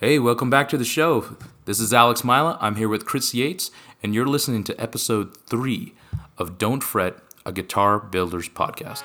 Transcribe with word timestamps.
Hey, 0.00 0.18
welcome 0.18 0.50
back 0.50 0.68
to 0.70 0.76
the 0.76 0.84
show. 0.84 1.36
This 1.66 1.78
is 1.78 1.94
Alex 1.94 2.24
Myla. 2.24 2.58
I'm 2.60 2.74
here 2.74 2.88
with 2.88 3.06
Kris 3.06 3.32
Yates, 3.32 3.70
and 4.02 4.12
you're 4.12 4.26
listening 4.26 4.64
to 4.64 4.80
episode 4.80 5.36
three 5.46 5.94
of 6.36 6.58
Don't 6.58 6.82
Fret, 6.82 7.18
a 7.46 7.52
Guitar 7.52 8.00
Builders 8.00 8.48
podcast. 8.48 9.04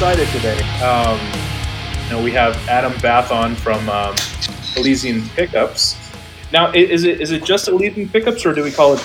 Excited 0.00 0.26
today. 0.28 0.58
Um, 0.80 1.20
you 2.04 2.10
know, 2.10 2.24
we 2.24 2.30
have 2.30 2.56
Adam 2.70 2.98
Bath 3.02 3.30
on 3.30 3.54
from 3.54 3.86
um, 3.90 4.14
Elysian 4.78 5.28
Pickups. 5.36 5.94
Now, 6.54 6.72
is 6.72 7.04
it 7.04 7.20
is 7.20 7.32
it 7.32 7.44
just 7.44 7.68
Elysian 7.68 8.08
Pickups, 8.08 8.46
or 8.46 8.54
do 8.54 8.62
we 8.64 8.70
call 8.72 8.94
it? 8.94 9.00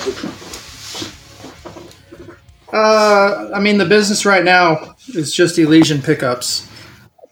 Uh, 2.72 3.52
I 3.54 3.60
mean, 3.60 3.78
the 3.78 3.84
business 3.84 4.26
right 4.26 4.46
now 4.46 4.96
is 5.10 5.34
just 5.34 5.60
Elysian 5.60 6.02
Pickups. 6.02 6.66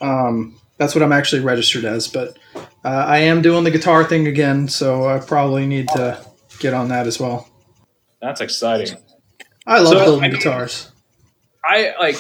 Um, 0.02 0.60
that's 0.78 0.94
what 0.94 1.02
I'm 1.02 1.14
actually 1.14 1.42
registered 1.42 1.86
as, 1.86 2.10
but 2.10 2.38
uh, 2.84 2.90
I 3.08 3.20
am 3.20 3.42
doing 3.42 3.64
the 3.64 3.72
guitar 3.72 4.04
thing 4.04 4.28
again, 4.28 4.68
so 4.68 5.08
I 5.08 5.20
probably 5.20 5.66
need 5.66 5.88
to 5.96 6.22
get 6.60 6.74
on 6.74 6.90
that 6.90 7.08
as 7.08 7.18
well. 7.18 7.48
That's 8.22 8.42
exciting. 8.42 8.98
I 9.66 9.80
love 9.80 9.94
So, 9.94 10.04
building 10.04 10.24
I 10.26 10.28
mean- 10.28 10.36
guitars. 10.38 10.90
I 11.64 11.94
like 11.98 12.18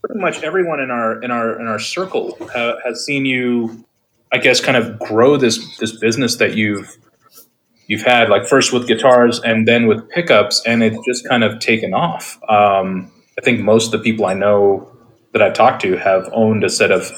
pretty 0.00 0.20
much 0.20 0.42
everyone 0.42 0.80
in 0.80 0.90
our 0.90 1.22
in 1.22 1.30
our 1.30 1.60
in 1.60 1.66
our 1.66 1.78
circle 1.78 2.36
ha, 2.52 2.76
has 2.84 3.04
seen 3.04 3.24
you, 3.26 3.84
I 4.32 4.38
guess, 4.38 4.60
kind 4.60 4.76
of 4.76 4.98
grow 4.98 5.36
this 5.36 5.78
this 5.78 5.98
business 5.98 6.36
that 6.36 6.54
you've 6.54 6.96
you've 7.86 8.02
had. 8.02 8.28
Like 8.28 8.46
first 8.46 8.72
with 8.72 8.86
guitars, 8.86 9.40
and 9.40 9.66
then 9.66 9.86
with 9.86 10.08
pickups, 10.08 10.62
and 10.66 10.82
it's 10.82 10.98
just 11.04 11.28
kind 11.28 11.44
of 11.44 11.58
taken 11.58 11.94
off. 11.94 12.38
Um, 12.48 13.10
I 13.38 13.42
think 13.42 13.60
most 13.60 13.86
of 13.86 13.92
the 13.92 13.98
people 13.98 14.26
I 14.26 14.34
know 14.34 14.90
that 15.32 15.42
I've 15.42 15.54
talked 15.54 15.82
to 15.82 15.96
have 15.96 16.28
owned 16.32 16.64
a 16.64 16.70
set 16.70 16.90
of 16.90 17.10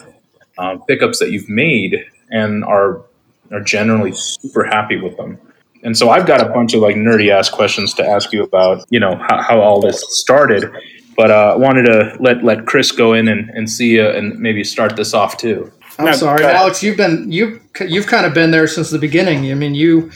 um, 0.59 0.83
pickups 0.87 1.19
that 1.19 1.31
you've 1.31 1.49
made, 1.49 2.05
and 2.31 2.65
are 2.65 3.03
are 3.51 3.61
generally 3.61 4.13
super 4.13 4.65
happy 4.65 4.97
with 5.01 5.17
them. 5.17 5.39
And 5.85 5.99
so 5.99 6.11
I've 6.11 6.27
got 6.27 6.41
a 6.41 6.49
bunch 6.49 6.75
of 6.75 6.81
like 6.81 6.97
nerdy 6.97 7.31
ass 7.31 7.51
questions 7.51 7.93
to 7.95 8.07
ask 8.07 8.33
you 8.33 8.43
about, 8.43 8.85
you 8.91 9.01
know, 9.01 9.17
how, 9.17 9.43
how 9.43 9.61
all 9.61 9.81
this 9.81 10.01
started. 10.11 10.71
But 11.17 11.31
uh, 11.31 11.53
I 11.55 11.57
wanted 11.57 11.85
to 11.87 12.17
let 12.21 12.43
let 12.43 12.67
Kris 12.67 12.91
go 12.91 13.13
in 13.13 13.29
and, 13.29 13.51
and 13.51 13.69
see 13.69 14.01
uh, 14.01 14.13
and 14.13 14.39
maybe 14.39 14.65
start 14.65 14.97
this 14.97 15.15
off 15.15 15.37
too. 15.37 15.71
I'm 15.99 16.07
No, 16.07 16.13
sorry. 16.13 16.45
Alex. 16.45 16.83
You've 16.83 16.97
been 16.97 17.31
you 17.31 17.61
you've 17.87 18.07
kind 18.07 18.25
of 18.27 18.35
been 18.35 18.51
there 18.51 18.67
since 18.67 18.91
the 18.91 18.99
beginning. 18.99 19.51
I 19.51 19.55
mean, 19.55 19.75
you 19.75 20.11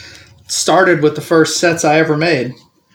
started 0.47 1.03
with 1.03 1.15
the 1.15 1.21
first 1.21 1.59
sets 1.61 1.85
I 1.85 1.99
ever 1.99 2.17
made. 2.17 2.55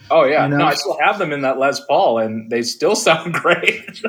Oh 0.09 0.25
yeah, 0.25 0.43
You 0.43 0.49
know? 0.51 0.57
no, 0.57 0.65
I 0.65 0.73
still 0.73 0.97
have 0.99 1.19
them 1.19 1.31
in 1.31 1.41
that 1.41 1.57
Les 1.57 1.79
Paul, 1.85 2.19
and 2.19 2.49
they 2.49 2.63
still 2.63 2.95
sound 3.07 3.33
great. 3.33 4.01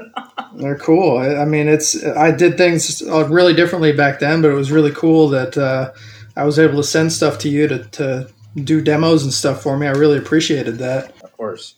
They're 0.57 0.79
cool. 0.79 1.19
I 1.19 1.43
I 1.43 1.45
mean, 1.45 1.69
it's 1.69 2.03
I 2.05 2.31
did 2.33 2.57
things 2.57 3.03
uh, 3.03 3.29
really 3.29 3.55
differently 3.55 3.93
back 3.93 4.19
then, 4.21 4.43
but 4.43 4.51
it 4.51 4.55
was 4.55 4.73
really 4.73 4.91
cool 4.93 5.29
that 5.29 5.57
uh, 5.57 5.93
I 6.37 6.45
was 6.45 6.59
able 6.59 6.77
to 6.77 6.85
send 6.85 7.13
stuff 7.13 7.39
to 7.41 7.49
you 7.49 7.69
to, 7.69 7.85
to 7.85 8.29
do 8.65 8.81
demos 8.81 9.23
and 9.23 9.33
stuff 9.33 9.63
for 9.63 9.77
me. 9.77 9.87
I 9.87 9.93
really 9.93 10.19
appreciated 10.19 10.79
that. 10.79 11.13
of 11.23 11.33
course. 11.37 11.75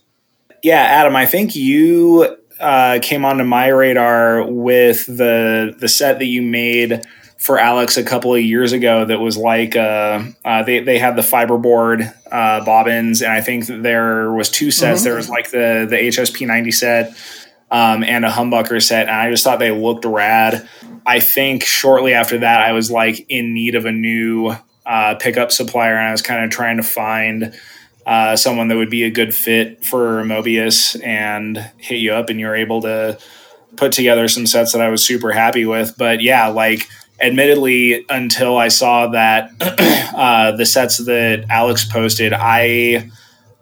Yeah, 0.64 0.80
Adam, 0.80 1.14
I 1.14 1.26
think 1.26 1.54
you 1.54 2.38
uh, 2.58 2.98
came 3.02 3.26
onto 3.26 3.44
my 3.44 3.68
radar 3.68 4.50
with 4.50 5.04
the 5.04 5.76
the 5.78 5.88
set 5.88 6.18
that 6.20 6.24
you 6.24 6.40
made 6.40 7.04
for 7.36 7.58
Alex 7.58 7.98
a 7.98 8.02
couple 8.02 8.34
of 8.34 8.40
years 8.40 8.72
ago. 8.72 9.04
That 9.04 9.20
was 9.20 9.36
like 9.36 9.76
uh, 9.76 10.24
uh, 10.42 10.62
they 10.62 10.80
they 10.80 10.98
had 10.98 11.16
the 11.16 11.22
fiberboard 11.22 12.10
uh, 12.32 12.64
bobbins, 12.64 13.20
and 13.20 13.30
I 13.30 13.42
think 13.42 13.66
there 13.66 14.32
was 14.32 14.48
two 14.48 14.70
sets. 14.70 15.02
Mhm. 15.02 15.04
There 15.04 15.16
was 15.16 15.28
like 15.28 15.50
the 15.50 15.86
the 15.86 15.96
HSP 15.96 16.46
ninety 16.46 16.70
set 16.70 17.14
um, 17.70 18.02
and 18.02 18.24
a 18.24 18.30
humbucker 18.30 18.82
set, 18.82 19.08
and 19.08 19.14
I 19.16 19.30
just 19.30 19.44
thought 19.44 19.58
they 19.58 19.70
looked 19.70 20.06
rad. 20.06 20.66
I 21.04 21.20
think 21.20 21.62
shortly 21.62 22.14
after 22.14 22.38
that, 22.38 22.62
I 22.62 22.72
was 22.72 22.90
like 22.90 23.26
in 23.28 23.52
need 23.52 23.74
of 23.74 23.84
a 23.84 23.92
new 23.92 24.56
uh, 24.86 25.16
pickup 25.16 25.52
supplier, 25.52 25.94
and 25.94 26.08
I 26.08 26.12
was 26.12 26.22
kind 26.22 26.42
of 26.42 26.50
trying 26.50 26.78
to 26.78 26.82
find 26.82 27.52
uh, 28.06 28.36
someone 28.36 28.68
that 28.68 28.76
would 28.76 28.90
be 28.90 29.04
a 29.04 29.10
good 29.10 29.34
fit 29.34 29.84
for 29.84 30.22
Mobius 30.24 31.02
and 31.04 31.58
hit 31.78 31.96
you 31.96 32.12
up, 32.12 32.28
and 32.28 32.38
you're 32.38 32.54
able 32.54 32.82
to 32.82 33.18
put 33.76 33.92
together 33.92 34.28
some 34.28 34.46
sets 34.46 34.72
that 34.72 34.80
I 34.80 34.88
was 34.88 35.04
super 35.04 35.32
happy 35.32 35.64
with. 35.64 35.96
But 35.96 36.20
yeah, 36.20 36.48
like 36.48 36.88
admittedly, 37.20 38.04
until 38.08 38.56
I 38.56 38.68
saw 38.68 39.08
that 39.08 39.50
uh, 40.16 40.52
the 40.52 40.66
sets 40.66 40.98
that 40.98 41.46
Alex 41.48 41.84
posted, 41.84 42.32
I. 42.32 43.10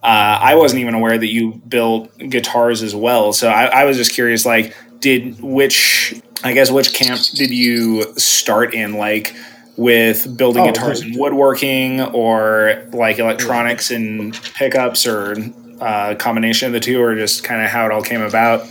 Uh, 0.04 0.36
I 0.42 0.56
wasn't 0.56 0.80
even 0.80 0.94
aware 0.94 1.16
that 1.16 1.28
you 1.28 1.62
built 1.68 2.10
guitars 2.18 2.82
as 2.82 2.92
well, 2.92 3.32
so 3.32 3.48
I, 3.48 3.66
I 3.66 3.84
was 3.84 3.96
just 3.96 4.12
curious. 4.12 4.44
Like, 4.44 4.74
did 4.98 5.40
which 5.40 6.20
I 6.42 6.54
guess 6.54 6.72
which 6.72 6.92
camp 6.92 7.20
did 7.34 7.50
you 7.50 8.12
start 8.18 8.74
in? 8.74 8.94
Like, 8.94 9.32
with 9.76 10.36
building 10.36 10.62
Oh, 10.62 10.66
guitars 10.66 11.00
and 11.00 11.16
woodworking, 11.18 12.00
or 12.00 12.84
like 12.92 13.18
electronics 13.18 13.90
and 13.90 14.34
pickups, 14.54 15.06
or 15.06 15.36
uh, 15.80 16.14
combination 16.16 16.66
of 16.66 16.72
the 16.72 16.80
two, 16.80 17.00
or 17.00 17.14
just 17.14 17.44
kind 17.44 17.62
of 17.62 17.70
how 17.70 17.86
it 17.86 17.92
all 17.92 18.02
came 18.02 18.22
about? 18.22 18.66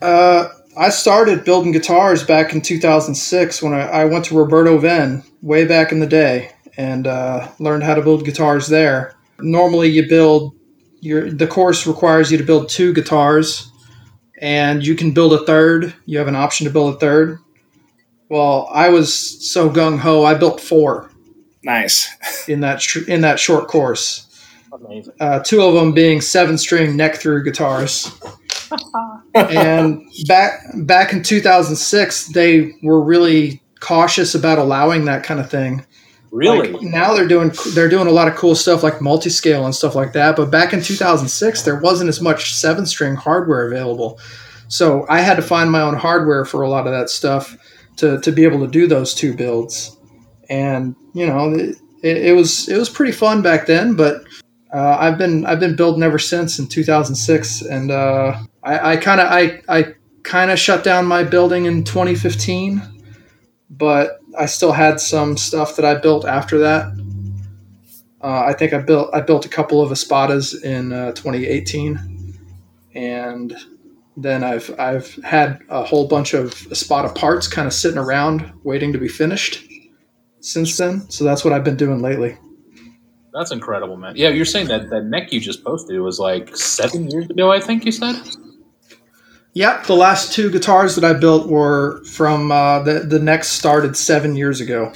Uh, 0.00 0.48
I 0.76 0.90
started 0.90 1.44
building 1.44 1.72
guitars 1.72 2.22
back 2.22 2.52
in 2.52 2.60
2006 2.60 3.62
when 3.62 3.72
I, 3.72 3.82
I 3.88 4.04
went 4.04 4.26
to 4.26 4.38
Roberto 4.38 4.76
Venn 4.78 5.22
way 5.40 5.64
back 5.64 5.90
in 5.90 6.00
the 6.00 6.06
day 6.06 6.52
and 6.76 7.06
uh, 7.06 7.48
learned 7.58 7.82
how 7.82 7.94
to 7.94 8.02
build 8.02 8.24
guitars 8.24 8.68
there. 8.68 9.14
Normally, 9.38 9.88
you 9.88 10.08
build 10.08 10.54
your 11.00 11.30
the 11.30 11.46
course 11.46 11.86
requires 11.86 12.30
you 12.30 12.38
to 12.38 12.44
build 12.44 12.68
two 12.68 12.92
guitars, 12.92 13.70
and 14.40 14.84
you 14.84 14.94
can 14.94 15.12
build 15.12 15.32
a 15.32 15.44
third. 15.44 15.94
You 16.04 16.18
have 16.18 16.28
an 16.28 16.36
option 16.36 16.66
to 16.66 16.72
build 16.72 16.94
a 16.94 16.98
third. 16.98 17.38
Well, 18.28 18.68
I 18.72 18.88
was 18.88 19.14
so 19.50 19.70
gung 19.70 19.98
ho, 19.98 20.24
I 20.24 20.34
built 20.34 20.60
four 20.60 21.10
Nice. 21.66 22.08
in 22.48 22.60
that 22.60 22.80
sh- 22.80 23.08
in 23.08 23.20
that 23.22 23.38
short 23.38 23.68
course. 23.68 24.22
Amazing. 24.72 25.14
uh, 25.20 25.40
two 25.40 25.62
of 25.62 25.74
them 25.74 25.92
being 25.92 26.20
seven 26.20 26.56
string 26.58 26.96
neck 26.96 27.16
through 27.16 27.44
guitars. 27.44 28.10
and 29.34 30.02
back 30.26 30.60
back 30.74 31.12
in 31.12 31.22
2006, 31.22 32.28
they 32.28 32.72
were 32.82 33.02
really 33.02 33.62
cautious 33.80 34.34
about 34.34 34.58
allowing 34.58 35.04
that 35.06 35.24
kind 35.24 35.40
of 35.40 35.50
thing. 35.50 35.84
Really? 36.30 36.72
Like, 36.72 36.82
now 36.82 37.14
they're 37.14 37.28
doing 37.28 37.52
they're 37.74 37.88
doing 37.88 38.06
a 38.06 38.12
lot 38.12 38.28
of 38.28 38.34
cool 38.34 38.54
stuff 38.54 38.82
like 38.82 39.00
multi 39.00 39.30
scale 39.30 39.64
and 39.64 39.74
stuff 39.74 39.94
like 39.94 40.12
that. 40.12 40.36
But 40.36 40.50
back 40.50 40.72
in 40.72 40.82
2006, 40.82 41.62
there 41.62 41.80
wasn't 41.80 42.08
as 42.08 42.20
much 42.20 42.54
seven 42.54 42.86
string 42.86 43.14
hardware 43.14 43.66
available. 43.66 44.20
So 44.68 45.06
I 45.08 45.20
had 45.20 45.36
to 45.36 45.42
find 45.42 45.70
my 45.70 45.80
own 45.80 45.94
hardware 45.94 46.44
for 46.44 46.62
a 46.62 46.68
lot 46.68 46.86
of 46.86 46.92
that 46.92 47.08
stuff 47.08 47.56
to, 47.96 48.20
to 48.20 48.32
be 48.32 48.44
able 48.44 48.60
to 48.60 48.70
do 48.70 48.86
those 48.86 49.14
two 49.14 49.34
builds. 49.34 49.96
And 50.48 50.94
you 51.12 51.26
know, 51.26 51.52
it, 51.52 51.76
it 52.02 52.36
was 52.36 52.68
it 52.68 52.78
was 52.78 52.88
pretty 52.88 53.12
fun 53.12 53.42
back 53.42 53.66
then. 53.66 53.94
But 53.94 54.24
uh, 54.72 54.96
I've 54.98 55.18
been 55.18 55.44
I've 55.46 55.60
been 55.60 55.76
building 55.76 56.02
ever 56.02 56.18
since 56.18 56.58
in 56.58 56.68
2006, 56.68 57.62
and 57.62 57.90
uh, 57.90 58.38
I 58.62 58.96
kind 58.96 59.20
of 59.20 59.28
I 59.30 59.60
I 59.68 59.94
kind 60.22 60.50
of 60.50 60.58
shut 60.58 60.84
down 60.84 61.06
my 61.06 61.22
building 61.22 61.66
in 61.66 61.84
2015, 61.84 62.82
but 63.70 64.20
I 64.38 64.46
still 64.46 64.72
had 64.72 65.00
some 65.00 65.36
stuff 65.36 65.76
that 65.76 65.84
I 65.84 65.94
built 65.94 66.24
after 66.24 66.58
that. 66.58 66.92
Uh, 68.20 68.44
I 68.46 68.52
think 68.52 68.72
I 68.72 68.78
built 68.78 69.10
I 69.14 69.20
built 69.20 69.46
a 69.46 69.48
couple 69.48 69.80
of 69.80 69.90
Espadas 69.90 70.62
in 70.62 70.92
uh, 70.92 71.12
2018, 71.12 72.34
and 72.94 73.56
then 74.16 74.42
I've 74.42 74.74
I've 74.78 75.14
had 75.24 75.60
a 75.68 75.84
whole 75.84 76.08
bunch 76.08 76.34
of 76.34 76.66
Espada 76.70 77.12
parts 77.12 77.46
kind 77.48 77.66
of 77.66 77.72
sitting 77.72 77.98
around 77.98 78.52
waiting 78.64 78.92
to 78.92 78.98
be 78.98 79.08
finished 79.08 79.64
since 80.40 80.76
then. 80.76 81.08
So 81.10 81.24
that's 81.24 81.44
what 81.44 81.52
I've 81.52 81.64
been 81.64 81.76
doing 81.76 82.00
lately. 82.00 82.38
That's 83.32 83.52
incredible, 83.52 83.96
man. 83.96 84.14
Yeah, 84.16 84.30
you're 84.30 84.46
saying 84.46 84.68
that 84.68 84.88
that 84.88 85.04
neck 85.04 85.32
you 85.32 85.40
just 85.40 85.62
posted 85.62 86.00
was 86.00 86.18
like 86.18 86.56
seven 86.56 87.10
years 87.10 87.28
ago. 87.28 87.52
I 87.52 87.60
think 87.60 87.84
you 87.84 87.92
said. 87.92 88.16
Yep, 89.52 89.86
the 89.86 89.96
last 89.96 90.32
two 90.32 90.50
guitars 90.50 90.94
that 90.96 91.04
I 91.04 91.18
built 91.18 91.48
were 91.48 92.02
from 92.04 92.50
uh, 92.50 92.82
the 92.82 93.00
the 93.00 93.18
next 93.18 93.48
started 93.52 93.96
seven 93.96 94.36
years 94.36 94.60
ago. 94.60 94.92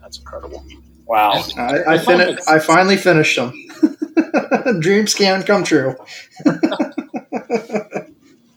That's 0.00 0.18
incredible. 0.18 0.64
Wow. 1.06 1.44
I, 1.56 1.94
I, 1.94 1.98
fin- 1.98 2.38
I 2.46 2.60
finally 2.60 2.96
finished 2.96 3.34
them. 3.34 3.52
Dreams 4.80 5.12
can 5.12 5.42
come 5.42 5.64
true. 5.64 5.96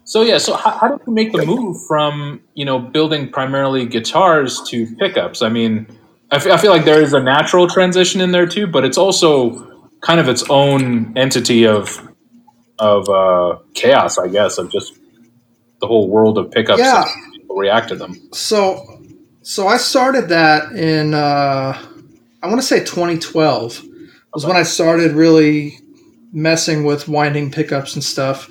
So 0.06 0.22
yeah, 0.22 0.38
so 0.38 0.56
how, 0.56 0.72
how 0.72 0.88
did 0.90 1.00
you 1.08 1.14
make 1.14 1.32
the 1.32 1.46
move 1.46 1.78
from 1.88 2.42
you 2.56 2.66
know 2.66 2.78
building 2.78 3.30
primarily 3.30 3.86
guitars 3.86 4.62
to 4.68 4.86
pickups? 4.98 5.42
I 5.42 5.48
mean, 5.48 5.88
I 6.30 6.40
feel 6.40 6.72
like 6.72 6.84
there 6.84 7.02
is 7.02 7.14
a 7.14 7.22
natural 7.24 7.70
transition 7.70 8.20
in 8.20 8.32
there 8.32 8.46
too, 8.46 8.68
but 8.68 8.84
it's 8.84 8.98
also 8.98 9.66
kind 10.02 10.20
of 10.20 10.28
its 10.28 10.44
own 10.50 11.18
entity 11.18 11.66
of 11.66 12.06
of 12.80 13.08
uh, 13.08 13.60
chaos, 13.76 14.18
I 14.18 14.28
guess, 14.28 14.58
of 14.58 14.70
just 14.72 14.94
the 15.80 15.88
whole 15.88 16.10
world 16.10 16.38
of 16.38 16.52
pickups 16.52 16.80
Yeah. 16.80 17.04
and 17.04 17.34
people 17.34 17.56
react 17.56 17.88
to 17.90 17.96
them. 17.96 18.16
So, 18.34 19.02
so 19.42 19.68
I 19.68 19.78
started 19.78 20.28
that 20.30 20.74
in 20.74 21.14
uh, 21.14 21.78
I 22.44 22.48
want 22.48 22.60
to 22.60 22.68
say 22.68 22.80
2012 22.80 23.84
was 24.34 24.46
when 24.46 24.58
I 24.58 24.64
started 24.64 25.14
really 25.14 25.80
messing 26.34 26.84
with 26.84 27.08
winding 27.08 27.52
pickups 27.52 27.94
and 27.94 28.04
stuff. 28.04 28.50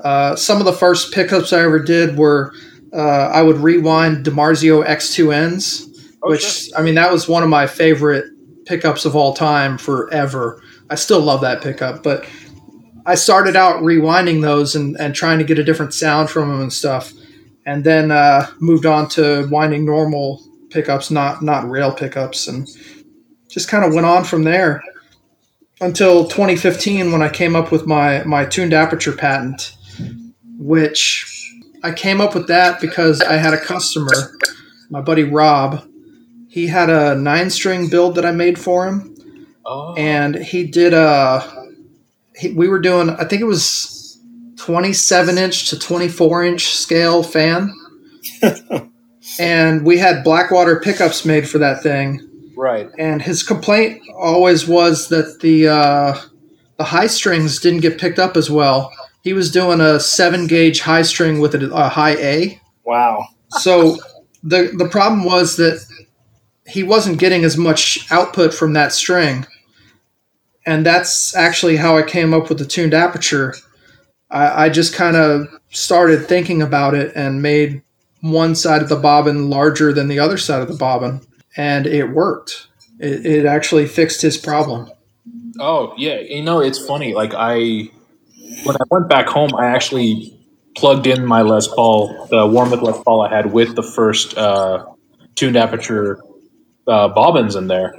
Uh, 0.00 0.36
some 0.36 0.58
of 0.58 0.64
the 0.64 0.72
first 0.72 1.12
pickups 1.12 1.52
I 1.52 1.62
ever 1.62 1.78
did 1.78 2.16
were 2.16 2.52
uh, 2.92 3.30
I 3.32 3.42
would 3.42 3.58
rewind 3.58 4.24
DiMarzio 4.24 4.86
X2Ns, 4.86 5.88
Oh, 6.22 6.30
which 6.30 6.68
I 6.76 6.82
mean 6.82 6.96
that 6.96 7.12
was 7.12 7.28
one 7.28 7.42
of 7.42 7.48
my 7.48 7.66
favorite 7.66 8.24
pickups 8.66 9.04
of 9.04 9.14
all 9.14 9.34
time 9.34 9.78
forever. 9.78 10.62
I 10.90 10.96
still 10.96 11.20
love 11.20 11.40
that 11.42 11.62
pickup, 11.62 12.02
but 12.02 12.26
I 13.06 13.14
started 13.14 13.56
out 13.56 13.82
rewinding 13.82 14.42
those 14.42 14.74
and, 14.74 14.96
and 14.98 15.14
trying 15.14 15.38
to 15.38 15.44
get 15.44 15.58
a 15.58 15.64
different 15.64 15.94
sound 15.94 16.28
from 16.28 16.48
them 16.48 16.60
and 16.60 16.72
stuff 16.72 17.12
and 17.68 17.84
then 17.84 18.10
uh, 18.10 18.46
moved 18.60 18.86
on 18.86 19.08
to 19.10 19.46
winding 19.50 19.84
normal 19.84 20.42
pickups, 20.70 21.10
not 21.10 21.42
not 21.42 21.68
rail 21.68 21.92
pickups, 21.92 22.48
and 22.48 22.66
just 23.48 23.68
kind 23.68 23.84
of 23.84 23.94
went 23.94 24.06
on 24.06 24.24
from 24.24 24.42
there 24.42 24.82
until 25.80 26.26
2015 26.26 27.12
when 27.12 27.22
I 27.22 27.28
came 27.28 27.54
up 27.54 27.70
with 27.70 27.86
my 27.86 28.24
my 28.24 28.44
tuned 28.44 28.72
aperture 28.72 29.12
patent, 29.12 29.76
which 30.58 31.24
I 31.82 31.92
came 31.92 32.20
up 32.20 32.34
with 32.34 32.48
that 32.48 32.80
because 32.80 33.20
I 33.20 33.34
had 33.34 33.54
a 33.54 33.60
customer, 33.60 34.36
my 34.90 35.00
buddy 35.00 35.24
Rob. 35.24 35.84
He 36.48 36.66
had 36.66 36.90
a 36.90 37.14
nine 37.14 37.50
string 37.50 37.88
build 37.88 38.14
that 38.16 38.24
I 38.26 38.32
made 38.32 38.58
for 38.58 38.86
him, 38.88 39.14
Oh, 39.64 39.94
and 39.96 40.34
he 40.34 40.64
did 40.66 40.92
a. 40.94 41.66
He, 42.36 42.52
we 42.52 42.68
were 42.68 42.78
doing, 42.78 43.10
I 43.10 43.24
think 43.24 43.42
it 43.42 43.46
was 43.46 44.18
27 44.56 45.38
inch 45.38 45.68
to 45.70 45.78
24 45.78 46.44
inch 46.44 46.68
scale 46.74 47.22
fan. 47.22 47.74
and 49.38 49.84
we 49.84 49.98
had 49.98 50.24
Blackwater 50.24 50.80
pickups 50.80 51.24
made 51.24 51.48
for 51.48 51.58
that 51.58 51.82
thing. 51.82 52.20
right. 52.56 52.88
And 52.98 53.20
his 53.22 53.42
complaint 53.42 54.02
always 54.16 54.66
was 54.66 55.08
that 55.08 55.40
the 55.40 55.68
uh, 55.68 56.18
the 56.78 56.84
high 56.84 57.06
strings 57.08 57.60
didn't 57.60 57.80
get 57.80 57.98
picked 58.00 58.18
up 58.18 58.36
as 58.36 58.50
well. 58.50 58.92
He 59.22 59.32
was 59.32 59.50
doing 59.50 59.80
a 59.80 60.00
seven 60.00 60.46
gauge 60.46 60.80
high 60.80 61.02
string 61.02 61.40
with 61.40 61.54
a, 61.54 61.70
a 61.72 61.88
high 61.88 62.16
A. 62.16 62.60
Wow. 62.84 63.26
So 63.50 63.98
the 64.42 64.72
the 64.76 64.88
problem 64.88 65.24
was 65.24 65.56
that 65.56 65.84
he 66.66 66.82
wasn't 66.82 67.18
getting 67.18 67.44
as 67.44 67.56
much 67.56 68.10
output 68.10 68.54
from 68.54 68.74
that 68.74 68.92
string, 68.92 69.46
and 70.66 70.84
that's 70.84 71.34
actually 71.34 71.76
how 71.76 71.96
I 71.96 72.02
came 72.02 72.34
up 72.34 72.48
with 72.48 72.58
the 72.58 72.66
tuned 72.66 72.94
aperture. 72.94 73.54
I, 74.30 74.66
I 74.66 74.68
just 74.68 74.94
kind 74.94 75.16
of 75.16 75.48
started 75.70 76.26
thinking 76.26 76.62
about 76.62 76.94
it 76.94 77.12
and 77.14 77.42
made 77.42 77.82
one 78.20 78.54
side 78.54 78.82
of 78.82 78.88
the 78.88 78.96
bobbin 78.96 79.48
larger 79.48 79.92
than 79.92 80.08
the 80.08 80.18
other 80.18 80.36
side 80.36 80.60
of 80.60 80.68
the 80.68 80.76
bobbin, 80.76 81.20
and 81.56 81.86
it 81.86 82.10
worked. 82.10 82.68
It, 82.98 83.24
it 83.24 83.46
actually 83.46 83.86
fixed 83.86 84.22
his 84.22 84.36
problem. 84.36 84.90
Oh 85.58 85.94
yeah, 85.96 86.20
you 86.20 86.42
know 86.42 86.60
it's 86.60 86.84
funny. 86.84 87.14
Like 87.14 87.32
I, 87.34 87.90
when 88.64 88.76
I 88.76 88.84
went 88.90 89.08
back 89.08 89.26
home, 89.26 89.54
I 89.56 89.66
actually 89.66 90.34
plugged 90.76 91.06
in 91.06 91.24
my 91.24 91.42
Les 91.42 91.66
Paul, 91.68 92.26
the 92.30 92.46
Warmoth 92.46 92.82
Les 92.82 93.02
Paul 93.02 93.22
I 93.22 93.34
had 93.34 93.52
with 93.52 93.74
the 93.74 93.82
first 93.82 94.36
uh, 94.36 94.86
tuned 95.34 95.56
aperture 95.56 96.20
uh, 96.86 97.08
bobbins 97.08 97.56
in 97.56 97.66
there, 97.66 97.94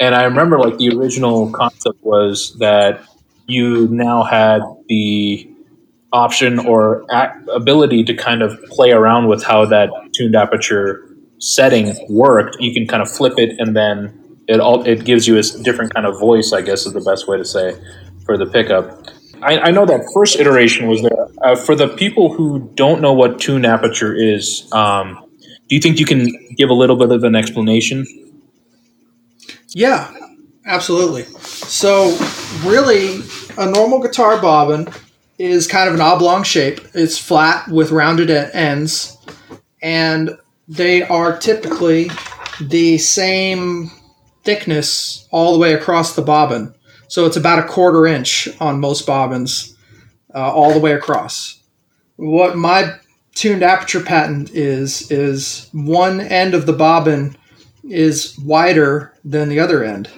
and 0.00 0.14
I 0.14 0.24
remember 0.24 0.58
like 0.58 0.78
the 0.78 0.90
original 0.90 1.50
concept 1.50 2.02
was 2.02 2.56
that 2.58 3.04
you 3.46 3.88
now 3.88 4.22
had 4.22 4.62
the 4.88 5.50
option 6.12 6.58
or 6.58 7.04
ability 7.52 8.04
to 8.04 8.14
kind 8.14 8.42
of 8.42 8.62
play 8.66 8.92
around 8.92 9.28
with 9.28 9.42
how 9.42 9.64
that 9.66 9.90
tuned 10.14 10.36
aperture 10.36 11.08
setting 11.38 11.94
worked. 12.08 12.56
You 12.60 12.72
can 12.72 12.86
kind 12.86 13.02
of 13.02 13.10
flip 13.10 13.34
it 13.36 13.58
and 13.58 13.76
then 13.76 14.24
it 14.46 14.60
all 14.60 14.82
it 14.86 15.04
gives 15.04 15.26
you 15.26 15.38
a 15.38 15.42
different 15.62 15.92
kind 15.94 16.06
of 16.06 16.18
voice 16.18 16.52
i 16.52 16.60
guess 16.60 16.86
is 16.86 16.92
the 16.92 17.00
best 17.00 17.26
way 17.26 17.36
to 17.36 17.44
say 17.44 17.74
for 18.24 18.36
the 18.36 18.46
pickup 18.46 19.06
i, 19.44 19.58
I 19.58 19.70
know 19.70 19.86
that 19.86 20.10
first 20.12 20.40
iteration 20.40 20.88
was 20.88 21.02
there 21.02 21.28
uh, 21.42 21.56
for 21.56 21.74
the 21.74 21.88
people 21.88 22.32
who 22.32 22.70
don't 22.74 23.00
know 23.00 23.12
what 23.12 23.38
tune 23.38 23.64
aperture 23.64 24.14
is 24.14 24.68
um, 24.72 25.24
do 25.68 25.74
you 25.74 25.80
think 25.80 25.98
you 25.98 26.06
can 26.06 26.28
give 26.56 26.70
a 26.70 26.74
little 26.74 26.96
bit 26.96 27.10
of 27.12 27.24
an 27.24 27.34
explanation 27.34 28.06
Yeah, 29.74 30.14
absolutely. 30.66 31.24
So, 31.24 32.16
really, 32.64 33.22
a 33.58 33.66
normal 33.68 34.00
guitar 34.00 34.40
bobbin 34.40 34.88
is 35.38 35.66
kind 35.66 35.88
of 35.88 35.94
an 35.96 36.00
oblong 36.00 36.44
shape. 36.44 36.80
It's 36.94 37.18
flat 37.18 37.68
with 37.68 37.90
rounded 37.90 38.30
ends, 38.30 39.18
and 39.82 40.38
they 40.68 41.02
are 41.02 41.36
typically 41.36 42.08
the 42.60 42.98
same 42.98 43.90
thickness 44.44 45.26
all 45.32 45.52
the 45.52 45.58
way 45.58 45.74
across 45.74 46.14
the 46.14 46.22
bobbin. 46.22 46.72
So, 47.08 47.26
it's 47.26 47.36
about 47.36 47.58
a 47.58 47.68
quarter 47.68 48.06
inch 48.06 48.48
on 48.60 48.80
most 48.80 49.06
bobbins, 49.06 49.76
uh, 50.34 50.52
all 50.52 50.72
the 50.72 50.80
way 50.80 50.92
across. 50.92 51.60
What 52.16 52.56
my 52.56 52.94
tuned 53.34 53.62
aperture 53.62 54.00
patent 54.00 54.50
is, 54.50 55.10
is 55.10 55.68
one 55.72 56.20
end 56.20 56.54
of 56.54 56.66
the 56.66 56.72
bobbin 56.72 57.36
is 57.88 58.38
wider 58.38 59.12
than 59.24 59.48
the 59.48 59.60
other 59.60 59.84
end, 59.84 60.08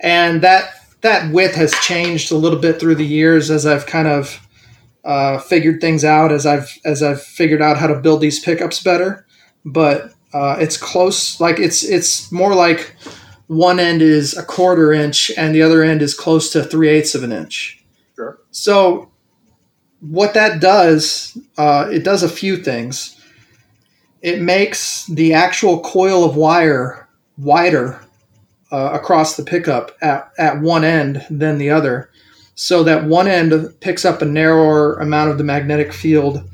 and 0.00 0.42
that 0.42 0.70
that 1.00 1.32
width 1.32 1.54
has 1.54 1.72
changed 1.74 2.32
a 2.32 2.36
little 2.36 2.58
bit 2.58 2.80
through 2.80 2.96
the 2.96 3.06
years 3.06 3.50
as 3.50 3.64
I've 3.66 3.86
kind 3.86 4.08
of 4.08 4.40
uh, 5.04 5.38
figured 5.38 5.80
things 5.80 6.04
out 6.04 6.32
as 6.32 6.44
I've 6.44 6.76
as 6.84 7.02
I've 7.02 7.22
figured 7.22 7.62
out 7.62 7.78
how 7.78 7.86
to 7.86 8.00
build 8.00 8.20
these 8.20 8.40
pickups 8.40 8.82
better. 8.82 9.26
But 9.64 10.12
uh, 10.32 10.56
it's 10.58 10.76
close, 10.76 11.40
like 11.40 11.58
it's 11.58 11.84
it's 11.84 12.30
more 12.32 12.54
like 12.54 12.96
one 13.48 13.80
end 13.80 14.00
is 14.00 14.36
a 14.36 14.44
quarter 14.44 14.92
inch 14.92 15.30
and 15.36 15.54
the 15.54 15.62
other 15.62 15.82
end 15.82 16.00
is 16.00 16.14
close 16.14 16.50
to 16.50 16.62
three 16.62 16.88
eighths 16.88 17.14
of 17.14 17.22
an 17.22 17.32
inch. 17.32 17.82
Sure. 18.14 18.38
So 18.50 19.10
what 20.00 20.34
that 20.34 20.60
does, 20.60 21.36
uh, 21.56 21.88
it 21.90 22.04
does 22.04 22.22
a 22.22 22.28
few 22.28 22.56
things 22.56 23.18
it 24.22 24.40
makes 24.40 25.06
the 25.06 25.32
actual 25.32 25.80
coil 25.80 26.24
of 26.24 26.36
wire 26.36 27.08
wider 27.36 28.00
uh, 28.72 28.90
across 28.92 29.36
the 29.36 29.44
pickup 29.44 29.96
at, 30.02 30.30
at 30.38 30.60
one 30.60 30.84
end 30.84 31.24
than 31.30 31.58
the 31.58 31.70
other 31.70 32.10
so 32.54 32.82
that 32.82 33.04
one 33.04 33.28
end 33.28 33.52
picks 33.80 34.04
up 34.04 34.20
a 34.20 34.24
narrower 34.24 34.94
amount 34.94 35.30
of 35.30 35.38
the 35.38 35.44
magnetic 35.44 35.92
field 35.92 36.48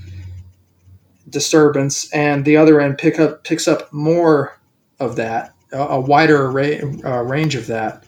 disturbance 1.30 2.12
and 2.12 2.44
the 2.44 2.56
other 2.56 2.80
end 2.80 2.98
pick 2.98 3.18
up 3.18 3.42
picks 3.44 3.66
up 3.66 3.90
more 3.92 4.58
of 5.00 5.16
that 5.16 5.53
a, 5.74 6.00
wider 6.00 6.46
array, 6.46 6.80
uh, 6.80 7.22
range 7.22 7.54
of 7.54 7.66
that 7.66 8.04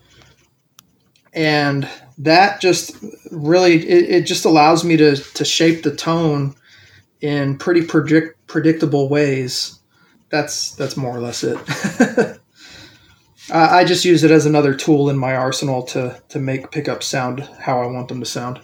and 1.36 1.86
that 2.18 2.60
just 2.60 2.96
really 3.30 3.86
it, 3.86 4.10
it 4.10 4.26
just 4.26 4.46
allows 4.46 4.82
me 4.82 4.96
to, 4.96 5.16
to 5.16 5.44
shape 5.44 5.82
the 5.82 5.94
tone 5.94 6.56
in 7.20 7.58
pretty 7.58 7.82
predict, 7.82 8.46
predictable 8.46 9.08
ways. 9.08 9.78
That's 10.30 10.74
that's 10.74 10.96
more 10.96 11.14
or 11.14 11.20
less 11.20 11.44
it. 11.44 11.58
I 13.52 13.80
I 13.80 13.84
just 13.84 14.04
use 14.04 14.24
it 14.24 14.30
as 14.30 14.46
another 14.46 14.74
tool 14.74 15.10
in 15.10 15.18
my 15.18 15.36
arsenal 15.36 15.82
to 15.84 16.20
to 16.30 16.38
make 16.40 16.72
pickups 16.72 17.06
sound 17.06 17.40
how 17.60 17.80
I 17.82 17.86
want 17.86 18.08
them 18.08 18.20
to 18.20 18.26
sound. 18.26 18.60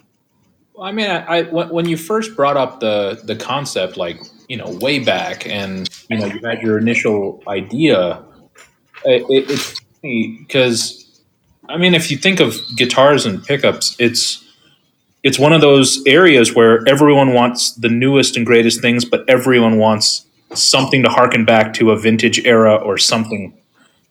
I 0.81 0.91
mean, 0.91 1.09
I, 1.09 1.41
I 1.41 1.43
when 1.43 1.87
you 1.89 1.99
first 1.99 2.35
brought 2.35 2.57
up 2.57 2.81
the 2.81 3.21
the 3.23 3.37
concept, 3.37 3.99
like 3.99 4.19
you 4.49 4.57
know, 4.57 4.71
way 4.81 4.99
back, 4.99 5.47
and 5.47 5.89
you 6.09 6.19
know, 6.19 6.27
you 6.27 6.41
had 6.43 6.63
your 6.63 6.79
initial 6.79 7.43
idea. 7.47 8.25
It, 9.05 9.23
it, 9.29 9.51
it's 9.51 9.81
because, 10.03 11.21
I 11.69 11.77
mean, 11.77 11.95
if 11.95 12.11
you 12.11 12.17
think 12.17 12.41
of 12.41 12.57
guitars 12.77 13.27
and 13.27 13.45
pickups, 13.45 13.97
it's 13.99 14.43
it's 15.23 15.39
one 15.39 15.53
of 15.53 15.61
those 15.61 16.03
areas 16.05 16.55
where 16.55 16.87
everyone 16.89 17.33
wants 17.33 17.73
the 17.75 17.89
newest 17.89 18.37
and 18.37 18.45
greatest 18.45 18.81
things, 18.81 19.05
but 19.05 19.29
everyone 19.29 19.79
wants 19.79 20.27
something 20.53 21.03
to 21.05 21.09
harken 21.09 21.45
back 21.45 21.73
to 21.75 21.93
a 21.93 21.99
vintage 21.99 22.45
era 22.45 22.75
or 22.75 22.99
something. 22.99 23.57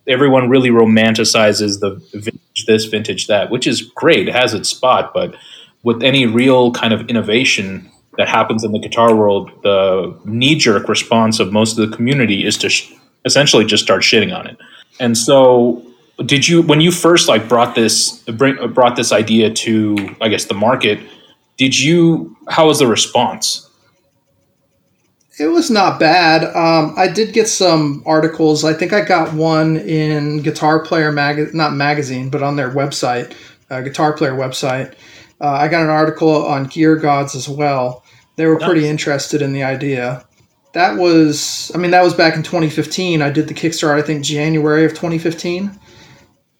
Everyone 0.07 0.49
really 0.49 0.69
romanticizes 0.69 1.81
the 1.81 2.01
vintage 2.13 2.65
this, 2.65 2.85
vintage 2.85 3.27
that, 3.27 3.51
which 3.51 3.67
is 3.67 3.81
great. 3.81 4.29
It 4.29 4.33
has 4.33 4.53
its 4.53 4.69
spot, 4.69 5.13
but 5.13 5.35
with 5.83 6.01
any 6.01 6.25
real 6.25 6.71
kind 6.71 6.93
of 6.93 7.09
innovation 7.09 7.91
that 8.17 8.27
happens 8.29 8.63
in 8.63 8.71
the 8.71 8.79
guitar 8.79 9.15
world, 9.15 9.51
the 9.63 10.17
knee 10.25 10.55
jerk 10.55 10.87
response 10.87 11.39
of 11.39 11.51
most 11.51 11.77
of 11.77 11.89
the 11.89 11.95
community 11.95 12.45
is 12.45 12.57
to 12.57 12.69
sh- 12.69 12.93
essentially 13.25 13.65
just 13.65 13.83
start 13.83 14.01
shitting 14.01 14.35
on 14.35 14.47
it. 14.47 14.57
And 14.99 15.17
so, 15.17 15.85
did 16.25 16.47
you 16.47 16.61
when 16.61 16.81
you 16.81 16.91
first 16.91 17.27
like 17.27 17.47
brought 17.47 17.75
this 17.75 18.19
bring, 18.23 18.55
brought 18.73 18.95
this 18.95 19.11
idea 19.11 19.51
to 19.51 20.15
I 20.21 20.29
guess 20.29 20.45
the 20.45 20.53
market? 20.53 20.99
Did 21.57 21.79
you 21.79 22.35
how 22.49 22.67
was 22.67 22.79
the 22.79 22.87
response? 22.87 23.67
It 25.39 25.47
was 25.47 25.71
not 25.71 25.99
bad. 25.99 26.43
Um, 26.55 26.93
I 26.97 27.07
did 27.07 27.33
get 27.33 27.47
some 27.47 28.03
articles. 28.05 28.63
I 28.63 28.73
think 28.73 28.93
I 28.93 29.01
got 29.03 29.33
one 29.33 29.77
in 29.77 30.41
Guitar 30.41 30.83
Player 30.83 31.11
mag 31.11 31.53
not 31.53 31.73
magazine, 31.73 32.29
but 32.29 32.43
on 32.43 32.57
their 32.57 32.69
website. 32.69 33.33
uh, 33.71 33.81
guitar 33.81 34.13
player 34.13 34.33
website. 34.33 34.93
Uh, 35.39 35.51
I 35.51 35.67
got 35.67 35.81
an 35.81 35.89
article 35.89 36.45
on 36.45 36.65
Gear 36.65 36.95
Gods 36.97 37.35
as 37.35 37.49
well. 37.49 38.03
They 38.35 38.45
were 38.45 38.59
pretty 38.59 38.87
interested 38.87 39.41
in 39.41 39.53
the 39.53 39.63
idea. 39.63 40.25
That 40.73 40.97
was, 40.97 41.71
I 41.75 41.77
mean, 41.77 41.91
that 41.91 42.03
was 42.03 42.13
back 42.13 42.35
in 42.35 42.43
2015. 42.43 43.21
I 43.21 43.29
did 43.29 43.47
the 43.47 43.53
Kickstarter, 43.53 43.97
I 43.97 44.01
think 44.01 44.23
January 44.23 44.85
of 44.85 44.91
2015. 44.91 45.77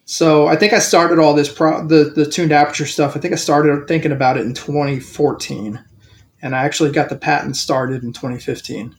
So 0.04 0.46
I 0.46 0.56
think 0.56 0.74
I 0.74 0.78
started 0.80 1.18
all 1.18 1.32
this 1.32 1.50
pro- 1.50 1.86
the 1.86 2.12
the 2.14 2.26
tuned 2.26 2.52
aperture 2.52 2.84
stuff. 2.86 3.16
I 3.16 3.20
think 3.20 3.32
I 3.32 3.36
started 3.36 3.88
thinking 3.88 4.12
about 4.12 4.36
it 4.36 4.44
in 4.44 4.52
2014, 4.52 5.82
and 6.42 6.54
I 6.54 6.64
actually 6.64 6.90
got 6.90 7.08
the 7.08 7.16
patent 7.16 7.56
started 7.56 8.02
in 8.02 8.12
2015. 8.12 8.94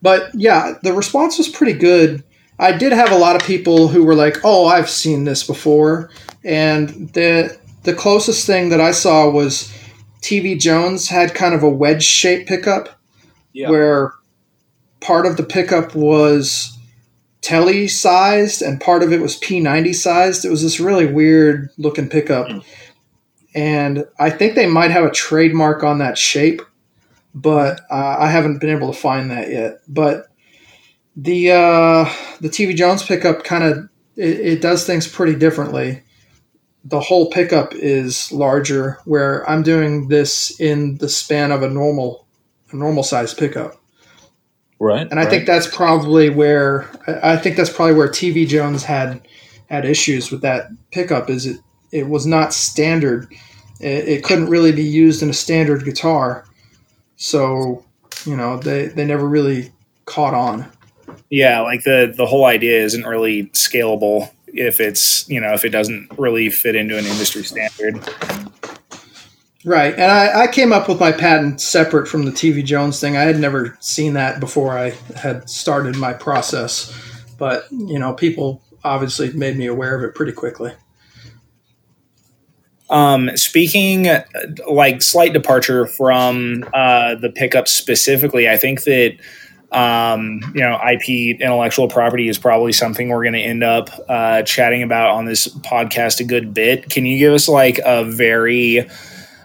But 0.00 0.30
yeah, 0.34 0.74
the 0.82 0.94
response 0.94 1.36
was 1.36 1.48
pretty 1.48 1.74
good. 1.74 2.24
I 2.58 2.72
did 2.72 2.92
have 2.92 3.10
a 3.10 3.18
lot 3.18 3.36
of 3.36 3.42
people 3.42 3.88
who 3.88 4.04
were 4.04 4.14
like, 4.14 4.38
"Oh, 4.44 4.66
I've 4.66 4.88
seen 4.88 5.24
this 5.24 5.42
before," 5.46 6.08
and 6.44 7.12
the 7.12 7.58
the 7.82 7.92
closest 7.92 8.46
thing 8.46 8.68
that 8.70 8.80
I 8.80 8.92
saw 8.92 9.28
was 9.28 9.70
TV 10.22 10.58
Jones 10.58 11.08
had 11.08 11.34
kind 11.34 11.52
of 11.52 11.62
a 11.64 11.68
wedge 11.68 12.04
shape 12.04 12.46
pickup 12.46 12.88
Yeah. 13.52 13.68
where 13.68 14.12
part 15.02 15.26
of 15.26 15.36
the 15.36 15.42
pickup 15.42 15.94
was 15.94 16.76
telly 17.42 17.88
sized 17.88 18.62
and 18.62 18.80
part 18.80 19.02
of 19.02 19.12
it 19.12 19.20
was 19.20 19.38
P90 19.38 19.94
sized. 19.94 20.44
It 20.44 20.50
was 20.50 20.62
this 20.62 20.80
really 20.80 21.06
weird 21.06 21.70
looking 21.76 22.08
pickup. 22.08 22.48
And 23.54 24.06
I 24.18 24.30
think 24.30 24.54
they 24.54 24.66
might 24.66 24.90
have 24.90 25.04
a 25.04 25.10
trademark 25.10 25.82
on 25.82 25.98
that 25.98 26.16
shape, 26.16 26.62
but 27.34 27.80
uh, 27.90 28.16
I 28.18 28.30
haven't 28.30 28.60
been 28.60 28.70
able 28.70 28.90
to 28.92 28.98
find 28.98 29.30
that 29.30 29.50
yet. 29.50 29.80
But 29.88 30.28
the 31.16 31.50
uh, 31.50 32.10
the 32.40 32.48
TV 32.48 32.74
Jones 32.74 33.02
pickup 33.02 33.44
kind 33.44 33.64
of 33.64 33.88
it, 34.16 34.40
it 34.40 34.62
does 34.62 34.86
things 34.86 35.06
pretty 35.06 35.38
differently. 35.38 36.02
The 36.84 37.00
whole 37.00 37.30
pickup 37.30 37.74
is 37.74 38.32
larger, 38.32 38.98
where 39.04 39.48
I'm 39.48 39.62
doing 39.62 40.08
this 40.08 40.58
in 40.58 40.96
the 40.96 41.08
span 41.10 41.52
of 41.52 41.62
a 41.62 41.68
normal 41.68 42.26
a 42.70 42.76
normal 42.76 43.02
size 43.02 43.34
pickup. 43.34 43.81
Right. 44.82 45.06
And 45.08 45.20
I 45.20 45.26
think 45.26 45.46
that's 45.46 45.68
probably 45.68 46.28
where 46.28 46.90
I 47.06 47.34
I 47.34 47.36
think 47.36 47.56
that's 47.56 47.70
probably 47.70 47.94
where 47.94 48.08
TV 48.08 48.48
Jones 48.48 48.82
had 48.82 49.28
had 49.70 49.84
issues 49.84 50.32
with 50.32 50.40
that 50.40 50.70
pickup. 50.90 51.30
Is 51.30 51.46
it 51.46 51.60
it 51.92 52.08
was 52.08 52.26
not 52.26 52.52
standard. 52.52 53.32
It, 53.78 54.08
it 54.08 54.24
couldn't 54.24 54.48
really 54.48 54.72
be 54.72 54.82
used 54.82 55.22
in 55.22 55.30
a 55.30 55.34
standard 55.34 55.84
guitar, 55.84 56.44
so 57.14 57.84
you 58.26 58.36
know 58.36 58.56
they 58.56 58.86
they 58.86 59.04
never 59.04 59.28
really 59.28 59.70
caught 60.04 60.34
on. 60.34 60.66
Yeah, 61.30 61.60
like 61.60 61.84
the 61.84 62.12
the 62.16 62.26
whole 62.26 62.46
idea 62.46 62.82
isn't 62.82 63.06
really 63.06 63.44
scalable 63.50 64.32
if 64.48 64.80
it's 64.80 65.28
you 65.28 65.40
know 65.40 65.52
if 65.52 65.64
it 65.64 65.70
doesn't 65.70 66.10
really 66.18 66.50
fit 66.50 66.74
into 66.74 66.98
an 66.98 67.06
industry 67.06 67.44
standard. 67.44 68.00
Right, 69.64 69.92
and 69.94 70.10
I, 70.10 70.42
I 70.42 70.46
came 70.48 70.72
up 70.72 70.88
with 70.88 70.98
my 70.98 71.12
patent 71.12 71.60
separate 71.60 72.08
from 72.08 72.24
the 72.24 72.32
TV 72.32 72.64
Jones 72.64 72.98
thing. 72.98 73.16
I 73.16 73.22
had 73.22 73.38
never 73.38 73.76
seen 73.78 74.14
that 74.14 74.40
before 74.40 74.76
I 74.76 74.90
had 75.14 75.48
started 75.48 75.96
my 75.96 76.12
process, 76.12 76.92
but 77.38 77.66
you 77.70 77.98
know 77.98 78.12
people 78.12 78.60
obviously 78.82 79.32
made 79.32 79.56
me 79.56 79.66
aware 79.66 79.96
of 79.96 80.02
it 80.02 80.16
pretty 80.16 80.32
quickly. 80.32 80.72
Um, 82.90 83.30
speaking 83.36 84.08
like 84.68 85.00
slight 85.00 85.32
departure 85.32 85.86
from 85.86 86.68
uh, 86.74 87.14
the 87.14 87.30
pickup 87.30 87.68
specifically, 87.68 88.48
I 88.48 88.56
think 88.56 88.82
that 88.82 89.16
um, 89.70 90.40
you 90.56 90.60
know 90.62 90.76
IP 90.90 91.40
intellectual 91.40 91.86
property 91.86 92.28
is 92.28 92.36
probably 92.36 92.72
something 92.72 93.10
we're 93.10 93.22
going 93.22 93.34
to 93.34 93.40
end 93.40 93.62
up 93.62 93.90
uh, 94.08 94.42
chatting 94.42 94.82
about 94.82 95.10
on 95.10 95.24
this 95.24 95.46
podcast 95.46 96.18
a 96.18 96.24
good 96.24 96.52
bit. 96.52 96.90
Can 96.90 97.06
you 97.06 97.16
give 97.16 97.32
us 97.32 97.48
like 97.48 97.78
a 97.84 98.04
very 98.04 98.88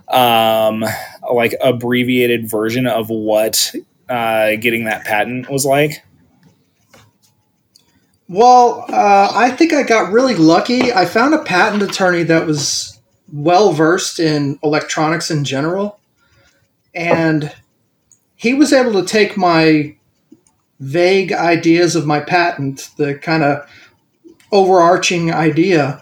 um, 0.08 0.86
like 1.34 1.56
abbreviated 1.62 2.50
version 2.50 2.88
of 2.88 3.10
what 3.10 3.74
uh, 4.10 4.56
getting 4.56 4.86
that 4.86 5.06
patent 5.06 5.50
was 5.50 5.66
like? 5.66 6.04
Well, 8.30 8.86
uh, 8.90 9.32
I 9.34 9.52
think 9.52 9.74
I 9.74 9.84
got 9.84 10.12
really 10.12 10.36
lucky. 10.36 10.92
I 10.92 11.06
found 11.06 11.34
a 11.34 11.44
patent 11.44 11.82
attorney 11.82 12.24
that 12.24 12.46
was 12.46 13.00
well 13.32 13.72
versed 13.72 14.20
in 14.20 14.60
electronics 14.64 15.32
in 15.32 15.46
general, 15.46 16.00
and 16.94 17.54
he 18.36 18.54
was 18.54 18.74
able 18.74 18.94
to 19.02 19.08
take 19.08 19.38
my 19.38 19.96
vague 20.80 21.32
ideas 21.32 21.96
of 21.96 22.06
my 22.06 22.20
patent, 22.20 22.90
the 22.98 23.16
kind 23.16 23.44
of 23.44 23.68
overarching 24.52 25.34
idea, 25.34 26.02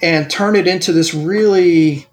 and 0.00 0.30
turn 0.30 0.56
it 0.56 0.66
into 0.66 0.92
this 0.92 1.12
really 1.12 2.06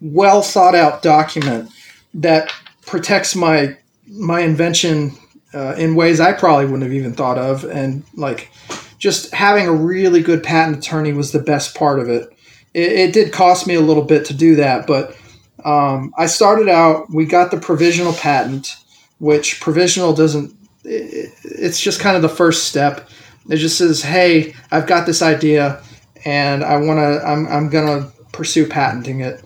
well 0.00 0.42
thought 0.42 0.74
out 0.74 1.02
document 1.02 1.70
that 2.14 2.52
protects 2.86 3.36
my 3.36 3.76
my 4.06 4.40
invention 4.40 5.12
uh, 5.54 5.74
in 5.76 5.94
ways 5.94 6.20
I 6.20 6.32
probably 6.32 6.64
wouldn't 6.64 6.82
have 6.82 6.92
even 6.92 7.12
thought 7.12 7.38
of. 7.38 7.64
And 7.64 8.04
like, 8.14 8.50
just 8.98 9.32
having 9.32 9.66
a 9.66 9.72
really 9.72 10.22
good 10.22 10.42
patent 10.42 10.78
attorney 10.78 11.12
was 11.12 11.32
the 11.32 11.40
best 11.40 11.74
part 11.74 11.98
of 11.98 12.08
it. 12.08 12.28
It, 12.74 12.92
it 12.92 13.12
did 13.12 13.32
cost 13.32 13.66
me 13.66 13.74
a 13.74 13.80
little 13.80 14.04
bit 14.04 14.24
to 14.26 14.34
do 14.34 14.56
that, 14.56 14.86
but 14.86 15.16
um, 15.64 16.12
I 16.16 16.26
started 16.26 16.68
out. 16.68 17.10
We 17.12 17.26
got 17.26 17.50
the 17.50 17.58
provisional 17.58 18.12
patent, 18.14 18.76
which 19.18 19.60
provisional 19.60 20.12
doesn't. 20.12 20.56
It, 20.84 21.32
it's 21.44 21.80
just 21.80 22.00
kind 22.00 22.16
of 22.16 22.22
the 22.22 22.28
first 22.28 22.68
step. 22.68 23.08
It 23.48 23.56
just 23.56 23.76
says, 23.76 24.02
"Hey, 24.02 24.54
I've 24.70 24.86
got 24.86 25.06
this 25.06 25.22
idea, 25.22 25.82
and 26.24 26.64
I 26.64 26.76
want 26.76 26.98
to. 26.98 27.26
I'm 27.26 27.46
I'm 27.48 27.68
gonna 27.68 28.10
pursue 28.32 28.66
patenting 28.66 29.20
it." 29.20 29.42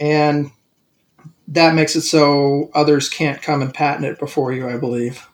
And 0.00 0.50
that 1.48 1.74
makes 1.74 1.94
it 1.94 2.02
so 2.02 2.70
others 2.74 3.08
can't 3.08 3.42
come 3.42 3.60
and 3.62 3.72
patent 3.74 4.06
it 4.06 4.18
before 4.18 4.52
you, 4.52 4.68
I 4.68 4.76
believe. 4.76 5.28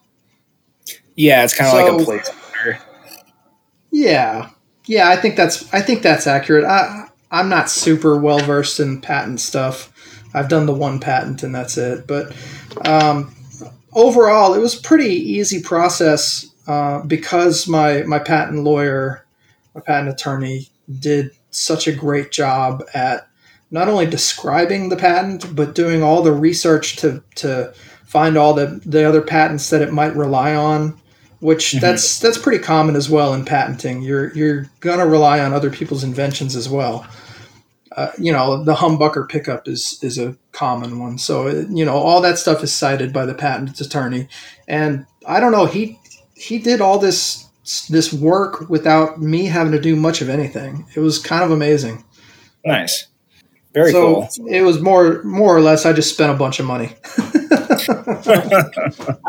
Yeah, 1.14 1.44
it's 1.44 1.56
kind 1.56 1.68
of 1.68 2.00
like 2.00 2.08
a 2.08 2.11
placeholder. 2.11 2.80
Yeah, 3.90 4.50
yeah, 4.87 5.08
I 5.08 5.16
think 5.16 5.37
that's 5.37 5.73
I 5.73 5.80
think 5.80 6.02
that's 6.02 6.26
accurate. 6.26 6.64
I 6.64 7.08
I'm 7.30 7.49
not 7.49 7.70
super 7.70 8.18
well 8.18 8.38
versed 8.40 8.80
in 8.80 9.00
patent 9.00 9.40
stuff. 9.40 9.92
I've 10.35 10.49
done 10.49 10.66
the 10.66 10.75
one 10.75 11.00
patent 11.00 11.42
and 11.42 11.54
that's 11.54 11.78
it. 11.78 12.06
But 12.06 12.35
um, 12.87 13.35
overall, 13.94 14.54
it 14.54 14.61
was 14.61 14.78
a 14.78 14.82
pretty 14.82 15.14
easy 15.14 15.62
process 15.62 16.46
uh, 16.66 17.00
because 17.02 17.66
my 17.66 18.02
my 18.02 18.18
patent 18.18 18.62
lawyer, 18.64 19.25
my 19.75 19.80
patent 19.80 20.11
attorney, 20.11 20.68
did 21.00 21.30
such 21.50 21.87
a 21.88 21.92
great 21.92 22.30
job 22.30 22.85
at 22.94 23.28
not 23.70 23.88
only 23.88 24.06
describing 24.06 24.88
the 24.88 24.96
patent 24.96 25.54
but 25.56 25.75
doing 25.75 26.02
all 26.02 26.23
the 26.23 26.32
research 26.32 26.96
to 26.96 27.23
to 27.35 27.73
find 28.06 28.37
all 28.37 28.54
the 28.54 28.80
the 28.87 29.04
other 29.04 29.20
patents 29.23 29.70
that 29.70 29.82
it 29.82 29.92
might 29.92 30.14
rely 30.16 30.54
on 30.54 30.94
which 31.40 31.73
Mhm. 31.73 31.80
that's 31.80 32.18
that's 32.18 32.38
pretty 32.38 32.58
common 32.62 32.96
as 32.96 33.11
well 33.11 33.35
in 33.35 33.44
patenting. 33.44 34.00
You're 34.02 34.32
you're 34.35 34.70
gonna 34.80 35.06
rely 35.06 35.38
on 35.40 35.52
other 35.52 35.68
people's 35.70 36.02
inventions 36.02 36.56
as 36.56 36.66
well. 36.68 37.06
Uh, 37.94 38.08
you 38.18 38.32
know, 38.32 38.64
the 38.64 38.75
humbucker 38.75 39.28
pickup 39.28 39.68
is 39.68 39.99
is 40.02 40.18
a 40.18 40.35
common 40.52 40.99
one. 40.99 41.18
So 41.18 41.49
you 41.49 41.85
know, 41.85 41.94
all 41.96 42.20
that 42.23 42.38
stuff 42.38 42.62
is 42.64 42.73
cited 42.73 43.12
by 43.12 43.26
the 43.26 43.35
patent 43.35 43.78
attorney, 43.80 44.28
and 44.66 45.04
I 45.26 45.38
don't 45.40 45.52
know 45.52 45.66
he 45.66 45.99
he 46.35 46.58
did 46.58 46.80
all 46.80 46.99
this 46.99 47.44
this 47.90 48.12
work 48.12 48.68
without 48.70 49.20
me 49.20 49.44
having 49.46 49.73
to 49.73 49.80
do 49.80 49.94
much 49.94 50.23
of 50.23 50.28
anything. 50.30 50.87
It 50.94 51.00
was 51.00 51.18
kind 51.18 51.44
of 51.44 51.50
amazing. 51.50 52.02
Nice, 52.64 53.06
very 53.76 53.92
so 53.92 54.26
cool. 54.37 54.49
it 54.49 54.62
was 54.62 54.80
more 54.80 55.23
more 55.23 55.54
or 55.54 55.61
less 55.61 55.85
I 55.85 55.92
just 55.92 56.14
spent 56.14 56.33
a 56.33 56.35
bunch 56.35 56.59
of 56.59 56.64
money. 56.64 56.95
I 57.18 57.28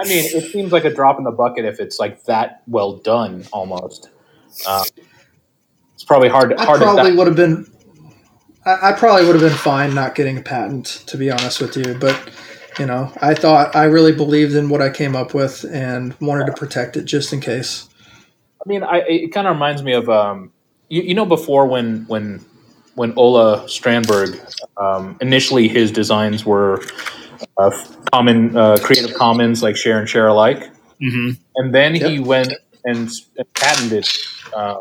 mean, 0.06 0.24
it 0.24 0.54
seems 0.54 0.72
like 0.72 0.86
a 0.86 0.94
drop 0.94 1.18
in 1.18 1.26
the 1.26 1.32
bucket 1.32 1.66
if 1.66 1.82
it's 1.82 2.00
like 2.00 2.24
that 2.24 2.62
well 2.66 2.94
done, 2.94 3.46
almost. 3.52 4.10
Um, 4.66 4.86
it's 5.94 6.06
probably 6.06 6.30
hard. 6.30 6.54
I 6.54 6.64
hard 6.64 6.80
probably 6.80 7.14
would 7.14 7.28
have 7.28 7.36
been. 7.36 7.70
I, 8.66 8.90
I 8.90 8.92
probably 8.94 9.26
would 9.26 9.36
have 9.36 9.50
been 9.50 9.58
fine 9.58 9.94
not 9.94 10.16
getting 10.16 10.38
a 10.38 10.42
patent, 10.42 10.86
to 11.08 11.18
be 11.18 11.30
honest 11.30 11.60
with 11.60 11.76
you. 11.76 11.96
But 11.96 12.18
you 12.80 12.86
know, 12.86 13.12
I 13.22 13.34
thought 13.34 13.76
I 13.76 13.84
really 13.84 14.14
believed 14.14 14.56
in 14.56 14.70
what 14.70 14.82
I 14.82 14.90
came 14.90 15.14
up 15.14 15.34
with 15.34 15.66
and 15.66 16.16
wanted 16.22 16.46
to 16.46 16.54
protect 16.54 16.96
it 16.96 17.04
just 17.04 17.34
in 17.34 17.42
case. 17.42 17.90
I 18.66 18.70
mean, 18.70 18.84
I, 18.84 19.00
it 19.00 19.34
kind 19.34 19.46
of 19.46 19.56
reminds 19.56 19.84
me 19.84 19.92
of 19.92 20.10
um, 20.10 20.54
you, 20.88 21.02
you 21.02 21.16
know 21.16 21.26
before 21.26 21.68
when 21.68 22.06
when 22.08 22.46
when 22.98 23.14
Ola 23.16 23.64
Strandberg 23.68 24.40
um, 24.78 25.18
initially 25.22 25.68
his 25.68 25.92
designs 25.92 26.46
were 26.46 26.82
uh, 27.58 27.72
common 28.12 28.58
uh, 28.58 28.78
Creative 28.84 29.14
Commons 29.16 29.62
like 29.64 29.78
share 29.78 30.00
and 30.00 30.10
share 30.10 30.28
alike, 30.28 30.70
hmm 31.00 31.32
and 31.58 31.74
then 31.74 31.96
he 31.96 32.20
went 32.20 32.54
and, 32.86 33.10
and 33.38 33.54
patented 33.56 34.08
uh, 34.56 34.78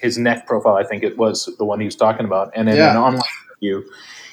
his 0.00 0.18
neck 0.18 0.46
profile. 0.46 0.74
I 0.76 0.84
think 0.84 1.02
it 1.02 1.16
was 1.18 1.48
the 1.58 1.64
one 1.64 1.80
he 1.80 1.86
was 1.86 1.96
talking 1.96 2.26
about, 2.26 2.52
and 2.54 2.68
in 2.68 2.76
Yeah. 2.76 2.90
an 2.90 2.96
online 2.96 3.22
interview. 3.62 3.82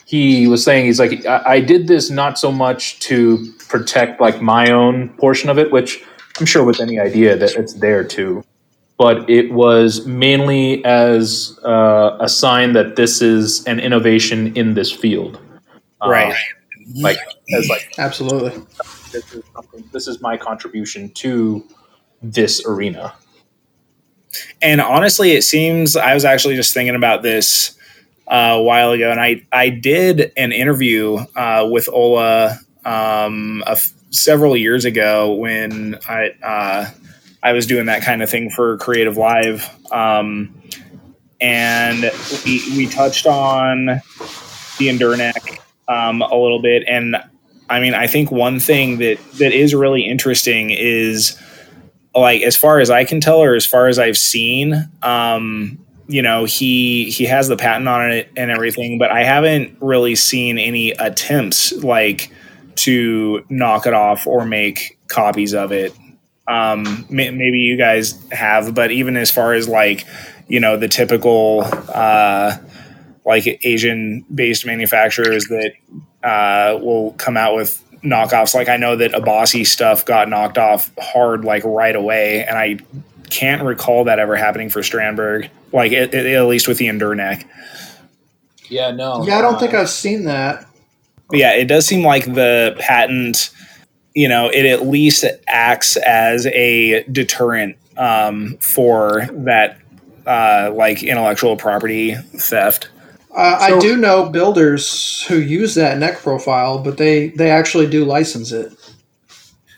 He 0.06 0.48
was 0.48 0.64
saying 0.64 0.86
he's 0.88 1.00
like 1.00 1.26
I, 1.26 1.44
I 1.46 1.62
did 1.62 1.88
this 1.88 2.10
not 2.10 2.40
so 2.40 2.52
much 2.52 3.00
to 3.10 3.54
protect 3.70 4.20
like 4.20 4.42
my 4.42 4.72
own 4.72 5.10
portion 5.20 5.50
of 5.50 5.60
it, 5.60 5.72
which 5.72 6.04
I'm 6.40 6.48
sure 6.48 6.66
with 6.66 6.82
any 6.82 7.00
idea 7.00 7.38
that 7.38 7.56
it's 7.56 7.76
there 7.76 8.04
to 8.18 8.44
but 9.00 9.28
it 9.30 9.52
was 9.54 10.06
mainly 10.06 10.84
as 10.86 11.58
uh, 11.66 12.18
a 12.20 12.28
sign 12.30 12.74
that 12.74 12.98
this 12.98 13.22
is 13.22 13.66
an 13.66 13.80
innovation 13.80 14.56
in 14.58 14.74
this 14.76 14.92
field. 14.92 15.40
Um, 16.02 16.12
Right. 16.12 16.36
like 17.02 17.18
as 17.58 17.68
like 17.70 17.94
Absolutely. 17.98 18.62
this 19.12 19.34
is, 19.34 19.44
this 19.94 20.08
is 20.08 20.22
my 20.22 20.38
contribution 20.38 21.10
to 21.12 21.64
this 22.22 22.64
arena. 22.66 23.14
And 24.62 24.82
honestly, 24.82 25.32
it 25.32 25.44
seems 25.44 25.96
I 25.96 26.14
was 26.14 26.26
actually 26.26 26.56
just 26.56 26.74
thinking 26.74 26.96
about 26.96 27.24
this 27.24 27.78
uh, 28.28 28.56
a 28.58 28.62
while 28.64 28.92
ago, 28.92 29.12
and 29.12 29.20
I 29.20 29.46
I 29.52 29.70
did 29.70 30.32
an 30.38 30.52
interview 30.52 31.18
uh, 31.36 31.68
with 31.72 31.90
Ola 31.92 32.60
um, 32.86 33.64
a 33.66 33.72
f- 33.72 33.92
several 34.12 34.56
years 34.58 34.86
ago 34.86 35.34
when 35.34 35.98
I 36.08 36.32
uh, 36.44 36.90
I 37.42 37.54
was 37.54 37.66
doing 37.66 37.86
that 37.86 38.02
kind 38.02 38.22
of 38.22 38.30
thing 38.30 38.50
for 38.50 38.78
Creative 38.78 39.16
Live, 39.16 39.70
um, 39.92 40.62
and 41.40 42.12
we 42.46 42.62
we 42.76 42.88
touched 42.88 43.26
on 43.26 43.86
the 43.86 44.88
Endurneck 44.88 45.60
um, 45.88 46.22
a 46.22 46.36
little 46.36 46.62
bit, 46.62 46.84
and 46.88 47.16
I 47.70 47.80
mean 47.80 47.94
I 47.94 48.08
think 48.08 48.32
one 48.32 48.60
thing 48.60 48.98
that 48.98 49.20
that 49.34 49.54
is 49.54 49.74
really 49.74 50.04
interesting 50.04 50.70
is 50.72 51.40
like 52.16 52.42
as 52.42 52.56
far 52.58 52.80
as 52.80 52.90
I 52.90 53.06
can 53.06 53.22
tell 53.22 53.42
or 53.42 53.56
as 53.56 53.66
far 53.66 53.88
as 53.88 54.00
I've 54.00 54.18
seen, 54.18 54.90
um, 55.02 55.80
you 56.08 56.22
know, 56.22 56.46
he 56.46 57.10
he 57.12 57.26
has 57.26 57.48
the 57.48 57.56
patent 57.56 57.88
on 57.88 58.12
it 58.12 58.32
and 58.36 58.50
everything, 58.50 58.98
but 58.98 59.12
I 59.12 59.24
haven't 59.24 59.78
really 59.80 60.16
seen 60.16 60.58
any 60.58 60.92
attempts 60.92 61.72
like 61.72 62.32
to 62.78 63.46
knock 63.50 63.86
it 63.86 63.94
off 63.94 64.26
or 64.26 64.46
make 64.46 64.98
copies 65.08 65.54
of 65.54 65.72
it. 65.72 65.94
Um, 66.50 67.06
may, 67.10 67.30
maybe 67.30 67.60
you 67.60 67.78
guys 67.78 68.20
have, 68.32 68.74
but 68.74 68.92
even 68.92 69.16
as 69.18 69.30
far 69.30 69.54
as 69.54 69.68
like, 69.68 70.06
you 70.48 70.60
know, 70.60 70.78
the 70.78 70.88
typical 70.88 71.62
uh, 71.94 72.58
like 73.26 73.60
Asian 73.64 74.26
based 74.34 74.66
manufacturers 74.66 75.46
that 75.46 75.74
uh, 76.24 76.80
will 76.80 77.12
come 77.14 77.38
out 77.38 77.56
with 77.56 77.84
knockoffs. 78.04 78.56
Like 78.56 78.70
I 78.70 78.78
know 78.78 78.96
that 78.96 79.12
Abasi 79.12 79.66
stuff 79.66 80.06
got 80.06 80.28
knocked 80.28 80.58
off 80.58 80.92
hard, 81.00 81.46
like 81.46 81.64
right 81.64 81.96
away, 81.96 82.44
and 82.44 82.58
I 82.58 82.80
can't 83.30 83.64
recall 83.64 84.06
that 84.06 84.20
ever 84.20 84.36
happening 84.36 84.70
for 84.70 84.82
Strandberg. 84.82 85.50
Like 85.72 85.92
at, 85.92 86.14
at 86.16 86.46
least 86.46 86.68
with 86.68 86.80
the 86.80 86.88
Endurneck. 86.88 87.46
Yeah, 88.70 88.92
no. 88.92 89.26
Yeah, 89.26 89.38
I 89.38 89.42
don't 89.42 89.60
think 89.60 89.74
I've 89.74 89.90
seen 89.90 90.26
that. 90.26 90.66
Yeah, 91.32 91.54
it 91.54 91.66
does 91.66 91.86
seem 91.86 92.04
like 92.04 92.26
the 92.26 92.76
patent, 92.80 93.52
you 94.16 94.28
know, 94.28 94.50
it 94.50 94.66
at 94.66 94.86
least 94.88 95.26
acts 95.48 95.96
as 95.98 96.46
a 96.48 97.04
deterrent 97.12 97.78
um, 97.98 98.58
for 98.60 99.28
that 99.32 99.80
uh, 100.26 100.72
like 100.74 101.04
intellectual 101.04 101.56
property 101.56 102.16
theft. 102.16 102.90
Uh, 103.36 103.68
So- 103.68 103.78
I 103.78 103.80
do 103.80 103.96
know 103.98 104.30
builders 104.30 105.24
who 105.28 105.38
use 105.38 105.76
that 105.76 105.98
neck 105.98 106.20
profile, 106.22 106.80
but 106.80 106.98
they 106.98 107.30
they 107.30 107.52
actually 107.52 107.88
do 107.88 108.06
license 108.06 108.52
it. 108.52 108.74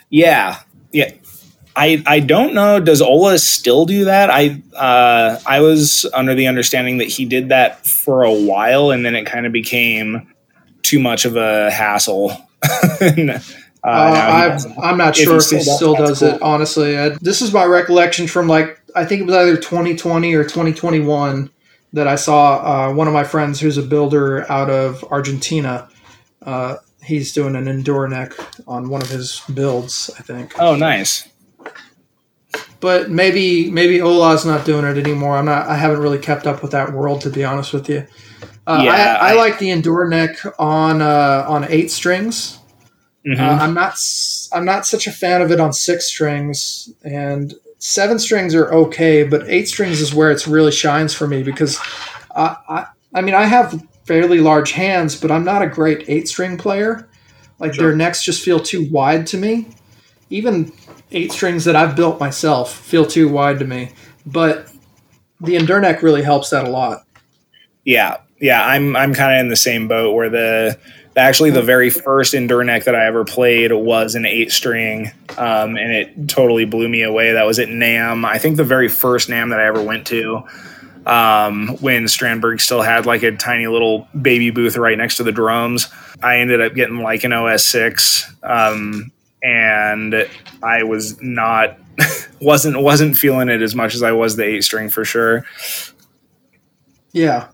Yeah, 0.10 0.58
yeah. 0.92 1.12
I 1.76 2.04
I 2.06 2.20
don't 2.20 2.54
know. 2.54 2.80
Does 2.82 3.02
Ola 3.02 3.38
still 3.40 3.86
do 3.86 4.06
that? 4.06 4.30
I 4.30 4.62
uh, 4.76 5.40
I 5.46 5.62
was 5.62 6.06
under 6.14 6.36
the 6.36 6.48
understanding 6.48 6.98
that 6.98 7.08
he 7.08 7.24
did 7.26 7.50
that 7.50 7.86
for 7.88 8.24
a 8.24 8.34
while, 8.34 8.92
and 8.92 9.06
then 9.06 9.16
it 9.16 9.26
kind 9.26 9.46
of 9.46 9.54
became 9.54 10.28
too 10.82 11.00
much 11.00 11.24
of 11.26 11.38
a 11.38 11.72
hassle. 11.72 12.36
And, 13.84 13.94
uh, 13.94 13.98
Uh, 13.98 14.14
now 14.14 14.28
I'm, 14.38 14.50
doesn't. 14.52 14.80
I'm 14.80 15.02
If 15.02 15.16
sure 15.16 15.34
he 15.34 15.38
if 15.40 15.50
he 15.50 15.60
still 15.60 15.60
does, 15.62 15.76
still 15.76 15.96
that's 15.96 16.20
does 16.20 16.22
it. 16.36 16.42
Honestly, 16.42 16.98
I, 16.98 17.10
this 17.10 17.42
is 17.42 17.52
my 17.54 17.66
recollection 17.66 18.28
from 18.28 18.48
like 18.48 18.80
I 18.96 19.06
think 19.06 19.22
it 19.22 19.26
was 19.26 19.36
either 19.36 19.56
2020 19.58 20.34
or 20.36 20.44
2021 20.44 21.50
that 21.94 22.08
I 22.08 22.16
saw 22.16 22.90
uh, 22.90 22.94
one 22.94 23.08
of 23.08 23.14
my 23.14 23.24
friends 23.24 23.60
who's 23.60 23.78
a 23.78 23.82
builder 23.82 24.50
out 24.52 24.70
of 24.70 25.04
Argentina. 25.12 25.90
Uh, 26.46 26.76
he's 27.04 27.34
doing 27.34 27.56
an 27.56 27.66
Endurneck 27.66 28.34
on 28.67 28.89
one 28.89 29.02
of 29.02 29.10
his 29.10 29.41
builds, 29.54 30.10
I 30.17 30.22
think. 30.22 30.54
oh, 30.60 30.76
nice. 30.76 31.28
But 32.80 33.10
maybe 33.12 33.70
maybe 33.70 34.02
Ola's 34.02 34.46
not 34.46 34.65
doing 34.65 34.86
it 34.86 34.98
anymore. 34.98 35.38
I'm 35.38 35.46
not. 35.46 35.67
I 35.67 35.76
haven't 35.76 36.00
really 36.00 36.17
kept 36.20 36.48
up 36.48 36.62
with 36.62 36.72
that 36.72 36.94
world 36.94 37.22
to 37.22 37.30
be 37.30 37.44
honest 37.44 37.74
with 37.74 37.88
you. 37.89 38.06
Uh, 38.65 38.82
Yeah, 38.84 38.91
I, 39.22 39.30
I, 39.30 39.32
I- 39.34 39.36
like 39.36 39.60
the 39.60 39.67
Endurneck 39.67 40.52
on 40.60 41.02
uh, 41.02 41.46
on 41.48 41.65
eight 41.70 41.91
strings. 41.91 42.58
Mhm. 43.25 43.39
Uh, 43.39 43.63
I'm 43.63 43.73
not. 43.73 43.95
I'm 44.53 44.65
not 44.65 44.86
such 44.86 45.07
a 45.07 45.12
fan 45.12 45.41
of 45.41 45.51
it 45.51 45.60
on 45.60 45.73
six 45.73 46.05
strings, 46.07 46.89
and 47.03 47.53
seven 47.77 48.17
strings 48.19 48.55
are 48.55 48.71
okay, 48.73 49.23
but 49.23 49.47
eight 49.47 49.67
strings 49.67 50.01
is 50.01 50.13
where 50.13 50.31
it 50.31 50.45
really 50.47 50.71
shines 50.71 51.13
for 51.13 51.27
me 51.27 51.43
because, 51.43 51.79
I, 52.36 52.55
I, 52.67 52.86
I 53.13 53.21
mean, 53.21 53.36
I 53.36 53.43
have 53.43 53.81
fairly 54.05 54.39
large 54.39 54.71
hands, 54.71 55.15
but 55.19 55.31
I'm 55.31 55.43
not 55.45 55.62
a 55.62 55.67
great 55.67 56.03
eight 56.07 56.27
string 56.27 56.57
player. 56.57 57.07
Like 57.60 57.75
Sure. 57.75 57.88
their 57.88 57.95
necks 57.95 58.23
just 58.23 58.43
feel 58.43 58.60
too 58.60 58.89
wide 58.91 59.27
to 59.27 59.38
me. 59.38 59.67
Even 60.31 60.71
eight 61.12 61.31
strings 61.31 61.63
that 61.65 61.75
I've 61.75 61.95
built 61.95 62.19
myself 62.19 62.73
feel 62.75 63.05
too 63.05 63.29
wide 63.29 63.60
to 63.60 63.65
me. 63.65 63.91
But 64.25 64.67
the 65.39 65.55
Endurneck 65.55 66.01
really 66.01 66.23
helps 66.23 66.49
that 66.49 66.65
a 66.65 66.69
lot. 66.69 67.03
Yeah, 67.86 68.17
yeah, 68.39 68.65
I'm 68.65 68.95
I'm 68.95 69.13
kind 69.13 69.36
of 69.36 69.39
in 69.41 69.49
the 69.49 69.55
same 69.55 69.88
boat 69.88 70.13
where 70.15 70.29
the 70.29 70.79
actually 71.15 71.52
the 71.52 71.62
very 71.62 71.89
first 71.89 72.34
Endurneck 72.34 72.86
that 72.86 72.95
I 72.95 73.06
ever 73.06 73.26
played 73.26 73.71
was 73.71 74.15
an 74.15 74.26
eight 74.26 74.52
string, 74.52 75.12
um, 75.38 75.78
and 75.78 75.91
it 75.91 76.30
totally 76.30 76.65
blew 76.65 76.88
me 76.88 77.04
away. 77.04 77.34
That 77.34 77.45
was 77.45 77.60
at 77.60 77.67
NAMM. 77.67 78.26
I 78.26 78.38
think 78.38 78.58
the 78.58 78.63
very 78.63 78.88
first 78.88 79.30
NAMM 79.30 79.50
that 79.50 79.60
I 79.60 79.67
ever 79.67 79.82
went 79.82 80.08
to. 80.08 80.43
Um, 81.06 81.78
when 81.82 82.04
Strandberg 82.06 82.62
still 82.62 82.84
had 82.84 83.08
like 83.08 83.24
a 83.24 83.32
tiny 83.36 83.65
little 83.65 84.08
baby 84.21 84.52
booth 84.52 84.78
right 84.78 84.97
next 84.97 85.17
to 85.17 85.24
the 85.24 85.32
drums, 85.32 85.88
I 86.21 86.38
ended 86.38 86.62
up 86.62 86.76
getting 86.76 86.97
like 86.97 87.24
an 87.24 87.34
OS 87.34 87.65
six, 87.65 88.32
um, 88.43 89.12
and 89.41 90.30
I 90.62 90.84
was 90.84 91.19
not 91.21 91.80
wasn't 92.41 92.82
wasn't 92.82 93.17
feeling 93.17 93.50
it 93.50 93.62
as 93.62 93.74
much 93.74 93.95
as 93.95 94.04
I 94.04 94.12
was 94.12 94.36
the 94.36 94.43
eight 94.43 94.63
string 94.63 94.89
for 94.89 95.04
sure. 95.04 95.43
Yeah. 97.13 97.47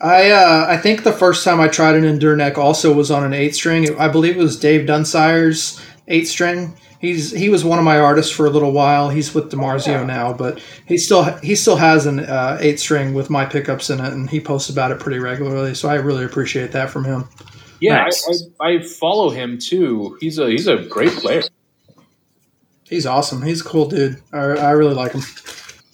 I 0.00 0.30
uh, 0.30 0.66
I 0.68 0.76
think 0.78 1.02
the 1.02 1.12
first 1.12 1.44
time 1.44 1.60
I 1.60 1.68
tried 1.68 1.94
an 1.94 2.04
Endurneck 2.04 2.56
also 2.56 2.92
was 2.92 3.10
on 3.10 3.22
an 3.22 3.34
eight 3.34 3.54
string. 3.54 3.98
I 3.98 4.08
believe 4.08 4.36
it 4.36 4.42
was 4.42 4.58
Dave 4.58 4.86
Dunsire's 4.86 5.80
eight 6.08 6.26
string. 6.26 6.74
He's 7.00 7.30
he 7.30 7.48
was 7.48 7.64
one 7.64 7.78
of 7.78 7.84
my 7.84 7.98
artists 7.98 8.32
for 8.32 8.46
a 8.46 8.50
little 8.50 8.72
while. 8.72 9.08
He's 9.10 9.34
with 9.34 9.50
DiMarzio 9.50 10.06
now, 10.06 10.32
but 10.32 10.62
he 10.86 10.96
still 10.98 11.24
he 11.38 11.54
still 11.54 11.76
has 11.76 12.06
an 12.06 12.20
uh, 12.20 12.58
eight 12.60 12.80
string 12.80 13.14
with 13.14 13.30
my 13.30 13.44
pickups 13.44 13.90
in 13.90 14.00
it, 14.00 14.12
and 14.12 14.28
he 14.28 14.40
posts 14.40 14.70
about 14.70 14.90
it 14.90 15.00
pretty 15.00 15.18
regularly. 15.18 15.74
So 15.74 15.88
I 15.88 15.94
really 15.94 16.24
appreciate 16.24 16.72
that 16.72 16.90
from 16.90 17.04
him. 17.04 17.28
Yeah, 17.80 18.04
Nice. 18.04 18.46
I, 18.60 18.66
I, 18.66 18.70
I 18.76 18.82
follow 18.82 19.30
him 19.30 19.58
too. 19.58 20.18
He's 20.20 20.38
a 20.38 20.48
he's 20.50 20.66
a 20.66 20.76
great 20.84 21.12
player. 21.12 21.42
He's 22.84 23.06
awesome. 23.06 23.42
He's 23.42 23.60
a 23.60 23.64
cool 23.64 23.88
dude. 23.88 24.20
I, 24.32 24.38
I 24.38 24.70
really 24.72 24.94
like 24.94 25.12
him. 25.12 25.22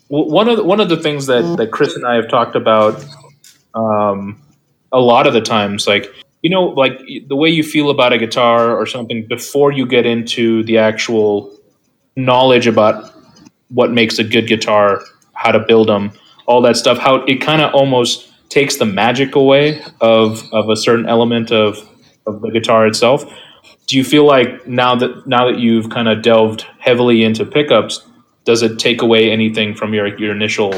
Well, 0.09 0.29
one 0.29 0.49
of 0.49 0.57
the, 0.57 0.65
one 0.65 0.81
of 0.81 0.89
the 0.89 0.97
things 0.97 1.27
that, 1.27 1.57
that 1.59 1.71
Kris 1.71 1.95
and 1.95 2.07
I 2.07 2.15
have 2.15 2.29
talked 2.29 2.57
about 2.57 3.05
um, 3.77 4.43
a 4.93 4.99
lot 5.01 5.27
of 5.27 5.35
the 5.35 5.41
times, 5.41 5.87
like 5.87 6.13
you 6.43 6.51
know, 6.51 6.65
like 6.65 7.01
the 7.29 7.37
way 7.37 7.49
you 7.49 7.63
feel 7.63 7.91
about 7.91 8.13
a 8.13 8.19
guitar 8.19 8.77
or 8.77 8.87
something 8.87 9.27
before 9.27 9.73
you 9.73 9.87
get 9.87 10.07
into 10.07 10.63
the 10.65 10.79
actual 10.79 11.57
knowledge 12.17 12.67
about 12.67 13.13
what 13.69 13.93
makes 13.93 14.19
a 14.19 14.25
good 14.25 14.47
guitar, 14.47 15.03
how 15.35 15.53
to 15.53 15.59
build 15.59 15.89
them, 15.89 16.13
all 16.47 16.63
that 16.63 16.77
stuff. 16.77 16.99
How 16.99 17.17
it 17.25 17.41
kind 17.41 17.63
of 17.63 17.75
almost 17.75 18.33
takes 18.49 18.77
the 18.77 18.87
magic 18.87 19.35
away 19.35 19.83
of 20.01 20.43
of 20.53 20.71
a 20.71 20.77
certain 20.77 21.07
element 21.07 21.53
of 21.53 21.79
of 22.27 22.41
the 22.43 22.51
guitar 22.51 22.87
itself. 22.87 23.25
Do 23.87 23.97
you 23.97 24.05
feel 24.05 24.25
like 24.25 24.67
now 24.67 24.95
that 24.97 25.27
now 25.27 25.51
that 25.51 25.59
you've 25.59 25.91
kind 25.91 26.09
of 26.09 26.23
delved 26.23 26.67
heavily 26.79 27.25
into 27.25 27.45
pickups, 27.45 28.05
does 28.45 28.63
it 28.63 28.79
take 28.79 29.03
away 29.03 29.31
anything 29.31 29.75
from 29.75 29.95
your 29.95 30.17
your 30.19 30.33
initial 30.33 30.73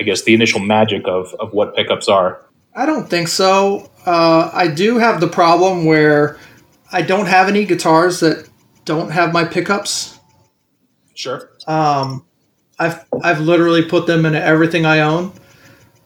I 0.00 0.02
guess 0.02 0.22
the 0.22 0.34
initial 0.34 0.60
magic 0.60 1.06
of 1.06 1.34
of 1.40 1.52
what 1.52 1.74
pickups 1.74 2.08
are? 2.08 2.42
I 2.74 2.84
don't 2.84 3.08
think 3.08 3.28
so. 3.28 3.90
Uh, 4.04 4.50
I 4.52 4.68
do 4.68 4.98
have 4.98 5.20
the 5.20 5.28
problem 5.28 5.86
where 5.86 6.38
I 6.92 7.02
don't 7.02 7.26
have 7.26 7.48
any 7.48 7.64
guitars 7.64 8.20
that 8.20 8.48
don't 8.84 9.10
have 9.10 9.32
my 9.32 9.44
pickups. 9.44 10.18
Sure. 11.14 11.50
Um, 11.66 12.24
I've 12.78 13.04
I've 13.22 13.40
literally 13.40 13.82
put 13.82 14.06
them 14.06 14.26
into 14.26 14.42
everything 14.42 14.84
I 14.84 15.00
own. 15.00 15.32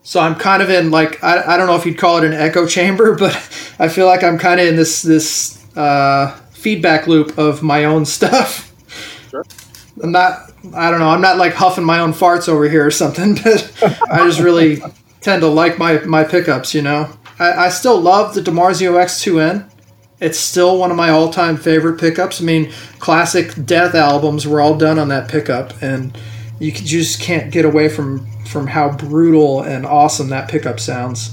So 0.03 0.21
I'm 0.21 0.35
kind 0.35 0.63
of 0.63 0.71
in 0.71 0.91
like 0.91 1.23
I, 1.23 1.55
I 1.55 1.57
don't 1.57 1.67
know 1.67 1.77
if 1.77 1.85
you'd 1.85 1.99
call 1.99 2.19
it 2.19 2.25
an 2.25 2.33
echo 2.33 2.67
chamber, 2.67 3.15
but 3.19 3.35
I 3.79 3.89
feel 3.89 4.07
like 4.07 4.23
I'm 4.23 4.39
kind 4.39 4.61
of 4.61 4.67
in 4.67 4.77
this 4.77 5.03
this 5.03 5.59
uh, 5.77 6.37
feedback 6.53 7.07
loop 7.07 7.37
of 7.39 7.63
my 7.63 7.85
own 7.85 8.05
stuff. 8.05 8.73
Sure. 9.31 9.45
I'm 10.03 10.13
not 10.13 10.50
I 10.75 10.91
don't 10.91 11.01
know 11.01 11.09
I'm 11.09 11.21
not 11.21 11.39
like 11.39 11.55
huffing 11.55 11.85
my 11.85 12.01
own 12.01 12.13
farts 12.13 12.49
over 12.49 12.69
here 12.69 12.87
or 12.87 12.91
something, 12.91 13.35
but 13.45 13.73
I 14.11 14.25
just 14.27 14.41
really 14.41 14.83
tend 15.21 15.43
to 15.43 15.49
like 15.49 15.79
my 15.79 16.01
my 16.01 16.25
pickups. 16.25 16.75
You 16.75 16.83
know, 16.83 17.11
I, 17.39 17.53
I 17.53 17.69
still 17.71 18.01
love 18.01 18.35
the 18.35 18.41
DiMarzio 18.43 18.93
X2N. 18.93 19.71
It's 20.21 20.39
still 20.39 20.79
one 20.79 20.91
of 20.91 20.99
my 20.99 21.09
all-time 21.09 21.57
favorite 21.57 21.99
pickups. 21.99 22.43
I 22.43 22.45
mean, 22.45 22.71
classic 22.99 23.55
Death 23.65 23.95
albums 23.95 24.47
were 24.47 24.61
all 24.61 24.77
done 24.77 24.99
on 24.99 25.09
that 25.09 25.31
pickup, 25.31 25.73
and 25.83 26.17
you 26.59 26.73
can- 26.73 26.85
just 26.85 27.23
can't 27.23 27.51
get 27.51 27.65
away 27.65 27.89
from 27.89 28.27
from 28.47 28.67
how 28.67 28.91
brutal 28.91 29.63
and 29.63 29.87
awesome 29.87 30.29
that 30.29 30.51
pickup 30.51 30.79
sounds. 30.79 31.33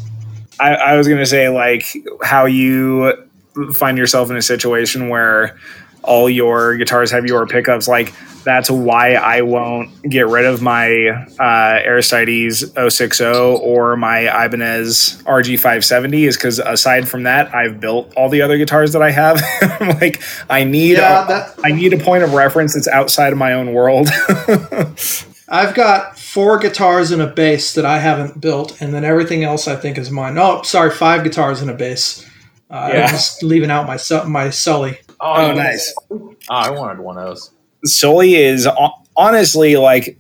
I, 0.59 0.75
I 0.75 0.97
was 0.97 1.07
going 1.07 1.19
to 1.19 1.25
say, 1.25 1.49
like, 1.49 1.85
how 2.23 2.45
you 2.45 3.27
find 3.73 3.97
yourself 3.97 4.29
in 4.29 4.37
a 4.37 4.41
situation 4.41 5.09
where 5.09 5.57
all 6.03 6.29
your 6.29 6.77
guitars 6.77 7.11
have 7.11 7.25
your 7.25 7.45
pickups. 7.47 7.87
Like, 7.87 8.13
that's 8.47 8.71
why 8.71 9.15
I 9.15 9.41
won't 9.41 9.89
get 10.09 10.27
rid 10.27 10.45
of 10.45 10.61
my 10.61 11.07
uh, 11.39 11.79
Aristides 11.83 12.65
060 12.95 13.25
or 13.25 13.97
my 13.97 14.19
Ibanez 14.45 15.21
RG570 15.25 16.27
is 16.27 16.37
because 16.37 16.59
aside 16.59 17.07
from 17.09 17.23
that, 17.23 17.53
I've 17.53 17.79
built 17.81 18.13
all 18.15 18.29
the 18.29 18.41
other 18.41 18.57
guitars 18.57 18.93
that 18.93 19.01
I 19.01 19.11
have. 19.11 19.41
like, 20.01 20.21
I 20.49 20.63
need 20.63 20.97
Yeah, 20.97 21.25
a, 21.25 21.27
that- 21.27 21.55
I 21.63 21.71
need 21.73 21.91
a 21.93 21.97
point 21.97 22.23
of 22.23 22.33
reference 22.33 22.73
that's 22.73 22.87
outside 22.87 23.33
of 23.33 23.37
my 23.37 23.51
own 23.53 23.73
world. 23.73 24.07
I've 25.49 25.75
got 25.75 26.17
four 26.19 26.57
guitars 26.59 27.11
and 27.11 27.21
a 27.21 27.27
bass 27.27 27.73
that 27.75 27.85
I 27.85 27.99
haven't 27.99 28.41
built, 28.41 28.81
and 28.81 28.93
then 28.93 29.03
everything 29.03 29.43
else 29.43 29.67
I 29.67 29.75
think 29.75 29.97
is 29.97 30.11
mine. 30.11 30.35
No, 30.35 30.61
sorry, 30.63 30.91
five 30.91 31.23
guitars 31.23 31.61
and 31.61 31.69
a 31.69 31.73
bass. 31.73 32.25
Uh, 32.69 32.91
Yeah. 32.93 33.03
I'm 33.03 33.09
just 33.09 33.43
leaving 33.43 33.71
out 33.71 33.87
my 33.87 33.97
my 34.25 34.49
Sully. 34.49 34.97
Oh, 35.19 35.47
you- 35.47 35.53
nice. 35.53 35.93
Oh, 36.11 36.35
I 36.49 36.69
wanted 36.71 36.99
one 36.99 37.17
of 37.17 37.25
those. 37.25 37.51
Sully 37.87 38.35
is 38.35 38.67
honestly 39.15 39.75
like 39.77 40.17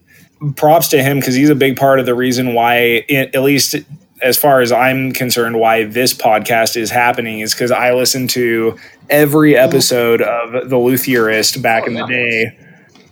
props 0.55 0.87
to 0.89 1.01
him 1.01 1.19
because 1.19 1.35
he's 1.35 1.49
a 1.49 1.55
big 1.55 1.77
part 1.77 1.99
of 1.99 2.05
the 2.05 2.15
reason 2.15 2.53
why, 2.53 3.05
at 3.09 3.41
least 3.41 3.75
as 4.21 4.37
far 4.37 4.61
as 4.61 4.71
I'm 4.71 5.11
concerned, 5.11 5.59
why 5.59 5.83
this 5.83 6.13
podcast 6.13 6.75
is 6.75 6.89
happening 6.89 7.39
is 7.39 7.53
because 7.53 7.71
I 7.71 7.93
listened 7.93 8.29
to 8.31 8.77
every 9.09 9.55
episode 9.55 10.21
of 10.21 10.69
The 10.69 10.75
Luthierist 10.75 11.61
back 11.61 11.87
in 11.87 11.93
the 11.93 12.05
day 12.05 12.57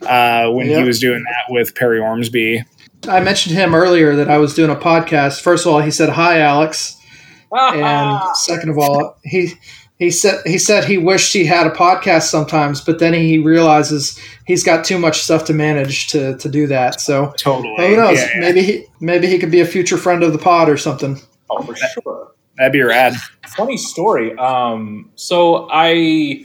uh, 0.02 0.52
when 0.52 0.68
he 0.68 0.84
was 0.84 1.00
doing 1.00 1.24
that 1.24 1.54
with 1.54 1.76
Perry 1.76 2.00
Ormsby. 2.00 2.64
I 3.08 3.20
mentioned 3.20 3.56
him 3.56 3.76
earlier 3.76 4.16
that 4.16 4.30
I 4.30 4.38
was 4.38 4.56
doing 4.56 4.72
a 4.72 4.76
podcast. 4.76 5.42
First 5.42 5.66
of 5.66 5.74
all, 5.74 5.80
he 5.80 5.92
said 5.92 6.10
hi, 6.10 6.40
Alex, 6.40 7.00
and 7.52 8.36
second 8.36 8.70
of 8.70 8.78
all, 8.78 9.18
he 9.24 9.54
he 9.98 10.12
said 10.12 10.42
he 10.46 10.58
said 10.58 10.84
he 10.84 10.98
wished 10.98 11.32
he 11.34 11.46
had 11.46 11.68
a 11.68 11.70
podcast 11.70 12.24
sometimes, 12.24 12.82
but 12.82 13.00
then 13.00 13.14
he 13.14 13.38
realizes 13.38 14.20
he's 14.46 14.64
got 14.64 14.84
too 14.84 14.98
much 15.00 15.20
stuff 15.22 15.46
to 15.46 15.54
manage 15.54 16.08
to 16.10 16.38
to 16.38 16.50
do 16.50 16.68
that. 16.68 17.00
So 17.00 17.34
Totally. 17.38 17.76
who 17.78 17.96
knows? 17.96 18.18
Yeah, 18.18 18.28
yeah. 18.34 18.40
Maybe 18.42 18.62
he 18.64 18.86
maybe 19.00 19.28
he 19.28 19.40
could 19.40 19.52
be 19.52 19.62
a 19.62 19.66
future 19.66 19.98
friend 19.98 20.22
of 20.24 20.34
the 20.34 20.40
pod 20.40 20.70
or 20.70 20.78
something. 20.78 21.20
Oh, 21.50 21.62
for 21.62 21.76
sure. 21.76 22.32
That'd 22.58 22.74
be 22.74 22.82
rad. 22.82 23.14
funny 23.56 23.78
story. 23.78 24.36
Um, 24.38 25.12
so 25.16 25.68
I 25.72 26.44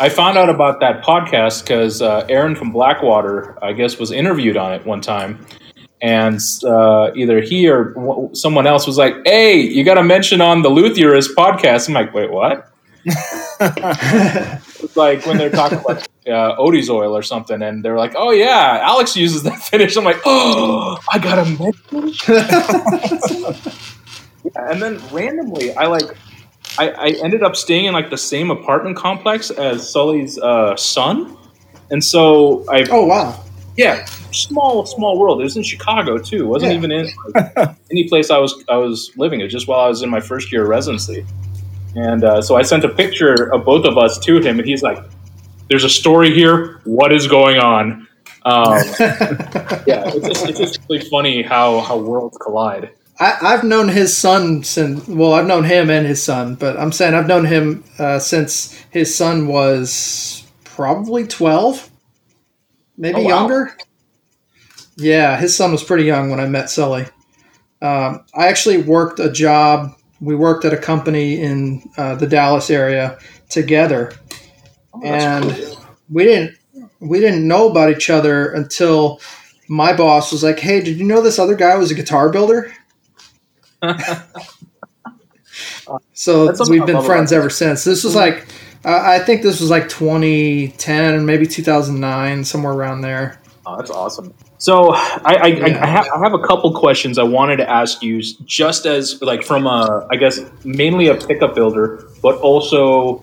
I 0.00 0.08
found 0.08 0.36
out 0.36 0.50
about 0.50 0.80
that 0.80 1.02
podcast 1.04 1.62
because 1.64 2.02
uh, 2.02 2.26
Aaron 2.28 2.54
from 2.56 2.70
Blackwater, 2.72 3.56
I 3.62 3.72
guess, 3.72 3.98
was 3.98 4.10
interviewed 4.10 4.56
on 4.56 4.72
it 4.72 4.84
one 4.84 5.00
time, 5.00 5.46
and 6.02 6.40
uh, 6.66 7.12
either 7.14 7.40
he 7.40 7.68
or 7.68 7.92
w- 7.94 8.30
someone 8.34 8.66
else 8.66 8.86
was 8.86 8.98
like, 8.98 9.14
"Hey, 9.24 9.60
you 9.60 9.84
got 9.84 9.94
to 9.94 10.02
mention 10.02 10.40
on 10.40 10.62
the 10.62 10.70
Luthierist 10.70 11.34
podcast." 11.36 11.88
I'm 11.88 11.94
like, 11.94 12.12
"Wait, 12.12 12.30
what?" 12.30 12.70
It's 13.06 14.96
like 14.96 15.24
when 15.26 15.36
they're 15.38 15.50
talking 15.50 15.78
about 15.78 16.06
uh, 16.26 16.56
Odie's 16.56 16.88
oil 16.90 17.16
or 17.16 17.22
something, 17.22 17.62
and 17.62 17.84
they're 17.84 17.96
like, 17.98 18.14
"Oh 18.16 18.30
yeah, 18.30 18.80
Alex 18.82 19.16
uses 19.16 19.42
that 19.44 19.58
finish." 19.70 19.96
I'm 19.96 20.04
like, 20.04 20.20
"Oh, 20.24 20.98
I 21.12 21.18
got 21.18 21.38
a 21.38 21.44
mention." 21.44 22.14
Yeah, 24.44 24.70
and 24.70 24.82
then 24.82 25.00
randomly, 25.10 25.72
I 25.74 25.86
like, 25.86 26.02
I, 26.78 26.90
I 26.90 27.06
ended 27.24 27.42
up 27.42 27.56
staying 27.56 27.86
in 27.86 27.94
like 27.94 28.10
the 28.10 28.18
same 28.18 28.50
apartment 28.50 28.94
complex 28.94 29.48
as 29.50 29.88
Sully's 29.90 30.38
uh, 30.38 30.76
son, 30.76 31.34
and 31.90 32.04
so 32.04 32.62
I 32.68 32.84
oh 32.90 33.06
wow! 33.06 33.42
yeah, 33.78 34.04
small 34.32 34.84
small 34.84 35.18
world. 35.18 35.40
It 35.40 35.44
was 35.44 35.56
in 35.56 35.62
Chicago 35.62 36.18
too. 36.18 36.42
It 36.44 36.46
wasn't 36.46 36.72
Yeah. 36.72 36.78
even 36.78 36.92
in 36.92 37.08
like, 37.34 37.74
any 37.90 38.06
place 38.06 38.28
I 38.30 38.36
was 38.36 38.62
I 38.68 38.76
was 38.76 39.10
living. 39.16 39.40
It 39.40 39.44
was 39.44 39.52
just 39.54 39.66
while 39.66 39.80
I 39.80 39.88
was 39.88 40.02
in 40.02 40.10
my 40.10 40.20
first 40.20 40.52
year 40.52 40.64
of 40.64 40.68
residency, 40.68 41.24
and 41.94 42.24
uh, 42.24 42.42
so 42.42 42.56
I 42.56 42.62
sent 42.62 42.84
a 42.84 42.88
picture 42.88 43.52
of 43.52 43.64
both 43.64 43.84
of 43.86 43.98
us 43.98 44.18
to 44.20 44.38
him, 44.40 44.58
and 44.58 44.66
he's 44.68 44.82
like, 44.82 44.98
"There's 45.68 45.84
a 45.84 45.88
story 45.90 46.32
here. 46.34 46.80
What 46.84 47.12
is 47.12 47.26
going 47.26 47.58
on?" 47.58 48.06
Um, 48.44 48.78
yeah, 49.86 50.04
it's 50.06 50.26
just, 50.28 50.48
it's 50.48 50.58
just 50.58 50.80
really 50.88 51.04
funny 51.08 51.42
how 51.42 51.80
how 51.80 51.98
worlds 51.98 52.36
collide. 52.38 52.90
I, 53.20 53.38
I've 53.42 53.64
known 53.64 53.88
his 53.88 54.16
son 54.16 54.64
since. 54.64 55.06
Well, 55.08 55.32
I've 55.34 55.46
known 55.46 55.64
him 55.64 55.90
and 55.90 56.06
his 56.06 56.22
son, 56.22 56.56
but 56.56 56.76
I'm 56.76 56.92
saying 56.92 57.14
I've 57.14 57.28
known 57.28 57.44
him 57.44 57.84
uh, 57.98 58.18
since 58.18 58.72
his 58.90 59.14
son 59.16 59.46
was 59.48 60.44
probably 60.64 61.26
twelve, 61.26 61.90
maybe 62.96 63.20
Oh, 63.20 63.22
wow. 63.22 63.28
younger. 63.28 63.76
Yeah, 64.96 65.36
his 65.38 65.56
son 65.56 65.72
was 65.72 65.82
pretty 65.82 66.04
young 66.04 66.30
when 66.30 66.40
I 66.40 66.46
met 66.46 66.70
Sully. 66.70 67.06
Um, 67.82 68.24
I 68.34 68.46
actually 68.48 68.78
worked 68.82 69.18
a 69.20 69.30
job. 69.30 69.94
We 70.20 70.34
worked 70.34 70.64
at 70.64 70.72
a 70.72 70.78
company 70.78 71.40
in 71.40 71.82
uh, 71.96 72.14
the 72.14 72.26
Dallas 72.26 72.70
area 72.70 73.18
together, 73.48 74.12
Oh, 74.94 75.02
and 75.02 75.44
cool. 75.50 75.84
we 76.08 76.24
didn't 76.24 76.56
we 77.00 77.20
didn't 77.20 77.46
know 77.46 77.68
about 77.68 77.90
each 77.90 78.08
other 78.10 78.52
until 78.52 79.20
my 79.68 79.92
boss 79.94 80.32
was 80.32 80.42
like, 80.42 80.60
"Hey, 80.60 80.80
did 80.80 80.96
you 80.98 81.04
know 81.04 81.20
this 81.20 81.38
other 81.38 81.54
guy 81.54 81.74
was 81.76 81.90
a 81.90 81.94
guitar 81.94 82.30
builder?" 82.30 82.72
so 86.12 86.54
we've 86.68 86.86
been 86.86 87.02
friends 87.02 87.32
ever 87.32 87.50
since. 87.50 87.84
This 87.84 88.04
was 88.04 88.14
like, 88.14 88.46
uh, 88.84 89.00
I 89.02 89.18
think 89.18 89.42
this 89.42 89.60
was 89.60 89.70
like 89.70 89.88
2010, 89.88 91.26
maybe 91.26 91.46
2009, 91.46 92.44
somewhere 92.44 92.72
around 92.72 93.02
there. 93.02 93.40
Oh, 93.66 93.76
that's 93.76 93.90
awesome. 93.90 94.34
So 94.64 94.94
I, 94.94 95.34
I, 95.42 95.46
Yeah. 95.48 95.84
I, 95.84 95.86
have, 95.86 96.06
I 96.16 96.18
have 96.20 96.32
a 96.32 96.38
couple 96.38 96.72
questions 96.72 97.18
I 97.18 97.22
wanted 97.22 97.58
to 97.58 97.68
ask 97.68 98.02
you, 98.02 98.22
just 98.46 98.86
as 98.86 99.20
like 99.20 99.42
from 99.42 99.66
a, 99.66 100.06
I 100.10 100.16
guess 100.16 100.40
mainly 100.64 101.08
a 101.08 101.14
pickup 101.14 101.54
builder, 101.54 102.08
but 102.22 102.36
also 102.38 103.20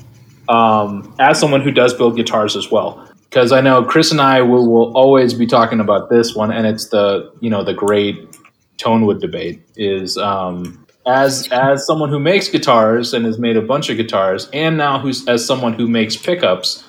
um, 0.50 1.16
as 1.20 1.40
someone 1.40 1.62
who 1.62 1.72
does 1.72 1.96
build 1.96 2.16
guitars 2.16 2.56
as 2.56 2.70
well. 2.70 3.08
Because 3.24 3.52
I 3.52 3.60
know 3.60 3.84
Kris 3.84 4.12
and 4.12 4.22
I 4.22 4.44
will, 4.44 4.70
will 4.70 4.96
always 4.96 5.34
be 5.34 5.48
talking 5.48 5.80
about 5.80 6.12
this 6.12 6.36
one, 6.36 6.52
and 6.52 6.68
it's 6.68 6.90
the 6.90 7.32
you 7.40 7.50
know 7.50 7.64
the 7.64 7.74
great 7.74 8.18
Tonewood 8.78 9.20
debate 9.20 9.64
is 9.76 10.20
um, 10.20 10.86
as 11.08 11.48
as 11.52 11.88
someone 11.88 12.10
who 12.10 12.20
makes 12.20 12.50
guitars 12.50 13.16
and 13.16 13.26
has 13.26 13.40
made 13.40 13.58
a 13.58 13.64
bunch 13.64 13.90
of 13.90 13.98
guitars, 13.98 14.48
and 14.54 14.78
now 14.78 15.00
who's 15.00 15.28
as 15.28 15.44
someone 15.44 15.74
who 15.74 15.88
makes 15.88 16.16
pickups. 16.16 16.84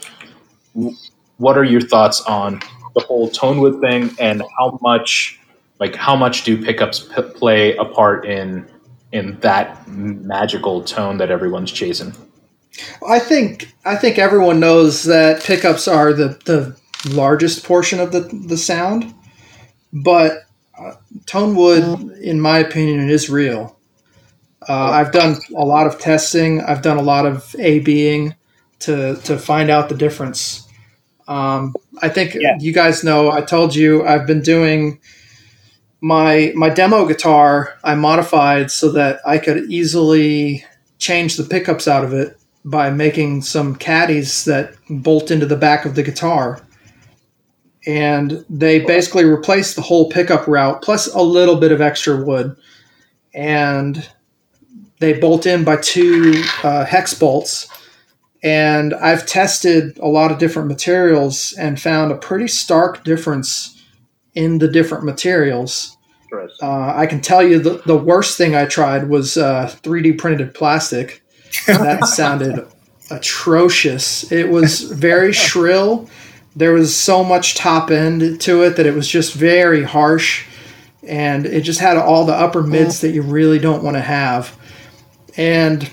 What 1.39 1.57
are 1.57 1.65
your 1.65 1.81
thoughts 1.81 2.21
on 2.23 2.61
the 2.95 3.01
whole 3.01 3.29
Tonewood 3.31 3.81
thing, 3.81 4.15
and 4.19 4.43
how 4.59 4.79
much 4.83 5.41
like 5.79 5.95
how 5.95 6.17
much 6.17 6.45
do 6.45 6.63
pickups 6.63 7.01
p- 7.01 7.23
play 7.23 7.77
a 7.77 7.85
part 7.85 8.25
in 8.27 8.69
in 9.13 9.39
that 9.41 9.87
magical 9.89 10.83
tone 10.83 11.19
that 11.19 11.31
everyone's 11.31 11.73
chasing? 11.73 12.15
I 13.09 13.19
think 13.19 13.75
I 13.85 13.97
think 13.97 14.19
everyone 14.19 14.61
knows 14.61 15.05
that 15.05 15.43
pickups 15.43 15.89
are 15.89 16.13
the, 16.13 16.39
the 16.45 16.77
largest 17.11 17.65
portion 17.65 18.01
of 18.01 18.13
the, 18.13 18.21
the 18.49 18.57
sound, 18.57 19.15
but 19.93 20.47
uh, 20.79 20.95
Tonewood, 21.27 22.19
in 22.21 22.41
my 22.41 22.59
opinion, 22.59 23.09
is 23.11 23.29
real. 23.29 23.79
Uh, 24.69 24.91
I've 24.91 25.13
done 25.13 25.37
a 25.57 25.65
lot 25.65 25.87
of 25.87 25.99
testing. 25.99 26.61
I've 26.61 26.83
done 26.83 26.97
a 26.97 27.03
lot 27.03 27.27
of 27.27 27.55
A/Bing 27.59 28.35
to 28.81 29.17
to 29.17 29.39
find 29.39 29.71
out 29.71 29.89
the 29.89 29.97
difference. 29.97 30.67
Um, 31.29 31.75
I 32.01 32.09
think 32.09 32.35
Yeah. 32.35 32.57
you 32.59 32.73
guys 32.73 33.05
know. 33.05 33.31
I 33.31 33.43
told 33.43 33.75
you 33.75 34.05
I've 34.07 34.27
been 34.27 34.41
doing 34.43 34.99
my 36.01 36.53
my 36.55 36.69
demo 36.71 37.07
guitar. 37.07 37.75
I 37.85 37.95
modified 37.95 38.71
so 38.71 38.91
that 38.93 39.21
I 39.27 39.39
could 39.39 39.71
easily 39.71 40.65
change 40.99 41.37
the 41.37 41.45
pickups 41.45 41.87
out 41.87 42.05
of 42.05 42.13
it 42.13 42.37
by 42.65 42.91
making 42.91 43.43
some 43.43 43.75
caddies 43.75 44.45
that 44.45 44.75
bolt 44.89 45.31
into 45.31 45.47
the 45.47 45.57
back 45.57 45.85
of 45.85 45.95
the 45.95 46.03
guitar. 46.03 46.61
And 47.87 48.45
they 48.49 48.79
basically 48.79 49.25
replaced 49.25 49.75
the 49.75 49.83
whole 49.83 50.09
pickup 50.09 50.47
route 50.47 50.83
plus 50.83 51.13
a 51.13 51.21
little 51.21 51.57
bit 51.57 51.73
of 51.73 51.81
extra 51.81 52.17
wood. 52.25 52.57
And 53.35 54.09
they 55.01 55.15
bolt 55.15 55.47
in 55.47 55.65
by 55.65 55.77
two 55.79 56.43
uh, 56.63 56.85
hex 56.85 57.13
bolts. 57.15 57.67
And 58.43 58.93
I've 58.95 59.25
tested 59.25 59.99
a 59.99 60.09
lot 60.09 60.33
of 60.33 60.39
different 60.39 60.69
materials 60.69 61.53
and 61.59 61.81
found 61.81 62.11
a 62.11 62.17
pretty 62.17 62.49
stark 62.49 63.05
difference 63.05 63.81
in 64.35 64.59
the 64.59 64.69
different 64.69 65.05
materials. 65.05 65.97
Uh, 66.63 66.93
I 66.97 67.07
can 67.07 67.21
tell 67.21 67.43
you 67.43 67.59
the, 67.59 67.83
the 67.85 67.97
worst 67.97 68.39
thing 68.39 68.55
I 68.55 68.65
tried 68.65 69.09
was 69.09 69.37
uh, 69.37 69.67
3D 69.83 70.19
printed 70.19 70.55
plastic. 70.55 71.23
That 71.67 72.05
sounded 72.07 72.67
atrocious. 73.11 74.31
It 74.33 74.49
was 74.49 74.83
very 74.83 75.33
shrill. 75.33 76.09
There 76.57 76.73
was 76.73 76.97
so 76.97 77.23
much 77.23 77.55
top 77.55 77.91
end 77.91 78.41
to 78.43 78.63
it 78.63 78.77
that 78.77 78.87
it 78.87 78.95
was 78.95 79.09
just 79.09 79.35
very 79.35 79.85
harsh. 79.85 80.47
And 81.07 81.47
it 81.47 81.63
just 81.63 81.81
had 81.81 81.97
all 81.97 82.25
the 82.25 82.35
upper 82.35 82.63
mids 82.63 83.01
that 83.01 83.11
you 83.11 83.23
really 83.23 83.59
don't 83.59 83.83
want 83.83 83.97
to 83.97 84.03
have. 84.03 84.57
And 85.37 85.91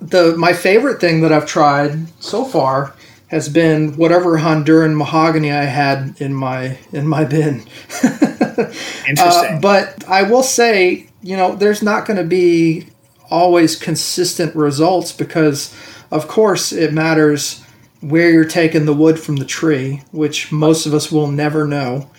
the 0.00 0.36
my 0.36 0.52
favorite 0.52 1.00
thing 1.00 1.20
that 1.22 1.32
I've 1.32 1.46
tried 1.46 2.08
so 2.22 2.44
far 2.44 2.94
has 3.28 3.48
been 3.48 3.94
whatever 3.96 4.38
Honduran 4.38 4.96
mahogany 4.96 5.52
I 5.52 5.64
had 5.64 6.20
in 6.20 6.34
my 6.34 6.78
in 6.92 7.06
my 7.06 7.24
bin. 7.24 7.66
Interesting. 8.02 9.56
Uh, 9.56 9.58
but 9.60 10.04
I 10.08 10.22
will 10.22 10.42
say, 10.42 11.08
you 11.22 11.36
know, 11.36 11.54
there's 11.54 11.82
not 11.82 12.06
going 12.06 12.16
to 12.16 12.24
be 12.24 12.88
always 13.30 13.76
consistent 13.76 14.54
results 14.56 15.12
because, 15.12 15.74
of 16.10 16.26
course, 16.28 16.72
it 16.72 16.92
matters 16.92 17.62
where 18.00 18.30
you're 18.30 18.44
taking 18.44 18.86
the 18.86 18.94
wood 18.94 19.18
from 19.18 19.36
the 19.36 19.44
tree, 19.44 20.02
which 20.12 20.50
most 20.50 20.86
of 20.86 20.94
us 20.94 21.12
will 21.12 21.26
never 21.26 21.66
know. 21.66 22.10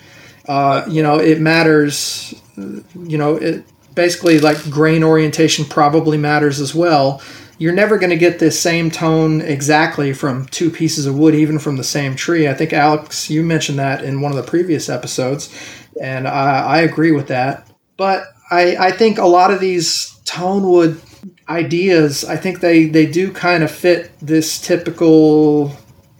Uh, 0.46 0.84
you 0.88 1.02
know, 1.02 1.18
it 1.18 1.40
matters. 1.40 2.34
You 2.56 3.18
know, 3.18 3.36
it 3.36 3.64
basically 3.94 4.38
like 4.38 4.70
grain 4.70 5.02
orientation 5.02 5.64
probably 5.64 6.16
matters 6.16 6.60
as 6.60 6.74
well. 6.74 7.20
You're 7.60 7.74
never 7.74 7.98
going 7.98 8.08
to 8.08 8.16
get 8.16 8.38
the 8.38 8.50
same 8.50 8.90
tone 8.90 9.42
exactly 9.42 10.14
from 10.14 10.46
two 10.46 10.70
pieces 10.70 11.04
of 11.04 11.18
wood, 11.18 11.34
even 11.34 11.58
from 11.58 11.76
the 11.76 11.84
same 11.84 12.16
tree. 12.16 12.48
I 12.48 12.54
think 12.54 12.72
Alex, 12.72 13.28
you 13.28 13.42
mentioned 13.42 13.78
that 13.78 14.02
in 14.02 14.22
one 14.22 14.32
of 14.32 14.36
the 14.36 14.50
previous 14.50 14.88
episodes, 14.88 15.54
and 16.00 16.26
I, 16.26 16.60
I 16.60 16.78
agree 16.80 17.12
with 17.12 17.28
that. 17.28 17.70
But 17.98 18.24
I, 18.50 18.76
I 18.76 18.92
think 18.92 19.18
a 19.18 19.26
lot 19.26 19.50
of 19.50 19.60
these 19.60 20.18
tone 20.24 20.62
wood 20.62 21.02
ideas, 21.50 22.24
I 22.24 22.38
think 22.38 22.60
they, 22.60 22.86
they 22.86 23.04
do 23.04 23.30
kind 23.30 23.62
of 23.62 23.70
fit 23.70 24.10
this 24.20 24.58
typical, 24.58 25.76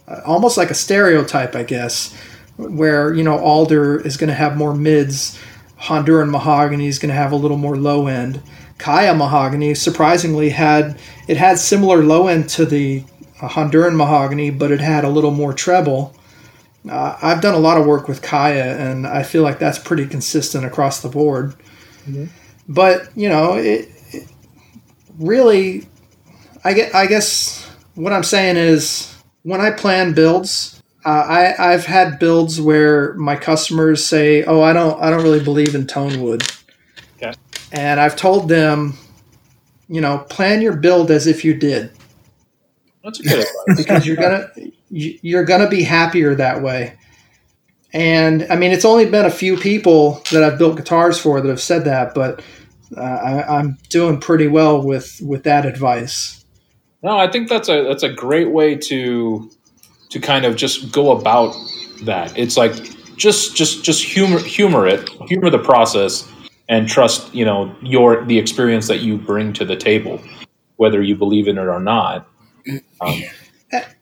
uh, 0.07 0.21
almost 0.23 0.57
like 0.57 0.69
a 0.69 0.75
stereotype, 0.75 1.55
I 1.55 1.63
guess, 1.63 2.15
where, 2.57 3.15
you 3.15 3.23
know, 3.23 3.39
alder 3.39 3.99
is 3.99 4.15
going 4.15 4.27
to 4.27 4.35
have 4.35 4.57
more 4.57 4.75
mids, 4.75 5.39
Honduran 5.79 6.29
mahogany 6.29 6.85
is 6.85 6.99
going 6.99 7.09
to 7.09 7.15
have 7.15 7.31
a 7.31 7.35
little 7.35 7.57
more 7.57 7.77
low 7.77 8.05
end. 8.05 8.43
Kaya 8.81 9.13
mahogany 9.13 9.75
surprisingly 9.75 10.49
had 10.49 10.97
it 11.27 11.37
had 11.37 11.59
similar 11.59 12.03
low 12.03 12.27
end 12.27 12.49
to 12.49 12.65
the 12.65 13.03
Honduran 13.37 13.95
mahogany, 13.95 14.49
but 14.49 14.71
it 14.71 14.81
had 14.81 15.03
a 15.03 15.09
little 15.09 15.29
more 15.29 15.53
treble. 15.53 16.15
Uh, 16.89 17.15
I've 17.21 17.41
done 17.41 17.53
a 17.53 17.59
lot 17.59 17.77
of 17.77 17.85
work 17.85 18.07
with 18.07 18.23
Kaya, 18.23 18.75
and 18.77 19.05
I 19.05 19.21
feel 19.21 19.43
like 19.43 19.59
that's 19.59 19.77
pretty 19.77 20.07
consistent 20.07 20.65
across 20.65 21.01
the 21.01 21.09
board. 21.09 21.53
Mm-hmm. 22.07 22.25
But 22.67 23.15
you 23.15 23.29
know, 23.29 23.53
it, 23.53 23.89
it, 24.09 24.27
really, 25.19 25.87
I 26.63 26.73
get. 26.73 26.95
I 26.95 27.05
guess 27.05 27.69
what 27.93 28.13
I'm 28.13 28.23
saying 28.23 28.57
is 28.57 29.15
when 29.43 29.61
I 29.61 29.69
plan 29.69 30.13
builds, 30.13 30.81
uh, 31.05 31.09
I 31.09 31.73
I've 31.73 31.85
had 31.85 32.17
builds 32.17 32.59
where 32.59 33.13
my 33.13 33.35
customers 33.35 34.03
say, 34.03 34.43
"Oh, 34.43 34.63
I 34.63 34.73
don't 34.73 34.99
I 34.99 35.11
don't 35.11 35.21
really 35.21 35.43
believe 35.43 35.75
in 35.75 35.85
tone 35.85 36.19
wood." 36.19 36.41
And 37.71 37.99
I've 37.99 38.15
told 38.15 38.49
them, 38.49 38.97
you 39.87 40.01
know, 40.01 40.19
plan 40.29 40.61
your 40.61 40.75
build 40.75 41.11
as 41.11 41.27
if 41.27 41.45
you 41.45 41.53
did. 41.53 41.91
That's 43.03 43.19
a 43.19 43.23
good 43.23 43.39
advice. 43.39 43.53
because 43.77 44.05
you're 44.05 44.17
gonna 44.17 44.49
you're 44.89 45.45
gonna 45.45 45.69
be 45.69 45.83
happier 45.83 46.35
that 46.35 46.61
way. 46.61 46.97
And 47.93 48.47
I 48.49 48.55
mean, 48.55 48.71
it's 48.71 48.85
only 48.85 49.09
been 49.09 49.25
a 49.25 49.31
few 49.31 49.57
people 49.57 50.21
that 50.31 50.43
I've 50.43 50.57
built 50.57 50.77
guitars 50.77 51.19
for 51.19 51.41
that 51.41 51.49
have 51.49 51.61
said 51.61 51.85
that, 51.85 52.13
but 52.13 52.41
uh, 52.95 53.01
I, 53.01 53.57
I'm 53.59 53.77
doing 53.89 54.19
pretty 54.19 54.47
well 54.47 54.81
with 54.81 55.19
with 55.21 55.43
that 55.43 55.65
advice. 55.65 56.45
No, 57.03 57.17
I 57.17 57.29
think 57.29 57.49
that's 57.49 57.69
a 57.69 57.83
that's 57.83 58.03
a 58.03 58.09
great 58.11 58.51
way 58.51 58.75
to 58.75 59.49
to 60.09 60.19
kind 60.19 60.45
of 60.45 60.55
just 60.55 60.91
go 60.91 61.11
about 61.11 61.55
that. 62.03 62.37
It's 62.37 62.57
like 62.57 62.73
just 63.17 63.55
just 63.55 63.83
just 63.83 64.03
humor 64.03 64.39
humor 64.39 64.87
it, 64.87 65.09
humor 65.27 65.49
the 65.49 65.59
process, 65.59 66.29
and 66.71 66.87
trust 66.87 67.35
you 67.35 67.45
know 67.45 67.75
your 67.83 68.25
the 68.25 68.39
experience 68.39 68.87
that 68.87 69.01
you 69.01 69.17
bring 69.17 69.53
to 69.53 69.65
the 69.65 69.75
table, 69.75 70.19
whether 70.77 71.03
you 71.03 71.15
believe 71.15 71.47
in 71.47 71.59
it 71.59 71.67
or 71.67 71.79
not. 71.79 72.27
Um, 73.01 73.21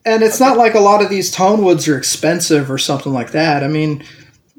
and 0.05 0.23
it's 0.23 0.39
not 0.39 0.57
like 0.57 0.75
a 0.75 0.79
lot 0.79 1.03
of 1.03 1.09
these 1.09 1.31
tone 1.31 1.63
woods 1.65 1.87
are 1.87 1.97
expensive 1.97 2.71
or 2.71 2.77
something 2.77 3.11
like 3.11 3.31
that. 3.31 3.63
I 3.63 3.67
mean, 3.67 4.03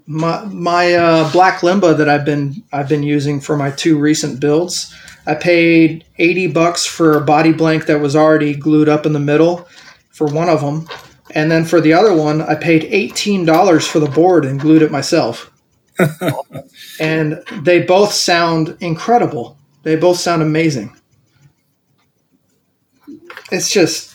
my 0.07 0.45
my 0.47 0.95
uh, 0.95 1.33
black 1.33 1.61
limba 1.61 1.97
that 1.97 2.09
I've 2.09 2.25
been 2.25 2.63
I've 2.73 2.89
been 2.89 3.05
using 3.05 3.41
for 3.41 3.57
my 3.57 3.71
two 3.71 3.97
recent 3.97 4.41
builds, 4.41 4.95
I 5.27 5.37
paid 5.37 6.05
eighty 6.19 6.49
bucks 6.49 6.85
for 6.85 7.17
a 7.17 7.25
body 7.25 7.53
blank 7.53 7.87
that 7.87 8.01
was 8.01 8.17
already 8.17 8.55
glued 8.55 8.89
up 8.89 9.07
in 9.07 9.13
the 9.13 9.21
middle 9.21 9.69
for 10.11 10.27
one 10.27 10.49
of 10.49 10.61
them, 10.61 10.89
and 11.31 11.49
then 11.51 11.65
for 11.65 11.81
the 11.81 11.93
other 11.93 12.13
one, 12.13 12.43
I 12.43 12.57
paid 12.57 12.85
eighteen 12.85 13.45
dollars 13.45 13.87
for 13.87 14.01
the 14.01 14.11
board 14.11 14.45
and 14.45 14.59
glued 14.59 14.83
it 14.83 14.91
myself. 14.91 15.50
and 17.01 17.43
they 17.63 17.83
both 17.83 18.13
sound 18.13 18.77
incredible. 18.81 19.57
They 19.83 19.97
both 19.97 20.19
sound 20.19 20.43
amazing. 20.43 20.97
It's 23.51 23.73
just 23.73 24.11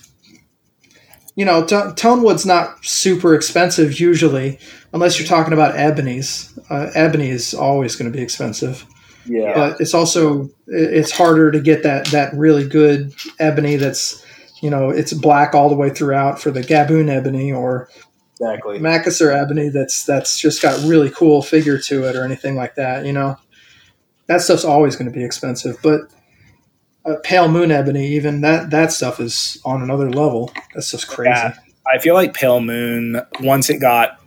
you 1.35 1.43
know, 1.43 1.65
t- 1.65 1.75
tonewood's 1.75 2.45
not 2.45 2.83
super 2.85 3.35
expensive 3.35 3.99
usually, 3.99 4.57
unless 4.93 5.19
you're 5.19 5.27
talking 5.27 5.53
about 5.53 5.75
ebonies. 5.75 6.57
Uh, 6.69 6.89
ebony 6.95 7.29
is 7.29 7.53
always 7.53 7.95
going 7.95 8.09
to 8.09 8.17
be 8.17 8.23
expensive. 8.23 8.85
Yeah, 9.25 9.53
but 9.53 9.81
it's 9.81 9.93
also 9.93 10.49
it's 10.67 11.11
harder 11.11 11.51
to 11.51 11.59
get 11.59 11.83
that 11.83 12.05
that 12.07 12.33
really 12.35 12.67
good 12.67 13.13
ebony 13.39 13.75
that's 13.75 14.23
you 14.61 14.69
know 14.69 14.91
it's 14.91 15.13
black 15.13 15.55
all 15.55 15.67
the 15.67 15.75
way 15.75 15.89
throughout 15.89 16.39
for 16.39 16.51
the 16.51 16.61
Gaboon 16.61 17.09
ebony 17.09 17.51
or 17.51 17.89
exactly 18.39 18.79
Macassar 18.79 19.33
ebony 19.33 19.69
that's 19.69 20.05
that's 20.05 20.39
just 20.39 20.61
got 20.61 20.81
really 20.83 21.09
cool 21.09 21.41
figure 21.41 21.77
to 21.79 22.03
it 22.03 22.15
or 22.15 22.23
anything 22.23 22.55
like 22.55 22.75
that. 22.75 23.05
You 23.05 23.13
know, 23.13 23.37
that 24.27 24.41
stuff's 24.41 24.65
always 24.65 24.95
going 24.95 25.11
to 25.11 25.17
be 25.17 25.23
expensive, 25.23 25.77
but 25.81 26.01
uh, 27.05 27.15
pale 27.23 27.47
moon 27.47 27.71
ebony, 27.71 28.07
even 28.07 28.41
that 28.41 28.71
that 28.71 28.91
stuff 28.91 29.19
is 29.19 29.61
on 29.63 29.81
another 29.81 30.09
level. 30.09 30.51
That's 30.73 30.91
just 30.91 31.07
crazy. 31.07 31.29
Yeah, 31.29 31.55
I 31.91 31.99
feel 31.99 32.13
like 32.13 32.33
pale 32.33 32.61
moon 32.61 33.21
once 33.39 33.69
it 33.69 33.79
got 33.79 34.19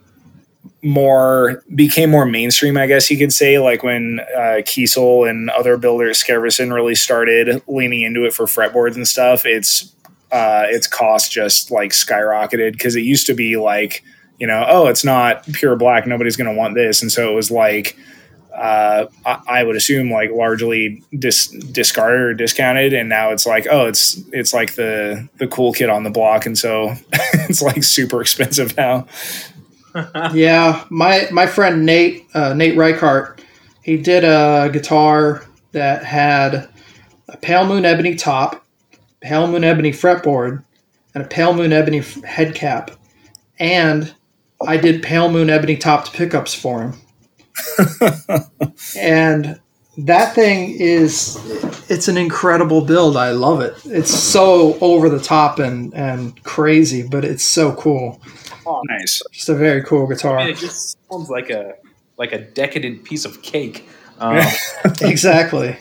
more 0.83 1.65
became 1.75 2.11
more 2.11 2.25
mainstream, 2.25 2.77
I 2.77 2.87
guess 2.87 3.11
you 3.11 3.19
could 3.19 3.33
say, 3.33 3.59
like 3.59 3.83
when 3.83 4.21
uh, 4.35 4.61
Kiesel 4.63 5.29
and 5.29 5.51
other 5.51 5.77
builders, 5.77 6.23
Skervesen, 6.23 6.73
really 6.73 6.95
started 6.95 7.63
leaning 7.67 8.03
into 8.03 8.25
it 8.25 8.33
for 8.33 8.47
fretboards 8.47 8.95
and 8.95 9.07
stuff. 9.07 9.45
It's 9.45 9.93
uh, 10.31 10.65
its 10.67 10.87
cost 10.87 11.33
just 11.33 11.71
like 11.71 11.91
skyrocketed 11.91 12.73
because 12.73 12.97
it 12.97 13.01
used 13.01 13.27
to 13.27 13.35
be 13.35 13.57
like 13.57 14.05
you 14.39 14.47
know 14.47 14.65
oh 14.69 14.87
it's 14.87 15.05
not 15.05 15.45
pure 15.53 15.77
black 15.77 16.07
nobody's 16.07 16.37
going 16.37 16.51
to 16.51 16.57
want 16.57 16.75
this 16.75 17.03
and 17.03 17.11
so 17.11 17.31
it 17.31 17.35
was 17.35 17.51
like 17.51 17.97
uh, 18.59 19.07
I, 19.25 19.41
I, 19.47 19.63
would 19.63 19.77
assume 19.77 20.11
like 20.11 20.31
largely 20.33 21.03
dis- 21.17 21.47
discarded 21.47 22.21
or 22.21 22.35
discounted, 22.35 22.93
and 22.93 23.09
now 23.09 23.31
it's 23.31 23.47
like 23.47 23.69
oh, 23.71 23.87
it's 23.87 24.21
it's 24.33 24.53
like 24.53 24.75
the 24.75 25.29
the 25.37 25.47
cool 25.47 25.73
kid 25.73 25.89
on 25.89 26.03
the 26.03 26.11
block, 26.11 26.45
and 26.45 26.59
so 26.59 26.93
it's 27.13 27.63
like 27.63 27.85
super 27.85 28.21
expensive 28.21 28.77
now. 28.77 29.07
yeah, 30.35 30.85
my 30.91 31.29
my 31.31 31.47
friend 31.47 31.87
Nate 31.87 32.27
uh, 32.35 32.53
Nate 32.53 32.75
Reichart, 32.75 33.39
he 33.83 33.97
did 33.97 34.25
a 34.25 34.71
guitar 34.73 35.47
that 35.73 36.05
had 36.05 36.69
a 37.29 37.37
pale 37.37 37.65
moon 37.65 37.85
ebony 37.85 38.17
top, 38.17 38.65
pale 39.21 39.47
moon 39.47 39.65
ebony 39.65 39.93
fretboard, 39.93 40.65
and 41.15 41.25
a 41.25 41.29
pale 41.29 41.55
moon 41.55 41.73
ebony 41.73 42.01
head 42.25 42.55
cap, 42.55 42.91
and 43.59 44.15
I 44.67 44.77
did 44.77 45.03
pale 45.03 45.31
moon 45.31 45.51
ebony 45.51 45.77
topped 45.77 46.13
pickups 46.13 46.55
for 46.55 46.83
him 46.83 47.01
and 48.97 49.61
that 49.99 50.35
thing 50.35 50.77
is 50.79 51.37
it's 51.91 52.09
an 52.09 52.17
incredible 52.17 52.83
build. 52.83 53.17
I 53.17 53.33
love 53.33 53.61
it. 53.61 53.75
It's 53.87 54.15
so 54.15 54.79
over 54.81 55.09
the 55.09 55.21
top 55.21 55.59
and 55.59 55.93
and 55.95 56.41
crazy, 56.45 57.03
but 57.03 57.25
it's 57.25 57.43
so 57.43 57.73
cool. 57.75 58.21
Oh, 58.67 58.83
nice. 58.89 59.23
Just 59.33 59.49
a 59.49 59.55
very 59.55 59.83
cool 59.83 60.07
guitar. 60.07 60.39
I 60.39 60.47
mean, 60.47 60.55
it 60.55 60.59
just 60.59 60.99
sounds 61.11 61.31
like 61.31 61.51
a 61.51 61.75
like 62.17 62.33
a 62.33 62.39
decadent 62.39 63.05
piece 63.05 63.25
of 63.25 63.43
cake. 63.43 63.89
Um, 64.19 64.41
exactly. 65.01 65.77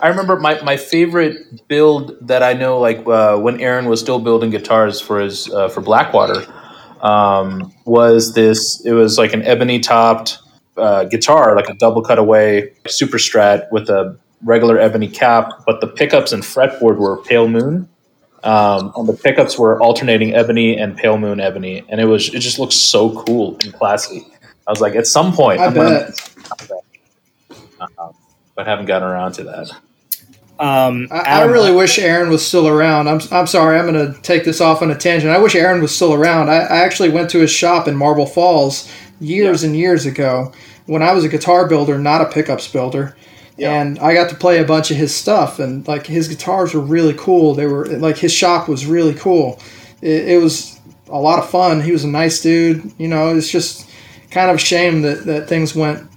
I 0.00 0.08
remember 0.08 0.38
my, 0.38 0.60
my 0.62 0.76
favorite 0.76 1.68
build 1.68 2.16
that 2.26 2.42
I 2.42 2.54
know, 2.54 2.78
like 2.78 3.06
uh, 3.06 3.36
when 3.36 3.60
Aaron 3.60 3.86
was 3.86 4.00
still 4.00 4.18
building 4.18 4.50
guitars 4.50 5.00
for 5.00 5.20
his 5.20 5.50
uh, 5.50 5.68
for 5.68 5.80
Blackwater 5.80 6.46
um, 7.02 7.72
was 7.84 8.34
this. 8.34 8.82
It 8.84 8.92
was 8.92 9.18
like 9.18 9.32
an 9.32 9.42
ebony 9.42 9.80
topped 9.80 10.38
uh, 10.76 11.04
guitar, 11.04 11.54
like 11.56 11.68
a 11.68 11.74
double 11.74 12.02
cutaway 12.02 12.72
super 12.88 13.18
strat 13.18 13.70
with 13.70 13.90
a 13.90 14.18
regular 14.44 14.78
ebony 14.78 15.08
cap, 15.08 15.50
but 15.66 15.80
the 15.80 15.86
pickups 15.86 16.32
and 16.32 16.42
fretboard 16.42 16.96
were 16.96 17.22
pale 17.22 17.48
moon. 17.48 17.88
Um, 18.44 18.92
and 18.96 19.08
the 19.08 19.12
pickups 19.12 19.56
were 19.56 19.80
alternating 19.80 20.34
ebony 20.34 20.76
and 20.76 20.96
pale 20.96 21.16
moon 21.16 21.38
ebony, 21.38 21.84
and 21.88 22.00
it 22.00 22.06
was 22.06 22.34
it 22.34 22.40
just 22.40 22.58
looked 22.58 22.72
so 22.72 23.22
cool 23.24 23.56
and 23.62 23.72
classy. 23.72 24.26
I 24.66 24.70
was 24.70 24.80
like, 24.80 24.96
at 24.96 25.06
some 25.06 25.32
point, 25.32 25.60
I 25.60 25.66
I'm 25.66 25.74
bet. 25.74 26.20
Gonna, 27.78 28.12
but 28.54 28.66
haven't 28.66 28.86
gotten 28.86 29.08
around 29.08 29.32
to 29.32 29.44
that. 29.44 29.70
Um, 30.58 31.08
I, 31.10 31.40
I, 31.40 31.44
really 31.44 31.72
wish 31.72 31.98
Aaron 31.98 32.30
was 32.30 32.46
still 32.46 32.68
around. 32.68 33.08
I'm, 33.08 33.20
I'm 33.32 33.48
sorry, 33.48 33.78
I'm 33.78 33.92
going 33.92 34.14
to 34.14 34.20
take 34.22 34.44
this 34.44 34.60
off 34.60 34.80
on 34.80 34.92
a 34.92 34.94
tangent. 34.94 35.32
I 35.32 35.38
wish 35.38 35.56
Aaron 35.56 35.82
was 35.82 35.94
still 35.94 36.14
around. 36.14 36.50
I, 36.50 36.58
I 36.58 36.78
actually 36.78 37.08
went 37.08 37.30
to 37.30 37.40
his 37.40 37.50
shop 37.50 37.88
in 37.88 37.96
Marble 37.96 38.26
Falls 38.26 38.88
years 39.18 39.62
yeah. 39.62 39.68
and 39.68 39.76
years 39.76 40.06
ago 40.06 40.52
when 40.86 41.02
I 41.02 41.12
was 41.12 41.24
a 41.24 41.28
guitar 41.28 41.66
builder, 41.66 41.98
not 41.98 42.20
a 42.20 42.26
pickups 42.26 42.68
builder. 42.68 43.16
Yeah. 43.56 43.80
And 43.80 43.98
I 43.98 44.14
got 44.14 44.30
to 44.30 44.36
play 44.36 44.60
a 44.60 44.64
bunch 44.64 44.90
of 44.90 44.96
his 44.96 45.14
stuff, 45.14 45.58
and 45.58 45.86
like 45.88 46.06
his 46.06 46.28
guitars 46.28 46.74
were 46.74 46.80
really 46.80 47.14
cool. 47.14 47.54
They 47.54 47.66
were 47.66 47.86
like 47.86 48.16
his 48.16 48.32
shop 48.32 48.68
was 48.68 48.86
really 48.86 49.14
cool, 49.14 49.60
it, 50.00 50.30
it 50.30 50.42
was 50.42 50.78
a 51.08 51.18
lot 51.18 51.38
of 51.38 51.48
fun. 51.48 51.80
He 51.80 51.92
was 51.92 52.04
a 52.04 52.08
nice 52.08 52.40
dude. 52.40 52.92
You 52.98 53.08
know, 53.08 53.34
it's 53.34 53.50
just 53.50 53.88
kind 54.30 54.50
of 54.50 54.56
a 54.56 54.58
shame 54.58 55.02
that, 55.02 55.24
that 55.26 55.48
things 55.48 55.74
went 55.74 56.08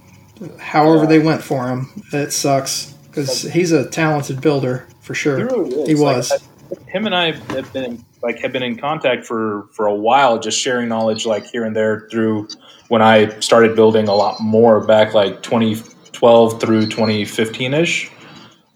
however 0.58 1.06
they 1.06 1.18
went 1.18 1.42
for 1.42 1.68
him. 1.68 1.88
It 2.12 2.32
sucks 2.32 2.92
because 3.08 3.42
he's 3.42 3.72
a 3.72 3.88
talented 3.88 4.40
builder 4.40 4.86
for 5.00 5.14
He 5.14 5.18
sure. 5.20 5.36
really 5.46 5.70
is. 5.74 5.88
He 5.88 5.94
Like, 5.94 6.16
was. 6.16 6.32
I- 6.32 6.38
him 6.88 7.06
and 7.06 7.14
I 7.14 7.30
have 7.32 7.72
been 7.72 8.04
like 8.24 8.40
have 8.40 8.52
been 8.52 8.64
in 8.64 8.76
contact 8.76 9.24
for 9.24 9.68
for 9.72 9.86
a 9.86 9.94
while, 9.94 10.36
just 10.40 10.58
sharing 10.58 10.88
knowledge 10.88 11.24
like 11.24 11.44
here 11.46 11.64
and 11.64 11.76
there 11.76 12.08
through 12.10 12.48
when 12.88 13.02
I 13.02 13.38
started 13.38 13.76
building 13.76 14.08
a 14.08 14.14
lot 14.14 14.40
more 14.40 14.84
back 14.84 15.14
like 15.14 15.42
2012 15.44 16.60
through 16.60 16.86
2015 16.86 17.72
ish. 17.74 18.10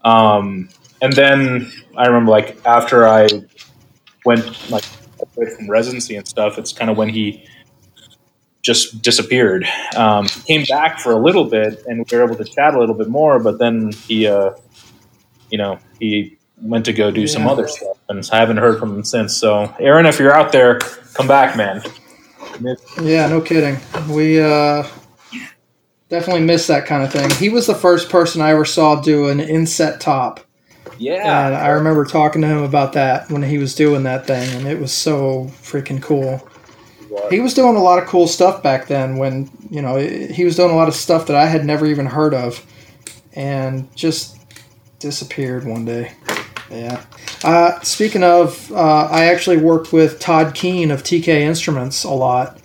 Um, 0.05 0.69
and 1.01 1.11
then 1.13 1.69
I 1.97 2.07
remember 2.07 2.31
like 2.31 2.65
after 2.65 3.05
I 3.07 3.27
went 4.25 4.69
like 4.71 4.85
away 5.35 5.53
from 5.53 5.69
residency 5.69 6.15
and 6.15 6.25
stuff, 6.25 6.57
it's 6.57 6.71
kind 6.71 6.89
of 6.89 6.95
when 6.97 7.09
he 7.09 7.45
just 8.61 9.01
disappeared. 9.01 9.65
Um, 9.95 10.25
came 10.27 10.65
back 10.65 10.99
for 10.99 11.11
a 11.11 11.17
little 11.17 11.45
bit, 11.45 11.83
and 11.87 12.05
we 12.09 12.17
were 12.17 12.23
able 12.23 12.35
to 12.35 12.45
chat 12.45 12.73
a 12.73 12.79
little 12.79 12.95
bit 12.95 13.09
more. 13.09 13.39
But 13.39 13.59
then 13.59 13.91
he, 13.91 14.27
uh, 14.27 14.51
you 15.49 15.57
know, 15.57 15.79
he 15.99 16.37
went 16.61 16.85
to 16.85 16.93
go 16.93 17.11
do 17.11 17.27
some 17.27 17.47
other 17.47 17.67
stuff, 17.67 17.97
and 18.09 18.27
I 18.31 18.37
haven't 18.37 18.57
heard 18.57 18.79
from 18.79 18.95
him 18.95 19.03
since. 19.03 19.35
So, 19.35 19.73
Aaron, 19.79 20.05
if 20.05 20.19
you're 20.19 20.33
out 20.33 20.51
there, 20.51 20.79
come 21.13 21.27
back, 21.27 21.55
man. 21.57 21.81
Yeah, 23.01 23.27
no 23.27 23.41
kidding. 23.41 23.77
We 24.07 24.39
uh, 24.39 24.87
definitely 26.09 26.43
missed 26.43 26.67
that 26.67 26.85
kind 26.85 27.03
of 27.03 27.11
thing. 27.11 27.29
He 27.31 27.49
was 27.49 27.65
the 27.65 27.75
first 27.75 28.09
person 28.09 28.41
I 28.41 28.51
ever 28.51 28.65
saw 28.65 29.01
do 29.01 29.29
an 29.29 29.39
inset 29.39 29.99
top. 29.99 30.41
Yeah, 30.97 31.47
And 31.47 31.55
I 31.55 31.69
remember 31.69 32.05
talking 32.05 32.43
to 32.43 32.47
him 32.47 32.61
about 32.61 32.93
that 32.93 33.31
when 33.31 33.41
he 33.41 33.57
was 33.57 33.73
doing 33.73 34.03
that 34.03 34.27
thing, 34.27 34.53
and 34.55 34.67
it 34.67 34.79
was 34.79 34.91
so 34.91 35.45
freaking 35.63 35.99
cool. 36.01 36.47
He 37.29 37.39
was 37.39 37.53
doing 37.53 37.75
a 37.75 37.81
lot 37.81 38.01
of 38.01 38.07
cool 38.07 38.27
stuff 38.27 38.63
back 38.63 38.87
then 38.87 39.17
when, 39.17 39.49
you 39.69 39.81
know, 39.81 39.97
he 39.97 40.45
was 40.45 40.55
doing 40.55 40.71
a 40.71 40.75
lot 40.75 40.87
of 40.87 40.95
stuff 40.95 41.27
that 41.27 41.35
I 41.35 41.45
had 41.45 41.65
never 41.65 41.85
even 41.85 42.05
heard 42.05 42.33
of 42.33 42.65
and 43.33 43.93
just 43.95 44.37
disappeared 44.99 45.65
one 45.65 45.85
day. 45.85 46.13
Yeah. 46.69 47.03
Uh, 47.43 47.79
speaking 47.81 48.23
of, 48.23 48.71
uh, 48.71 49.07
I 49.11 49.25
actually 49.25 49.57
worked 49.57 49.91
with 49.91 50.19
Todd 50.19 50.55
Keene 50.55 50.91
of 50.91 51.03
TK 51.03 51.27
Instruments 51.27 52.03
a 52.03 52.11
lot. 52.11 52.59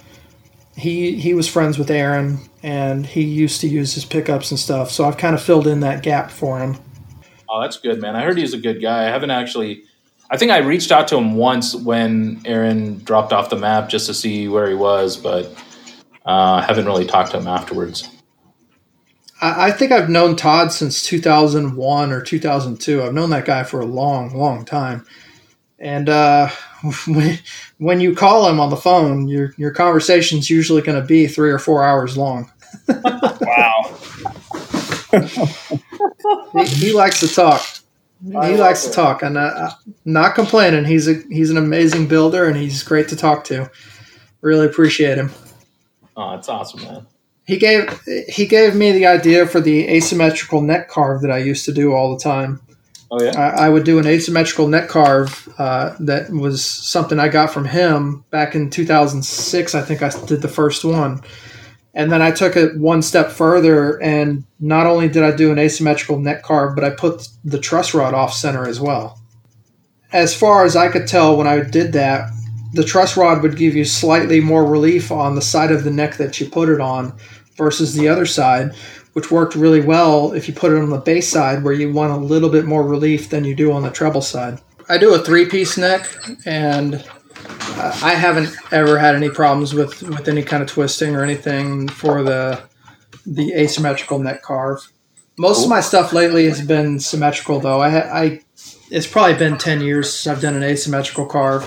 He 0.76 1.18
he 1.18 1.32
was 1.34 1.48
friends 1.48 1.78
with 1.78 1.90
Aaron, 1.90 2.38
and 2.62 3.06
he 3.06 3.22
used 3.22 3.60
to 3.62 3.68
use 3.68 3.94
his 3.94 4.04
pickups 4.04 4.50
and 4.50 4.60
stuff. 4.60 4.90
So 4.90 5.04
I've 5.06 5.16
kind 5.16 5.34
of 5.34 5.42
filled 5.42 5.66
in 5.66 5.80
that 5.80 6.02
gap 6.02 6.30
for 6.30 6.58
him. 6.58 6.76
Oh, 7.48 7.60
that's 7.62 7.78
good, 7.78 8.00
man. 8.00 8.14
I 8.14 8.22
heard 8.22 8.36
he's 8.36 8.52
a 8.52 8.58
good 8.58 8.82
guy. 8.82 9.06
I 9.06 9.10
haven't 9.10 9.30
actually. 9.30 9.84
I 10.30 10.36
think 10.36 10.50
I 10.50 10.58
reached 10.58 10.90
out 10.90 11.08
to 11.08 11.16
him 11.16 11.34
once 11.36 11.74
when 11.74 12.40
Aaron 12.44 12.98
dropped 13.04 13.32
off 13.32 13.50
the 13.50 13.56
map 13.56 13.88
just 13.88 14.06
to 14.06 14.14
see 14.14 14.48
where 14.48 14.68
he 14.68 14.74
was, 14.74 15.16
but 15.16 15.54
uh, 16.24 16.60
haven't 16.62 16.86
really 16.86 17.06
talked 17.06 17.30
to 17.30 17.38
him 17.38 17.46
afterwards. 17.46 18.08
I, 19.40 19.68
I 19.68 19.70
think 19.70 19.92
I've 19.92 20.10
known 20.10 20.34
Todd 20.34 20.72
since 20.72 21.02
2001 21.04 22.12
or 22.12 22.20
2002. 22.20 23.02
I've 23.02 23.14
known 23.14 23.30
that 23.30 23.44
guy 23.44 23.62
for 23.62 23.80
a 23.80 23.86
long, 23.86 24.36
long 24.36 24.64
time. 24.64 25.06
And 25.78 26.08
uh, 26.08 26.48
when, 27.06 27.38
when 27.78 28.00
you 28.00 28.14
call 28.14 28.48
him 28.48 28.58
on 28.58 28.70
the 28.70 28.76
phone, 28.76 29.28
your 29.28 29.52
your 29.56 29.70
conversation's 29.70 30.48
usually 30.50 30.82
going 30.82 31.00
to 31.00 31.06
be 31.06 31.26
three 31.26 31.50
or 31.50 31.58
four 31.58 31.84
hours 31.84 32.16
long. 32.16 32.50
Wow. 33.40 33.96
He, 36.52 36.64
he 36.64 36.92
likes 36.92 37.20
to 37.20 37.28
talk. 37.28 37.64
I 38.24 38.48
He 38.48 38.52
love 38.52 38.60
likes 38.60 38.84
to 38.84 38.92
talk, 38.92 39.22
and 39.22 39.36
uh, 39.36 39.70
not 40.04 40.34
complaining. 40.34 40.84
He's 40.84 41.08
a 41.08 41.22
he's 41.30 41.50
an 41.50 41.58
amazing 41.58 42.08
builder, 42.08 42.46
and 42.46 42.56
he's 42.56 42.82
great 42.82 43.08
to 43.08 43.16
talk 43.16 43.44
to. 43.44 43.70
Really 44.40 44.66
appreciate 44.66 45.18
him. 45.18 45.30
Oh, 46.16 46.30
that's 46.30 46.48
awesome, 46.48 46.82
man. 46.82 47.06
He 47.46 47.58
gave 47.58 48.00
he 48.28 48.46
gave 48.46 48.74
me 48.74 48.92
the 48.92 49.06
idea 49.06 49.46
for 49.46 49.60
the 49.60 49.88
asymmetrical 49.88 50.62
neck 50.62 50.88
carve 50.88 51.22
that 51.22 51.30
I 51.30 51.38
used 51.38 51.64
to 51.66 51.72
do 51.72 51.92
all 51.92 52.16
the 52.16 52.22
time. 52.22 52.60
Oh 53.10 53.22
yeah. 53.22 53.38
I, 53.38 53.66
I 53.66 53.68
would 53.68 53.84
do 53.84 53.98
an 53.98 54.06
asymmetrical 54.06 54.66
neck 54.66 54.88
carve 54.88 55.48
uh, 55.58 55.94
that 56.00 56.30
was 56.30 56.64
something 56.64 57.20
I 57.20 57.28
got 57.28 57.52
from 57.52 57.64
him 57.64 58.24
back 58.30 58.54
in 58.56 58.70
2006. 58.70 59.74
I 59.74 59.82
think 59.82 60.02
I 60.02 60.10
did 60.26 60.42
the 60.42 60.48
first 60.48 60.84
one. 60.84 61.20
And 61.96 62.12
then 62.12 62.20
I 62.20 62.30
took 62.30 62.56
it 62.56 62.76
one 62.76 63.00
step 63.00 63.30
further, 63.30 64.00
and 64.02 64.44
not 64.60 64.86
only 64.86 65.08
did 65.08 65.22
I 65.22 65.34
do 65.34 65.50
an 65.50 65.58
asymmetrical 65.58 66.18
neck 66.18 66.42
carve, 66.42 66.74
but 66.74 66.84
I 66.84 66.90
put 66.90 67.26
the 67.42 67.58
truss 67.58 67.94
rod 67.94 68.12
off 68.12 68.34
center 68.34 68.68
as 68.68 68.78
well. 68.78 69.18
As 70.12 70.36
far 70.36 70.66
as 70.66 70.76
I 70.76 70.88
could 70.88 71.08
tell 71.08 71.36
when 71.36 71.46
I 71.46 71.60
did 71.60 71.94
that, 71.94 72.30
the 72.74 72.84
truss 72.84 73.16
rod 73.16 73.42
would 73.42 73.56
give 73.56 73.74
you 73.74 73.86
slightly 73.86 74.40
more 74.40 74.66
relief 74.66 75.10
on 75.10 75.34
the 75.34 75.42
side 75.42 75.72
of 75.72 75.84
the 75.84 75.90
neck 75.90 76.18
that 76.18 76.38
you 76.38 76.50
put 76.50 76.68
it 76.68 76.82
on 76.82 77.14
versus 77.56 77.94
the 77.94 78.08
other 78.08 78.26
side, 78.26 78.74
which 79.14 79.30
worked 79.30 79.54
really 79.54 79.80
well 79.80 80.34
if 80.34 80.46
you 80.46 80.52
put 80.52 80.72
it 80.72 80.78
on 80.78 80.90
the 80.90 80.98
bass 80.98 81.26
side 81.26 81.64
where 81.64 81.72
you 81.72 81.90
want 81.90 82.12
a 82.12 82.16
little 82.16 82.50
bit 82.50 82.66
more 82.66 82.82
relief 82.82 83.30
than 83.30 83.44
you 83.44 83.54
do 83.54 83.72
on 83.72 83.82
the 83.82 83.90
treble 83.90 84.20
side. 84.20 84.60
I 84.90 84.98
do 84.98 85.14
a 85.14 85.18
three 85.18 85.46
piece 85.46 85.78
neck, 85.78 86.06
and 86.44 87.02
I 87.76 88.14
haven't 88.14 88.56
ever 88.72 88.98
had 88.98 89.14
any 89.14 89.30
problems 89.30 89.74
with, 89.74 90.02
with 90.02 90.28
any 90.28 90.42
kind 90.42 90.62
of 90.62 90.68
twisting 90.68 91.14
or 91.14 91.22
anything 91.22 91.88
for 91.88 92.22
the 92.22 92.62
the 93.24 93.52
asymmetrical 93.54 94.18
neck 94.18 94.42
carve. 94.42 94.80
Most 95.38 95.64
of 95.64 95.68
my 95.68 95.80
stuff 95.80 96.12
lately 96.12 96.46
has 96.48 96.64
been 96.64 97.00
symmetrical, 97.00 97.60
though. 97.60 97.80
I, 97.80 98.22
I 98.22 98.40
it's 98.90 99.06
probably 99.06 99.36
been 99.36 99.58
ten 99.58 99.80
years 99.80 100.12
since 100.12 100.34
I've 100.34 100.42
done 100.42 100.54
an 100.54 100.62
asymmetrical 100.62 101.26
carve. 101.26 101.64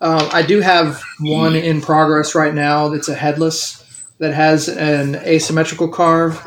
Um, 0.00 0.28
I 0.32 0.42
do 0.42 0.60
have 0.60 1.02
one 1.20 1.54
in 1.54 1.80
progress 1.80 2.34
right 2.34 2.52
now 2.54 2.88
that's 2.88 3.08
a 3.08 3.14
headless 3.14 3.82
that 4.18 4.34
has 4.34 4.68
an 4.68 5.16
asymmetrical 5.16 5.88
carve, 5.88 6.42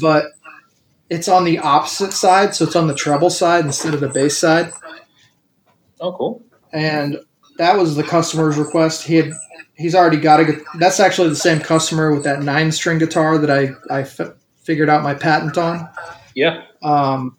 but 0.00 0.32
it's 1.08 1.28
on 1.28 1.44
the 1.44 1.58
opposite 1.58 2.12
side, 2.12 2.54
so 2.54 2.64
it's 2.64 2.76
on 2.76 2.86
the 2.86 2.94
treble 2.94 3.30
side 3.30 3.64
instead 3.64 3.94
of 3.94 4.00
the 4.00 4.08
bass 4.08 4.36
side. 4.36 4.72
Oh, 6.00 6.12
cool. 6.12 6.42
And 6.72 7.18
that 7.58 7.76
was 7.76 7.96
the 7.96 8.02
customer's 8.02 8.56
request. 8.56 9.04
He 9.06 9.16
had 9.16 9.32
he's 9.74 9.94
already 9.94 10.18
got 10.18 10.40
a. 10.40 10.60
That's 10.78 11.00
actually 11.00 11.28
the 11.30 11.36
same 11.36 11.60
customer 11.60 12.12
with 12.14 12.24
that 12.24 12.42
nine 12.42 12.72
string 12.72 12.98
guitar 12.98 13.38
that 13.38 13.50
I 13.50 13.70
I 13.90 14.02
f- 14.02 14.32
figured 14.62 14.88
out 14.88 15.02
my 15.02 15.14
patent 15.14 15.58
on. 15.58 15.88
Yeah. 16.34 16.64
Um, 16.82 17.36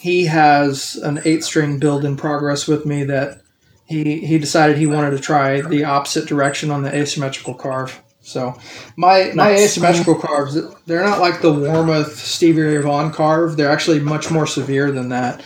he 0.00 0.26
has 0.26 0.96
an 0.96 1.20
eight 1.24 1.44
string 1.44 1.78
build 1.78 2.04
in 2.04 2.16
progress 2.16 2.66
with 2.68 2.84
me 2.86 3.04
that 3.04 3.40
he 3.86 4.20
he 4.26 4.38
decided 4.38 4.76
he 4.78 4.86
wanted 4.86 5.10
to 5.12 5.18
try 5.18 5.60
the 5.62 5.84
opposite 5.84 6.26
direction 6.28 6.70
on 6.70 6.82
the 6.82 6.94
asymmetrical 6.94 7.54
carve. 7.54 8.00
So 8.20 8.54
my 8.96 9.32
my 9.34 9.50
Nice. 9.50 9.60
asymmetrical 9.76 10.14
carves 10.16 10.56
they're 10.86 11.04
not 11.04 11.20
like 11.20 11.42
the 11.42 11.52
Warmoth 11.52 12.14
Stevie 12.16 12.62
Ray 12.62 12.78
Vaughan 12.78 13.12
carve. 13.12 13.56
They're 13.56 13.70
actually 13.70 14.00
much 14.00 14.30
more 14.30 14.46
severe 14.46 14.90
than 14.90 15.10
that. 15.10 15.42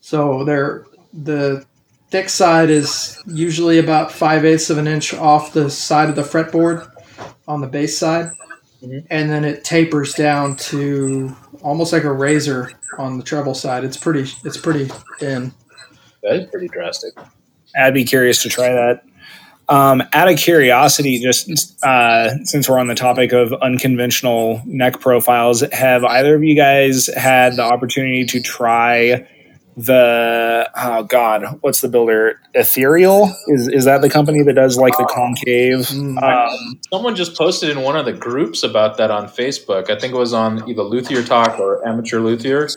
So 0.00 0.44
they're 0.44 0.84
the 1.12 1.64
thick 2.12 2.28
side 2.28 2.68
is 2.68 3.18
usually 3.26 3.78
about 3.78 4.12
five 4.12 4.44
eighths 4.44 4.68
of 4.68 4.76
an 4.76 4.86
inch 4.86 5.14
off 5.14 5.54
the 5.54 5.70
side 5.70 6.10
of 6.10 6.14
the 6.14 6.22
fretboard 6.22 6.86
on 7.48 7.62
the 7.62 7.66
bass 7.66 7.96
side, 7.96 8.30
Mhm. 8.84 9.04
and 9.10 9.30
then 9.30 9.44
it 9.46 9.64
tapers 9.64 10.12
down 10.12 10.54
to 10.56 11.34
almost 11.62 11.90
like 11.92 12.04
a 12.04 12.12
razor 12.12 12.70
on 12.98 13.16
the 13.16 13.24
treble 13.24 13.54
side. 13.54 13.82
It's 13.82 13.96
pretty 13.96 14.30
it's 14.44 14.58
pretty 14.58 14.90
thin. 15.18 15.52
That 16.22 16.34
is 16.36 16.46
pretty 16.50 16.68
drastic. 16.68 17.14
I'd 17.74 17.94
be 17.94 18.04
curious 18.04 18.42
to 18.42 18.50
try 18.50 18.68
that. 18.68 19.02
Um, 19.70 20.02
out 20.12 20.28
of 20.28 20.36
curiosity, 20.36 21.18
just 21.18 21.82
uh, 21.82 22.44
since 22.44 22.68
we're 22.68 22.78
on 22.78 22.88
the 22.88 22.94
topic 22.94 23.32
of 23.32 23.54
unconventional 23.54 24.60
neck 24.66 25.00
profiles, 25.00 25.62
have 25.72 26.04
either 26.04 26.34
of 26.34 26.44
you 26.44 26.54
guys 26.54 27.06
had 27.16 27.56
the 27.56 27.62
opportunity 27.62 28.26
to 28.26 28.40
try 28.40 29.26
the 29.76 30.70
oh 30.76 31.02
god, 31.04 31.58
what's 31.62 31.80
the 31.80 31.88
builder? 31.88 32.40
Ethereal 32.54 33.34
is 33.48 33.68
is 33.68 33.84
that 33.86 34.02
the 34.02 34.10
company 34.10 34.42
that 34.42 34.54
does 34.54 34.76
like 34.76 34.96
the 34.98 35.04
concave? 35.04 35.86
Mm. 35.88 36.22
Um, 36.22 36.80
Someone 36.92 37.16
just 37.16 37.36
posted 37.36 37.70
in 37.70 37.80
one 37.82 37.96
of 37.96 38.04
the 38.04 38.12
groups 38.12 38.62
about 38.62 38.96
that 38.98 39.10
on 39.10 39.26
Facebook. 39.28 39.90
I 39.90 39.98
think 39.98 40.12
it 40.14 40.18
was 40.18 40.32
on 40.32 40.68
either 40.68 40.82
Luthier 40.82 41.22
Talk 41.22 41.58
or 41.58 41.86
Amateur 41.86 42.20
Luthier. 42.20 42.68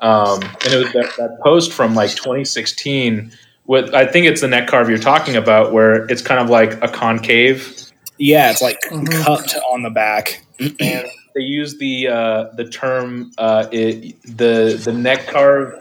Um, 0.00 0.40
and 0.42 0.72
it 0.72 0.76
was 0.76 0.92
that, 0.92 1.12
that 1.18 1.38
post 1.42 1.72
from 1.72 1.94
like 1.96 2.10
2016 2.10 3.32
with, 3.66 3.92
I 3.92 4.06
think 4.06 4.26
it's 4.26 4.40
the 4.42 4.46
neck 4.48 4.68
carve 4.68 4.88
you're 4.88 4.96
talking 4.98 5.34
about, 5.34 5.72
where 5.72 6.04
it's 6.06 6.22
kind 6.22 6.40
of 6.40 6.48
like 6.48 6.72
a 6.84 6.88
concave. 6.88 7.76
yeah, 8.16 8.50
it's 8.50 8.62
like 8.62 8.78
Mhm. 8.90 9.10
cupped 9.24 9.56
on 9.72 9.82
the 9.82 9.90
back. 9.90 10.44
And 10.60 11.06
they 11.34 11.40
use 11.42 11.78
the 11.78 12.08
uh, 12.08 12.44
the 12.56 12.64
term 12.68 13.30
uh, 13.38 13.66
it, 13.72 14.20
the 14.22 14.80
the 14.84 14.92
neck 14.92 15.26
carve 15.28 15.74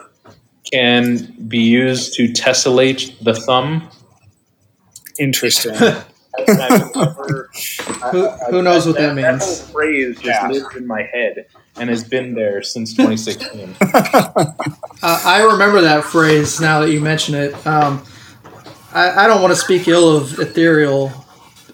can 0.72 1.34
be 1.47 1.59
used 1.59 2.13
to 2.15 2.28
tessellate 2.28 3.18
the 3.24 3.34
thumb. 3.34 3.89
Interesting. 5.20 5.76
And 5.76 6.03
I've 6.61 8.11
Who, 8.11 8.30
who 8.49 8.61
knows 8.61 8.86
what 8.86 8.97
that 8.97 9.15
means? 9.15 9.39
That 9.39 9.41
whole 9.43 9.55
phrase 9.74 10.15
just 10.22 10.26
Yeah. 10.26 10.47
lives 10.47 10.76
in 10.76 10.86
my 10.86 11.03
head 11.03 11.47
and 11.78 11.89
has 11.89 12.03
been 12.03 12.34
there 12.36 12.61
since 12.63 12.93
2016. 12.93 13.76
Uh, 15.03 15.22
I 15.24 15.43
remember 15.43 15.82
that 15.82 16.03
phrase 16.03 16.59
now 16.59 16.80
that 16.80 16.89
you 16.89 16.99
mention 16.99 17.36
it. 17.36 17.53
Um, 17.68 18.03
I, 18.91 19.26
I 19.26 19.28
don't 19.28 19.43
want 19.43 19.53
to 19.53 19.59
speak 19.59 19.88
ill 19.88 20.18
of 20.18 20.39
Ethereal, 20.39 21.11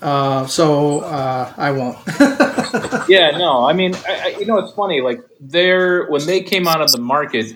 uh, 0.02 0.46
so 0.46 1.00
uh, 1.00 1.54
I 1.56 1.72
won't. 1.72 1.98
yeah, 3.08 3.32
no, 3.38 3.64
I 3.66 3.72
mean, 3.72 3.96
I, 3.96 4.20
I, 4.36 4.38
you 4.40 4.46
know, 4.46 4.58
it's 4.58 4.74
funny. 4.74 5.00
Like, 5.00 5.22
they're 5.40 6.06
when 6.08 6.26
they 6.26 6.42
came 6.42 6.68
out 6.68 6.82
of 6.82 6.92
the 6.92 6.98
market, 6.98 7.54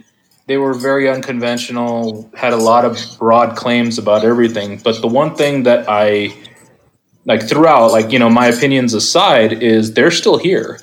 they 0.48 0.58
were 0.58 0.74
very 0.74 1.10
unconventional, 1.10 2.30
had 2.34 2.54
a 2.54 2.58
lot 2.58 2.86
of 2.86 2.98
broad 3.20 3.56
claims 3.56 3.98
about 3.98 4.24
everything. 4.24 4.78
But 4.78 5.02
the 5.02 5.08
one 5.08 5.36
thing 5.36 5.64
that 5.64 5.86
I 5.88 6.34
like 7.26 7.48
throughout, 7.48 7.92
like 7.92 8.12
you 8.12 8.20
know, 8.20 8.30
my 8.30 8.48
opinions 8.48 8.94
aside, 8.94 9.62
is 9.62 9.94
they're 9.94 10.12
still 10.12 10.38
here. 10.38 10.80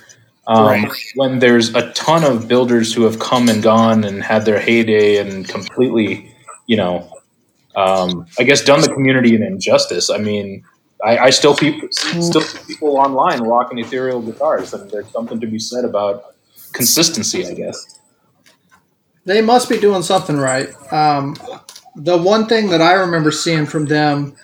Um, 0.46 0.66
right. 0.66 0.92
When 1.14 1.38
there's 1.38 1.74
a 1.74 1.90
ton 1.92 2.22
of 2.22 2.46
builders 2.46 2.92
who 2.92 3.04
have 3.04 3.18
come 3.18 3.48
and 3.48 3.62
gone 3.62 4.04
and 4.04 4.22
had 4.22 4.44
their 4.44 4.60
heyday 4.60 5.16
and 5.16 5.48
completely, 5.48 6.30
you 6.66 6.76
know, 6.76 7.10
um, 7.74 8.26
I 8.38 8.42
guess 8.42 8.62
done 8.62 8.82
the 8.82 8.88
community 8.88 9.34
an 9.34 9.42
injustice. 9.42 10.10
I 10.10 10.18
mean, 10.18 10.62
I, 11.02 11.16
I 11.18 11.30
still 11.30 11.56
people 11.56 11.88
still 11.90 12.42
people 12.66 12.98
online 12.98 13.40
rocking 13.42 13.78
ethereal 13.78 14.20
guitars, 14.20 14.74
and 14.74 14.90
there's 14.90 15.08
something 15.08 15.40
to 15.40 15.46
be 15.46 15.58
said 15.58 15.86
about 15.86 16.34
consistency, 16.72 17.46
I 17.46 17.54
guess. 17.54 18.00
They 19.24 19.40
must 19.40 19.68
be 19.68 19.78
doing 19.78 20.02
something 20.02 20.36
right. 20.36 20.68
Um, 20.92 21.36
the 21.96 22.18
one 22.18 22.46
thing 22.46 22.68
that 22.70 22.82
I 22.82 22.92
remember 22.94 23.30
seeing 23.30 23.66
from 23.66 23.86
them 23.86 24.36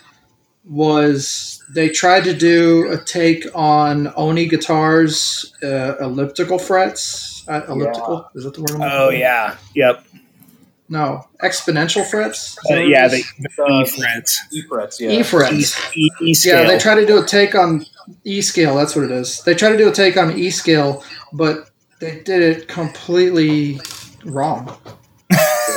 was 0.64 1.62
they 1.70 1.88
tried 1.88 2.24
to 2.24 2.34
do 2.34 2.90
a 2.90 2.96
take 2.96 3.44
on 3.54 4.12
Oni 4.16 4.46
guitars, 4.46 5.54
uh, 5.62 5.96
elliptical 6.00 6.58
frets. 6.58 7.44
Uh, 7.48 7.62
elliptical 7.68 8.16
yeah. 8.16 8.38
is 8.38 8.44
that 8.44 8.54
the 8.54 8.60
word? 8.60 8.80
oh 8.80 9.10
yeah, 9.10 9.56
yep. 9.74 10.04
No, 10.88 11.28
exponential 11.40 12.04
frets. 12.04 12.58
Uh, 12.68 12.78
yeah, 12.78 13.06
the, 13.06 13.22
the 13.38 13.48
E 13.48 13.86
frets. 13.86 14.40
E 14.52 14.62
frets. 14.62 15.00
Yeah. 15.00 15.10
E 15.10 15.22
frets. 15.22 15.96
E, 15.96 16.10
e, 16.20 16.34
yeah, 16.44 16.66
they 16.66 16.78
try 16.78 16.96
to 16.96 17.06
do 17.06 17.22
a 17.22 17.24
take 17.24 17.54
on 17.54 17.86
E 18.24 18.42
scale. 18.42 18.76
That's 18.76 18.96
what 18.96 19.04
it 19.04 19.12
is. 19.12 19.40
They 19.42 19.54
try 19.54 19.70
to 19.70 19.78
do 19.78 19.88
a 19.88 19.92
take 19.92 20.16
on 20.16 20.36
E 20.36 20.50
scale, 20.50 21.04
but 21.32 21.70
they 22.00 22.20
did 22.22 22.42
it 22.42 22.66
completely 22.66 23.80
wrong. 24.24 24.76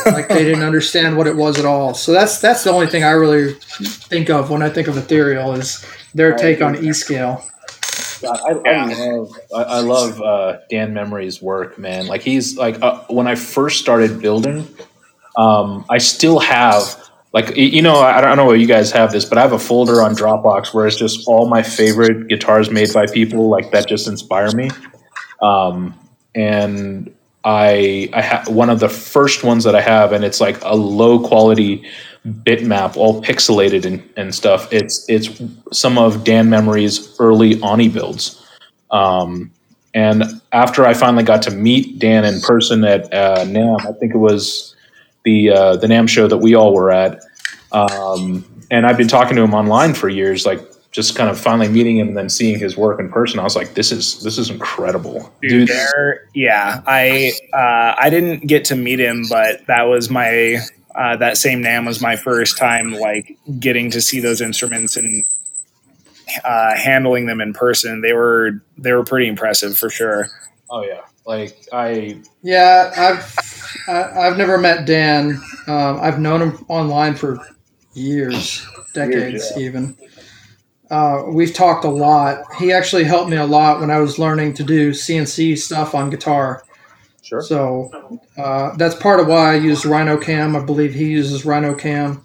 like 0.05 0.27
they 0.27 0.43
didn't 0.43 0.63
understand 0.63 1.17
what 1.17 1.27
it 1.27 1.35
was 1.35 1.59
at 1.59 1.65
all. 1.65 1.93
So 1.93 2.11
that's 2.11 2.39
that's 2.39 2.63
the 2.63 2.71
only 2.71 2.87
thing 2.87 3.03
I 3.03 3.11
really 3.11 3.53
think 3.53 4.29
of 4.29 4.49
when 4.49 4.61
I 4.61 4.69
think 4.69 4.87
of 4.87 4.97
ethereal 4.97 5.53
is 5.53 5.85
their 6.13 6.35
take 6.35 6.61
on 6.61 6.83
E 6.83 6.93
scale. 6.93 7.43
I, 8.25 8.53
I, 8.65 8.85
love 8.85 9.37
I, 9.53 9.79
love 9.81 10.21
uh, 10.21 10.59
Dan 10.69 10.93
Memory's 10.93 11.41
work, 11.41 11.77
man. 11.77 12.07
Like 12.07 12.21
he's 12.21 12.57
like 12.57 12.81
uh, 12.81 13.03
when 13.09 13.27
I 13.27 13.35
first 13.35 13.79
started 13.79 14.21
building, 14.21 14.67
um, 15.35 15.85
I 15.89 15.97
still 15.97 16.39
have 16.39 17.09
like 17.33 17.55
you 17.57 17.81
know 17.81 17.97
I 17.97 18.21
don't 18.21 18.37
know 18.37 18.45
what 18.45 18.59
you 18.59 18.67
guys 18.67 18.91
have 18.91 19.11
this, 19.11 19.25
but 19.25 19.37
I 19.37 19.41
have 19.41 19.51
a 19.51 19.59
folder 19.59 20.01
on 20.01 20.15
Dropbox 20.15 20.73
where 20.73 20.87
it's 20.87 20.95
just 20.95 21.27
all 21.27 21.49
my 21.49 21.61
favorite 21.61 22.27
guitars 22.29 22.71
made 22.71 22.93
by 22.93 23.07
people 23.07 23.49
like 23.49 23.71
that 23.71 23.87
just 23.87 24.07
inspire 24.07 24.51
me. 24.51 24.69
Um, 25.41 25.99
and 26.35 27.13
I 27.43 28.09
I 28.13 28.21
have 28.21 28.47
one 28.47 28.69
of 28.69 28.79
the 28.79 28.89
first 28.89 29.43
ones 29.43 29.63
that 29.63 29.75
I 29.75 29.81
have, 29.81 30.11
and 30.11 30.23
it's 30.23 30.39
like 30.39 30.59
a 30.63 30.75
low 30.75 31.19
quality 31.25 31.85
bitmap, 32.25 32.95
all 32.95 33.21
pixelated 33.21 33.85
and, 33.85 34.07
and 34.15 34.33
stuff. 34.33 34.71
It's 34.71 35.05
it's 35.09 35.41
some 35.71 35.97
of 35.97 36.23
Dan 36.23 36.49
Memory's 36.49 37.19
early 37.19 37.61
Oni 37.61 37.89
builds. 37.89 38.41
Um, 38.91 39.51
and 39.93 40.23
after 40.51 40.85
I 40.85 40.93
finally 40.93 41.23
got 41.23 41.41
to 41.43 41.51
meet 41.51 41.99
Dan 41.99 42.25
in 42.25 42.41
person 42.41 42.83
at 42.83 43.13
uh, 43.13 43.43
NAMM, 43.45 43.85
I 43.85 43.91
think 43.99 44.15
it 44.15 44.19
was 44.19 44.75
the 45.23 45.49
uh, 45.49 45.75
the 45.75 45.87
NAMM 45.87 46.09
show 46.09 46.27
that 46.27 46.37
we 46.37 46.55
all 46.55 46.73
were 46.73 46.91
at. 46.91 47.21
Um, 47.71 48.45
and 48.71 48.85
I've 48.85 48.97
been 48.97 49.07
talking 49.07 49.35
to 49.35 49.43
him 49.43 49.53
online 49.53 49.93
for 49.93 50.09
years, 50.09 50.45
like 50.45 50.61
just 50.93 51.15
kind 51.15 51.27
of 51.27 51.39
finally 51.39 51.67
meeting 51.67 51.97
him 51.97 52.09
and 52.09 52.17
then 52.17 52.29
seeing 52.29 52.59
his 52.59 52.77
work 52.77 52.99
in 52.99 53.09
person, 53.09 53.39
I 53.39 53.43
was 53.43 53.55
like, 53.55 53.73
this 53.73 53.91
is 53.91 54.21
this 54.21 54.37
is 54.37 54.49
incredible, 54.49 55.33
dude. 55.41 55.67
there, 55.67 56.27
yeah, 56.33 56.81
I 56.85 57.33
uh, 57.51 57.95
I 57.97 58.09
didn't 58.09 58.47
get 58.47 58.63
to 58.65 58.75
meet 58.75 58.99
him, 58.99 59.25
but 59.27 59.65
that 59.65 59.83
was 59.83 60.09
my 60.09 60.59
uh, 60.95 61.17
that 61.17 61.37
same 61.37 61.63
NAMM 61.63 61.87
was 61.87 61.99
my 61.99 62.15
first 62.15 62.57
time 62.57 62.91
like 62.91 63.37
getting 63.59 63.89
to 63.91 63.99
see 63.99 64.19
those 64.19 64.39
instruments 64.39 64.95
and 64.95 65.25
uh, 66.45 66.75
handling 66.75 67.25
them 67.25 67.41
in 67.41 67.53
person. 67.53 68.01
They 68.01 68.13
were 68.13 68.61
they 68.77 68.93
were 68.93 69.03
pretty 69.03 69.27
impressive 69.27 69.75
for 69.75 69.89
sure. 69.89 70.27
Oh 70.69 70.83
yeah, 70.83 71.01
like 71.25 71.57
I 71.73 72.21
yeah 72.43 72.91
I've 72.95 73.35
I, 73.87 73.91
have 73.91 74.17
i 74.17 74.25
have 74.25 74.37
never 74.37 74.59
met 74.59 74.85
Dan. 74.85 75.41
Um, 75.65 75.99
I've 75.99 76.19
known 76.19 76.41
him 76.41 76.65
online 76.67 77.15
for 77.15 77.39
years, 77.95 78.63
decades 78.93 79.31
years, 79.31 79.51
yeah. 79.57 79.65
even 79.65 79.97
uh, 80.93 81.23
we've 81.27 81.55
talked 81.55 81.85
a 81.85 81.89
lot. 81.89 82.43
He 82.59 82.71
actually 82.71 83.03
helped 83.03 83.27
me 83.27 83.37
a 83.37 83.47
lot 83.47 83.79
when 83.79 83.89
I 83.89 83.97
was 83.97 84.19
learning 84.19 84.53
to 84.55 84.63
do 84.63 84.91
CNC 84.91 85.57
stuff 85.57 85.95
on 85.95 86.11
guitar. 86.11 86.63
Sure. 87.23 87.41
So 87.41 88.21
uh, 88.37 88.75
that's 88.77 88.93
part 88.93 89.19
of 89.19 89.25
why 89.25 89.53
I 89.53 89.55
used 89.55 89.85
Rhino 89.85 90.17
Cam. 90.17 90.55
I 90.55 90.63
believe 90.63 90.93
he 90.93 91.05
uses 91.05 91.45
Rhino 91.45 91.73
Cam, 91.73 92.21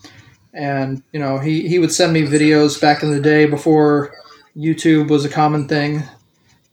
and 0.53 1.03
you 1.13 1.19
know 1.19 1.39
he 1.39 1.67
he 1.67 1.79
would 1.79 1.93
send 1.93 2.13
me 2.13 2.25
videos 2.25 2.79
back 2.79 3.03
in 3.03 3.11
the 3.11 3.21
day 3.21 3.47
before 3.47 4.13
YouTube 4.55 5.09
was 5.09 5.25
a 5.25 5.31
common 5.31 5.67
thing, 5.67 6.03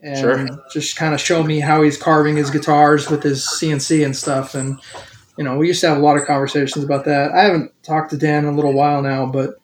and 0.01 0.17
sure. 0.17 0.47
just 0.73 0.97
kind 0.97 1.13
of 1.13 1.21
show 1.21 1.43
me 1.43 1.61
how 1.61 1.81
he's 1.81 1.97
carving 1.97 2.35
his 2.35 2.49
guitars 2.49 3.09
with 3.09 3.23
his 3.23 3.45
CNC 3.45 4.03
and 4.03 4.17
stuff. 4.17 4.53
And 4.53 4.81
you 5.37 5.45
know 5.45 5.55
we 5.55 5.67
used 5.67 5.79
to 5.79 5.87
have 5.87 5.97
a 5.97 6.01
lot 6.01 6.17
of 6.17 6.25
conversations 6.25 6.83
about 6.83 7.05
that. 7.05 7.31
I 7.31 7.43
haven't 7.43 7.71
talked 7.83 8.09
to 8.09 8.17
Dan 8.17 8.43
in 8.43 8.53
a 8.53 8.55
little 8.55 8.73
while 8.73 9.01
now, 9.01 9.25
but 9.25 9.61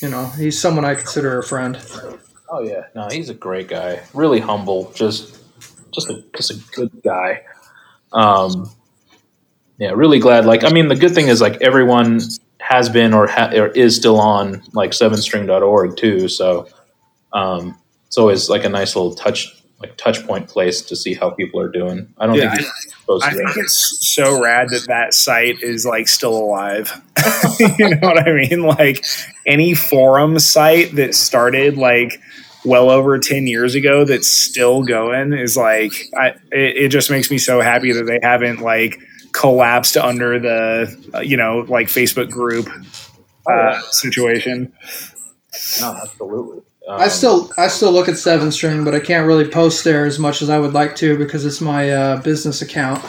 you 0.00 0.08
know, 0.08 0.26
he's 0.26 0.60
someone 0.60 0.84
I 0.84 0.94
consider 0.94 1.38
a 1.38 1.42
friend. 1.42 1.78
Oh 2.48 2.60
yeah, 2.60 2.86
no, 2.94 3.08
he's 3.10 3.30
a 3.30 3.34
great 3.34 3.68
guy. 3.68 4.02
Really 4.12 4.40
humble, 4.40 4.92
just 4.92 5.38
just 5.92 6.10
a 6.10 6.24
just 6.36 6.50
a 6.50 6.56
good 6.74 6.90
guy. 7.02 7.42
Um, 8.12 8.70
yeah, 9.78 9.90
really 9.90 10.18
glad. 10.18 10.46
Like, 10.46 10.64
I 10.64 10.70
mean, 10.70 10.88
the 10.88 10.96
good 10.96 11.14
thing 11.14 11.28
is 11.28 11.40
like 11.40 11.60
everyone 11.60 12.20
has 12.60 12.88
been 12.88 13.12
or, 13.12 13.26
ha- 13.26 13.50
or 13.52 13.68
is 13.68 13.96
still 13.96 14.18
on 14.18 14.62
like 14.72 14.92
sevenstring.org 14.92 15.96
too. 15.96 16.28
So 16.28 16.68
um, 17.32 17.78
it's 18.06 18.16
always 18.16 18.48
like 18.48 18.64
a 18.64 18.68
nice 18.68 18.94
little 18.94 19.14
touch 19.14 19.63
like 19.84 19.96
touch 19.96 20.26
point 20.26 20.48
place 20.48 20.82
to 20.82 20.96
see 20.96 21.14
how 21.14 21.30
people 21.30 21.60
are 21.60 21.68
doing. 21.68 22.12
I 22.18 22.26
don't 22.26 22.36
yeah, 22.36 22.54
think 22.54 22.68
I, 23.08 23.28
I 23.28 23.34
think 23.34 23.56
it's 23.56 24.14
so 24.14 24.42
rad 24.42 24.68
that 24.70 24.86
that 24.88 25.14
site 25.14 25.62
is 25.62 25.84
like 25.84 26.08
still 26.08 26.36
alive. 26.36 27.00
you 27.78 27.90
know 27.90 27.98
what 28.00 28.26
I 28.26 28.32
mean? 28.32 28.62
Like 28.62 29.04
any 29.46 29.74
forum 29.74 30.38
site 30.38 30.94
that 30.96 31.14
started 31.14 31.76
like 31.76 32.20
well 32.64 32.88
over 32.88 33.18
10 33.18 33.46
years 33.46 33.74
ago 33.74 34.04
that's 34.04 34.28
still 34.28 34.82
going 34.82 35.34
is 35.34 35.56
like 35.56 35.92
I, 36.16 36.28
it, 36.50 36.76
it 36.76 36.88
just 36.88 37.10
makes 37.10 37.30
me 37.30 37.38
so 37.38 37.60
happy 37.60 37.92
that 37.92 38.04
they 38.04 38.18
haven't 38.22 38.60
like 38.60 38.98
collapsed 39.32 39.96
under 39.96 40.38
the 40.38 41.10
uh, 41.14 41.20
you 41.20 41.36
know 41.36 41.66
like 41.68 41.88
facebook 41.88 42.30
group 42.30 42.66
uh, 43.46 43.52
oh, 43.52 43.80
situation 43.90 44.72
no 45.80 45.94
absolutely 46.02 46.62
um, 46.86 47.00
I 47.00 47.08
still 47.08 47.50
I 47.56 47.68
still 47.68 47.92
look 47.92 48.08
at 48.08 48.18
Seven 48.18 48.52
String, 48.52 48.84
but 48.84 48.94
I 48.94 49.00
can't 49.00 49.26
really 49.26 49.48
post 49.48 49.84
there 49.84 50.04
as 50.04 50.18
much 50.18 50.42
as 50.42 50.50
I 50.50 50.58
would 50.58 50.74
like 50.74 50.94
to 50.96 51.16
because 51.16 51.46
it's 51.46 51.60
my 51.60 51.90
uh, 51.90 52.20
business 52.20 52.60
account, 52.60 53.02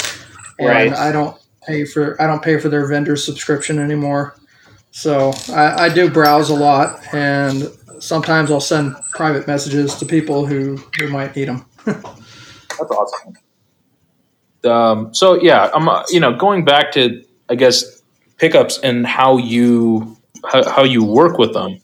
and 0.59 0.69
right. 0.69 0.93
I 0.93 1.11
don't 1.11 1.37
pay 1.63 1.83
for 1.83 2.21
I 2.21 2.27
don't 2.27 2.41
pay 2.41 2.57
for 2.57 2.69
their 2.69 2.87
vendor 2.87 3.17
subscription 3.17 3.79
anymore. 3.79 4.37
So 4.91 5.33
I, 5.49 5.85
I 5.85 5.89
do 5.89 6.09
browse 6.09 6.49
a 6.49 6.55
lot, 6.55 7.01
and 7.13 7.69
sometimes 7.99 8.49
I'll 8.49 8.61
send 8.61 8.95
private 9.11 9.45
messages 9.45 9.95
to 9.95 10.05
people 10.05 10.45
who 10.45 10.77
who 10.97 11.09
might 11.09 11.35
need 11.35 11.49
them. 11.49 11.65
That's 11.85 12.01
awesome. 12.79 13.33
Um, 14.63 15.13
so 15.13 15.41
yeah, 15.41 15.69
I'm 15.73 15.89
uh, 15.89 16.03
you 16.09 16.21
know 16.21 16.33
going 16.33 16.63
back 16.63 16.93
to 16.93 17.21
I 17.49 17.55
guess 17.55 18.01
pickups 18.37 18.79
and 18.79 19.05
how 19.05 19.35
you 19.35 20.15
how, 20.45 20.63
how 20.69 20.83
you 20.83 21.03
work 21.03 21.37
with 21.37 21.53
them 21.53 21.81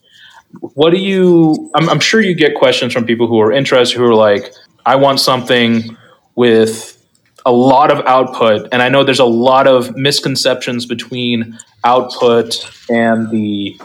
what 0.60 0.92
do 0.92 0.98
you 0.98 1.72
I'm, 1.76 1.90
I'm, 1.90 2.00
sure 2.00 2.22
you 2.22 2.36
get 2.36 2.56
questions 2.56 2.94
from 2.94 3.06
people 3.06 3.28
who 3.28 3.40
are 3.40 3.52
interested 3.52 3.98
who 3.98 4.06
are 4.06 4.16
like 4.16 4.54
i 4.86 4.96
want 4.96 5.20
something 5.20 5.96
with 6.36 6.98
a 7.44 7.52
lot 7.52 7.90
of 7.90 8.06
output. 8.06 8.68
And 8.72 8.82
i 8.82 8.90
know 8.90 9.04
there's 9.04 9.20
a 9.20 9.26
lot 9.26 9.68
of 9.68 9.96
misconceptions 9.96 10.86
between 10.86 11.58
output 11.84 12.70
and 12.90 13.30
the 13.30 13.80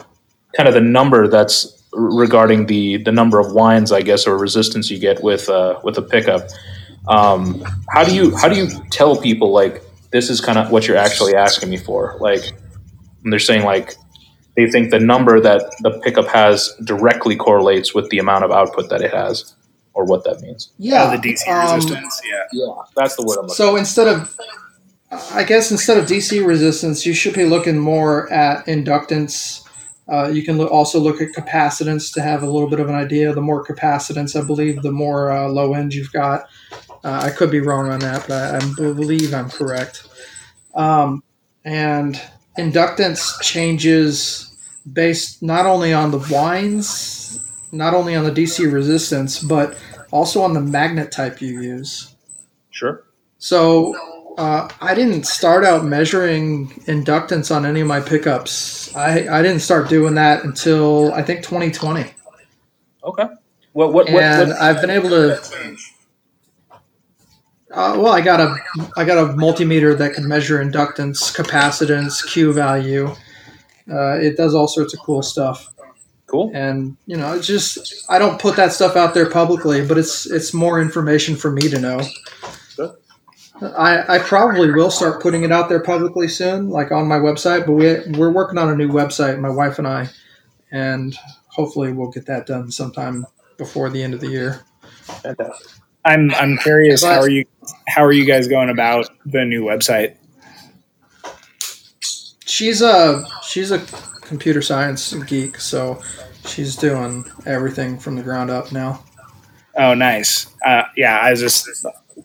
kind 0.54 0.68
of 0.68 0.74
the 0.74 0.80
number 0.80 1.28
that's 1.28 1.72
regarding 1.92 2.66
the 2.66 2.98
the 2.98 3.12
number 3.12 3.38
of 3.38 3.52
winds 3.52 3.90
i 3.90 4.02
guess 4.02 4.26
or 4.26 4.36
resistance 4.36 4.90
you 4.90 4.98
get 4.98 5.22
with 5.22 5.48
uh, 5.48 5.80
with 5.82 5.96
a 5.96 6.02
pickup. 6.02 6.48
Um, 7.08 7.64
how 7.88 8.04
do 8.04 8.14
you 8.14 8.36
how 8.36 8.48
do 8.48 8.56
you 8.56 8.68
tell 8.90 9.16
people 9.16 9.52
like 9.52 9.82
this 10.10 10.28
is 10.28 10.40
kind 10.40 10.58
of 10.58 10.70
what 10.70 10.86
you're 10.88 10.96
actually 10.96 11.34
asking 11.34 11.70
me 11.70 11.76
for? 11.76 12.16
Like 12.20 12.42
they're 13.24 13.38
saying 13.38 13.64
like 13.64 13.94
they 14.56 14.70
think 14.70 14.90
the 14.90 15.00
number 15.00 15.40
that 15.40 15.62
the 15.82 15.92
pickup 16.04 16.28
has 16.28 16.74
directly 16.84 17.36
correlates 17.36 17.94
with 17.94 18.10
the 18.10 18.18
amount 18.18 18.44
of 18.44 18.52
output 18.52 18.90
that 18.90 19.02
it 19.02 19.12
has 19.12 19.54
or 19.94 20.04
what 20.04 20.24
that 20.24 20.40
means. 20.42 20.72
Yeah, 20.78 21.08
oh, 21.12 21.16
the 21.16 21.18
DC 21.18 21.48
um, 21.48 21.76
resistance. 21.76 22.20
Yeah, 22.28 22.44
yeah, 22.52 22.72
that's 22.96 23.16
the 23.16 23.24
word. 23.24 23.38
I'm 23.38 23.46
looking 23.46 23.52
at. 23.52 23.56
so 23.56 23.76
instead 23.76 24.08
of, 24.08 24.36
I 25.32 25.44
guess 25.44 25.70
instead 25.70 25.98
of 25.98 26.06
DC 26.06 26.46
resistance, 26.46 27.06
you 27.06 27.14
should 27.14 27.34
be 27.34 27.44
looking 27.46 27.78
more 27.78 28.32
at 28.32 28.66
inductance 28.66 29.62
Uh, 30.08 30.28
you 30.28 30.44
can 30.44 30.58
lo- 30.58 30.68
also 30.68 31.00
look 31.00 31.20
at 31.20 31.30
capacitance 31.32 32.12
to 32.14 32.22
have 32.22 32.42
a 32.42 32.46
little 32.50 32.68
bit 32.70 32.80
of 32.80 32.88
an 32.88 32.94
idea. 32.94 33.32
The 33.32 33.40
more 33.42 33.64
capacitance, 33.64 34.40
I 34.40 34.46
believe, 34.46 34.82
the 34.82 34.92
more 34.92 35.32
uh, 35.32 35.48
low 35.48 35.74
end 35.74 35.94
you've 35.94 36.12
got. 36.12 36.46
Uh, 37.04 37.20
I 37.24 37.30
could 37.30 37.50
be 37.50 37.60
wrong 37.60 37.88
on 37.90 38.00
that, 38.00 38.26
but 38.28 38.54
I, 38.54 38.58
I 38.58 38.92
believe 38.92 39.34
I'm 39.34 39.50
correct. 39.50 40.06
Um, 40.74 41.24
and 41.64 42.20
inductance 42.58 43.40
changes 43.42 44.45
based 44.92 45.42
not 45.42 45.66
only 45.66 45.92
on 45.92 46.10
the 46.10 46.26
winds, 46.30 47.40
not 47.72 47.94
only 47.94 48.14
on 48.14 48.24
the 48.24 48.30
DC 48.30 48.70
resistance, 48.72 49.42
but 49.42 49.76
also 50.10 50.42
on 50.42 50.54
the 50.54 50.60
magnet 50.60 51.12
type 51.12 51.40
you 51.40 51.60
use. 51.60 52.14
Sure. 52.70 53.04
So 53.38 53.94
uh, 54.38 54.68
I 54.80 54.94
didn't 54.94 55.26
start 55.26 55.64
out 55.64 55.84
measuring 55.84 56.68
inductance 56.86 57.54
on 57.54 57.66
any 57.66 57.80
of 57.80 57.86
my 57.86 58.00
pickups. 58.00 58.94
I, 58.94 59.26
I 59.28 59.42
didn't 59.42 59.60
start 59.60 59.88
doing 59.88 60.14
that 60.14 60.44
until 60.44 61.12
I 61.14 61.22
think 61.22 61.42
2020. 61.42 62.12
Okay. 63.04 63.24
What 63.72 63.92
what 63.92 64.10
what, 64.10 64.22
And 64.22 64.50
what 64.50 64.60
I've 64.60 64.80
been 64.80 64.90
able 64.90 65.10
to. 65.10 65.40
Uh, 67.70 67.94
well, 67.98 68.12
I 68.12 68.22
got 68.22 68.40
a 68.40 68.56
I 68.96 69.04
got 69.04 69.18
a 69.18 69.34
multimeter 69.34 69.96
that 69.98 70.14
can 70.14 70.26
measure 70.26 70.64
inductance, 70.64 71.34
capacitance, 71.36 72.26
Q 72.26 72.52
value. 72.52 73.14
Uh, 73.90 74.18
it 74.18 74.36
does 74.36 74.54
all 74.54 74.68
sorts 74.68 74.94
of 74.94 75.00
cool 75.00 75.22
stuff, 75.22 75.72
cool. 76.26 76.50
and 76.54 76.96
you 77.06 77.16
know, 77.16 77.34
it's 77.34 77.46
just 77.46 78.04
I 78.08 78.18
don't 78.18 78.40
put 78.40 78.56
that 78.56 78.72
stuff 78.72 78.96
out 78.96 79.14
there 79.14 79.30
publicly, 79.30 79.86
but 79.86 79.98
it's 79.98 80.26
it's 80.26 80.52
more 80.52 80.80
information 80.80 81.36
for 81.36 81.50
me 81.50 81.68
to 81.68 81.78
know. 81.78 82.00
Good. 82.76 82.96
I, 83.62 84.16
I 84.16 84.18
probably 84.18 84.70
will 84.70 84.90
start 84.90 85.22
putting 85.22 85.44
it 85.44 85.52
out 85.52 85.68
there 85.68 85.80
publicly 85.80 86.28
soon, 86.28 86.68
like 86.68 86.92
on 86.92 87.06
my 87.06 87.18
website. 87.18 87.64
But 87.64 87.72
we 87.72 88.18
we're 88.18 88.32
working 88.32 88.58
on 88.58 88.68
a 88.68 88.76
new 88.76 88.88
website, 88.88 89.38
my 89.38 89.50
wife 89.50 89.78
and 89.78 89.86
I, 89.86 90.08
and 90.70 91.16
hopefully 91.48 91.92
we'll 91.92 92.10
get 92.10 92.26
that 92.26 92.46
done 92.46 92.70
sometime 92.70 93.24
before 93.56 93.88
the 93.88 94.02
end 94.02 94.14
of 94.14 94.20
the 94.20 94.28
year. 94.28 94.60
Fantastic. 94.82 95.68
I'm 96.04 96.32
I'm 96.34 96.56
curious 96.58 97.02
how 97.02 97.20
are 97.20 97.30
you 97.30 97.44
how 97.88 98.04
are 98.04 98.12
you 98.12 98.24
guys 98.24 98.46
going 98.46 98.70
about 98.70 99.08
the 99.24 99.44
new 99.44 99.64
website? 99.64 100.16
She's 102.56 102.80
a 102.80 103.22
she's 103.46 103.70
a 103.70 103.80
computer 104.22 104.62
science 104.62 105.12
geek, 105.26 105.60
so 105.60 106.00
she's 106.46 106.74
doing 106.74 107.22
everything 107.44 107.98
from 107.98 108.16
the 108.16 108.22
ground 108.22 108.48
up 108.48 108.72
now. 108.72 109.04
Oh, 109.76 109.92
nice. 109.92 110.46
Uh, 110.64 110.84
yeah, 110.96 111.18
I 111.18 111.32
was 111.32 111.40
just 111.40 111.68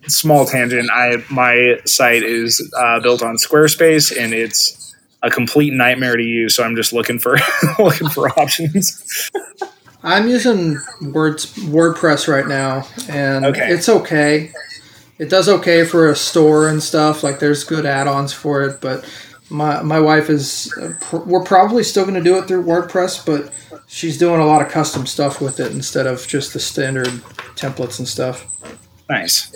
small 0.08 0.46
tangent. 0.46 0.90
I 0.90 1.18
my 1.30 1.82
site 1.86 2.24
is 2.24 2.66
uh, 2.80 3.02
built 3.02 3.22
on 3.22 3.36
Squarespace, 3.36 4.18
and 4.18 4.34
it's 4.34 4.96
a 5.22 5.30
complete 5.30 5.74
nightmare 5.74 6.16
to 6.16 6.24
use. 6.24 6.56
So 6.56 6.64
I'm 6.64 6.78
just 6.78 6.94
looking 6.94 7.20
for 7.20 7.38
looking 7.80 8.08
for 8.08 8.30
options. 8.40 9.30
I'm 10.02 10.30
using 10.30 10.78
Words 11.12 11.54
WordPress 11.58 12.30
right 12.30 12.48
now, 12.48 12.88
and 13.10 13.46
Okay. 13.48 13.68
it's 13.70 13.90
okay. 13.90 14.54
It 15.20 15.30
does 15.30 15.50
okay 15.50 15.84
for 15.84 16.10
a 16.10 16.16
store 16.16 16.70
and 16.70 16.82
stuff. 16.82 17.22
Like 17.22 17.40
there's 17.40 17.66
good 17.66 17.86
add-ons 17.86 18.32
for 18.32 18.62
it, 18.64 18.80
but 18.80 19.04
my 19.52 19.82
my 19.84 20.00
wife 20.00 20.30
is. 20.30 20.74
uh, 20.82 20.94
We're 21.26 21.44
probably 21.44 21.84
still 21.84 22.04
going 22.06 22.16
to 22.16 22.24
do 22.24 22.38
it 22.38 22.48
through 22.48 22.64
WordPress, 22.64 23.26
but 23.26 23.52
she's 23.88 24.18
doing 24.18 24.40
a 24.42 24.46
lot 24.46 24.62
of 24.62 24.70
custom 24.70 25.06
stuff 25.06 25.42
with 25.42 25.60
it 25.60 25.72
instead 25.74 26.08
of 26.08 26.26
just 26.28 26.54
the 26.54 26.60
standard 26.60 27.08
templates 27.56 28.00
and 28.00 28.08
stuff. 28.08 28.48
Nice. 29.10 29.52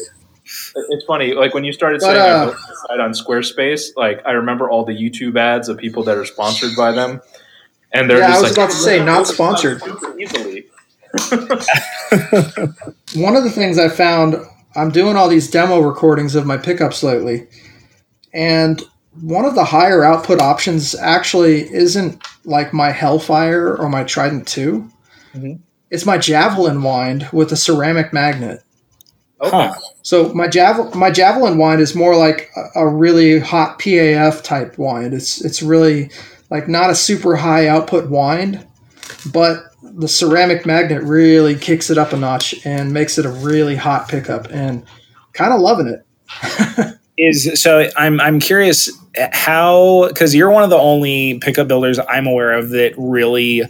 It's 0.76 1.06
funny, 1.06 1.34
like 1.34 1.54
when 1.54 1.64
you 1.64 1.72
started 1.74 2.02
But, 2.02 2.08
saying 2.08 2.20
I 2.22 2.52
uh, 2.52 2.56
site 2.88 3.00
on 3.00 3.12
Squarespace, 3.12 3.96
like 3.96 4.22
I 4.26 4.32
remember 4.32 4.70
all 4.70 4.84
the 4.86 4.94
YouTube 4.94 5.38
ads 5.38 5.70
of 5.70 5.78
people 5.78 6.04
that 6.04 6.18
are 6.18 6.26
sponsored 6.26 6.76
by 6.76 6.92
them, 6.92 7.22
and 7.94 8.10
they're 8.10 8.20
Yeah, 8.20 8.28
I 8.36 8.42
was 8.42 8.44
like, 8.44 8.52
about 8.54 8.72
to 8.72 8.76
say, 8.76 9.04
not 9.04 9.26
sponsored. 9.28 9.82
easily. 10.20 10.66
one 13.16 13.36
of 13.38 13.44
the 13.44 13.52
things 13.54 13.80
I 13.80 13.88
found, 13.90 14.36
I'm 14.76 14.92
doing 14.92 15.16
all 15.16 15.30
these 15.30 15.50
demo 15.50 15.80
recordings 15.80 16.36
of 16.36 16.46
my 16.46 16.58
pickups 16.58 17.02
lately, 17.04 17.48
and 18.34 18.84
one 19.22 19.46
of 19.46 19.56
the 19.56 19.64
higher 19.64 20.04
output 20.04 20.42
options 20.42 20.96
actually 20.96 21.72
isn't 21.74 22.22
like 22.44 22.74
my 22.74 22.92
Hellfire 22.92 23.76
or 23.76 23.90
my 23.90 24.04
Trident 24.04 24.48
2. 24.48 24.88
Mhm. 25.36 25.60
It's 25.92 26.06
my 26.06 26.18
Javelin 26.18 26.82
wind 26.84 27.28
with 27.32 27.52
a 27.52 27.56
ceramic 27.56 28.12
magnet. 28.12 28.62
Okay. 29.42 29.50
Huh. 29.50 29.74
So 30.02 30.34
my 30.34 30.48
javel 30.48 30.92
my 30.96 31.12
javelin 31.12 31.58
wind 31.58 31.82
is 31.82 31.94
more 31.94 32.16
like 32.16 32.50
a, 32.56 32.82
a 32.82 32.88
really 32.88 33.40
hot 33.40 33.80
PAF 33.80 34.42
type 34.42 34.78
wind. 34.78 35.14
It's 35.14 35.44
it's 35.44 35.62
really 35.62 36.10
like 36.50 36.68
not 36.68 36.90
a 36.90 36.96
super 36.96 37.36
high 37.36 37.68
output 37.68 38.10
wind, 38.10 38.66
but 39.32 39.66
the 39.84 40.08
ceramic 40.08 40.66
magnet 40.66 41.04
really 41.04 41.56
kicks 41.56 41.90
it 41.90 41.98
up 41.98 42.14
a 42.14 42.18
notch 42.18 42.56
and 42.66 42.94
makes 42.94 43.18
it 43.18 43.26
a 43.26 43.30
really 43.30 43.76
hot 43.76 44.08
pickup 44.08 44.48
and 44.52 44.84
kind 45.34 45.54
of 45.54 45.60
loving 45.60 45.88
it. 45.88 46.06
Is 47.18 47.62
so 47.62 47.90
I'm 47.96 48.20
I'm 48.20 48.40
curious 48.40 48.92
how 49.32 50.08
because 50.10 50.36
you're 50.36 50.52
one 50.52 50.64
of 50.64 50.70
the 50.70 50.78
only 50.78 51.40
pickup 51.40 51.68
builders 51.68 51.98
I'm 52.10 52.28
aware 52.28 52.54
of 52.54 52.72
that 52.72 52.94
really 52.98 53.64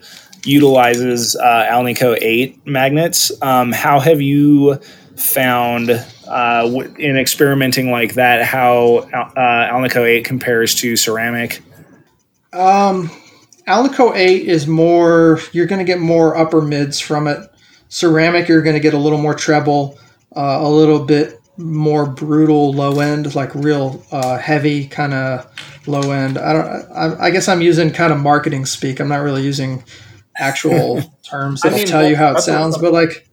utilizes 0.43 1.35
uh, 1.35 1.67
Alnico 1.69 2.17
eight 2.21 2.65
magnets. 2.65 3.31
Um, 3.41 3.71
how 3.71 3.99
have 3.99 4.21
you 4.21 4.79
found 5.15 5.91
uh, 6.27 6.83
in 6.97 7.17
experimenting 7.17 7.91
like 7.91 8.15
that 8.15 8.45
how 8.45 8.97
uh, 9.13 9.71
Alnico 9.71 10.03
eight 10.03 10.25
compares 10.25 10.73
to 10.75 10.95
ceramic? 10.95 11.61
Um, 12.53 13.11
Alnico 13.67 14.15
8 14.15 14.47
is 14.47 14.67
more, 14.67 15.39
you're 15.51 15.65
going 15.65 15.79
to 15.79 15.85
get 15.85 15.99
more 15.99 16.37
upper 16.37 16.61
mids 16.61 16.99
from 16.99 17.27
it. 17.27 17.39
Ceramic, 17.89 18.47
you're 18.47 18.61
going 18.61 18.75
to 18.75 18.79
get 18.79 18.93
a 18.93 18.97
little 18.97 19.17
more 19.17 19.33
treble, 19.33 19.97
uh, 20.35 20.59
a 20.61 20.69
little 20.69 21.03
bit 21.03 21.39
more 21.57 22.05
brutal 22.05 22.73
low 22.73 22.99
end, 22.99 23.35
like 23.35 23.53
real 23.55 24.03
uh, 24.11 24.37
heavy 24.37 24.87
kind 24.87 25.13
of 25.13 25.49
low 25.87 26.11
end. 26.11 26.37
I 26.37 26.53
don't, 26.53 26.91
I, 26.91 27.25
I 27.25 27.29
guess 27.31 27.47
I'm 27.47 27.61
using 27.61 27.91
kind 27.91 28.11
of 28.11 28.19
marketing 28.19 28.65
speak. 28.65 28.99
I'm 28.99 29.07
not 29.07 29.21
really 29.21 29.43
using 29.43 29.83
actual 30.37 31.01
terms 31.23 31.63
I 31.63 31.69
that'll 31.69 31.79
mean, 31.79 31.87
tell 31.87 32.07
you 32.07 32.15
how 32.15 32.35
it 32.35 32.41
sounds, 32.41 32.77
but 32.77 32.93
like 32.93 33.27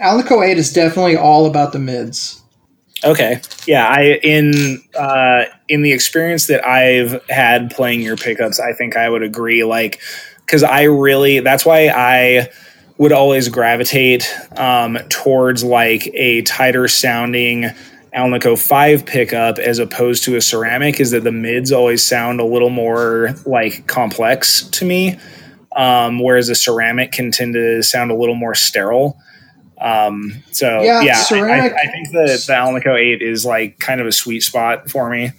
Alnico 0.00 0.46
8 0.46 0.58
is 0.58 0.72
definitely 0.72 1.16
all 1.16 1.46
about 1.46 1.72
the 1.72 1.78
mids. 1.78 2.42
Okay. 3.04 3.40
Yeah, 3.66 3.86
I 3.86 4.18
in 4.22 4.82
uh 4.98 5.44
in 5.68 5.82
the 5.82 5.92
experience 5.92 6.46
that 6.46 6.66
I've 6.66 7.22
had 7.28 7.70
playing 7.70 8.00
your 8.00 8.16
pickups, 8.16 8.58
I 8.58 8.72
think 8.72 8.96
I 8.96 9.08
would 9.08 9.22
agree 9.22 9.64
like 9.64 10.00
cuz 10.46 10.62
I 10.62 10.84
really 10.84 11.40
that's 11.40 11.66
why 11.66 11.88
I 11.88 12.48
would 12.98 13.12
always 13.12 13.48
gravitate 13.48 14.32
um 14.56 14.96
towards 15.08 15.62
like 15.64 16.06
a 16.14 16.42
tighter 16.42 16.88
sounding 16.88 17.66
Alnico 18.14 18.58
5 18.58 19.04
pickup 19.04 19.58
as 19.58 19.78
opposed 19.78 20.24
to 20.24 20.36
a 20.36 20.40
ceramic 20.40 21.00
is 21.00 21.10
that 21.10 21.22
the 21.22 21.32
mids 21.32 21.70
always 21.70 22.02
sound 22.02 22.40
a 22.40 22.44
little 22.44 22.70
more 22.70 23.34
like 23.44 23.86
complex 23.86 24.62
to 24.68 24.86
me. 24.86 25.18
Um, 25.76 26.20
whereas 26.20 26.48
a 26.48 26.54
ceramic 26.54 27.12
can 27.12 27.30
tend 27.30 27.52
to 27.52 27.82
sound 27.82 28.10
a 28.10 28.14
little 28.14 28.34
more 28.34 28.54
sterile. 28.54 29.20
Um, 29.78 30.42
so 30.50 30.80
Yeah, 30.80 31.02
yeah, 31.02 31.12
I- 31.18 31.22
ceramic- 31.22 31.74
I, 31.74 31.82
I 31.82 31.86
think 31.92 32.08
the 32.12 32.42
the 32.46 32.52
Alnico 32.54 32.98
Eight 32.98 33.20
is 33.20 33.44
like 33.44 33.78
kind 33.80 34.00
of 34.00 34.06
a 34.06 34.12
sweet 34.12 34.42
spot 34.42 34.88
for 34.88 35.10
me. 35.10 35.32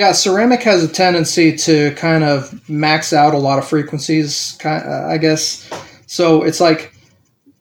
Yeah, 0.00 0.12
ceramic 0.12 0.62
has 0.62 0.82
a 0.82 0.88
tendency 0.88 1.54
to 1.58 1.90
kind 1.94 2.24
of 2.24 2.66
max 2.70 3.12
out 3.12 3.34
a 3.34 3.36
lot 3.36 3.58
of 3.58 3.68
frequencies, 3.68 4.56
I 4.64 5.18
guess. 5.18 5.68
So 6.06 6.42
it's 6.42 6.58
like 6.58 6.94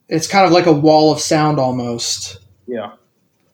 it's 0.07 0.25
kind 0.25 0.45
of 0.45 0.53
like 0.53 0.65
a 0.65 0.71
wall 0.71 1.11
of 1.11 1.19
sound 1.19 1.59
almost, 1.59 2.39
Yeah. 2.65 2.91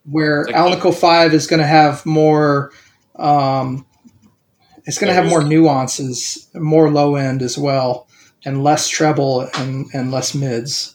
where 0.03 0.45
Like- 0.45 0.53
Alnico 0.53 0.93
Five 0.93 1.33
is 1.33 1.47
going 1.47 1.61
to 1.61 1.65
have 1.65 2.05
more. 2.05 2.73
Um, 3.15 3.87
it's 4.85 4.99
going 4.99 5.07
to 5.09 5.15
have 5.15 5.25
more 5.31 5.43
nuances, 5.43 6.47
more 6.53 6.91
low 6.91 7.15
end 7.15 7.41
as 7.41 7.57
well, 7.57 8.07
and 8.45 8.63
less 8.63 8.87
treble 8.87 9.49
and, 9.55 9.87
and 9.95 10.11
less 10.11 10.35
mids. 10.35 10.93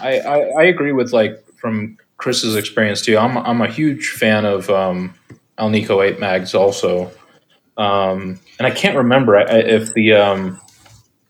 I, 0.00 0.20
I, 0.20 0.38
I 0.60 0.62
agree 0.62 0.92
with 0.92 1.12
like 1.12 1.44
from 1.60 1.98
Kris's 2.16 2.56
experience 2.56 3.02
too. 3.02 3.18
I'm 3.18 3.36
I'm 3.36 3.60
a 3.60 3.68
huge 3.68 4.08
fan 4.08 4.46
of 4.46 4.70
um, 4.70 5.14
Alnico 5.58 6.06
eight 6.06 6.20
mags 6.20 6.54
also, 6.54 7.10
um, 7.76 8.38
and 8.58 8.66
I 8.66 8.70
can't 8.70 8.96
remember 8.96 9.36
if 9.38 9.92
the 9.94 10.14
um, 10.14 10.60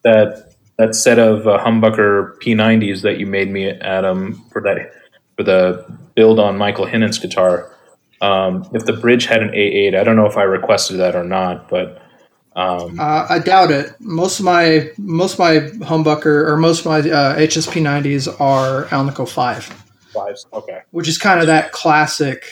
that 0.05 0.53
that 0.79 0.95
set 0.95 1.19
of 1.19 1.47
uh, 1.47 1.59
humbucker 1.65 2.37
P90s 2.43 3.03
that 3.03 3.19
you 3.19 3.27
made 3.27 3.51
me 3.51 3.69
Adam 3.71 4.35
for 4.53 4.63
that 4.63 4.93
for 5.37 5.43
the 5.43 5.85
build 6.15 6.39
on 6.39 6.57
Michael 6.57 6.87
Hinnan's 6.87 7.19
guitar. 7.19 7.75
Um, 8.21 8.69
if 8.75 8.85
the 8.85 8.93
bridge 8.95 9.27
had 9.27 9.43
an 9.43 9.51
A8, 9.51 9.97
I 9.97 10.03
don't 10.03 10.17
know 10.17 10.27
if 10.27 10.37
I 10.37 10.43
requested 10.43 10.99
that 10.99 11.15
or 11.15 11.23
not, 11.23 11.69
but 11.69 12.03
um, 12.57 12.99
Uh, 12.99 13.27
I 13.29 13.39
doubt 13.39 13.71
it. 13.71 13.93
Most 14.01 14.41
of 14.41 14.45
my 14.45 14.91
most 14.99 15.35
of 15.35 15.39
my 15.39 15.55
humbucker 15.87 16.49
or 16.49 16.57
most 16.57 16.81
of 16.81 16.87
my 16.87 16.99
uh, 16.99 17.37
HSP 17.37 17.81
nineties 17.83 18.27
are 18.27 18.87
Alnico 18.87 19.29
Five. 19.29 19.65
fives. 20.13 20.47
Okay. 20.53 20.81
which 20.91 21.07
is 21.07 21.19
kind 21.19 21.39
of 21.41 21.47
that 21.47 21.71
classic 21.71 22.45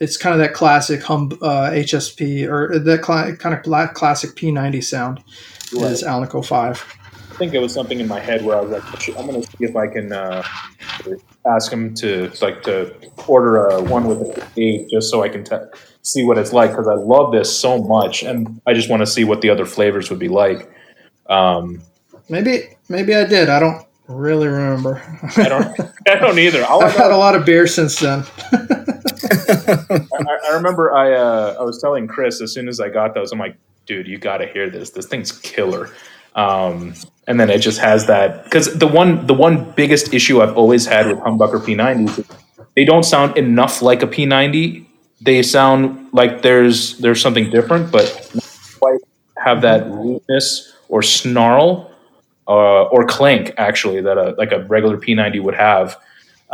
it's 0.00 0.16
kind 0.16 0.32
of 0.32 0.40
that 0.40 0.54
classic 0.54 1.02
hum 1.02 1.30
uh, 1.42 1.70
HSP 1.70 2.48
or 2.48 2.78
that 2.78 3.04
cl- 3.04 3.34
kind 3.36 3.54
of 3.54 3.62
cla- 3.62 3.90
classic 3.94 4.30
P90 4.36 4.82
sound 4.82 5.22
is 5.72 6.02
Alnico 6.02 6.44
Five. 6.44 6.84
I 7.30 7.36
think 7.36 7.54
it 7.54 7.58
was 7.58 7.72
something 7.74 7.98
in 7.98 8.06
my 8.06 8.20
head 8.20 8.44
where 8.44 8.56
I 8.56 8.60
was 8.60 8.70
like, 8.70 9.08
I'm 9.18 9.26
going 9.26 9.42
to 9.42 9.48
see 9.48 9.64
if 9.64 9.74
I 9.74 9.88
can 9.88 10.12
uh, 10.12 10.44
ask 11.46 11.72
him 11.72 11.92
to 11.94 12.30
like 12.40 12.62
to 12.62 12.94
order 13.26 13.66
a 13.66 13.82
one 13.82 14.06
with 14.06 14.20
a 14.20 14.46
eight 14.56 14.88
just 14.88 15.10
so 15.10 15.22
I 15.22 15.28
can 15.28 15.44
see 16.02 16.24
what 16.24 16.38
it's 16.38 16.52
like 16.52 16.70
because 16.70 16.86
I 16.86 16.94
love 16.94 17.32
this 17.32 17.56
so 17.56 17.82
much 17.82 18.22
and 18.22 18.60
I 18.66 18.72
just 18.72 18.88
want 18.88 19.00
to 19.00 19.06
see 19.06 19.24
what 19.24 19.40
the 19.40 19.50
other 19.50 19.66
flavors 19.66 20.10
would 20.10 20.20
be 20.20 20.28
like. 20.28 20.70
Um, 21.28 21.82
Maybe 22.28 22.76
maybe 22.88 23.14
I 23.14 23.24
did. 23.24 23.50
I 23.50 23.58
don't 23.60 23.84
really 24.08 24.46
remember. 24.48 25.02
I 25.36 25.48
don't. 25.48 25.80
I 26.08 26.14
don't 26.14 26.38
either. 26.38 26.64
I've 26.70 26.94
had 26.94 27.10
a 27.10 27.16
lot 27.16 27.34
of 27.34 27.44
beer 27.44 27.66
since 27.66 27.98
then. 27.98 28.24
I, 29.30 30.38
I 30.50 30.54
remember 30.54 30.92
I 30.94 31.12
uh, 31.12 31.56
I 31.58 31.62
was 31.62 31.80
telling 31.80 32.06
Kris 32.06 32.40
as 32.40 32.52
soon 32.52 32.68
as 32.68 32.80
I 32.80 32.88
got 32.88 33.14
those, 33.14 33.32
I'm 33.32 33.38
like, 33.38 33.56
dude, 33.86 34.06
you 34.06 34.18
got 34.18 34.38
to 34.38 34.46
hear 34.46 34.70
this. 34.70 34.90
This 34.90 35.06
thing's 35.06 35.32
killer. 35.32 35.90
Um, 36.34 36.94
and 37.26 37.38
then 37.38 37.48
it 37.48 37.58
just 37.58 37.80
has 37.80 38.06
that 38.06 38.44
because 38.44 38.74
the 38.74 38.86
one 38.86 39.26
the 39.26 39.34
one 39.34 39.70
biggest 39.72 40.12
issue 40.12 40.42
I've 40.42 40.56
always 40.56 40.86
had 40.86 41.06
with 41.06 41.18
humbucker 41.18 41.60
P90s, 41.60 42.18
is 42.18 42.26
they 42.74 42.84
don't 42.84 43.04
sound 43.04 43.36
enough 43.36 43.82
like 43.82 44.02
a 44.02 44.06
P90. 44.06 44.86
They 45.20 45.42
sound 45.42 46.12
like 46.12 46.42
there's 46.42 46.98
there's 46.98 47.20
something 47.20 47.50
different, 47.50 47.92
but 47.92 48.30
quite 48.78 49.00
have 49.38 49.62
that 49.62 49.86
rudeness 49.86 50.72
or 50.88 51.02
snarl 51.02 51.90
uh, 52.46 52.84
or 52.84 53.06
clank 53.06 53.52
actually 53.56 54.00
that 54.00 54.18
a 54.18 54.34
like 54.36 54.52
a 54.52 54.64
regular 54.64 54.98
P90 54.98 55.42
would 55.42 55.54
have. 55.54 55.96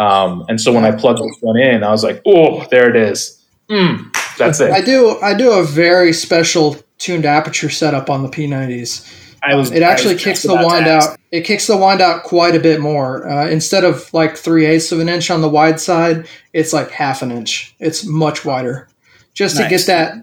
Um, 0.01 0.47
and 0.49 0.59
so 0.59 0.73
when 0.73 0.87
I 0.87 0.93
plugged 0.93 1.19
this 1.19 1.37
one 1.43 1.59
in, 1.59 1.85
I 1.85 1.91
was 1.91 2.03
like, 2.03 2.23
oh, 2.25 2.67
there 2.71 2.89
it 2.89 2.97
is. 2.97 3.39
Mm, 3.69 4.13
that's 4.39 4.61
I 4.61 4.81
do 4.81 5.21
I 5.21 5.35
do 5.35 5.53
a 5.53 5.63
very 5.63 6.13
special 6.13 6.77
tuned 6.99 7.27
aperture 7.27 7.69
setup 7.69 8.09
on 8.09 8.23
the 8.23 8.29
P90s. 8.29 9.07
I 9.43 9.55
was. 9.55 9.71
It 9.71 9.83
actually 9.83 10.15
was 10.15 10.25
kicks 10.25 10.43
the 10.43 10.55
wind 10.55 10.87
out. 10.87 11.19
It 11.31 11.43
kicks 11.43 11.67
the 11.67 11.77
wind 11.77 12.01
out 12.01 12.25
quite 12.25 12.57
a 12.57 12.61
bit 12.61 12.81
more. 12.81 13.29
Uh, 13.29 13.49
instead 13.49 13.85
of 13.85 14.13
like 14.13 14.37
three 14.37 14.67
eighths 14.67 14.91
of 14.91 15.01
an 15.01 15.09
inch 15.09 15.31
on 15.31 15.43
the 15.43 15.49
wide 15.49 15.79
side, 15.79 16.27
it's 16.53 16.73
like 16.73 16.91
half 16.91 17.23
an 17.23 17.31
inch. 17.31 17.75
It's 17.79 18.05
much 18.05 18.45
wider, 18.45 18.89
just 19.35 19.57
to 19.59 19.69
get 19.69 19.87
that. 19.87 20.15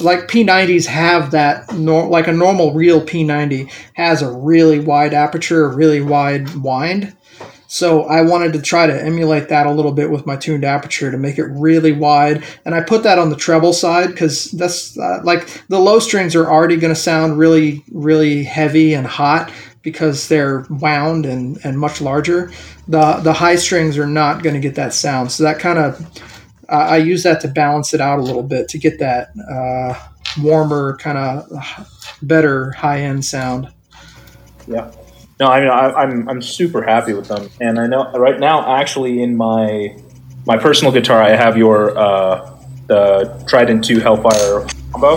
Like 0.00 0.26
P90s 0.26 0.86
have 0.86 1.30
that, 1.30 1.72
nor, 1.72 2.08
like 2.08 2.26
a 2.26 2.32
normal 2.32 2.74
real 2.74 3.00
P90 3.00 3.70
has 3.94 4.22
a 4.22 4.32
really 4.32 4.80
wide 4.80 5.14
aperture, 5.14 5.66
a 5.66 5.76
really 5.76 6.00
wide 6.00 6.52
wind. 6.56 7.16
So 7.70 8.04
I 8.04 8.22
wanted 8.22 8.54
to 8.54 8.62
try 8.62 8.86
to 8.86 9.04
emulate 9.04 9.50
that 9.50 9.66
a 9.66 9.70
little 9.70 9.92
bit 9.92 10.10
with 10.10 10.24
my 10.24 10.36
tuned 10.36 10.64
aperture 10.64 11.10
to 11.10 11.18
make 11.18 11.38
it 11.38 11.44
really 11.44 11.92
wide, 11.92 12.42
and 12.64 12.74
I 12.74 12.80
put 12.80 13.02
that 13.02 13.18
on 13.18 13.28
the 13.28 13.36
treble 13.36 13.74
side 13.74 14.08
because 14.08 14.50
that's 14.52 14.98
uh, 14.98 15.20
like 15.22 15.62
the 15.68 15.78
low 15.78 15.98
strings 15.98 16.34
are 16.34 16.50
already 16.50 16.76
going 16.76 16.94
to 16.94 17.00
sound 17.00 17.38
really, 17.38 17.84
really 17.92 18.42
heavy 18.42 18.94
and 18.94 19.06
hot 19.06 19.52
because 19.82 20.28
they're 20.28 20.64
wound 20.70 21.26
and, 21.26 21.58
and 21.62 21.78
much 21.78 22.00
larger. 22.00 22.50
The 22.88 23.16
the 23.16 23.34
high 23.34 23.56
strings 23.56 23.98
are 23.98 24.06
not 24.06 24.42
going 24.42 24.54
to 24.54 24.60
get 24.60 24.74
that 24.76 24.94
sound, 24.94 25.30
so 25.30 25.42
that 25.42 25.58
kind 25.58 25.78
of 25.78 26.00
uh, 26.70 26.72
I 26.72 26.96
use 26.96 27.22
that 27.24 27.42
to 27.42 27.48
balance 27.48 27.92
it 27.92 28.00
out 28.00 28.18
a 28.18 28.22
little 28.22 28.42
bit 28.42 28.68
to 28.68 28.78
get 28.78 28.98
that 29.00 29.28
uh, 29.50 29.94
warmer, 30.40 30.96
kind 30.96 31.18
of 31.18 32.18
better 32.22 32.72
high 32.72 33.02
end 33.02 33.26
sound. 33.26 33.68
Yeah. 34.66 34.90
No, 35.40 35.46
I 35.46 35.60
mean 35.60 35.68
I, 35.68 35.92
I'm 35.92 36.28
I'm 36.28 36.42
super 36.42 36.82
happy 36.82 37.12
with 37.12 37.28
them, 37.28 37.48
and 37.60 37.78
I 37.78 37.86
know 37.86 38.10
right 38.12 38.40
now 38.40 38.76
actually 38.76 39.22
in 39.22 39.36
my 39.36 39.96
my 40.46 40.56
personal 40.56 40.92
guitar 40.92 41.22
I 41.22 41.36
have 41.36 41.56
your 41.56 41.96
uh, 41.96 42.58
the 42.86 43.44
Trident 43.48 43.84
Two 43.84 44.00
Hellfire 44.00 44.66
combo 44.92 45.16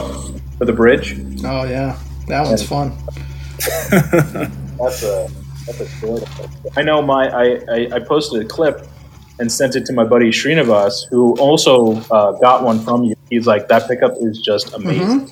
for 0.58 0.66
the 0.66 0.74
bridge. 0.74 1.20
Oh 1.44 1.64
yeah, 1.64 1.98
that 2.28 2.46
one's 2.46 2.64
fun. 2.64 2.96
That's 4.82 5.04
a 5.04 5.30
that's 5.68 5.80
a 5.80 5.88
story. 5.88 6.24
I 6.76 6.82
know 6.82 7.02
my 7.02 7.30
I, 7.30 7.46
I, 7.70 7.90
I 7.94 8.00
posted 8.00 8.42
a 8.42 8.46
clip 8.46 8.88
and 9.40 9.52
sent 9.52 9.76
it 9.76 9.86
to 9.88 9.94
my 9.94 10.04
buddy 10.04 10.30
Srinivas, 10.30 11.08
who 11.10 11.36
also 11.38 11.98
uh, 12.12 12.32
got 12.40 12.64
one 12.64 12.80
from 12.80 13.04
you. 13.04 13.16
He's 13.30 13.46
like 13.46 13.68
that 13.68 13.88
pickup 13.88 14.14
is 14.20 14.40
just 14.40 14.74
amazing, 14.74 15.32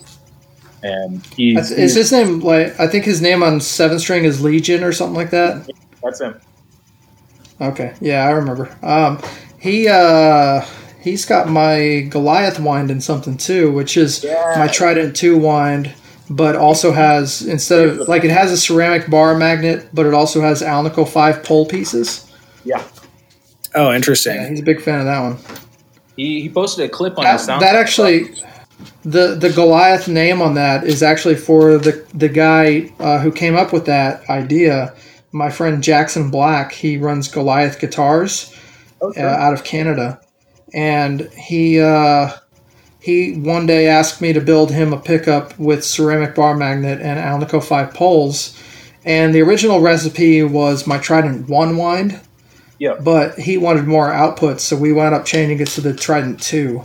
and 0.84 1.26
he's, 1.28 1.56
That's, 1.56 1.72
is 1.72 1.96
his 1.96 2.12
name 2.12 2.40
like 2.40 2.80
I 2.80 2.88
think 2.88 3.06
his 3.06 3.22
name 3.22 3.44
on 3.44 3.60
seven 3.62 4.00
string 4.00 4.24
is 4.26 4.42
Legion 4.42 4.84
or 4.84 4.92
something 4.92 5.16
like 5.16 5.30
that? 5.32 5.70
that's 6.04 6.22
him. 6.22 6.40
Okay, 7.62 7.94
yeah, 8.00 8.26
I 8.26 8.32
remember. 8.32 8.76
Um, 8.82 9.22
he 9.60 9.88
uh, 9.90 10.62
he's 11.02 11.26
got 11.26 11.50
my 11.50 12.08
Goliath 12.10 12.60
wind 12.60 12.90
in 12.92 13.02
something 13.02 13.36
too, 13.38 13.72
which 13.74 13.98
is 13.98 14.24
Yeah. 14.24 14.56
my 14.58 14.68
Trident 14.68 15.16
two 15.16 15.38
wind, 15.38 15.94
but 16.30 16.56
also 16.56 16.94
has 16.94 17.42
instead 17.42 17.88
of 17.88 18.08
like 18.08 18.24
it 18.24 18.32
has 18.32 18.52
a 18.52 18.58
ceramic 18.58 19.10
bar 19.10 19.36
magnet, 19.36 19.90
but 19.94 20.06
it 20.06 20.14
also 20.14 20.40
has 20.42 20.62
Alnico 20.62 21.08
five 21.08 21.44
pole 21.44 21.66
pieces. 21.66 22.26
Yeah, 22.64 22.82
Oh, 23.76 23.90
Yeah, 23.90 23.96
interesting. 23.98 24.48
he's 24.50 24.60
a 24.62 24.64
big 24.64 24.82
fan 24.82 25.00
of 25.00 25.06
that 25.06 25.20
one. 25.22 25.38
he, 26.16 26.42
he 26.42 26.50
posted 26.50 26.86
a 26.86 26.90
clip 26.90 27.18
on 27.18 27.24
That, 27.26 27.34
his 27.34 27.44
sound. 27.46 27.62
that 27.62 27.76
actually, 27.76 28.36
the 29.04 29.36
the 29.36 29.50
Goliath 29.50 30.08
name 30.08 30.42
on 30.42 30.56
that 30.56 30.84
is 30.84 31.02
actually 31.04 31.36
for 31.36 31.78
the 31.78 32.06
the 32.14 32.30
guy 32.30 32.92
uh, 33.00 33.20
who 33.20 33.32
came 33.32 33.56
up 33.56 33.74
with 33.74 33.86
that 33.86 34.28
idea. 34.30 34.94
My 35.32 35.50
friend 35.50 35.84
Jackson 35.84 36.32
Black. 36.32 36.72
He 36.72 36.98
runs 36.98 37.28
Goliath 37.28 37.80
Guitars 37.80 38.54
Okay. 39.02 39.22
uh, 39.22 39.28
out 39.28 39.54
of 39.54 39.64
Canada, 39.64 40.20
and 40.74 41.22
he 41.34 41.80
uh, 41.80 42.32
he 43.00 43.34
one 43.34 43.66
day 43.66 43.88
asked 43.88 44.22
me 44.22 44.34
to 44.34 44.42
build 44.42 44.72
him 44.72 44.92
a 44.92 45.00
pickup 45.00 45.58
with 45.58 45.86
ceramic 45.86 46.36
bar 46.36 46.56
magnet 46.58 47.00
and 47.02 47.20
Alnico 47.20 47.64
five 47.64 47.94
poles. 47.94 48.58
And 49.06 49.34
the 49.34 49.42
original 49.42 49.80
recipe 49.80 50.44
was 50.44 50.86
my 50.86 50.98
Trident 50.98 51.48
one 51.48 51.78
wind, 51.78 52.20
Yeah. 52.80 52.96
but 53.00 53.40
he 53.40 53.58
wanted 53.58 53.88
more 53.88 54.12
output, 54.12 54.60
so 54.60 54.76
we 54.76 54.92
wound 54.92 55.16
up 55.16 55.24
changing 55.26 55.62
it 55.62 55.70
to 55.70 55.82
the 55.82 55.94
Trident 55.94 56.42
2. 56.42 56.84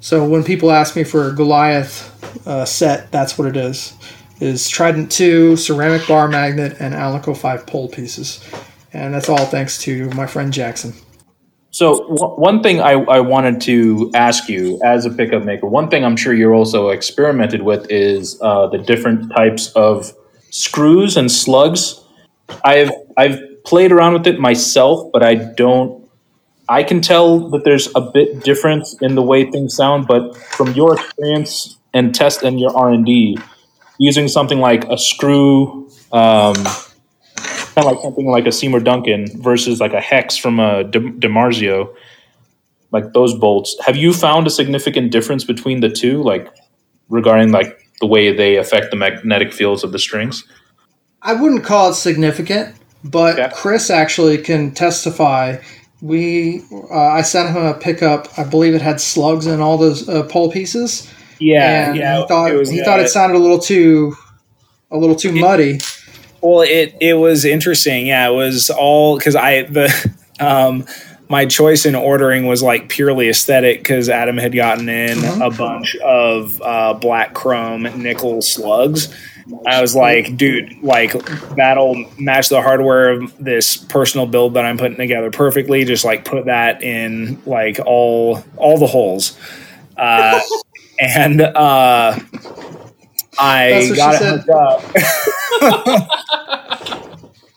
So 0.00 0.26
when 0.26 0.44
people 0.44 0.70
ask 0.70 0.94
me 0.96 1.04
for 1.04 1.28
a 1.28 1.32
Goliath 1.34 2.46
uh, 2.46 2.64
set, 2.64 3.10
that's 3.10 3.38
what 3.38 3.48
it 3.48 3.56
is. 3.56 3.94
Is 4.40 4.68
Trident 4.68 5.10
2, 5.10 5.56
ceramic 5.56 6.06
bar 6.06 6.28
magnet, 6.28 6.76
and 6.78 6.94
Alnico 6.94 7.36
5 7.36 7.66
pole 7.66 7.88
pieces. 7.88 8.44
And 8.92 9.14
that's 9.14 9.28
all 9.28 9.46
thanks 9.46 9.78
to 9.82 10.10
my 10.10 10.26
friend 10.26 10.52
Jackson. 10.52 10.94
So 11.70 11.98
w- 12.08 12.40
one 12.40 12.62
thing 12.62 12.80
I, 12.80 12.92
I 12.92 13.20
wanted 13.20 13.60
to 13.62 14.10
ask 14.14 14.48
you 14.48 14.80
as 14.82 15.04
a 15.04 15.10
pickup 15.10 15.44
maker, 15.44 15.66
one 15.66 15.90
thing 15.90 16.04
I'm 16.04 16.16
sure 16.16 16.32
you're 16.32 16.54
also 16.54 16.88
experimented 16.88 17.62
with 17.62 17.90
is 17.90 18.38
uh, 18.40 18.68
the 18.68 18.78
different 18.78 19.30
types 19.30 19.72
of 19.72 20.12
screws 20.50 21.18
and 21.18 21.30
slugs. 21.30 22.02
I've 22.64 22.90
I've 23.18 23.38
played 23.64 23.92
around 23.92 24.14
with 24.14 24.26
it 24.26 24.38
myself, 24.40 25.10
but 25.12 25.22
I 25.22 25.34
don't. 25.34 26.05
I 26.68 26.82
can 26.82 27.00
tell 27.00 27.48
that 27.50 27.64
there's 27.64 27.88
a 27.94 28.00
bit 28.00 28.42
difference 28.42 28.96
in 29.00 29.14
the 29.14 29.22
way 29.22 29.50
things 29.50 29.74
sound, 29.76 30.06
but 30.06 30.36
from 30.36 30.72
your 30.72 30.94
experience 30.94 31.76
and 31.94 32.14
test 32.14 32.42
and 32.42 32.58
your 32.58 32.76
R 32.76 32.90
and 32.92 33.06
D, 33.06 33.38
using 33.98 34.28
something 34.28 34.58
like 34.58 34.84
a 34.84 34.98
screw. 34.98 35.88
Um, 36.12 36.54
kind 37.76 37.86
of 37.86 37.92
like 37.92 38.00
something 38.02 38.26
like 38.26 38.46
a 38.46 38.52
Seymour 38.52 38.80
Duncan 38.80 39.26
versus 39.42 39.80
like 39.80 39.92
a 39.92 40.00
hex 40.00 40.36
from 40.36 40.58
a 40.58 40.82
De- 40.84 40.98
DiMarzio, 41.00 41.94
like 42.90 43.12
those 43.12 43.34
bolts. 43.34 43.76
Have 43.84 43.96
you 43.96 44.12
found 44.12 44.46
a 44.46 44.50
significant 44.50 45.12
difference 45.12 45.44
between 45.44 45.80
the 45.80 45.90
two, 45.90 46.22
like 46.22 46.48
regarding 47.10 47.52
like 47.52 47.78
the 48.00 48.06
way 48.06 48.34
they 48.34 48.56
affect 48.56 48.90
the 48.90 48.96
magnetic 48.96 49.52
fields 49.52 49.84
of 49.84 49.92
the 49.92 49.98
strings? 49.98 50.44
I 51.22 51.34
wouldn't 51.34 51.64
call 51.64 51.90
it 51.90 51.94
significant, 51.94 52.74
but 53.04 53.36
Yeah. 53.36 53.50
Kris 53.50 53.90
actually 53.90 54.38
can 54.38 54.72
testify. 54.72 55.58
We, 56.02 56.62
uh, 56.90 56.94
I 56.94 57.22
sent 57.22 57.50
him 57.50 57.64
a 57.64 57.74
pickup. 57.74 58.28
I 58.38 58.44
believe 58.44 58.74
it 58.74 58.82
had 58.82 59.00
slugs 59.00 59.46
in 59.46 59.60
all 59.60 59.78
those 59.78 60.08
uh, 60.08 60.24
pole 60.24 60.50
pieces. 60.50 61.10
Yeah, 61.38 61.88
and 61.88 61.96
yeah. 61.96 62.20
he 62.20 62.26
thought 62.28 62.50
it 62.50 62.56
was, 62.56 62.70
he 62.70 62.80
uh, 62.80 62.84
thought 62.84 63.00
it 63.00 63.08
sounded 63.08 63.36
a 63.36 63.40
little 63.40 63.58
too, 63.58 64.14
a 64.90 64.96
little 64.96 65.16
too 65.16 65.32
muddy. 65.32 65.80
Well, 66.40 66.60
it 66.62 66.94
it 67.00 67.14
was 67.14 67.44
interesting. 67.44 68.06
Yeah, 68.06 68.28
it 68.28 68.34
was 68.34 68.70
all 68.70 69.16
because 69.18 69.36
I 69.36 69.62
the 69.62 70.12
um 70.40 70.84
my 71.28 71.44
choice 71.44 71.84
in 71.86 71.94
ordering 71.94 72.46
was 72.46 72.62
like 72.62 72.88
purely 72.88 73.28
aesthetic 73.28 73.78
because 73.78 74.08
Adam 74.08 74.36
had 74.38 74.54
gotten 74.54 74.88
in 74.88 75.18
Mhm. 75.18 75.44
a 75.46 75.50
bunch 75.56 75.96
of 75.96 76.62
uh, 76.62 76.94
black 76.94 77.34
chrome 77.34 77.82
nickel 78.00 78.42
slugs. 78.42 79.12
I 79.66 79.80
was 79.80 79.94
like, 79.94 80.36
dude, 80.36 80.82
like 80.82 81.12
that'll 81.56 81.94
match 82.18 82.48
the 82.48 82.60
hardware 82.62 83.10
of 83.10 83.36
this 83.38 83.76
personal 83.76 84.26
build 84.26 84.54
that 84.54 84.64
I'm 84.64 84.76
putting 84.78 84.96
together 84.96 85.30
perfectly. 85.30 85.84
Just 85.84 86.04
like 86.04 86.24
put 86.24 86.46
that 86.46 86.82
in 86.82 87.40
like 87.46 87.78
all 87.84 88.42
all 88.56 88.78
the 88.78 88.86
holes. 88.88 89.38
Uh, 89.96 90.40
and 91.00 91.40
uh, 91.40 92.18
I 93.38 93.92
got 93.96 94.14
it 94.14 94.18
said. 94.18 94.40
hooked 94.40 94.50
up. 94.50 94.82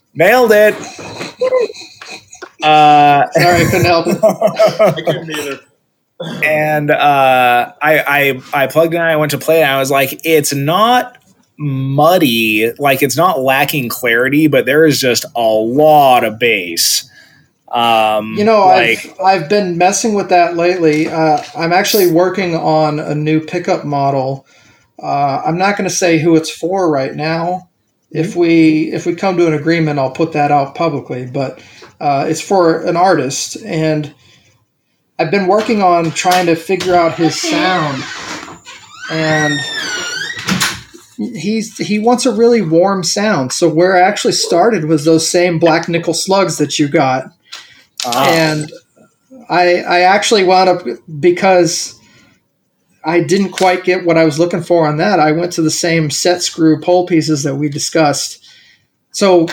Nailed 0.14 0.52
it. 0.54 0.76
Uh, 2.62 3.26
Sorry, 3.32 3.62
I 3.62 3.66
couldn't 3.72 3.86
help 3.86 4.08
it. 4.08 4.24
I 4.24 5.02
couldn't 5.02 5.32
either. 5.32 5.60
and 6.44 6.92
uh, 6.92 7.74
I, 7.82 8.00
I 8.54 8.64
I 8.64 8.68
plugged 8.68 8.94
in. 8.94 9.00
I 9.02 9.16
went 9.16 9.32
to 9.32 9.38
play 9.38 9.60
it. 9.60 9.64
And 9.64 9.72
I 9.72 9.80
was 9.80 9.90
like, 9.92 10.20
it's 10.26 10.54
not 10.54 11.18
muddy. 11.60 12.72
Like 12.80 13.04
it's 13.04 13.18
not 13.18 13.42
lacking 13.42 13.90
clarity, 13.90 14.48
but 14.48 14.66
there 14.66 14.86
is 14.86 15.00
just 15.00 15.26
a 15.36 15.42
lot 15.42 16.24
of 16.24 16.40
bass. 16.40 17.08
Um, 17.72 18.34
You 18.36 18.46
know, 18.46 18.66
like 18.66 19.14
I've 19.20 19.44
I've 19.44 19.50
been 19.50 19.78
messing 19.78 20.16
with 20.16 20.30
that 20.30 20.56
lately. 20.56 21.08
Uh, 21.08 21.44
I'm 21.56 21.74
actually 21.74 22.12
working 22.12 22.56
on 22.56 23.00
a 23.00 23.14
new 23.14 23.42
pickup 23.42 23.86
model. 23.86 24.48
Uh, 25.02 25.42
I'm 25.46 25.58
not 25.58 25.78
going 25.78 25.88
to 25.88 25.96
say 25.96 26.18
who 26.20 26.36
it's 26.36 26.50
for 26.50 26.90
right 26.90 27.14
now. 27.14 27.70
If 28.12 28.36
we 28.36 28.92
if 28.92 29.06
we 29.06 29.14
come 29.16 29.38
to 29.38 29.46
an 29.46 29.54
agreement, 29.54 30.00
I'll 30.00 30.12
put 30.12 30.32
that 30.32 30.52
out 30.52 30.74
publicly. 30.74 31.28
But 31.28 31.62
uh, 32.00 32.26
it's 32.28 32.42
for 32.42 32.82
an 32.82 32.98
artist, 32.98 33.58
and 33.64 34.14
I've 35.20 35.30
been 35.30 35.48
working 35.48 35.84
on 35.84 36.12
trying 36.12 36.48
to 36.48 36.56
figure 36.56 36.96
out 36.96 37.16
his 37.16 37.40
sound. 37.40 38.04
And 39.12 39.60
he's 41.20 41.78
he 41.78 42.00
wants 42.00 42.26
a 42.26 42.34
really 42.34 42.62
warm 42.62 43.04
sound. 43.04 43.52
So 43.52 43.70
where 43.70 43.96
I 43.96 44.02
actually 44.02 44.34
started 44.34 44.86
was 44.86 45.06
those 45.06 45.28
same 45.28 45.60
black 45.60 45.90
nickel 45.90 46.14
slugs 46.14 46.58
that 46.58 46.80
you 46.80 46.88
got 46.88 47.26
ah, 48.06 48.30
and 48.32 48.72
I 49.50 49.82
I 49.82 50.00
actually 50.02 50.44
wound 50.44 50.70
up 50.70 50.86
because 51.20 52.00
I 53.04 53.22
didn't 53.22 53.52
quite 53.52 53.84
get 53.84 54.06
what 54.06 54.18
I 54.18 54.26
was 54.26 54.40
looking 54.40 54.64
for 54.64 54.88
on 54.88 54.98
that. 54.98 55.20
I 55.20 55.32
went 55.32 55.52
to 55.54 55.62
the 55.62 55.72
same 55.72 56.10
set 56.10 56.42
screw 56.42 56.80
pole 56.80 57.06
pieces 57.06 57.44
that 57.44 57.56
we 57.56 57.70
discussed. 57.70 58.46
So, 59.12 59.48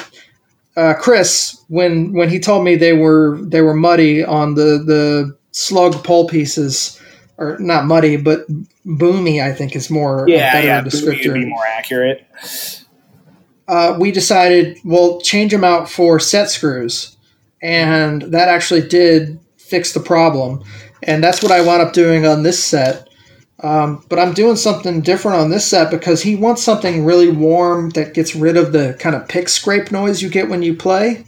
uh, 0.76 0.94
Kris, 0.94 1.60
when 1.68 2.12
when 2.12 2.28
he 2.28 2.38
told 2.38 2.64
me 2.64 2.76
they 2.76 2.92
were 2.92 3.38
they 3.42 3.62
were 3.62 3.74
muddy 3.74 4.24
on 4.24 4.54
the 4.54 4.82
the 4.84 5.36
slug 5.52 6.04
pole 6.04 6.28
pieces, 6.28 7.00
or 7.38 7.58
not 7.58 7.86
muddy, 7.86 8.16
but 8.16 8.46
boomy, 8.86 9.42
I 9.42 9.52
think 9.52 9.76
is 9.76 9.90
more 9.90 10.24
a 10.24 10.30
yeah, 10.30 10.52
better 10.52 10.66
yeah, 10.66 10.80
Boomy 10.82 10.86
descriptor 10.86 11.32
would 11.32 11.40
be 11.40 11.46
more 11.46 11.66
accurate. 11.66 12.26
uh, 13.68 13.96
we 13.98 14.10
decided 14.10 14.78
we'll 14.84 15.20
change 15.20 15.52
them 15.52 15.64
out 15.64 15.90
for 15.90 16.18
set 16.18 16.48
screws, 16.50 17.16
and 17.62 18.22
that 18.22 18.48
actually 18.48 18.86
did 18.86 19.38
fix 19.56 19.92
the 19.92 20.00
problem. 20.00 20.64
And 21.02 21.22
that's 21.22 21.42
what 21.42 21.52
I 21.52 21.60
wound 21.60 21.82
up 21.82 21.92
doing 21.92 22.26
on 22.26 22.42
this 22.42 22.62
set. 22.62 23.08
Um, 23.60 24.04
but 24.08 24.18
I'm 24.18 24.34
doing 24.34 24.56
something 24.56 25.00
different 25.00 25.38
on 25.38 25.50
this 25.50 25.66
set 25.66 25.90
because 25.90 26.22
he 26.22 26.36
wants 26.36 26.62
something 26.62 27.04
really 27.04 27.30
warm 27.30 27.90
that 27.90 28.12
gets 28.12 28.36
rid 28.36 28.56
of 28.56 28.72
the 28.72 28.96
kind 29.00 29.16
of 29.16 29.28
pick 29.28 29.48
scrape 29.48 29.90
noise 29.90 30.20
you 30.20 30.28
get 30.28 30.48
when 30.48 30.62
you 30.62 30.74
play. 30.74 31.24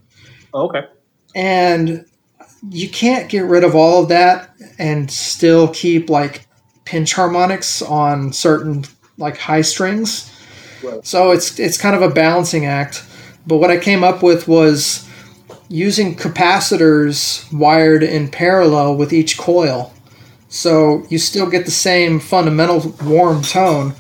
okay. 0.55 0.87
And 1.35 2.05
you 2.71 2.89
can't 2.89 3.31
get 3.31 3.45
rid 3.45 3.65
of 3.65 3.75
all 3.75 4.03
of 4.03 4.09
that 4.09 4.48
and 4.79 5.11
still 5.11 5.69
keep 5.69 6.09
like 6.09 6.47
pinch 6.85 7.15
harmonics 7.15 7.83
on 7.83 8.33
certain 8.33 8.85
like 9.17 9.37
high 9.37 9.63
strings. 9.63 10.33
Right. 10.83 11.05
So 11.05 11.33
it's 11.33 11.59
it's 11.59 11.77
kind 11.77 11.97
of 11.97 12.03
a 12.03 12.09
balancing 12.09 12.67
act. 12.67 13.05
But 13.47 13.59
what 13.59 13.71
I 13.71 13.79
came 13.79 14.05
up 14.05 14.23
with 14.23 14.47
was 14.47 15.09
using 15.69 16.17
capacitors 16.17 17.51
wired 17.53 18.03
in 18.03 18.29
parallel 18.29 18.97
with 18.97 19.13
each 19.13 19.39
coil. 19.39 19.93
So 20.49 21.05
you 21.11 21.19
still 21.19 21.49
get 21.49 21.67
the 21.67 21.71
same 21.71 22.21
fundamental 22.21 22.95
warm 23.05 23.43
tone, 23.43 23.95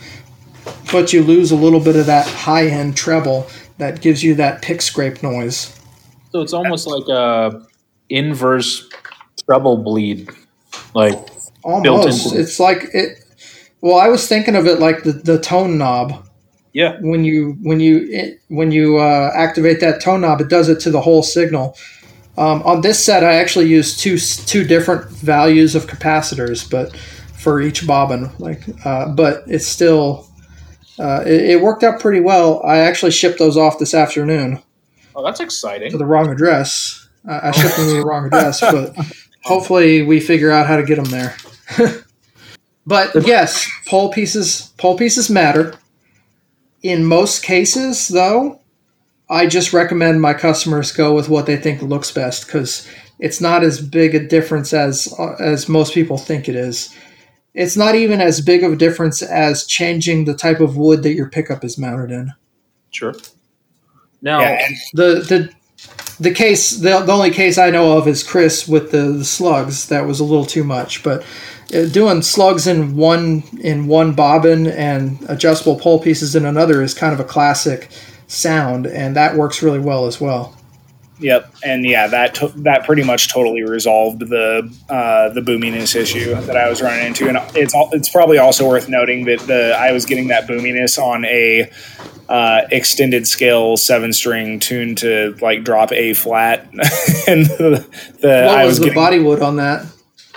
but 0.91 1.12
you 1.12 1.22
lose 1.22 1.51
a 1.51 1.57
little 1.57 1.81
bit 1.81 1.97
of 1.97 2.07
that 2.07 2.26
high 2.26 2.68
end 2.68 2.97
treble 2.97 3.47
that 3.76 4.01
gives 4.01 4.22
you 4.22 4.35
that 4.37 4.62
pick 4.62 4.81
scrape 4.81 5.22
noise. 5.22 5.74
So 6.33 6.41
it's 6.41 6.53
almost 6.53 6.87
like 6.87 7.09
a 7.09 7.66
inverse 8.09 8.89
treble 9.45 9.79
bleed, 9.79 10.31
like 10.95 11.12
Built 11.12 11.87
Almost. 11.87 12.24
into 12.26 12.35
the- 12.37 12.41
It's 12.43 12.61
like 12.61 12.89
it. 12.95 13.18
Well, 13.81 13.99
I 13.99 14.09
was 14.09 14.26
thinking 14.26 14.57
of 14.57 14.66
it 14.66 14.81
like 14.81 15.05
the, 15.05 15.12
the 15.12 15.39
tone 15.39 15.79
knob. 15.79 16.26
yeah. 16.72 16.97
When 17.01 17.24
you 17.24 17.57
when 17.62 17.79
you 17.81 18.07
it, 18.11 18.41
when 18.49 18.70
you 18.72 18.99
uh, 18.99 19.31
activate 19.35 19.81
that 19.81 20.03
tone 20.03 20.20
knob, 20.22 20.41
it 20.41 20.49
does 20.49 20.68
it 20.68 20.81
to 20.81 20.91
the 20.91 21.01
whole 21.01 21.22
signal. 21.22 21.76
Um, 22.37 22.62
on 22.62 22.81
this 22.83 23.05
set, 23.05 23.24
I 23.24 23.35
actually 23.35 23.66
used 23.66 23.99
two 24.01 24.16
two 24.18 24.64
different 24.64 25.09
values 25.11 25.74
of 25.74 25.87
capacitors, 25.87 26.68
but 26.70 26.97
for 27.37 27.61
each 27.61 27.87
bobbin, 27.87 28.31
like, 28.39 28.62
uh, 28.85 29.09
but 29.11 29.43
it's 29.47 29.66
still. 29.66 30.26
Uh, 31.01 31.22
it, 31.24 31.51
it 31.51 31.61
worked 31.62 31.85
out 31.85 32.01
pretty 32.01 32.18
well. 32.20 32.61
I 32.66 32.79
actually 32.79 33.12
shipped 33.12 33.39
those 33.39 33.57
off 33.57 33.79
this 33.79 33.95
afternoon 33.95 34.61
Oh, 35.14 35.22
that's 35.24 35.39
exciting. 35.39 35.93
to 35.93 35.99
the 35.99 36.05
wrong 36.07 36.29
address. 36.31 37.09
I 37.29 37.49
I 37.49 37.51
shipped 37.53 37.76
them 37.76 37.87
to 37.87 37.95
the 37.95 38.05
wrong 38.05 38.26
address, 38.33 38.61
but 38.61 38.97
hopefully 39.49 40.03
we 40.03 40.21
figure 40.21 40.51
out 40.51 40.67
how 40.67 40.77
to 40.77 40.83
get 40.83 40.97
them 40.97 41.07
there. 41.07 41.37
but 42.87 43.11
yes, 43.27 43.69
pole 43.87 44.13
pieces 44.13 44.73
pole 44.79 44.97
pieces 44.97 45.31
matter. 45.31 45.75
In 46.83 47.05
most 47.05 47.43
cases, 47.43 48.07
though, 48.07 48.61
I 49.29 49.47
just 49.47 49.73
recommend 49.73 50.21
my 50.21 50.35
customers 50.35 50.93
go 50.93 51.15
with 51.15 51.29
what 51.29 51.47
they 51.47 51.57
think 51.57 51.83
looks 51.83 52.13
best 52.13 52.47
because 52.47 52.89
it's 53.19 53.41
not 53.41 53.65
as 53.65 53.81
big 53.81 54.15
a 54.15 54.27
difference 54.27 54.73
as 54.73 55.13
uh, 55.19 55.35
as 55.41 55.69
most 55.69 55.95
people 55.95 56.19
think 56.19 56.49
it 56.49 56.55
is. 56.55 56.95
It's 57.55 57.77
not 57.77 57.95
even 57.97 58.21
as 58.21 58.41
big 58.41 58.63
of 58.63 58.73
a 58.75 58.77
difference 58.77 59.23
as 59.23 59.67
changing 59.67 60.27
the 60.27 60.35
type 60.35 60.61
of 60.61 60.77
wood 60.77 61.03
that 61.03 61.15
your 61.15 61.29
pickup 61.29 61.65
is 61.65 61.79
mounted 61.79 62.13
in 62.13 62.33
Sure. 62.91 63.15
Now, 64.23 64.41
Yeah, 64.41 64.67
and 64.67 64.77
the 64.93 65.15
the 65.21 65.58
the 66.21 66.33
case 66.33 66.71
the, 66.71 67.01
the 67.01 67.12
only 67.12 67.31
case 67.31 67.59
I 67.59 67.71
know 67.71 67.97
of 67.99 68.09
is 68.09 68.23
Kris 68.23 68.66
with 68.66 68.91
the, 68.91 69.12
the 69.12 69.25
slugs. 69.25 69.89
That 69.89 70.07
was 70.07 70.21
a 70.21 70.25
little 70.25 70.47
too 70.47 70.64
much 70.64 71.03
but 71.03 71.25
uh, 71.75 71.87
doing 71.87 72.23
slugs 72.23 72.66
in 72.66 72.97
one 72.97 73.43
in 73.61 73.87
one 73.87 74.14
bobbin 74.14 74.66
and 74.66 75.19
adjustable 75.29 75.79
pole 75.79 76.01
pieces 76.01 76.35
in 76.35 76.45
another 76.45 76.83
is 76.83 76.95
kind 76.95 77.12
of 77.12 77.21
a 77.21 77.25
classic 77.25 77.91
sound 78.27 78.87
and 78.87 79.16
that 79.16 79.37
works 79.37 79.62
really 79.62 79.79
well 79.81 80.07
as 80.07 80.21
well. 80.21 80.59
Yep, 81.21 81.53
and 81.64 81.85
yeah, 81.85 82.07
that 82.07 82.37
to- 82.37 82.53
that 82.59 82.85
pretty 82.87 83.03
much 83.03 83.33
totally 83.33 83.62
resolved 83.62 84.21
the 84.21 84.73
uh, 84.89 85.31
the 85.31 85.43
boominess 85.43 85.97
issue 85.97 86.35
that 86.35 86.57
I 86.57 86.69
was 86.69 86.81
running 86.81 87.07
into, 87.07 87.29
and 87.29 87.39
it's 87.57 87.75
all, 87.75 87.91
it's 87.93 88.09
probably 88.09 88.39
also 88.39 88.69
worth 88.69 88.89
noting 88.89 89.25
that 89.25 89.41
the 89.41 89.77
I 89.77 89.91
was 89.91 90.07
getting 90.07 90.29
that 90.29 90.47
boominess 90.47 90.97
on 90.97 91.25
a 91.25 91.71
uh, 92.29 92.62
extended 92.70 93.26
scale 93.26 93.76
seven 93.76 94.12
string 94.12 94.61
tuned 94.61 94.99
to 94.99 95.37
like 95.41 95.64
drop 95.64 95.93
A 95.93 96.14
flat, 96.14 96.64
and 97.26 97.47
the, 97.47 97.87
the 98.20 98.29
what 98.29 98.59
I 98.59 98.64
was, 98.64 98.72
was 98.72 98.79
the 98.79 98.85
getting 98.87 98.95
body 99.03 99.18
wood 99.20 99.41
on 99.43 99.57
that? 99.57 99.87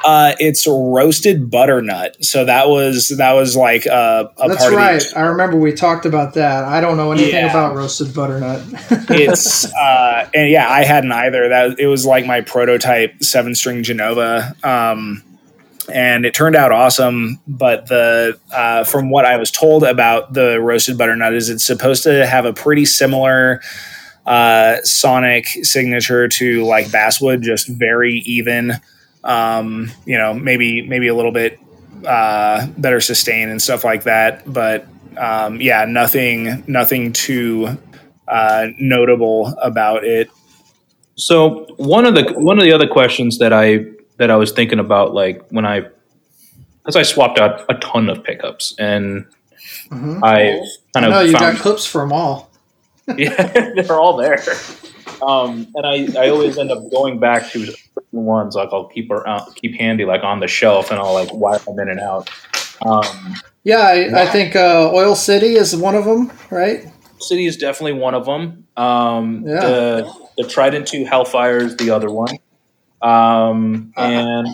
Uh, 0.04 0.34
it's 0.40 0.66
roasted 0.68 1.52
butternut, 1.52 2.24
so 2.26 2.44
that 2.46 2.70
was 2.70 3.10
that 3.18 3.34
was 3.34 3.56
like 3.56 3.86
uh, 3.86 4.26
a 4.40 4.48
that's 4.48 4.60
part 4.62 4.74
of 4.74 4.80
the 4.80 4.86
right. 4.86 5.04
I 5.16 5.22
remember 5.22 5.58
we 5.58 5.74
talked 5.74 6.08
about 6.08 6.34
that. 6.34 6.64
I 6.64 6.82
don't 6.82 6.98
know 6.98 7.12
anything 7.12 7.36
Yeah. 7.36 7.52
about 7.52 7.76
roasted 7.76 8.14
butternut. 8.14 8.64
It's 9.12 9.72
uh 9.72 10.28
and 10.34 10.50
yeah 10.50 10.68
i 10.70 10.84
hadn't 10.86 11.12
either. 11.12 11.50
That 11.50 11.80
it 11.80 11.86
was 11.88 12.06
like 12.06 12.26
my 12.26 12.42
prototype 12.42 13.22
seven 13.24 13.54
string 13.54 13.84
genova 13.84 14.56
um 14.64 15.22
and 15.94 16.26
it 16.26 16.34
turned 16.34 16.56
out 16.56 16.72
awesome 16.72 17.40
but 17.48 17.88
the 17.88 18.38
uh, 18.54 18.84
from 18.84 19.10
what 19.10 19.26
i 19.26 19.38
was 19.38 19.52
told 19.52 19.84
about 19.84 20.34
the 20.34 20.60
roasted 20.60 20.98
butternut 20.98 21.34
is 21.34 21.50
it's 21.50 21.66
supposed 21.66 22.04
to 22.04 22.26
have 22.26 22.46
a 22.46 22.54
pretty 22.54 22.86
similar 22.86 23.62
uh 24.26 24.78
sonic 24.84 25.48
signature 25.64 26.28
to 26.28 26.64
like 26.64 26.92
basswood 26.92 27.42
just 27.42 27.68
very 27.68 28.20
even 28.20 28.74
um 29.24 29.92
you 30.06 30.18
know 30.18 30.34
maybe 30.34 30.82
maybe 30.88 31.08
a 31.08 31.16
little 31.16 31.32
bit 31.32 31.60
uh 32.06 32.66
better 32.78 33.00
sustain 33.00 33.50
and 33.50 33.62
stuff 33.62 33.84
like 33.84 34.04
that 34.04 34.42
but 34.52 34.88
um 35.18 35.60
yeah 35.60 35.86
nothing 35.86 36.64
nothing 36.68 37.12
too 37.12 37.78
uh, 38.32 38.68
notable 38.80 39.54
about 39.62 40.04
it. 40.06 40.30
so 41.16 41.66
one 41.78 42.06
of 42.06 42.16
the 42.16 42.24
one 42.38 42.58
of 42.58 42.64
the 42.64 42.72
other 42.72 42.88
questions 42.88 43.38
that 43.40 43.52
I 43.52 43.86
that 44.22 44.30
I 44.30 44.36
was 44.36 44.52
thinking 44.52 44.78
about, 44.78 45.16
like 45.16 45.44
when 45.50 45.66
I, 45.66 45.82
because 46.84 46.96
I 46.96 47.02
swapped 47.02 47.40
out 47.40 47.66
a 47.70 47.74
ton 47.80 48.08
of 48.08 48.24
pickups, 48.24 48.76
and 48.78 49.26
Mhm. 49.90 50.24
I've 50.24 50.68
kind 50.94 51.10
no 51.10 51.22
of 51.22 51.28
you 51.28 51.34
found 51.34 51.56
got 51.56 51.62
clips 51.62 51.86
for 51.88 52.02
them 52.02 52.14
all 52.14 52.50
yeah, 53.18 53.72
they're 53.76 54.00
all 54.00 54.16
there. 54.18 54.38
Um, 55.22 55.68
and 55.76 55.86
I, 55.88 56.08
I 56.20 56.30
always 56.30 56.58
end 56.60 56.72
up 56.72 56.90
going 56.92 57.20
back 57.20 57.50
to 57.52 57.66
certain 57.66 57.76
ones 58.12 58.54
like 58.56 58.70
I'll 58.72 58.86
keep 58.88 59.10
around, 59.10 59.56
keep 59.56 59.76
handy 59.80 60.06
like 60.06 60.24
on 60.24 60.40
the 60.40 60.48
shelf, 60.48 60.92
and 60.92 61.00
I'll 61.00 61.14
like 61.14 61.34
wire 61.34 61.58
them 61.58 61.80
in 61.80 61.90
and 61.90 62.00
out. 62.00 62.30
Um, 62.86 63.36
yeah 63.64 63.80
I, 63.80 64.22
I 64.24 64.26
think 64.28 64.56
uh, 64.56 64.92
Oil 64.94 65.16
City 65.16 65.56
is 65.56 65.76
one 65.76 65.96
of 65.96 66.06
them 66.06 66.32
right 66.52 66.86
City 67.20 67.46
is 67.48 67.58
definitely 67.58 67.94
one 67.94 68.14
of 68.14 68.26
them. 68.26 68.68
Um, 68.78 69.44
Yeah. 69.48 69.60
The 69.62 70.14
the 70.38 70.44
Trident 70.44 70.88
Two 70.88 71.06
Hellfire 71.06 71.58
is 71.58 71.76
the 71.78 71.90
other 71.90 72.12
one. 72.12 72.38
Um, 73.02 73.94
Uh-huh. 73.98 74.08
and 74.08 74.48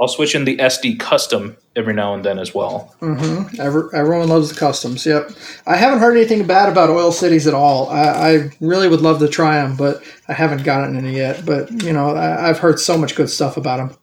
I'll 0.00 0.08
switch 0.08 0.34
in 0.34 0.44
the 0.44 0.56
SD 0.56 0.98
Custom 0.98 1.56
every 1.76 1.94
now 1.94 2.14
and 2.14 2.24
then 2.24 2.38
as 2.38 2.54
well. 2.54 2.94
Mm-hmm. 3.00 3.60
Every, 3.60 3.82
everyone 3.94 4.28
loves 4.28 4.48
the 4.52 4.58
customs. 4.58 5.06
Yep. 5.06 5.30
I 5.66 5.76
haven't 5.76 6.00
heard 6.00 6.16
anything 6.16 6.46
bad 6.46 6.68
about 6.68 6.90
oil 6.90 7.12
cities 7.12 7.46
at 7.46 7.54
all. 7.54 7.88
I, 7.90 8.02
I 8.02 8.50
really 8.60 8.88
would 8.88 9.00
love 9.00 9.18
to 9.20 9.28
try 9.28 9.56
them, 9.62 9.76
but 9.76 10.02
I 10.28 10.32
haven't 10.32 10.64
gotten 10.64 10.96
any 10.96 11.16
yet. 11.16 11.46
But 11.46 11.70
you 11.84 11.92
know, 11.92 12.10
I, 12.10 12.48
I've 12.48 12.58
heard 12.58 12.78
so 12.80 12.98
much 12.98 13.14
good 13.14 13.30
stuff 13.30 13.56
about 13.56 13.76
them. 13.76 13.96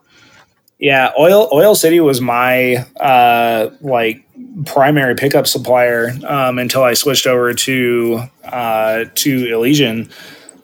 Yeah, 0.80 1.12
Oil 1.20 1.48
Oil 1.54 1.76
City 1.76 2.00
was 2.00 2.22
my 2.22 2.78
uh, 3.00 3.70
like 3.82 4.24
primary 4.66 5.14
pickup 5.16 5.46
supplier 5.46 6.12
um, 6.28 6.58
until 6.58 6.84
I 6.84 6.94
switched 6.96 7.28
over 7.28 7.54
to 7.54 8.22
uh, 8.46 9.06
to 9.14 9.54
Elysian. 9.54 10.10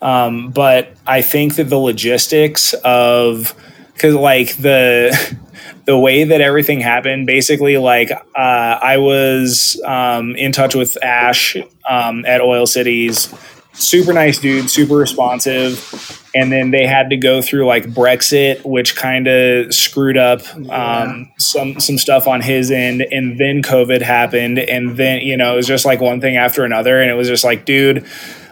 Um, 0.02 0.52
but 0.52 0.94
I 1.06 1.22
think 1.22 1.56
that 1.56 1.66
the 1.66 1.78
logistics 1.78 2.74
of 2.84 3.56
because 3.94 4.16
like 4.16 4.56
the 4.58 5.38
the 5.86 5.98
way 5.98 6.24
that 6.26 6.42
everything 6.42 6.82
happened, 6.82 7.26
basically, 7.26 7.78
like 7.78 8.12
uh, 8.12 8.20
I 8.36 8.98
was 8.98 9.82
um, 9.86 10.36
in 10.36 10.52
touch 10.52 10.76
with 10.76 11.02
Ash 11.04 11.56
um, 11.90 12.26
at 12.26 12.42
Oil 12.42 12.66
Cities, 12.68 13.34
super 13.74 14.14
nice 14.14 14.40
dude, 14.40 14.70
super 14.70 14.96
responsive. 14.96 16.24
And 16.36 16.52
then 16.52 16.72
they 16.72 16.86
had 16.86 17.10
to 17.10 17.18
go 17.18 17.42
through 17.42 17.66
like 17.66 17.86
Brexit, 17.86 18.64
which 18.64 18.96
kind 18.96 19.28
of 19.28 19.74
screwed 19.74 20.18
up 20.18 20.42
um, 20.70 21.32
some 21.40 21.80
some 21.80 21.98
stuff 21.98 22.28
on 22.28 22.42
his 22.42 22.70
end, 22.70 23.02
and 23.12 23.40
then 23.40 23.64
COVID 23.64 24.02
happened, 24.02 24.60
and 24.60 24.98
then 24.98 25.22
you 25.22 25.36
know 25.36 25.54
it 25.54 25.56
was 25.56 25.68
just 25.68 25.86
like 25.86 26.00
one 26.00 26.22
thing 26.22 26.38
after 26.38 26.64
another, 26.64 27.02
and 27.02 27.10
it 27.10 27.16
was 27.16 27.28
just 27.28 27.44
like, 27.44 27.66
dude, 27.66 28.06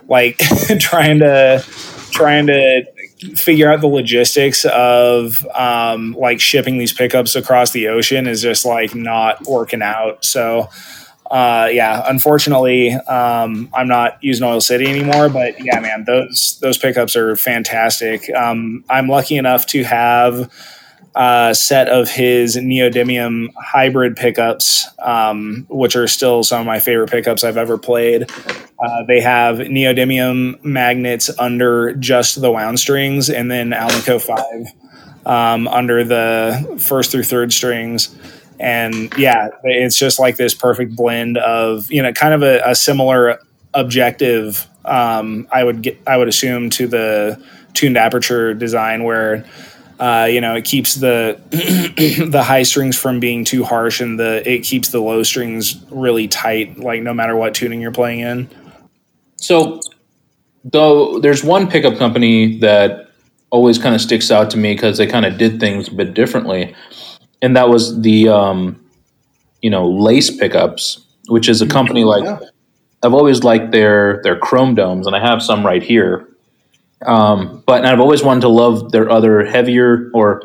like 0.08 0.38
trying 0.80 1.20
to 1.20 1.64
trying 2.12 2.48
to 2.48 2.86
figure 3.36 3.72
out 3.72 3.82
the 3.82 3.88
logistics 3.88 4.66
of 4.66 5.46
um, 5.56 6.14
like 6.18 6.40
shipping 6.40 6.78
these 6.78 6.94
pickups 6.94 7.36
across 7.36 7.72
the 7.72 7.88
ocean 7.88 8.28
is 8.28 8.42
just 8.42 8.66
like 8.66 8.94
not 8.94 9.46
working 9.48 9.82
out. 9.82 10.24
So 10.24 10.70
uh, 11.30 11.70
yeah, 11.72 12.04
unfortunately, 12.06 12.92
um, 12.94 13.70
I'm 13.74 13.88
not 13.88 14.18
using 14.22 14.46
Oil 14.46 14.62
City 14.62 14.88
anymore. 14.88 15.30
But 15.30 15.64
yeah, 15.64 15.80
man, 15.80 16.04
those 16.06 16.60
those 16.62 16.78
pickups 16.78 17.16
are 17.16 17.36
fantastic. 17.36 18.30
Um, 18.34 18.84
I'm 18.90 19.08
lucky 19.08 19.38
enough 19.38 19.66
to 19.68 19.84
have 19.84 20.52
a 21.16 21.56
set 21.56 21.88
of 21.88 22.10
his 22.10 22.58
neodymium 22.58 23.48
hybrid 23.56 24.16
pickups, 24.16 24.88
um, 25.00 25.66
which 25.70 25.96
are 25.96 26.08
still 26.08 26.44
some 26.44 26.62
of 26.62 26.66
my 26.68 26.80
favorite 26.80 27.10
pickups 27.10 27.44
I've 27.44 27.58
ever 27.58 27.78
played. 27.78 28.30
Uh, 28.80 29.04
they 29.08 29.22
have 29.22 29.58
neodymium 29.58 30.64
magnets 30.64 31.30
under 31.40 31.94
just 31.94 32.42
the 32.42 32.52
wound 32.52 32.80
strings, 32.80 33.30
and 33.30 33.50
then 33.50 33.72
Alnico 33.72 34.22
five 34.22 34.74
um, 35.26 35.68
under 35.68 36.04
the 36.04 36.78
first 36.80 37.12
through 37.12 37.24
third 37.24 37.52
strings 37.52 38.16
and 38.60 39.14
yeah 39.18 39.50
it's 39.64 39.98
just 39.98 40.20
like 40.20 40.38
this 40.38 40.54
perfect 40.54 40.96
blend 40.96 41.38
of 41.38 41.92
you 41.92 42.02
know 42.02 42.14
kind 42.14 42.34
of 42.34 42.42
a, 42.42 42.62
a 42.66 42.76
similar 42.76 43.40
objective 43.74 44.68
um, 44.86 45.48
i 45.52 45.64
would 45.64 45.82
get 45.82 46.00
i 46.08 46.16
would 46.16 46.28
assume 46.28 46.70
to 46.70 46.88
the 46.88 47.42
tuned 47.74 47.98
aperture 47.98 48.54
design 48.54 49.04
where 49.04 49.46
uh, 50.00 50.28
you 50.30 50.42
know 50.42 50.56
it 50.56 50.66
keeps 50.66 50.96
the 50.96 51.40
the 52.30 52.44
high 52.44 52.64
strings 52.64 52.98
from 52.98 53.20
being 53.20 53.46
too 53.46 53.64
harsh 53.64 54.02
and 54.02 54.20
the 54.20 54.48
it 54.50 54.64
keeps 54.64 54.90
the 54.90 55.00
low 55.00 55.24
strings 55.24 55.84
really 55.92 56.28
tight 56.28 56.78
like 56.80 57.02
no 57.02 57.14
matter 57.14 57.36
what 57.36 57.54
tuning 57.54 57.82
you're 57.82 57.92
playing 57.92 58.20
in 58.20 58.50
so 59.38 59.80
though 60.64 61.20
there's 61.20 61.44
one 61.44 61.70
pickup 61.70 61.98
company 61.98 62.58
that 62.60 63.10
always 63.52 63.78
kind 63.78 63.96
of 63.96 64.02
sticks 64.02 64.32
out 64.32 64.50
to 64.50 64.58
me 64.58 64.74
because 64.74 64.98
they 64.98 65.08
kind 65.08 65.26
of 65.26 65.38
did 65.38 65.60
things 65.60 65.88
a 65.88 65.94
bit 65.94 66.14
differently 66.14 66.76
and 67.42 67.56
that 67.56 67.70
was 67.70 68.02
the 68.02 68.28
um, 68.28 68.84
you 69.62 69.70
know 69.70 69.90
lace 69.90 70.36
pickups, 70.36 71.06
which 71.28 71.48
is 71.50 71.62
a 71.62 71.68
company 71.68 72.04
like 72.04 72.24
yeah. 72.24 72.40
I've 73.04 73.14
always 73.14 73.44
liked 73.44 73.72
their 73.72 74.22
their 74.24 74.38
chrome 74.38 74.76
domes, 74.76 75.08
and 75.08 75.16
I 75.16 75.20
have 75.20 75.42
some 75.42 75.66
right 75.66 75.84
here. 75.84 76.28
Um, 77.02 77.64
but 77.66 77.86
I've 77.86 78.00
always 78.00 78.24
wanted 78.24 78.42
to 78.42 78.50
love 78.50 78.92
their 78.92 79.10
other 79.10 79.46
heavier 79.46 80.10
or 80.14 80.42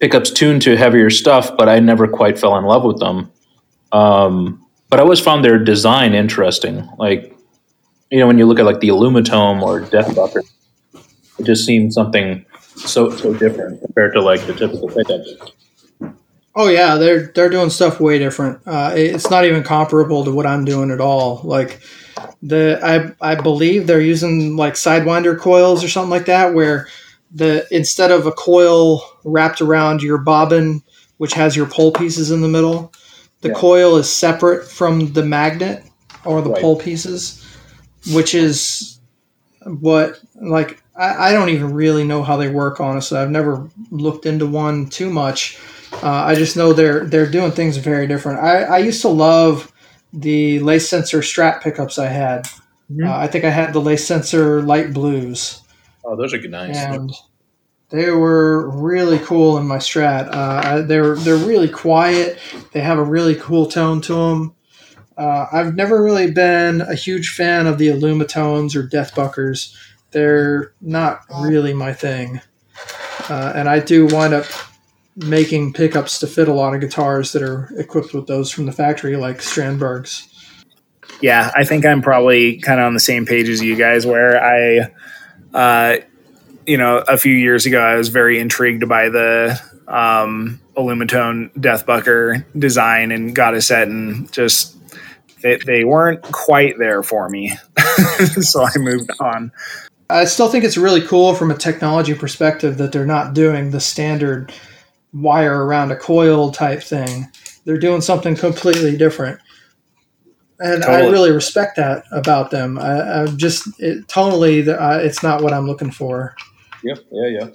pickups 0.00 0.30
tuned 0.30 0.62
to 0.62 0.76
heavier 0.76 1.10
stuff, 1.10 1.56
but 1.56 1.68
I 1.68 1.78
never 1.80 2.08
quite 2.08 2.38
fell 2.38 2.56
in 2.56 2.64
love 2.64 2.84
with 2.84 2.98
them. 2.98 3.30
Um, 3.92 4.66
but 4.88 4.98
I 4.98 5.02
always 5.02 5.20
found 5.20 5.44
their 5.44 5.58
design 5.58 6.14
interesting. 6.14 6.88
Like, 6.98 7.36
you 8.10 8.18
know, 8.18 8.26
when 8.26 8.38
you 8.38 8.46
look 8.46 8.58
at 8.58 8.64
like 8.64 8.80
the 8.80 8.88
Alumitone 8.88 9.62
or 9.62 9.82
Deathbucker, 9.82 10.42
it 11.38 11.44
just 11.44 11.64
seems 11.64 11.94
something 11.94 12.44
so 12.76 13.10
so 13.10 13.34
different 13.34 13.80
compared 13.80 14.12
to 14.14 14.20
like 14.20 14.40
the 14.46 14.54
typical 14.54 14.88
pickups. 14.88 15.34
Oh 16.54 16.68
yeah, 16.68 16.96
they're 16.96 17.28
they're 17.28 17.48
doing 17.48 17.70
stuff 17.70 18.00
way 18.00 18.18
different. 18.18 18.60
Uh, 18.66 18.92
it's 18.94 19.30
not 19.30 19.44
even 19.44 19.62
comparable 19.62 20.24
to 20.24 20.32
what 20.32 20.46
I'm 20.46 20.64
doing 20.64 20.90
at 20.90 21.00
all. 21.00 21.40
Like 21.44 21.80
the 22.42 22.78
I 22.82 23.32
I 23.32 23.34
believe 23.34 23.86
they're 23.86 24.00
using 24.00 24.56
like 24.56 24.74
sidewinder 24.74 25.38
coils 25.38 25.84
or 25.84 25.88
something 25.88 26.10
like 26.10 26.26
that, 26.26 26.54
where 26.54 26.88
the 27.32 27.66
instead 27.70 28.10
of 28.10 28.26
a 28.26 28.32
coil 28.32 29.02
wrapped 29.24 29.60
around 29.60 30.02
your 30.02 30.18
bobbin, 30.18 30.82
which 31.18 31.34
has 31.34 31.56
your 31.56 31.66
pole 31.66 31.92
pieces 31.92 32.30
in 32.30 32.40
the 32.40 32.48
middle, 32.48 32.92
the 33.40 33.48
yeah. 33.48 33.54
coil 33.54 33.96
is 33.96 34.12
separate 34.12 34.66
from 34.66 35.12
the 35.12 35.24
magnet 35.24 35.84
or 36.24 36.42
the 36.42 36.50
right. 36.50 36.60
pole 36.60 36.78
pieces, 36.78 37.46
which 38.12 38.34
is 38.34 39.00
what 39.64 40.20
like 40.34 40.82
I, 40.96 41.30
I 41.30 41.32
don't 41.32 41.50
even 41.50 41.74
really 41.74 42.04
know 42.04 42.22
how 42.22 42.36
they 42.36 42.48
work 42.48 42.80
honestly. 42.80 43.18
I've 43.18 43.30
never 43.30 43.68
looked 43.90 44.26
into 44.26 44.46
one 44.46 44.88
too 44.88 45.10
much 45.10 45.58
uh, 45.92 46.24
I 46.24 46.34
just 46.34 46.56
know 46.56 46.72
they're 46.72 47.04
they're 47.04 47.30
doing 47.30 47.52
things 47.52 47.76
very 47.76 48.06
different. 48.06 48.40
I, 48.40 48.62
I 48.62 48.78
used 48.78 49.02
to 49.02 49.08
love 49.08 49.69
the 50.12 50.58
lace 50.60 50.88
sensor 50.88 51.20
strat 51.20 51.62
pickups 51.62 51.98
I 51.98 52.06
had. 52.06 52.44
Mm-hmm. 52.90 53.06
Uh, 53.06 53.16
I 53.16 53.26
think 53.26 53.44
I 53.44 53.50
had 53.50 53.72
the 53.72 53.80
lace 53.80 54.06
sensor 54.06 54.62
light 54.62 54.92
blues. 54.92 55.62
Oh, 56.04 56.16
those 56.16 56.34
are 56.34 56.38
good, 56.38 56.50
nice. 56.50 56.76
And 56.76 57.12
they 57.90 58.10
were 58.10 58.70
really 58.70 59.18
cool 59.18 59.58
in 59.58 59.66
my 59.66 59.78
strat. 59.78 60.28
Uh, 60.32 60.82
they're 60.82 61.16
they're 61.16 61.36
really 61.36 61.68
quiet. 61.68 62.38
They 62.72 62.80
have 62.80 62.98
a 62.98 63.04
really 63.04 63.34
cool 63.34 63.66
tone 63.66 64.00
to 64.02 64.14
them. 64.14 64.54
Uh, 65.16 65.46
I've 65.52 65.74
never 65.74 66.02
really 66.02 66.30
been 66.30 66.80
a 66.80 66.94
huge 66.94 67.30
fan 67.30 67.66
of 67.66 67.78
the 67.78 67.88
Alumitones 67.88 68.74
or 68.74 68.84
Deathbuckers. 68.84 69.76
They're 70.12 70.72
not 70.80 71.20
really 71.40 71.74
my 71.74 71.92
thing. 71.92 72.40
Uh, 73.28 73.52
and 73.54 73.68
I 73.68 73.80
do 73.80 74.06
wind 74.06 74.32
up 74.34 74.46
making 75.20 75.72
pickups 75.72 76.18
to 76.20 76.26
fit 76.26 76.48
a 76.48 76.52
lot 76.52 76.74
of 76.74 76.80
guitars 76.80 77.32
that 77.32 77.42
are 77.42 77.68
equipped 77.76 78.14
with 78.14 78.26
those 78.26 78.50
from 78.50 78.66
the 78.66 78.72
factory, 78.72 79.16
like 79.16 79.38
Strandbergs. 79.38 80.26
Yeah, 81.20 81.50
I 81.54 81.64
think 81.64 81.84
I'm 81.84 82.02
probably 82.02 82.58
kind 82.58 82.80
of 82.80 82.86
on 82.86 82.94
the 82.94 83.00
same 83.00 83.26
page 83.26 83.48
as 83.48 83.62
you 83.62 83.76
guys, 83.76 84.06
where 84.06 84.42
I, 84.42 84.90
uh, 85.52 85.96
you 86.66 86.78
know, 86.78 86.98
a 86.98 87.18
few 87.18 87.34
years 87.34 87.66
ago, 87.66 87.80
I 87.80 87.96
was 87.96 88.08
very 88.08 88.38
intrigued 88.38 88.88
by 88.88 89.08
the 89.08 89.60
um, 89.86 90.60
Deathbucker 90.76 92.44
design 92.58 93.10
and 93.12 93.34
got 93.34 93.54
a 93.54 93.60
set, 93.60 93.88
and 93.88 94.32
just 94.32 94.76
they, 95.42 95.56
they 95.66 95.84
weren't 95.84 96.22
quite 96.22 96.78
there 96.78 97.02
for 97.02 97.28
me, 97.28 97.52
so 98.40 98.64
I 98.64 98.78
moved 98.78 99.10
on. 99.20 99.52
I 100.08 100.24
still 100.24 100.48
think 100.48 100.64
it's 100.64 100.76
really 100.76 101.02
cool 101.02 101.34
from 101.34 101.50
a 101.50 101.56
technology 101.56 102.14
perspective 102.14 102.78
that 102.78 102.92
they're 102.92 103.06
not 103.06 103.34
doing 103.34 103.70
the 103.70 103.80
standard 103.80 104.52
wire 105.12 105.64
around 105.64 105.90
a 105.90 105.96
coil 105.96 106.50
type 106.50 106.82
thing. 106.82 107.26
They're 107.64 107.78
doing 107.78 108.00
something 108.00 108.36
completely 108.36 108.96
different. 108.96 109.40
And 110.60 110.82
totally. 110.82 111.08
I 111.08 111.10
really 111.10 111.32
respect 111.32 111.76
that 111.76 112.04
about 112.12 112.50
them. 112.50 112.78
I, 112.78 113.22
I 113.22 113.26
just 113.26 113.68
it, 113.80 114.06
tonally, 114.08 114.68
uh, 114.68 114.98
it's 115.00 115.22
not 115.22 115.42
what 115.42 115.52
I'm 115.52 115.66
looking 115.66 115.90
for. 115.90 116.34
Yep. 116.84 116.98
Yeah. 117.10 117.26
Yeah. 117.26 117.48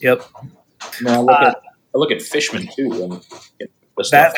Yep. 0.00 0.22
No, 1.02 1.12
I 1.12 1.18
look 1.18 1.40
uh, 1.40 1.46
at 1.46 1.62
I 1.94 1.98
look 1.98 2.10
at 2.10 2.22
Fishman 2.22 2.68
too, 2.74 2.92
and 3.02 3.12
that, 4.10 4.34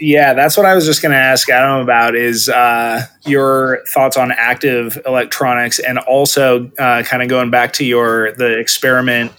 yeah, 0.00 0.32
that's 0.32 0.56
what 0.56 0.64
I 0.64 0.74
was 0.74 0.86
just 0.86 1.02
going 1.02 1.12
to 1.12 1.18
ask 1.18 1.48
Adam 1.50 1.80
about 1.80 2.14
is 2.14 2.48
uh, 2.48 3.04
your 3.26 3.84
thoughts 3.92 4.16
on 4.16 4.32
active 4.32 4.98
electronics, 5.04 5.78
and 5.78 5.98
also 5.98 6.70
uh, 6.78 7.02
kind 7.02 7.22
of 7.22 7.28
going 7.28 7.50
back 7.50 7.72
to 7.74 7.84
your 7.84 8.32
the 8.32 8.58
experiment 8.58 9.32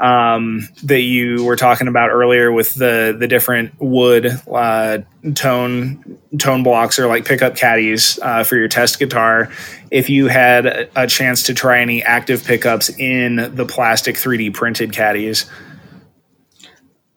um, 0.00 0.66
that 0.84 1.02
you 1.02 1.44
were 1.44 1.56
talking 1.56 1.86
about 1.86 2.10
earlier 2.10 2.50
with 2.50 2.74
the 2.74 3.14
the 3.16 3.28
different 3.28 3.78
wood 3.78 4.26
uh, 4.50 4.98
tone 5.34 6.18
tone 6.38 6.62
blocks 6.62 6.98
or 6.98 7.06
like 7.06 7.26
pickup 7.26 7.54
caddies 7.54 8.18
uh, 8.22 8.42
for 8.42 8.56
your 8.56 8.68
test 8.68 8.98
guitar. 8.98 9.50
If 9.90 10.08
you 10.08 10.28
had 10.28 10.88
a 10.96 11.06
chance 11.06 11.42
to 11.44 11.54
try 11.54 11.80
any 11.80 12.02
active 12.02 12.44
pickups 12.44 12.88
in 12.88 13.54
the 13.54 13.66
plastic 13.66 14.16
3D 14.16 14.54
printed 14.54 14.92
caddies. 14.92 15.50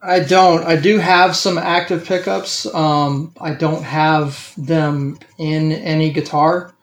I 0.01 0.19
don't. 0.19 0.65
I 0.65 0.75
do 0.75 0.97
have 0.97 1.33
some 1.37 1.57
active 1.57 2.03
pickups. 2.05 2.65
Um, 2.73 3.31
I 3.39 3.53
don't 3.53 3.83
have 3.83 4.53
them 4.57 5.17
in 5.37 5.71
any 5.71 6.11
guitar. 6.11 6.73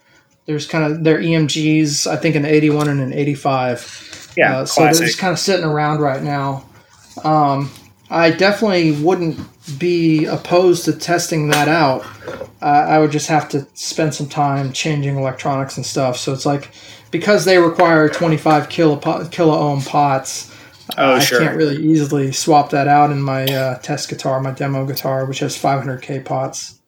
There's 0.46 0.66
kind 0.66 0.90
of 0.90 1.04
they're 1.04 1.18
EMGs. 1.18 2.06
I 2.06 2.16
think 2.16 2.34
an 2.36 2.46
81 2.46 2.88
and 2.88 3.00
an 3.00 3.12
85 3.12 4.09
yeah, 4.40 4.58
uh, 4.58 4.66
so 4.66 4.82
they're 4.82 4.92
just 4.92 5.18
kind 5.18 5.32
of 5.32 5.38
sitting 5.38 5.64
around 5.64 6.00
right 6.00 6.22
now. 6.22 6.64
Um, 7.24 7.70
I 8.10 8.30
definitely 8.30 8.92
wouldn't 8.92 9.38
be 9.78 10.24
opposed 10.24 10.84
to 10.86 10.92
testing 10.92 11.48
that 11.48 11.68
out. 11.68 12.04
Uh, 12.60 12.64
I 12.64 12.98
would 12.98 13.10
just 13.12 13.28
have 13.28 13.48
to 13.50 13.66
spend 13.74 14.14
some 14.14 14.28
time 14.28 14.72
changing 14.72 15.16
electronics 15.16 15.76
and 15.76 15.86
stuff. 15.86 16.16
So 16.16 16.32
it's 16.32 16.44
like 16.46 16.70
because 17.10 17.44
they 17.44 17.58
require 17.58 18.08
25 18.08 18.68
kilo 18.68 18.96
kilo 19.28 19.56
ohm 19.56 19.82
pots, 19.82 20.50
Oh, 20.98 21.12
I 21.14 21.18
sure. 21.20 21.40
can't 21.40 21.56
really 21.56 21.76
easily 21.76 22.32
swap 22.32 22.70
that 22.70 22.88
out 22.88 23.10
in 23.12 23.22
my 23.22 23.44
uh, 23.44 23.78
test 23.78 24.08
guitar, 24.08 24.40
my 24.40 24.50
demo 24.50 24.84
guitar, 24.86 25.24
which 25.24 25.38
has 25.38 25.56
500k 25.56 26.24
pots. 26.24 26.79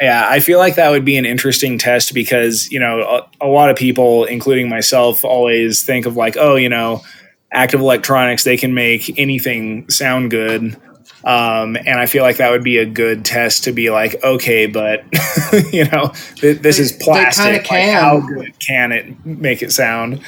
Yeah, 0.00 0.26
I 0.28 0.38
feel 0.40 0.58
like 0.58 0.76
that 0.76 0.90
would 0.90 1.04
be 1.04 1.16
an 1.16 1.26
interesting 1.26 1.76
test 1.76 2.14
because, 2.14 2.70
you 2.70 2.78
know, 2.78 3.00
a, 3.40 3.46
a, 3.46 3.48
lot 3.48 3.68
of 3.68 3.76
people, 3.76 4.24
including 4.26 4.68
myself, 4.68 5.24
always 5.24 5.82
think 5.82 6.06
of 6.06 6.16
like, 6.16 6.36
oh, 6.38 6.54
you 6.54 6.68
know, 6.68 7.02
active 7.50 7.80
electronics, 7.80 8.44
they 8.44 8.56
can 8.56 8.74
make 8.74 9.18
anything 9.18 9.88
sound 9.90 10.30
good. 10.30 10.76
Um, 11.24 11.76
and 11.76 11.98
I 11.98 12.06
feel 12.06 12.22
like 12.22 12.36
that 12.36 12.52
would 12.52 12.62
be 12.62 12.78
a 12.78 12.86
good 12.86 13.24
test 13.24 13.64
to 13.64 13.72
be 13.72 13.90
like, 13.90 14.22
okay, 14.22 14.66
but, 14.66 15.04
you 15.72 15.84
know, 15.86 16.12
th- 16.36 16.60
this 16.60 16.76
They- 16.76 16.82
is 16.84 16.92
plastic. 16.92 17.44
they 17.44 17.50
kinda 17.50 17.58
Like, 17.58 17.64
can. 17.64 18.02
how 18.02 18.20
good 18.20 18.58
can 18.60 18.92
it 18.92 19.26
make 19.26 19.62
it 19.62 19.72
sound? 19.72 20.20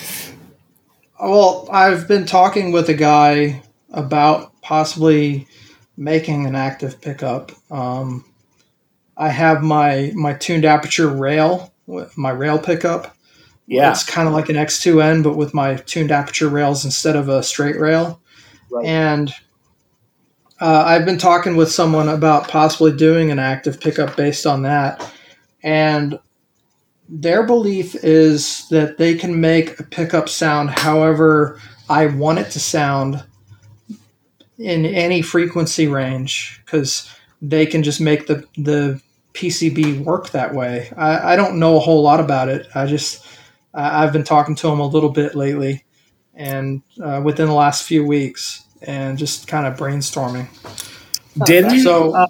Well, 1.21 1.69
I've 1.71 2.09
been 2.09 2.27
talking 2.27 2.73
with 2.73 2.89
a 2.89 2.95
guy 2.95 3.63
about 3.93 4.53
possibly 4.63 5.47
making 5.97 6.47
an 6.47 6.57
active 6.57 7.01
pickup. 7.01 7.53
Um, 7.71 8.25
I 9.21 9.29
have 9.29 9.63
my 9.63 10.13
my 10.15 10.33
tuned 10.33 10.65
aperture 10.65 11.07
rail, 11.07 11.73
my 12.17 12.31
rail 12.31 12.59
pickup. 12.59 13.15
Yeah. 13.67 13.91
It's 13.91 14.03
kind 14.03 14.27
of 14.27 14.35
like 14.35 14.49
an 14.49 14.57
X2N, 14.57 15.23
but 15.23 15.37
with 15.37 15.53
my 15.55 15.77
tuned 15.77 16.11
aperture 16.11 16.49
rails 16.49 16.85
instead 16.85 17.15
of 17.15 17.29
a 17.29 17.43
straight 17.43 17.79
rail. 17.79 18.21
Right. 18.71 18.87
And 18.87 19.33
uh, 20.59 20.85
I've 20.87 21.05
been 21.05 21.19
talking 21.19 21.55
with 21.55 21.71
someone 21.71 22.09
about 22.09 22.49
possibly 22.49 22.97
doing 22.97 23.31
an 23.31 23.39
active 23.39 23.79
pickup 23.79 24.17
based 24.17 24.47
on 24.47 24.63
that. 24.63 25.13
And 25.63 26.19
their 27.09 27.45
belief 27.47 27.95
is 28.03 28.67
that 28.71 28.97
they 28.97 29.15
can 29.15 29.41
make 29.41 29.79
a 29.79 29.85
pickup 29.85 30.29
sound 30.29 30.71
however 30.71 31.61
I 31.89 32.07
want 32.07 32.39
it 32.39 32.51
to 32.53 32.61
sound 32.61 33.23
in 34.59 34.87
any 34.87 35.23
frequency 35.23 35.89
range 35.89 36.61
because 36.65 37.11
they 37.43 37.67
can 37.67 37.83
just 37.83 38.01
make 38.01 38.27
the, 38.27 38.45
the 38.57 39.01
PCB 39.35 40.05
work 40.05 40.31
that 40.31 40.55
way. 40.55 40.93
I, 40.97 41.33
I 41.33 41.37
don't 41.37 41.59
know 41.59 41.77
a 41.77 41.81
whole 41.81 42.03
lot 42.03 42.21
about 42.21 42.49
it. 42.49 42.67
I 42.75 42.87
just 42.87 43.25
I- 43.75 44.03
I've 44.05 44.13
been 44.13 44.25
talking 44.25 44.55
to 44.57 44.69
him 44.69 44.81
a 44.81 44.87
little 44.87 45.11
bit 45.11 45.35
lately, 45.35 45.85
and 46.35 46.83
uh, 47.03 47.21
within 47.25 47.47
the 47.47 47.55
last 47.55 47.85
few 47.85 48.05
weeks, 48.05 48.65
and 48.83 49.17
just 49.19 49.47
kind 49.47 49.67
of 49.67 49.77
brainstorming. 49.79 50.49
Didn't 51.47 51.81
So 51.81 52.13
uh, 52.15 52.27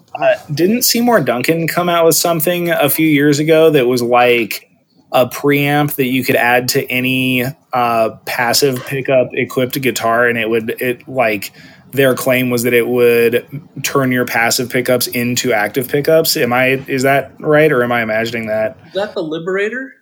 didn't 0.53 0.83
Seymour 0.83 1.23
Duncan 1.23 1.67
come 1.67 1.89
out 1.89 2.05
with 2.05 2.17
something 2.17 2.71
a 2.71 2.91
few 2.91 3.07
years 3.09 3.39
ago 3.39 3.71
that 3.71 3.87
was 3.87 4.03
like 4.03 4.71
a 5.13 5.27
preamp 5.27 5.95
that 5.95 6.05
you 6.07 6.23
could 6.23 6.37
add 6.37 6.69
to 6.69 6.85
any 6.91 7.45
uh, 7.73 8.11
passive 8.27 8.85
pickup 8.87 9.31
equipped 9.33 9.81
guitar, 9.81 10.29
and 10.29 10.39
it 10.39 10.51
would 10.51 10.71
it 10.81 11.09
like 11.09 11.53
their 11.93 12.15
claim 12.15 12.51
was 12.51 12.63
that 12.63 12.73
it 12.75 12.87
would 12.89 13.47
turn 13.83 14.13
your 14.13 14.25
passive 14.25 14.71
pickups 14.71 15.07
into 15.09 15.53
active 15.53 15.89
pickups. 15.89 16.37
Am 16.37 16.53
I 16.53 16.83
is 16.87 17.03
that 17.03 17.33
right, 17.41 17.71
or 17.71 17.83
am 17.83 17.93
I 17.93 18.03
imagining 18.03 18.47
that? 18.47 18.77
Is 18.87 18.93
that 18.95 19.15
the 19.15 19.23
Liberator? 19.23 19.95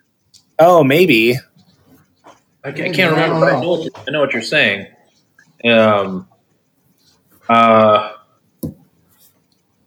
Oh, 0.59 0.83
maybe. 0.83 1.35
I, 2.63 2.71
ca- 2.71 2.85
I 2.85 2.89
can't 2.89 3.13
I 3.13 3.21
remember, 3.25 3.33
don't 3.33 3.39
but 3.39 3.49
I 3.49 3.51
know. 3.53 3.61
know, 3.61 3.69
what 3.69 3.83
you, 3.83 3.91
I 4.07 4.11
know 4.11 4.19
what 4.19 4.33
you're 4.33 4.41
saying. 4.41 4.87
Um, 5.65 6.27
uh, 7.47 8.13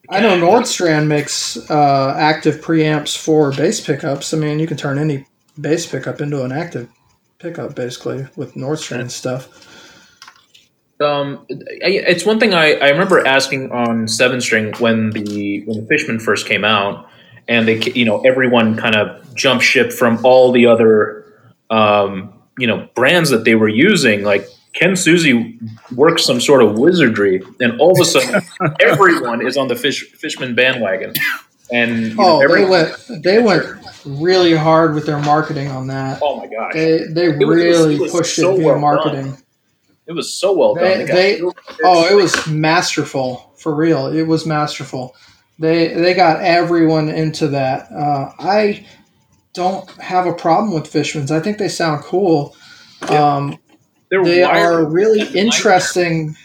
I 0.09 0.20
know 0.20 0.36
Nordstrand 0.36 1.07
makes 1.07 1.57
uh, 1.70 2.14
active 2.18 2.61
preamps 2.61 3.16
for 3.16 3.53
bass 3.53 3.80
pickups. 3.80 4.34
I 4.34 4.36
mean, 4.38 4.59
you 4.59 4.66
can 4.66 4.76
turn 4.76 4.98
any 4.98 5.26
bass 5.61 5.86
pickup 5.86 6.20
into 6.20 6.42
an 6.44 6.53
active 6.53 6.88
pickup 7.38 7.74
basically 7.74 8.26
with 8.36 8.55
Nordstrand 8.55 9.11
stuff. 9.11 9.68
Um, 11.03 11.44
it's 11.48 12.24
one 12.24 12.38
thing 12.40 12.55
I, 12.55 12.74
I 12.74 12.88
remember 12.90 13.26
asking 13.26 13.70
on 13.72 14.09
Seven 14.09 14.40
String 14.40 14.72
when 14.78 15.11
the 15.11 15.62
when 15.64 15.80
the 15.80 15.86
Fishman 15.86 16.18
first 16.20 16.46
came 16.46 16.64
out, 16.64 17.09
and 17.48 17.66
they 17.68 17.78
you 17.92 18.05
know 18.05 18.20
everyone 18.22 18.76
kind 18.76 18.94
of 18.96 19.34
jumped 19.34 19.64
ship 19.64 19.92
from 19.92 20.24
all 20.24 20.53
the 20.53 20.66
other 20.66 21.26
um, 21.70 22.32
you 22.59 22.66
know 22.66 22.88
brands 22.94 23.30
that 23.30 23.44
they 23.44 23.55
were 23.55 23.68
using. 23.68 24.22
Like 24.24 24.46
Ken 24.74 24.96
Susi 24.96 25.59
worked 25.94 26.20
some 26.20 26.40
sort 26.40 26.62
of 26.62 26.78
wizardry, 26.78 27.42
and 27.61 27.80
all 27.80 27.92
of 27.92 28.00
a 28.00 28.05
sudden 28.05 28.42
everyone 28.80 29.46
is 29.46 29.57
on 29.57 29.68
the 29.68 29.76
Fish 29.76 30.11
Fishman 30.12 30.55
bandwagon. 30.55 31.14
And 31.72 32.03
you 32.03 32.14
know, 32.16 32.42
Oh, 32.42 32.48
they 32.55 32.64
went 32.64 33.22
they 33.22 33.38
went 33.40 33.64
really 34.05 34.55
hard 34.55 34.94
with 34.94 35.07
their 35.07 35.20
marketing 35.20 35.68
on 35.68 35.86
that. 35.86 36.20
oh 36.22 36.36
my 36.36 36.46
gosh, 36.46 36.74
They 36.74 37.05
they 37.09 37.28
was- 37.28 37.46
really 37.48 37.94
it 37.94 38.00
was 38.00 38.12
pushed 38.12 38.36
so 38.36 38.53
it 38.55 38.59
via 38.59 38.78
well 38.78 39.05
done. 39.05 39.38
It 40.12 40.16
was 40.16 40.32
so 40.32 40.52
well 40.52 40.74
done. 40.74 40.84
They- 40.84 41.04
got 41.06 41.14
they- 41.14 41.40
Oh, 41.84 42.06
it 42.06 42.14
was 42.14 42.46
masterful 42.46 43.52
for 43.56 43.74
real. 43.74 44.06
It 44.06 44.22
was 44.24 44.46
masterful. 44.46 45.14
They 45.58 45.88
they 45.88 46.14
got 46.14 46.40
everyone 46.42 47.08
into 47.08 47.48
that. 47.48 47.90
Uh, 47.92 48.32
I 48.38 48.86
don't 49.54 49.88
have 50.00 50.26
a 50.26 50.32
problem 50.32 50.72
with 50.74 50.90
Fishmans. 50.90 51.30
I 51.30 51.40
think 51.40 51.58
they 51.58 51.68
sound 51.68 52.02
cool. 52.04 52.56
Um, 53.08 53.58
They're 54.10 54.24
they 54.24 54.42
are 54.42 54.84
really 54.84 55.20
interesting 55.34 56.36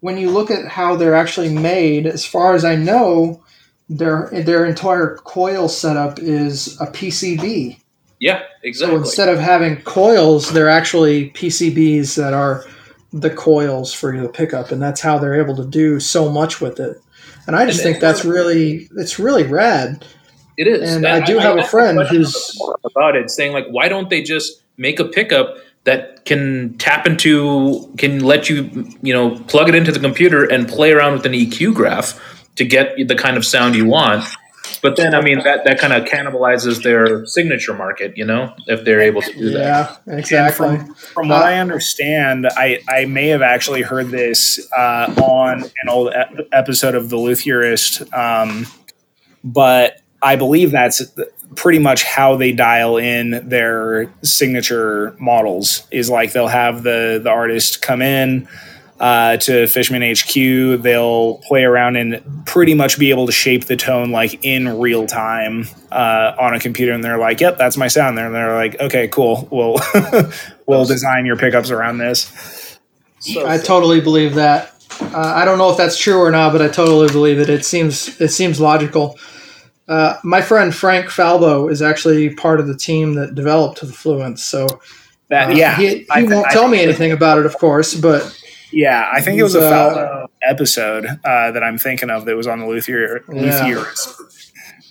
when 0.00 0.16
you 0.18 0.30
look 0.30 0.50
at 0.50 0.66
how 0.68 0.96
they're 0.96 1.14
actually 1.14 1.48
made. 1.50 2.06
As 2.06 2.24
far 2.24 2.54
as 2.54 2.64
I 2.64 2.76
know, 2.76 3.42
their 3.88 4.30
their 4.32 4.64
entire 4.66 5.16
coil 5.16 5.68
setup 5.68 6.18
is 6.18 6.80
a 6.80 6.86
PCB. 6.86 7.78
Yeah, 8.20 8.42
exactly. 8.62 8.98
So 8.98 9.02
instead 9.02 9.28
of 9.30 9.38
having 9.40 9.80
coils, 9.82 10.52
they're 10.52 10.68
actually 10.68 11.30
PCBs 11.30 12.14
that 12.16 12.34
are 12.34 12.64
the 13.12 13.30
coils 13.30 13.92
for 13.92 14.16
the 14.16 14.28
pickup, 14.28 14.70
and 14.70 14.80
that's 14.80 15.00
how 15.00 15.18
they're 15.18 15.40
able 15.40 15.56
to 15.56 15.64
do 15.64 15.98
so 15.98 16.30
much 16.30 16.60
with 16.60 16.78
it. 16.78 17.00
And 17.46 17.56
I 17.56 17.66
just 17.66 17.80
And- 17.80 17.88
think 17.94 18.00
that's 18.00 18.24
really 18.24 18.88
it's 18.96 19.18
really 19.18 19.42
rad. 19.44 20.04
It 20.58 20.66
is, 20.68 20.94
And 20.94 21.06
I 21.06 21.20
do 21.20 21.38
have 21.38 21.56
a 21.58 21.64
friend 21.64 21.98
who's- 22.02 22.56
about 22.84 23.16
it, 23.16 23.30
saying 23.30 23.52
like, 23.52 23.66
why 23.70 23.88
don't 23.88 24.10
they 24.10 24.20
just 24.22 24.60
make 24.76 25.00
a 25.00 25.04
pickup 25.06 25.56
that 25.84 26.26
can 26.26 26.74
tap 26.78 27.06
into, 27.06 27.88
can 27.96 28.20
let 28.22 28.50
you, 28.50 28.86
you 29.02 29.14
know, 29.14 29.30
plug 29.48 29.70
it 29.70 29.74
into 29.74 29.90
the 29.90 29.98
computer 29.98 30.44
and 30.44 30.68
play 30.68 30.92
around 30.92 31.14
with 31.14 31.24
an 31.24 31.32
EQ 31.32 31.72
graph 31.74 32.20
to 32.56 32.64
get 32.66 32.94
the 33.08 33.14
kind 33.14 33.38
of 33.38 33.46
sound 33.46 33.74
you 33.74 33.86
want. 33.86 34.22
But 34.82 34.96
then, 34.96 35.14
I 35.14 35.20
mean, 35.20 35.42
that 35.44 35.64
that 35.64 35.78
kind 35.78 35.92
of 35.92 36.04
cannibalizes 36.04 36.82
their 36.82 37.26
signature 37.26 37.74
market, 37.74 38.16
you 38.16 38.24
know, 38.24 38.54
if 38.66 38.84
they're 38.84 39.00
able 39.00 39.22
to 39.22 39.32
do 39.32 39.50
that. 39.50 40.00
Yeah, 40.06 40.16
exactly. 40.16 40.78
from, 40.78 40.94
from 40.94 41.28
what 41.28 41.42
Uh, 41.42 41.46
I 41.46 41.58
understand, 41.58 42.46
I, 42.46 42.80
I 42.88 43.04
may 43.04 43.28
have 43.28 43.42
actually 43.42 43.82
heard 43.82 44.10
this 44.10 44.58
uh, 44.76 45.14
on 45.22 45.64
an 45.64 45.88
old 45.88 46.12
e- 46.12 46.44
episode 46.52 46.94
of 46.94 47.10
The 47.10 47.16
Luthierist, 47.16 48.12
um, 48.16 48.66
but 49.44 50.00
I 50.22 50.36
believe 50.36 50.70
that's 50.70 51.02
pretty 51.56 51.78
much 51.78 52.04
how 52.04 52.36
they 52.36 52.52
dial 52.52 52.96
in 52.96 53.48
their 53.48 54.12
signature 54.22 55.16
models. 55.18 55.86
Is 55.90 56.08
like 56.08 56.32
they'll 56.32 56.48
have 56.48 56.82
the 56.82 57.20
the 57.22 57.30
artist 57.30 57.82
come 57.82 58.02
in 58.02 58.48
uh, 59.00 59.36
to 59.38 59.66
Fishman 59.66 60.02
HQ. 60.02 60.82
They'll 60.82 61.38
play 61.48 61.64
around 61.64 61.96
and 61.96 62.22
pretty 62.46 62.74
much 62.74 62.98
be 62.98 63.10
able 63.10 63.26
to 63.26 63.32
shape 63.32 63.64
the 63.64 63.76
tone 63.76 64.10
like 64.10 64.44
in 64.44 64.78
real 64.78 65.06
time 65.06 65.66
uh, 65.90 66.34
on 66.38 66.54
a 66.54 66.60
computer. 66.60 66.92
And 66.92 67.02
they're 67.02 67.18
like, 67.18 67.40
"Yep, 67.40 67.58
that's 67.58 67.76
my 67.76 67.88
sound." 67.88 68.16
There, 68.18 68.26
and 68.26 68.34
they're 68.34 68.54
like, 68.54 68.78
"Okay, 68.80 69.08
cool. 69.08 69.48
We'll 69.50 69.78
we'll 70.66 70.84
design 70.84 71.26
your 71.26 71.36
pickups 71.36 71.70
around 71.70 71.98
this." 71.98 72.78
So, 73.20 73.46
I 73.46 73.58
totally 73.58 74.00
believe 74.00 74.34
that. 74.36 74.74
Uh, 75.00 75.32
I 75.36 75.44
don't 75.44 75.58
know 75.58 75.70
if 75.70 75.76
that's 75.76 75.98
true 75.98 76.18
or 76.18 76.30
not, 76.30 76.52
but 76.52 76.60
I 76.62 76.68
totally 76.68 77.08
believe 77.08 77.38
it. 77.38 77.48
It 77.48 77.64
seems 77.64 78.20
it 78.20 78.28
seems 78.28 78.60
logical. 78.60 79.18
Uh, 79.88 80.16
my 80.22 80.40
friend 80.40 80.74
Frank 80.74 81.06
Falbo 81.06 81.70
is 81.70 81.82
actually 81.82 82.34
part 82.34 82.60
of 82.60 82.68
the 82.68 82.76
team 82.76 83.14
that 83.14 83.34
developed 83.34 83.80
the 83.80 83.86
Fluence, 83.88 84.38
so 84.38 84.66
That 85.30 85.50
uh, 85.50 85.52
yeah, 85.54 85.76
he, 85.76 85.88
he 85.88 86.06
I 86.10 86.22
won't 86.22 86.46
I 86.46 86.52
tell 86.52 86.62
think- 86.62 86.72
me 86.72 86.80
anything 86.82 87.12
about 87.12 87.38
it, 87.38 87.46
of 87.46 87.56
course. 87.58 87.94
But 87.94 88.22
Yeah, 88.72 89.08
I 89.12 89.20
think 89.20 89.38
it 89.38 89.42
was 89.42 89.54
a 89.54 89.60
He's, 89.60 89.72
uh, 89.72 90.26
episode 90.42 91.04
uh, 91.06 91.50
that 91.50 91.62
I'm 91.62 91.78
thinking 91.78 92.10
of 92.10 92.24
that 92.26 92.36
was 92.36 92.46
on 92.46 92.60
the 92.60 92.66
Luthier 92.66 93.24
Yeah. 93.32 93.42
Luthierist. 93.42 94.16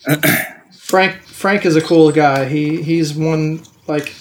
Frank 0.73 1.21
Frank 1.21 1.65
is 1.65 1.75
a 1.75 1.81
cool 1.81 2.11
guy. 2.11 2.45
He 2.45 2.81
he's 2.81 3.13
one 3.13 3.61
like 3.87 4.13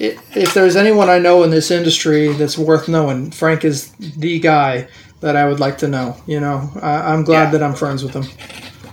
i 0.00 0.16
if 0.34 0.54
there's 0.54 0.76
anyone 0.76 1.08
I 1.10 1.18
know 1.18 1.42
in 1.44 1.50
this 1.50 1.70
industry 1.70 2.28
that's 2.32 2.56
worth 2.58 2.88
knowing, 2.88 3.30
Frank 3.30 3.64
is 3.64 3.92
the 3.92 4.38
guy 4.40 4.88
that 5.20 5.36
I 5.36 5.46
would 5.46 5.60
like 5.60 5.78
to 5.78 5.88
know. 5.88 6.16
You 6.26 6.40
know, 6.40 6.68
I, 6.82 7.12
I'm 7.12 7.22
glad 7.24 7.44
Yeah. 7.44 7.50
that 7.52 7.62
I'm 7.62 7.74
friends 7.74 8.02
with 8.02 8.14
him. 8.14 8.24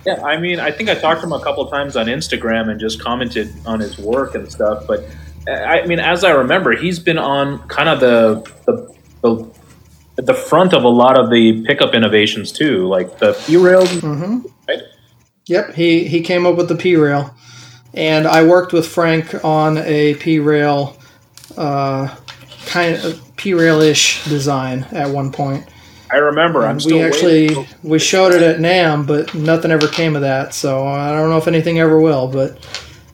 Yeah, 0.06 0.22
I 0.24 0.38
mean, 0.38 0.60
I 0.60 0.70
think 0.70 0.88
I 0.88 0.94
talked 0.94 1.20
to 1.22 1.26
him 1.26 1.32
a 1.32 1.42
couple 1.42 1.62
of 1.64 1.70
times 1.70 1.96
on 1.96 2.06
Instagram 2.06 2.70
and 2.70 2.78
just 2.78 3.00
commented 3.02 3.52
on 3.66 3.80
his 3.80 3.98
work 3.98 4.34
and 4.34 4.50
stuff. 4.50 4.84
But 4.86 5.04
I 5.48 5.80
I 5.80 5.86
mean, 5.86 5.98
as 5.98 6.24
I 6.24 6.30
remember, 6.30 6.72
he's 6.72 6.98
been 6.98 7.18
on 7.18 7.58
kind 7.68 7.88
of 7.88 8.00
the 8.00 8.42
the, 8.66 8.94
the 9.22 9.57
at 10.18 10.26
the 10.26 10.34
front 10.34 10.74
of 10.74 10.84
a 10.84 10.88
lot 10.88 11.18
of 11.18 11.30
the 11.30 11.62
pickup 11.64 11.94
innovations 11.94 12.52
too, 12.52 12.86
like 12.86 13.18
the 13.18 13.32
P 13.46 13.56
rails. 13.56 13.90
hmm 14.00 14.40
Right. 14.68 14.82
Yep, 15.46 15.74
he 15.74 16.06
he 16.06 16.20
came 16.20 16.44
up 16.44 16.56
with 16.56 16.68
the 16.68 16.74
P 16.74 16.96
rail, 16.96 17.34
and 17.94 18.26
I 18.26 18.44
worked 18.44 18.72
with 18.72 18.86
Frank 18.86 19.42
on 19.44 19.78
a 19.78 20.14
P 20.16 20.38
rail, 20.40 20.96
uh, 21.56 22.14
kind 22.66 22.96
of 22.96 23.22
P-rail-ish 23.38 24.24
design 24.24 24.84
at 24.90 25.08
one 25.08 25.32
point. 25.32 25.64
I 26.10 26.16
remember. 26.16 26.66
I'm 26.66 26.80
still 26.80 26.98
we 26.98 27.04
actually 27.04 27.48
waiting. 27.48 27.66
we 27.82 27.98
showed 27.98 28.34
it 28.34 28.42
at 28.42 28.58
NAMM, 28.58 29.06
but 29.06 29.34
nothing 29.34 29.70
ever 29.70 29.86
came 29.86 30.16
of 30.16 30.22
that. 30.22 30.54
So 30.54 30.86
I 30.86 31.12
don't 31.12 31.30
know 31.30 31.36
if 31.38 31.46
anything 31.46 31.78
ever 31.78 32.00
will. 32.00 32.26
But 32.28 32.58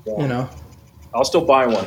you 0.06 0.26
know, 0.26 0.48
I'll 1.12 1.24
still 1.24 1.44
buy 1.44 1.66
one. 1.66 1.86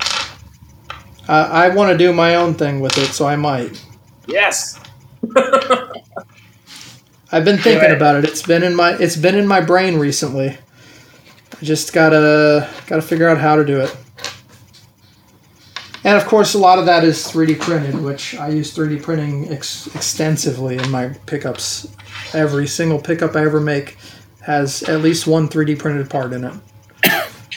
I, 1.27 1.65
I 1.65 1.69
want 1.69 1.91
to 1.91 1.97
do 1.97 2.13
my 2.13 2.35
own 2.35 2.53
thing 2.53 2.79
with 2.79 2.97
it, 2.97 3.07
so 3.07 3.25
I 3.25 3.35
might. 3.35 3.83
Yes. 4.27 4.79
I've 7.31 7.43
been 7.43 7.57
thinking 7.57 7.91
about 7.91 8.15
it. 8.15 8.23
It's 8.25 8.41
been 8.41 8.63
in 8.63 8.75
my 8.75 8.97
it's 8.97 9.17
been 9.17 9.35
in 9.35 9.47
my 9.47 9.61
brain 9.61 9.97
recently. 9.97 10.49
I 10.49 11.63
just 11.63 11.93
gotta 11.93 12.69
gotta 12.87 13.01
figure 13.01 13.27
out 13.27 13.37
how 13.37 13.55
to 13.55 13.65
do 13.65 13.79
it. 13.81 13.95
And 16.03 16.15
of 16.15 16.25
course, 16.25 16.53
a 16.53 16.57
lot 16.57 16.79
of 16.79 16.85
that 16.85 17.03
is 17.03 17.25
3D 17.25 17.59
printed, 17.59 18.01
which 18.01 18.35
I 18.35 18.47
use 18.49 18.73
3D 18.73 19.01
printing 19.01 19.51
ex- 19.51 19.87
extensively 19.93 20.77
in 20.77 20.89
my 20.89 21.09
pickups. 21.25 21.87
Every 22.33 22.65
single 22.67 22.99
pickup 22.99 23.35
I 23.35 23.43
ever 23.43 23.59
make 23.59 23.97
has 24.41 24.83
at 24.83 25.01
least 25.01 25.27
one 25.27 25.49
3D 25.49 25.77
printed 25.77 26.09
part 26.09 26.31
in 26.31 26.45
it. 26.45 26.53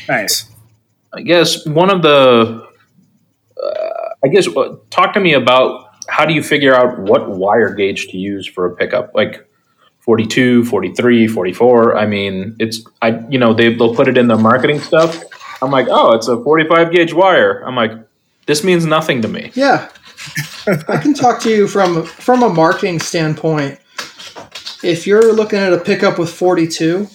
Nice. 0.09 0.51
I 1.13 1.21
guess 1.21 1.65
one 1.67 1.91
of 1.91 2.03
the, 2.03 2.67
uh, 3.63 4.09
I 4.25 4.29
guess, 4.29 4.49
uh, 4.49 4.77
talk 4.91 5.13
to 5.15 5.21
me 5.21 5.35
about 5.35 5.90
how 6.11 6.27
do 6.27 6.35
you 6.35 6.43
figure 6.43 6.75
out 6.75 6.99
what 6.99 7.31
wire 7.31 7.73
gauge 7.73 8.09
to 8.09 8.19
use 8.19 8.47
for 8.47 8.67
a 8.67 8.75
pickup? 8.75 9.15
Like 9.15 9.47
42, 10.01 10.65
43, 10.65 11.29
44. 11.29 11.97
I 11.97 12.07
mean, 12.07 12.57
it's, 12.59 12.85
I, 13.01 13.21
you 13.29 13.39
know, 13.39 13.55
they, 13.55 13.75
they'll 13.75 13.95
put 13.95 14.09
it 14.09 14.19
in 14.19 14.29
their 14.29 14.39
marketing 14.39 14.81
stuff. 14.81 15.23
I'm 15.63 15.71
like, 15.71 15.87
oh, 15.89 16.13
it's 16.13 16.27
a 16.29 16.43
45 16.43 16.91
gauge 16.91 17.13
wire. 17.13 17.61
I'm 17.61 17.77
like, 17.77 17.93
this 18.47 18.65
means 18.65 18.85
nothing 18.85 19.23
to 19.23 19.29
me. 19.29 19.53
Yeah, 19.55 19.89
I 20.89 20.97
can 20.97 21.15
talk 21.15 21.41
to 21.43 21.51
you 21.51 21.69
from 21.69 22.05
from 22.05 22.43
a 22.43 22.49
marketing 22.49 22.99
standpoint. 22.99 23.79
If 24.83 25.07
you're 25.07 25.33
looking 25.33 25.59
at 25.59 25.73
a 25.73 25.79
pickup 25.79 26.19
with 26.19 26.33
42, 26.33 27.07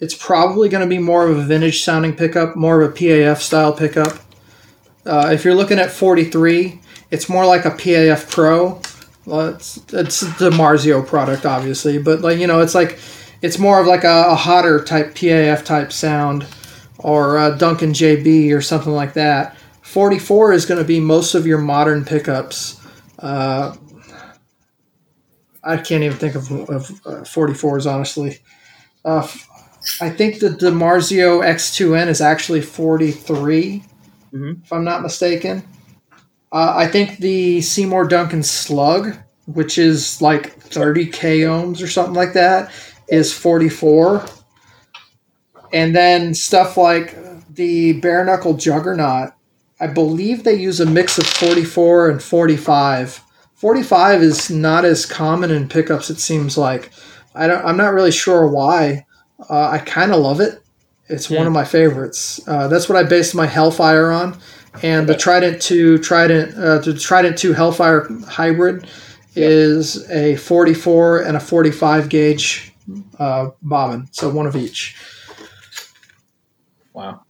it's 0.00 0.14
probably 0.14 0.68
going 0.68 0.82
to 0.82 0.88
be 0.88 0.98
more 0.98 1.28
of 1.28 1.36
a 1.36 1.42
vintage 1.42 1.82
sounding 1.82 2.14
pickup, 2.14 2.56
more 2.56 2.80
of 2.80 2.90
a 2.90 2.94
PAF 2.94 3.38
style 3.38 3.72
pickup. 3.72 4.18
Uh, 5.04 5.30
if 5.32 5.44
you're 5.44 5.54
looking 5.54 5.78
at 5.78 5.90
43, 5.90 6.80
it's 7.10 7.28
more 7.28 7.46
like 7.46 7.64
a 7.64 7.70
PAF 7.70 8.30
Pro. 8.30 8.80
Well, 9.26 9.48
it's 9.54 9.78
it's 9.92 10.22
DiMarzio 10.22 11.06
product, 11.06 11.44
obviously, 11.46 11.98
but 11.98 12.20
like 12.20 12.38
you 12.38 12.46
know, 12.46 12.60
it's 12.60 12.74
like 12.74 12.98
it's 13.42 13.58
more 13.58 13.80
of 13.80 13.86
like 13.86 14.04
a, 14.04 14.26
a 14.28 14.34
hotter 14.34 14.82
type 14.84 15.14
PAF 15.14 15.64
type 15.64 15.92
sound, 15.92 16.46
or 16.98 17.54
Duncan 17.58 17.92
JB 17.92 18.54
or 18.56 18.60
something 18.60 18.92
like 18.92 19.14
that. 19.14 19.56
44 19.82 20.52
is 20.52 20.66
going 20.66 20.78
to 20.80 20.86
be 20.86 21.00
most 21.00 21.34
of 21.34 21.46
your 21.46 21.58
modern 21.58 22.04
pickups. 22.04 22.80
Uh, 23.18 23.74
I 25.62 25.76
can't 25.78 26.04
even 26.04 26.16
think 26.16 26.34
of, 26.34 26.50
of 26.52 26.90
uh, 27.06 27.22
44s, 27.24 27.90
honestly. 27.92 28.38
Uh, 29.04 29.26
I 30.00 30.10
think 30.10 30.38
the 30.38 30.48
DiMarzio 30.50 31.44
X2N 31.44 32.08
is 32.08 32.20
actually 32.20 32.60
43, 32.60 33.82
Mhm. 34.32 34.62
if 34.64 34.72
I'm 34.72 34.84
not 34.84 35.02
mistaken. 35.02 35.62
Uh, 36.56 36.72
I 36.74 36.86
think 36.86 37.18
the 37.18 37.60
Seymour 37.60 38.08
Duncan 38.08 38.42
Slug, 38.42 39.14
which 39.44 39.76
is 39.76 40.22
like 40.22 40.54
30 40.54 41.04
k 41.08 41.40
ohms 41.40 41.82
or 41.82 41.86
something 41.86 42.14
like 42.14 42.32
that, 42.32 42.72
is 43.08 43.30
44. 43.30 44.24
And 45.74 45.94
then 45.94 46.32
stuff 46.32 46.78
like 46.78 47.14
the 47.52 48.00
bare 48.00 48.24
knuckle 48.24 48.54
Juggernaut, 48.54 49.34
I 49.80 49.86
believe 49.88 50.44
they 50.44 50.54
use 50.54 50.80
a 50.80 50.86
mix 50.86 51.18
of 51.18 51.26
44 51.26 52.08
and 52.08 52.22
45. 52.22 53.22
45 53.56 54.22
is 54.22 54.48
not 54.48 54.86
as 54.86 55.04
common 55.04 55.50
in 55.50 55.68
pickups, 55.68 56.08
it 56.08 56.20
seems 56.20 56.56
like. 56.56 56.90
I 57.34 57.48
don't, 57.48 57.66
I'm 57.66 57.76
not 57.76 57.92
really 57.92 58.12
sure 58.12 58.48
why. 58.48 59.04
Uh, 59.50 59.68
I 59.72 59.76
kind 59.76 60.10
of 60.10 60.22
love 60.22 60.40
it. 60.40 60.62
It's 61.08 61.28
one 61.28 61.46
of 61.46 61.52
my 61.52 61.64
favorites. 61.64 62.40
Uh, 62.48 62.66
that's 62.68 62.88
what 62.88 62.96
I 62.96 63.02
based 63.02 63.34
my 63.34 63.46
Hellfire 63.46 64.10
on. 64.10 64.38
And 64.82 65.08
the 65.08 65.16
Trident 65.16 65.60
2 65.62 65.98
Trident 65.98 66.54
uh, 66.56 66.78
the 66.78 66.94
Trident 66.94 67.38
2 67.38 67.52
Hellfire 67.52 68.08
hybrid 68.26 68.86
is 69.34 70.08
a 70.10 70.36
44 70.36 71.20
and 71.22 71.36
a 71.36 71.40
45 71.40 72.08
gauge 72.08 72.72
uh, 73.18 73.50
bobbin, 73.62 74.08
so 74.12 74.30
one 74.30 74.46
of 74.46 74.56
each. 74.56 74.96
Wow. 76.92 77.22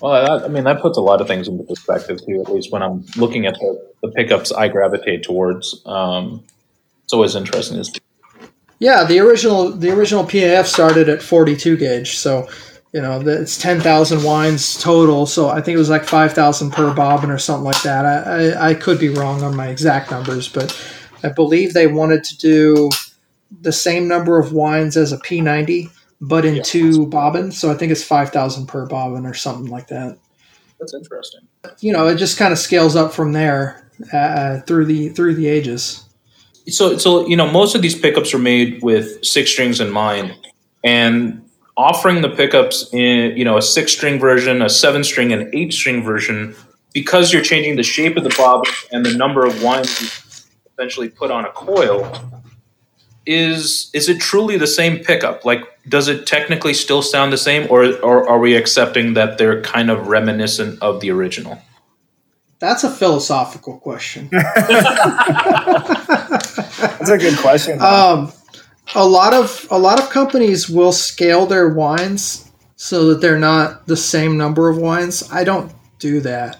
Well, 0.00 0.38
that, 0.38 0.44
I 0.44 0.48
mean, 0.48 0.64
that 0.64 0.80
puts 0.80 0.96
a 0.96 1.00
lot 1.00 1.20
of 1.20 1.26
things 1.26 1.48
into 1.48 1.64
perspective 1.64 2.24
too. 2.24 2.40
At 2.40 2.52
least 2.52 2.72
when 2.72 2.82
I'm 2.82 3.04
looking 3.16 3.46
at 3.46 3.54
the, 3.54 3.90
the 4.02 4.08
pickups 4.12 4.52
I 4.52 4.68
gravitate 4.68 5.22
towards, 5.22 5.82
um, 5.84 6.44
it's 7.04 7.12
always 7.12 7.34
interesting. 7.34 7.82
Yeah, 8.78 9.04
the 9.04 9.18
original 9.18 9.72
the 9.72 9.90
original 9.90 10.24
PAF 10.24 10.64
started 10.64 11.08
at 11.10 11.22
42 11.22 11.76
gauge, 11.76 12.16
so 12.16 12.48
you 12.92 13.00
know 13.00 13.18
the- 13.20 13.40
it's 13.42 13.56
10,000 13.58 14.22
wines 14.24 14.80
total. 14.80 15.26
So 15.26 15.48
I 15.48 15.60
think 15.60 15.74
it 15.76 15.78
was 15.78 15.90
like 15.90 16.04
5,000 16.04 16.70
per 16.72 16.92
bobbin 16.92 17.30
or 17.30 17.38
something 17.38 17.64
like 17.64 17.82
that. 17.82 18.04
I, 18.04 18.50
I 18.52 18.68
I 18.70 18.74
could 18.74 18.98
be 18.98 19.08
wrong 19.08 19.42
on 19.42 19.54
my 19.56 19.68
exact 19.68 20.10
numbers, 20.10 20.48
but 20.48 20.76
I 21.22 21.28
believe 21.28 21.72
they 21.72 21.86
wanted 21.86 22.24
to 22.24 22.36
do 22.38 22.90
the 23.60 23.72
same 23.72 24.08
number 24.08 24.38
of 24.38 24.52
wines 24.52 24.96
as 24.96 25.12
a 25.12 25.18
P90, 25.18 25.90
but 26.20 26.44
in 26.44 26.56
Yeah. 26.56 26.62
two 26.62 27.06
bobbins. 27.06 27.58
So 27.58 27.70
I 27.70 27.74
think 27.74 27.92
it's 27.92 28.02
5,000 28.04 28.66
per 28.66 28.86
bobbin 28.86 29.26
or 29.26 29.34
something 29.34 29.70
like 29.70 29.88
that. 29.88 30.16
That's 30.78 30.94
interesting. 30.94 31.40
You 31.80 31.92
know, 31.92 32.06
it 32.08 32.16
just 32.16 32.38
kind 32.38 32.52
of 32.52 32.58
scales 32.58 32.96
up 32.96 33.12
from 33.12 33.32
there 33.32 33.90
uh, 34.14 34.60
through 34.60 34.86
the 34.86 35.10
through 35.10 35.34
the 35.34 35.46
ages. 35.48 36.04
So, 36.68 36.96
so 36.96 37.26
you 37.26 37.36
know, 37.36 37.50
most 37.50 37.74
of 37.74 37.82
these 37.82 37.98
pickups 37.98 38.32
are 38.32 38.38
made 38.38 38.82
with 38.82 39.22
six 39.24 39.50
strings 39.50 39.80
in 39.80 39.90
mind, 39.90 40.34
and 40.84 41.42
offering 41.80 42.20
the 42.20 42.28
pickups 42.28 42.92
in 42.92 43.34
you 43.36 43.44
know 43.44 43.56
a 43.56 43.62
six 43.62 43.92
string 43.92 44.20
version, 44.20 44.60
a 44.60 44.68
seven 44.68 45.02
string, 45.02 45.32
and 45.32 45.52
eight 45.54 45.72
string 45.72 46.02
version, 46.04 46.54
because 46.92 47.32
you're 47.32 47.42
changing 47.42 47.76
the 47.76 47.82
shape 47.82 48.16
of 48.18 48.24
the 48.24 48.34
bob 48.36 48.66
and 48.92 49.04
the 49.04 49.16
number 49.16 49.46
of 49.46 49.62
wines 49.62 50.00
you 50.00 50.08
essentially 50.72 51.08
put 51.08 51.30
on 51.30 51.46
a 51.46 51.50
coil. 51.52 52.12
Is 53.24 53.90
is 53.94 54.08
it 54.08 54.20
truly 54.20 54.58
the 54.58 54.66
same 54.66 54.98
pickup? 54.98 55.44
Like, 55.44 55.62
does 55.88 56.08
it 56.08 56.26
technically 56.26 56.74
still 56.74 57.00
sound 57.02 57.32
the 57.32 57.38
same, 57.38 57.66
or 57.70 57.96
or 58.00 58.28
are 58.28 58.38
we 58.38 58.54
accepting 58.54 59.14
that 59.14 59.38
they're 59.38 59.62
kind 59.62 59.90
of 59.90 60.08
reminiscent 60.08 60.82
of 60.82 61.00
the 61.00 61.10
original? 61.10 61.58
That's 62.58 62.84
a 62.84 62.90
philosophical 62.90 63.78
question. 63.78 64.28
That's 64.32 64.50
a 67.08 67.16
good 67.16 67.38
question. 67.38 67.80
Um, 67.80 68.32
a 68.94 69.06
lot 69.06 69.34
of 69.34 69.66
a 69.70 69.78
lot 69.78 70.00
of 70.00 70.10
companies 70.10 70.68
will 70.68 70.92
scale 70.92 71.46
their 71.46 71.68
wines 71.68 72.50
so 72.76 73.08
that 73.08 73.20
they're 73.20 73.38
not 73.38 73.86
the 73.86 73.96
same 73.96 74.36
number 74.36 74.68
of 74.68 74.78
wines. 74.78 75.28
I 75.30 75.44
don't 75.44 75.72
do 75.98 76.20
that. 76.20 76.58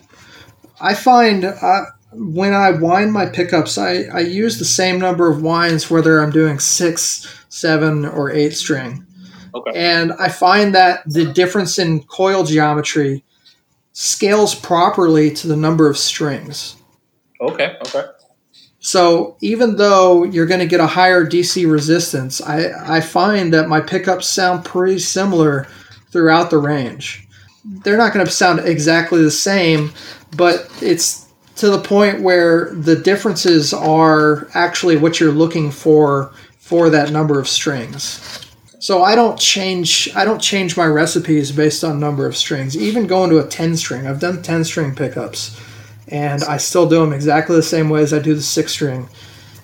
I 0.80 0.94
find 0.94 1.44
uh, 1.44 1.84
when 2.12 2.54
I 2.54 2.70
wine 2.72 3.10
my 3.10 3.26
pickups, 3.26 3.78
I, 3.78 4.02
I 4.12 4.20
use 4.20 4.58
the 4.58 4.64
same 4.64 4.98
number 4.98 5.30
of 5.30 5.42
wines 5.42 5.90
whether 5.90 6.20
I'm 6.20 6.30
doing 6.30 6.58
six, 6.58 7.26
seven, 7.48 8.04
or 8.04 8.30
eight 8.30 8.54
string. 8.54 9.06
Okay. 9.54 9.72
And 9.74 10.12
I 10.12 10.28
find 10.28 10.74
that 10.74 11.02
the 11.06 11.32
difference 11.32 11.78
in 11.78 12.02
coil 12.04 12.44
geometry 12.44 13.24
scales 13.92 14.54
properly 14.54 15.30
to 15.32 15.48
the 15.48 15.56
number 15.56 15.88
of 15.88 15.98
strings. 15.98 16.76
Okay. 17.40 17.76
Okay. 17.86 18.04
So 18.80 19.36
even 19.40 19.76
though 19.76 20.24
you're 20.24 20.46
going 20.46 20.60
to 20.60 20.66
get 20.66 20.80
a 20.80 20.86
higher 20.86 21.24
DC 21.24 21.70
resistance, 21.70 22.40
I, 22.40 22.96
I 22.96 23.00
find 23.00 23.52
that 23.52 23.68
my 23.68 23.80
pickups 23.80 24.26
sound 24.26 24.64
pretty 24.64 24.98
similar 24.98 25.66
throughout 26.10 26.50
the 26.50 26.58
range. 26.58 27.28
They're 27.64 27.98
not 27.98 28.14
going 28.14 28.24
to 28.24 28.32
sound 28.32 28.60
exactly 28.60 29.22
the 29.22 29.30
same, 29.30 29.92
but 30.34 30.70
it's 30.80 31.26
to 31.56 31.68
the 31.68 31.78
point 31.78 32.22
where 32.22 32.70
the 32.72 32.96
differences 32.96 33.74
are 33.74 34.48
actually 34.54 34.96
what 34.96 35.20
you're 35.20 35.30
looking 35.30 35.70
for 35.70 36.32
for 36.58 36.88
that 36.88 37.12
number 37.12 37.38
of 37.38 37.46
strings. 37.46 38.46
So 38.78 39.02
I 39.02 39.14
don't 39.14 39.38
change 39.38 40.08
I 40.16 40.24
don't 40.24 40.40
change 40.40 40.74
my 40.74 40.86
recipes 40.86 41.52
based 41.52 41.84
on 41.84 42.00
number 42.00 42.24
of 42.24 42.34
strings. 42.34 42.74
Even 42.78 43.06
going 43.06 43.28
to 43.28 43.38
a 43.38 43.46
10 43.46 43.76
string. 43.76 44.06
I've 44.06 44.20
done 44.20 44.40
10 44.40 44.64
string 44.64 44.94
pickups 44.94 45.60
and 46.10 46.42
I 46.44 46.56
still 46.56 46.88
do 46.88 47.00
them 47.00 47.12
exactly 47.12 47.56
the 47.56 47.62
same 47.62 47.88
way 47.88 48.02
as 48.02 48.12
I 48.12 48.18
do 48.18 48.34
the 48.34 48.42
six 48.42 48.72
string. 48.72 49.08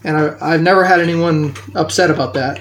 And 0.05 0.17
I, 0.17 0.37
I've 0.41 0.63
never 0.63 0.85
had 0.85 1.01
anyone 1.01 1.55
upset 1.75 2.11
about 2.11 2.35
that. 2.35 2.61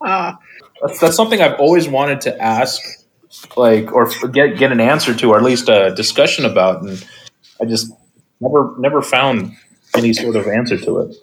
That's, 0.82 0.98
that's 0.98 1.16
something 1.16 1.40
I've 1.40 1.60
always 1.60 1.88
wanted 1.88 2.20
to 2.22 2.42
ask, 2.42 2.80
like, 3.56 3.92
or 3.92 4.10
get 4.32 4.58
get 4.58 4.72
an 4.72 4.80
answer 4.80 5.14
to, 5.14 5.30
or 5.30 5.36
at 5.36 5.44
least 5.44 5.68
a 5.68 5.94
discussion 5.94 6.44
about, 6.44 6.82
and 6.82 7.06
I 7.60 7.66
just 7.66 7.92
never 8.40 8.74
never 8.78 9.00
found 9.00 9.56
any 9.94 10.12
sort 10.12 10.34
of 10.34 10.48
answer 10.48 10.76
to 10.78 10.98
it. 10.98 11.16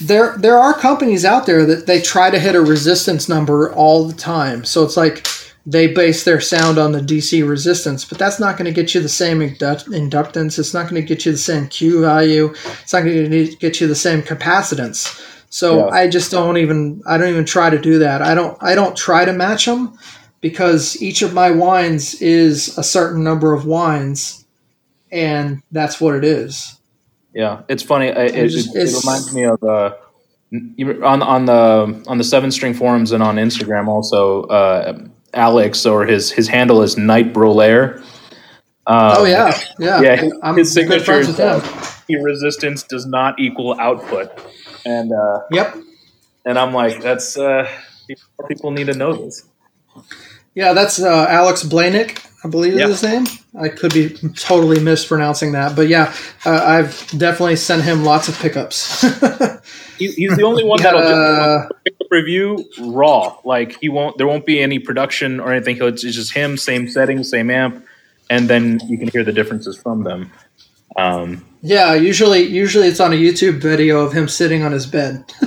there, 0.00 0.36
there 0.38 0.56
are 0.58 0.74
companies 0.74 1.24
out 1.24 1.46
there 1.46 1.64
that 1.66 1.86
they 1.86 2.00
try 2.00 2.30
to 2.30 2.38
hit 2.38 2.54
a 2.54 2.60
resistance 2.60 3.28
number 3.28 3.72
all 3.74 4.06
the 4.06 4.14
time. 4.14 4.64
So 4.64 4.84
it's 4.84 4.96
like 4.96 5.26
they 5.66 5.86
base 5.86 6.24
their 6.24 6.40
sound 6.40 6.76
on 6.78 6.92
the 6.92 7.00
DC 7.00 7.46
resistance, 7.48 8.04
but 8.04 8.18
that's 8.18 8.38
not 8.38 8.58
going 8.58 8.66
to 8.66 8.72
get 8.72 8.94
you 8.94 9.00
the 9.00 9.08
same 9.08 9.38
indu- 9.40 9.86
inductance. 9.88 10.58
It's 10.58 10.74
not 10.74 10.88
going 10.90 11.00
to 11.00 11.06
get 11.08 11.24
you 11.24 11.32
the 11.32 11.38
same 11.38 11.68
Q 11.68 12.02
value. 12.02 12.52
It's 12.82 12.92
not 12.92 13.04
going 13.04 13.30
to 13.30 13.56
get 13.56 13.80
you 13.80 13.86
the 13.86 13.94
same 13.94 14.20
capacitance. 14.22 15.20
So 15.48 15.78
Yeah. 15.78 15.94
I 15.94 16.08
just 16.08 16.30
don't 16.30 16.58
even 16.58 17.00
I 17.06 17.16
don't 17.16 17.28
even 17.28 17.44
try 17.46 17.70
to 17.70 17.78
do 17.78 17.98
that. 18.00 18.20
I 18.22 18.34
don't 18.34 18.58
I 18.60 18.74
don't 18.74 18.96
try 18.96 19.24
to 19.24 19.32
match 19.32 19.64
them 19.66 19.96
because 20.40 21.00
each 21.00 21.22
of 21.22 21.32
my 21.32 21.50
wines 21.50 22.20
is 22.20 22.76
a 22.76 22.82
certain 22.82 23.24
number 23.24 23.54
of 23.54 23.64
wines, 23.64 24.44
and 25.10 25.62
that's 25.72 26.00
what 26.00 26.14
it 26.16 26.24
is. 26.24 26.78
Yeah, 27.32 27.62
it's 27.68 27.82
funny. 27.82 28.10
I- 28.12 28.24
It, 28.24 28.34
it, 28.54 28.66
it 28.74 29.00
reminds 29.00 29.32
me 29.32 29.44
of 29.44 29.62
uh, 29.62 29.92
on 31.02 31.22
on 31.22 31.46
the 31.46 32.04
on 32.06 32.18
the 32.18 32.24
seven 32.24 32.50
string 32.50 32.74
forums 32.74 33.12
and 33.12 33.22
on 33.22 33.36
Instagram 33.36 33.86
also. 33.88 34.42
Uh, 34.44 35.06
Alex 35.34 35.86
or 35.86 36.04
his 36.06 36.30
his 36.30 36.48
handle 36.48 36.82
is 36.82 36.96
Night 36.96 37.32
Brolaire. 37.32 37.98
Um, 38.86 39.14
oh 39.18 39.24
yeah, 39.24 39.58
yeah. 39.78 40.00
yeah. 40.02 40.16
His, 40.16 40.32
I'm 40.42 40.56
his 40.56 40.72
signature 40.72 41.20
is 41.20 41.40
uh, 41.40 41.60
resistance 42.22 42.82
does 42.82 43.06
not 43.06 43.38
equal 43.40 43.78
output, 43.80 44.30
and 44.84 45.10
uh, 45.12 45.40
Yep. 45.50 45.76
and 46.44 46.58
I'm 46.58 46.74
like, 46.74 47.00
that's 47.00 47.36
uh, 47.38 47.68
people- 48.48 48.70
need 48.72 48.86
to 48.88 48.94
know 48.94 49.14
this. 49.14 49.46
Yeah, 50.54 50.72
that's 50.72 51.00
uh, 51.00 51.26
Alex 51.28 51.62
Blanick, 51.64 52.24
I 52.44 52.48
believe 52.48 52.74
Yeah. 52.74 52.88
is 52.88 53.00
his 53.00 53.10
name. 53.10 53.26
I 53.60 53.68
could 53.68 53.92
be 53.94 54.10
totally 54.36 54.80
mispronouncing 54.80 55.52
that, 55.52 55.74
but 55.74 55.88
yeah, 55.88 56.14
uh, 56.44 56.50
I've 56.64 57.06
definitely 57.16 57.56
sent 57.56 57.82
him 57.84 58.04
lots 58.04 58.28
of 58.28 58.38
pickups. 58.38 59.04
He, 59.98 60.08
he's 60.12 60.36
the 60.36 60.42
only 60.42 60.64
one 60.64 60.82
that'll 60.82 61.00
just 61.00 61.72
pick 61.84 61.94
up 62.00 62.06
review 62.10 62.64
raw. 62.80 63.36
Like 63.44 63.78
he 63.80 63.88
won't. 63.88 64.18
There 64.18 64.26
won't 64.26 64.46
be 64.46 64.60
any 64.60 64.78
production 64.78 65.40
or 65.40 65.52
anything. 65.52 65.76
He'll, 65.76 65.88
it's 65.88 66.02
just 66.02 66.32
him, 66.32 66.56
same 66.56 66.88
settings, 66.88 67.30
same 67.30 67.50
amp, 67.50 67.84
and 68.30 68.48
then 68.48 68.80
you 68.86 68.98
can 68.98 69.08
hear 69.08 69.24
the 69.24 69.32
differences 69.32 69.76
from 69.76 70.04
them. 70.04 70.32
Um, 70.96 71.44
yeah, 71.62 71.94
usually 71.94 72.42
usually 72.42 72.88
it's 72.88 73.00
on 73.00 73.12
a 73.12 73.16
YouTube 73.16 73.60
video 73.60 74.00
of 74.00 74.12
him 74.12 74.28
sitting 74.28 74.62
on 74.62 74.72
his 74.72 74.86
bed. 74.86 75.24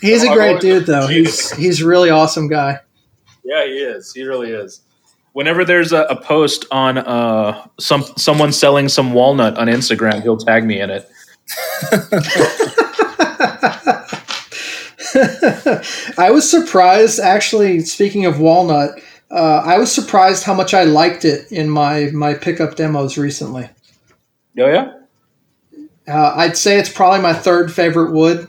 he's 0.00 0.24
a 0.24 0.32
great 0.32 0.60
dude 0.60 0.86
though. 0.86 1.06
He's 1.06 1.50
he's 1.52 1.82
really 1.82 2.10
awesome 2.10 2.48
guy. 2.48 2.78
yeah, 3.44 3.64
he 3.66 3.72
is. 3.72 4.12
He 4.14 4.22
really 4.24 4.50
is. 4.50 4.80
Whenever 5.32 5.64
there's 5.64 5.92
a, 5.92 6.02
a 6.04 6.20
post 6.20 6.64
on 6.72 6.98
uh, 6.98 7.68
some 7.78 8.04
someone 8.16 8.52
selling 8.52 8.88
some 8.88 9.12
walnut 9.12 9.58
on 9.58 9.68
Instagram, 9.68 10.22
he'll 10.22 10.38
tag 10.38 10.64
me 10.64 10.80
in 10.80 10.90
it. 10.90 11.08
I 16.18 16.30
was 16.30 16.48
surprised, 16.48 17.20
actually. 17.20 17.80
Speaking 17.80 18.26
of 18.26 18.40
walnut, 18.40 19.00
uh, 19.30 19.62
I 19.64 19.78
was 19.78 19.92
surprised 19.92 20.44
how 20.44 20.54
much 20.54 20.74
I 20.74 20.84
liked 20.84 21.24
it 21.24 21.50
in 21.52 21.68
my 21.68 22.10
my 22.12 22.34
pickup 22.34 22.76
demos 22.76 23.16
recently. 23.16 23.68
Oh 24.58 24.66
yeah. 24.66 24.92
Uh, 26.08 26.34
I'd 26.36 26.56
say 26.56 26.78
it's 26.78 26.92
probably 26.92 27.20
my 27.20 27.32
third 27.32 27.72
favorite 27.72 28.12
wood. 28.12 28.48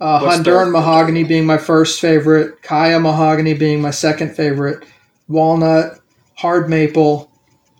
Uh, 0.00 0.20
Honduran 0.20 0.72
mahogany 0.72 1.24
being 1.24 1.44
my 1.44 1.58
first 1.58 2.00
favorite, 2.00 2.62
Khaya 2.62 3.00
mahogany 3.00 3.54
being 3.54 3.82
my 3.82 3.90
second 3.90 4.34
favorite, 4.34 4.84
walnut, 5.28 6.00
hard 6.36 6.70
maple, 6.70 7.30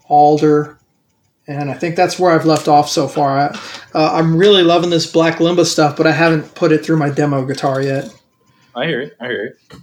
alder, 0.07 0.79
and 1.51 1.71
I 1.71 1.75
think 1.75 1.97
that's 1.97 2.19
where 2.19 2.31
I've 2.31 2.47
left 2.47 2.69
off 2.69 2.89
so 2.89 3.09
far. 3.09 3.39
I, 3.39 3.47
uh, 3.95 4.13
I'm 4.13 4.37
really 4.37 4.63
loving 4.63 4.91
this 4.91 5.11
Black 5.11 5.39
Limba 5.39 5.65
stuff, 5.65 5.97
but 5.97 6.07
I 6.07 6.13
haven't 6.13 6.55
put 6.55 6.73
it 6.73 6.85
through 6.85 6.99
my 6.99 7.11
demo 7.11 7.45
guitar 7.45 7.83
yet. 7.83 8.15
I 8.75 8.87
hear 8.87 9.03
you. 9.03 9.11
I 9.21 9.27
hear 9.27 9.45
you. 9.71 9.81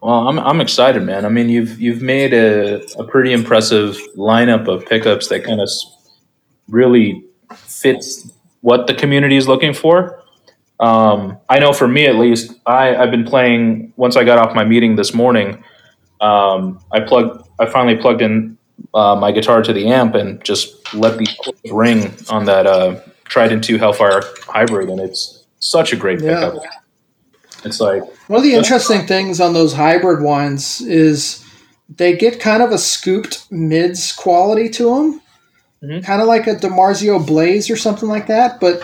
Well, 0.00 0.28
I'm 0.28 0.38
I'm 0.38 0.60
excited, 0.60 1.02
man. 1.02 1.24
I 1.24 1.28
mean, 1.28 1.48
you've 1.48 1.80
you've 1.80 2.02
made 2.02 2.32
a, 2.32 2.84
a 2.98 3.04
pretty 3.04 3.32
impressive 3.32 3.98
lineup 4.16 4.68
of 4.68 4.86
pickups 4.86 5.28
that 5.28 5.42
kind 5.42 5.60
of 5.60 5.68
really 6.68 7.24
fits 7.56 8.30
what 8.60 8.86
the 8.86 8.94
community 8.94 9.36
is 9.36 9.48
looking 9.48 9.74
for. 9.74 10.22
Um, 10.78 11.38
I 11.48 11.58
know 11.58 11.72
for 11.72 11.88
me 11.88 12.06
at 12.06 12.14
least, 12.14 12.52
I 12.66 12.94
I've 12.94 13.10
been 13.10 13.24
playing 13.24 13.92
once 13.96 14.16
I 14.16 14.22
got 14.22 14.38
off 14.38 14.54
my 14.54 14.64
meeting 14.64 14.94
this 14.94 15.12
morning. 15.12 15.64
Um, 16.20 16.80
I 16.92 17.00
plugged. 17.00 17.48
I 17.58 17.66
finally 17.66 17.96
plugged 17.96 18.22
in 18.22 18.57
uh, 18.98 19.14
my 19.16 19.30
guitar 19.32 19.62
to 19.62 19.72
the 19.72 19.86
amp 19.88 20.14
and 20.14 20.42
just 20.44 20.92
let 20.94 21.18
the 21.18 21.26
chords 21.42 21.60
ring 21.72 22.12
on 22.28 22.44
that 22.46 22.66
uh, 22.66 23.00
Trident 23.24 23.62
Two 23.62 23.78
Hellfire 23.78 24.22
hybrid, 24.46 24.88
and 24.88 25.00
it's 25.00 25.44
such 25.60 25.92
a 25.92 25.96
great 25.96 26.20
Yeah. 26.20 26.34
pickup. 26.50 26.62
It's 27.64 27.80
like 27.80 28.02
One 28.28 28.38
of 28.38 28.42
the 28.44 28.54
interesting 28.54 29.06
things 29.06 29.40
on 29.40 29.52
those 29.54 29.72
hybrid 29.74 30.22
wines 30.22 30.80
is 30.80 31.44
they 31.96 32.16
get 32.16 32.40
kind 32.40 32.62
of 32.62 32.70
a 32.72 32.78
scooped 32.78 33.50
mids 33.50 34.12
quality 34.12 34.68
to 34.70 34.84
them, 34.94 35.20
Mhm. 35.82 36.04
kind 36.04 36.20
of 36.22 36.28
like 36.28 36.46
a 36.46 36.54
DiMarzio 36.54 37.24
Blaze 37.26 37.70
or 37.70 37.76
something 37.76 38.08
like 38.08 38.26
that. 38.28 38.60
But 38.60 38.82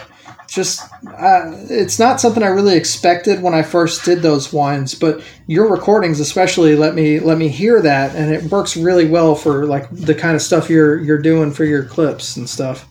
just 0.54 0.82
uh, 1.06 1.52
it's 1.68 1.98
not 1.98 2.20
something 2.20 2.42
I 2.42 2.48
really 2.48 2.76
expected 2.76 3.42
when 3.42 3.54
I 3.54 3.62
first 3.62 4.04
did 4.04 4.22
those 4.22 4.52
wines. 4.52 4.94
But 4.94 5.22
your 5.46 5.68
recordings, 5.68 6.20
especially, 6.20 6.76
let 6.76 6.94
me 6.94 7.18
let 7.18 7.38
me 7.38 7.48
hear 7.48 7.82
that, 7.82 8.14
and 8.14 8.32
it 8.32 8.44
works 8.44 8.76
really 8.76 9.06
well 9.06 9.34
for 9.34 9.66
like 9.66 9.90
the 9.90 10.14
kind 10.14 10.36
of 10.36 10.42
stuff 10.42 10.70
you're 10.70 11.00
you're 11.00 11.20
doing 11.20 11.52
for 11.52 11.64
your 11.64 11.84
clips 11.84 12.36
and 12.36 12.48
stuff. 12.48 12.86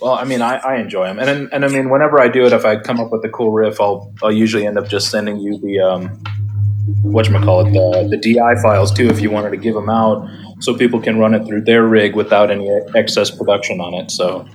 Well, 0.00 0.14
I 0.14 0.24
mean, 0.24 0.42
I, 0.42 0.56
I 0.56 0.76
enjoy 0.76 1.06
them, 1.06 1.18
and 1.18 1.52
and 1.52 1.64
I 1.64 1.68
mean, 1.68 1.90
whenever 1.90 2.20
I 2.20 2.28
do 2.28 2.46
it, 2.46 2.52
if 2.52 2.64
I 2.64 2.76
come 2.76 3.00
up 3.00 3.10
with 3.10 3.24
a 3.24 3.28
cool 3.28 3.50
riff, 3.50 3.80
I'll 3.80 4.12
I'll 4.22 4.32
usually 4.32 4.66
end 4.66 4.78
up 4.78 4.88
just 4.88 5.10
sending 5.10 5.38
you 5.38 5.58
the 5.58 5.80
um, 5.80 6.08
what 7.02 7.26
call 7.26 7.66
it 7.66 7.72
the 7.72 8.08
the 8.08 8.16
DI 8.16 8.62
files 8.62 8.92
too, 8.92 9.08
if 9.08 9.20
you 9.20 9.30
wanted 9.30 9.50
to 9.50 9.56
give 9.56 9.74
them 9.74 9.90
out, 9.90 10.28
so 10.60 10.76
people 10.76 11.00
can 11.00 11.18
run 11.18 11.34
it 11.34 11.44
through 11.46 11.62
their 11.62 11.86
rig 11.86 12.14
without 12.14 12.50
any 12.50 12.70
excess 12.94 13.30
production 13.30 13.80
on 13.80 13.94
it. 13.94 14.10
So 14.10 14.48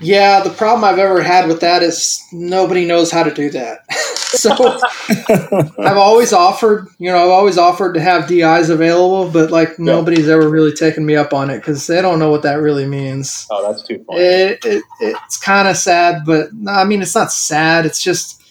Yeah, 0.00 0.42
the 0.42 0.50
problem 0.50 0.84
I've 0.84 0.98
ever 0.98 1.22
had 1.22 1.48
with 1.48 1.60
that 1.60 1.82
is 1.82 2.22
nobody 2.32 2.84
knows 2.84 3.10
how 3.10 3.22
to 3.22 3.32
do 3.32 3.50
that. 3.50 3.90
so 4.16 4.52
I've 5.78 5.96
always 5.96 6.32
offered, 6.32 6.88
you 6.98 7.10
know, 7.10 7.24
I've 7.24 7.30
always 7.30 7.56
offered 7.56 7.94
to 7.94 8.00
have 8.00 8.28
DIs 8.28 8.68
available, 8.68 9.30
but 9.30 9.50
like 9.50 9.78
nobody's 9.78 10.28
ever 10.28 10.48
really 10.48 10.72
taken 10.72 11.06
me 11.06 11.16
up 11.16 11.32
on 11.32 11.48
it 11.48 11.58
because 11.58 11.86
they 11.86 12.02
don't 12.02 12.18
know 12.18 12.30
what 12.30 12.42
that 12.42 12.56
really 12.56 12.86
means. 12.86 13.46
oh, 13.50 13.66
that's 13.66 13.82
too 13.82 14.04
funny. 14.06 14.20
It, 14.20 14.64
it, 14.64 14.84
it's 15.00 15.38
kind 15.38 15.66
of 15.66 15.76
sad, 15.76 16.24
but 16.26 16.52
no, 16.52 16.72
I 16.72 16.84
mean, 16.84 17.00
it's 17.00 17.14
not 17.14 17.32
sad. 17.32 17.86
It's 17.86 18.02
just 18.02 18.42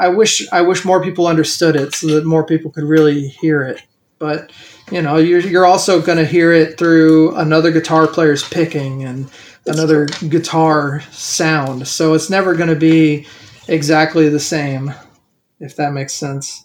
I 0.00 0.08
wish 0.08 0.50
I 0.50 0.62
wish 0.62 0.84
more 0.84 1.02
people 1.02 1.26
understood 1.26 1.76
it 1.76 1.94
so 1.94 2.06
that 2.08 2.24
more 2.24 2.44
people 2.44 2.70
could 2.70 2.84
really 2.84 3.28
hear 3.28 3.62
it. 3.62 3.82
But 4.18 4.50
you 4.90 5.02
know, 5.02 5.16
you're 5.16 5.40
you're 5.40 5.66
also 5.66 6.00
going 6.00 6.18
to 6.18 6.26
hear 6.26 6.52
it 6.52 6.78
through 6.78 7.36
another 7.36 7.70
guitar 7.70 8.06
player's 8.06 8.46
picking 8.48 9.04
and 9.04 9.30
another 9.66 10.06
guitar 10.28 11.02
sound. 11.10 11.86
So 11.86 12.14
it's 12.14 12.30
never 12.30 12.54
going 12.54 12.68
to 12.68 12.76
be 12.76 13.26
exactly 13.68 14.28
the 14.28 14.40
same, 14.40 14.92
if 15.58 15.76
that 15.76 15.92
makes 15.92 16.14
sense. 16.14 16.64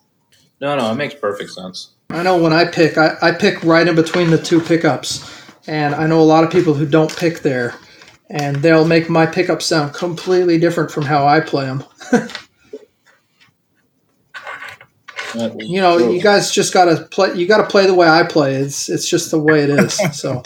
No, 0.62 0.76
no, 0.76 0.92
it 0.92 0.96
makes 0.96 1.16
perfect 1.16 1.52
sense. 1.52 1.92
I 2.10 2.24
know 2.24 2.42
when 2.42 2.54
I 2.54 2.66
pick, 2.66 2.98
I, 2.98 3.16
I 3.22 3.32
pick 3.32 3.64
right 3.64 3.88
in 3.88 3.96
between 3.96 4.30
the 4.30 4.38
two 4.38 4.62
pickups. 4.62 5.32
And 5.68 5.96
I 5.96 6.08
know 6.08 6.22
a 6.22 6.24
lot 6.24 6.44
of 6.44 6.52
people 6.52 6.74
who 6.74 6.86
don't 6.86 7.16
pick 7.16 7.40
there. 7.40 7.76
And 8.30 8.58
they'll 8.58 8.88
make 8.88 9.10
my 9.10 9.26
pickup 9.26 9.62
sound 9.62 9.94
completely 9.94 10.58
different 10.58 10.92
from 10.92 11.04
how 11.04 11.28
I 11.28 11.40
play 11.40 11.66
them. 11.66 11.84
That- 15.38 15.60
You 15.62 15.82
know, 15.82 15.98
you 16.12 16.22
guys 16.22 16.52
just 16.52 16.74
gotta 16.74 17.04
play. 17.12 17.34
You 17.36 17.48
gotta 17.48 17.66
play 17.68 17.86
the 17.88 17.94
way 17.94 18.08
I 18.08 18.24
play. 18.24 18.56
It's 18.56 18.90
it's 18.90 19.08
just 19.08 19.32
the 19.32 19.40
way 19.40 19.64
it 19.64 19.70
is. 19.70 20.00
So 20.14 20.42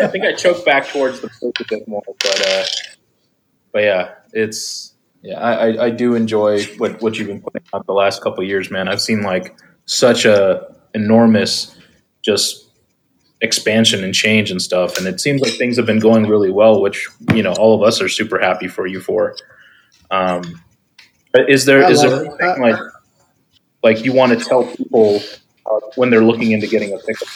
I 0.00 0.08
think 0.10 0.24
I 0.24 0.32
choke 0.36 0.64
back 0.64 0.88
towards 0.88 1.20
the 1.20 1.30
book 1.40 1.58
a 1.60 1.64
bit 1.68 1.88
more, 1.88 2.02
but 2.06 2.46
uh, 2.48 2.64
but 3.72 3.82
yeah, 3.82 4.14
it's 4.32 4.94
yeah, 5.22 5.38
I, 5.40 5.52
I, 5.70 5.84
I 5.86 5.90
do 5.90 6.14
enjoy 6.14 6.64
what 6.78 7.00
what 7.02 7.18
you've 7.18 7.28
been 7.28 7.40
putting 7.40 7.62
out 7.74 7.86
the 7.86 7.92
last 7.92 8.22
couple 8.22 8.42
of 8.42 8.48
years, 8.48 8.70
man. 8.70 8.88
I've 8.88 9.00
seen 9.00 9.22
like 9.22 9.56
such 9.86 10.24
a 10.24 10.74
enormous 10.94 11.76
just 12.24 12.66
expansion 13.40 14.02
and 14.04 14.14
change 14.14 14.50
and 14.50 14.60
stuff, 14.62 14.98
and 14.98 15.06
it 15.06 15.20
seems 15.20 15.40
like 15.40 15.52
things 15.54 15.76
have 15.76 15.86
been 15.86 15.98
going 16.00 16.26
really 16.26 16.50
well, 16.50 16.80
which 16.80 17.06
you 17.34 17.42
know 17.42 17.52
all 17.54 17.74
of 17.74 17.82
us 17.86 18.00
are 18.00 18.08
super 18.08 18.38
happy 18.38 18.68
for 18.68 18.86
you 18.86 19.00
for. 19.00 19.36
Um, 20.10 20.42
but 20.42 20.52
is 21.34 21.64
there 21.64 21.84
I 21.84 21.90
is 21.90 22.02
there 22.02 22.24
it. 22.24 22.26
anything 22.40 22.64
I- 22.64 22.70
like 22.70 22.80
like 23.82 24.04
you 24.04 24.12
want 24.12 24.38
to 24.38 24.44
tell 24.44 24.64
people 24.76 25.20
uh, 25.66 25.78
when 25.96 26.10
they're 26.10 26.24
looking 26.24 26.52
into 26.52 26.66
getting 26.66 26.92
a 26.92 26.98
pickup? 26.98 27.28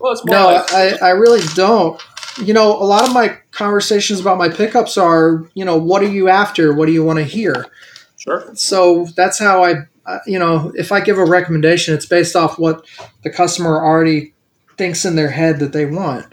Well, 0.00 0.12
it's 0.12 0.24
more 0.26 0.36
no, 0.36 0.46
like- 0.46 0.72
I 0.72 0.96
I 0.96 1.10
really 1.10 1.42
don't. 1.54 2.00
You 2.42 2.52
know, 2.52 2.72
a 2.76 2.82
lot 2.82 3.04
of 3.04 3.12
my 3.14 3.38
conversations 3.52 4.18
about 4.18 4.38
my 4.38 4.48
pickups 4.48 4.98
are, 4.98 5.48
you 5.54 5.64
know, 5.64 5.76
what 5.76 6.02
are 6.02 6.08
you 6.08 6.28
after? 6.28 6.74
What 6.74 6.86
do 6.86 6.92
you 6.92 7.04
want 7.04 7.18
to 7.20 7.24
hear? 7.24 7.66
sure. 8.18 8.50
so 8.54 9.04
that's 9.14 9.38
how 9.38 9.62
I, 9.62 9.74
uh, 10.06 10.18
you 10.26 10.38
know, 10.40 10.72
if 10.74 10.90
I 10.90 11.00
give 11.00 11.16
a 11.18 11.24
recommendation, 11.24 11.94
it's 11.94 12.06
based 12.06 12.34
off 12.34 12.58
what 12.58 12.84
the 13.22 13.30
customer 13.30 13.76
already 13.84 14.34
thinks 14.76 15.04
in 15.04 15.14
their 15.14 15.30
head 15.30 15.60
that 15.60 15.72
they 15.72 15.86
want. 15.86 16.26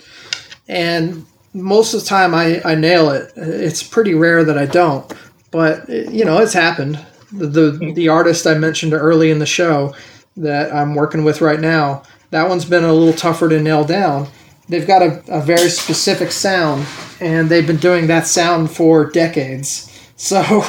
And 0.67 1.23
most 1.53 1.93
of 1.93 1.99
the 2.01 2.07
time 2.07 2.33
I, 2.33 2.61
I 2.65 2.73
nail 2.73 3.09
it. 3.11 3.31
It's 3.35 3.83
pretty 3.83 4.15
rare 4.15 4.43
that 4.43 4.57
I 4.57 4.65
don't. 4.65 5.11
But 5.51 5.87
you 5.89 6.25
know 6.25 6.39
it's 6.39 6.53
happened. 6.53 6.99
The, 7.31 7.47
the 7.47 7.93
the 7.93 8.09
artist 8.09 8.47
I 8.47 8.55
mentioned 8.55 8.93
early 8.93 9.31
in 9.31 9.39
the 9.39 9.45
show 9.45 9.93
that 10.37 10.73
I'm 10.73 10.95
working 10.95 11.23
with 11.23 11.41
right 11.41 11.59
now, 11.59 12.03
that 12.31 12.49
one's 12.49 12.65
been 12.65 12.83
a 12.83 12.93
little 12.93 13.13
tougher 13.13 13.49
to 13.49 13.61
nail 13.61 13.83
down. 13.83 14.27
They've 14.69 14.87
got 14.87 15.01
a, 15.01 15.23
a 15.27 15.41
very 15.41 15.69
specific 15.69 16.31
sound, 16.31 16.87
and 17.19 17.49
they've 17.49 17.67
been 17.67 17.77
doing 17.77 18.07
that 18.07 18.27
sound 18.27 18.71
for 18.71 19.09
decades. 19.09 19.87
So, 20.21 20.63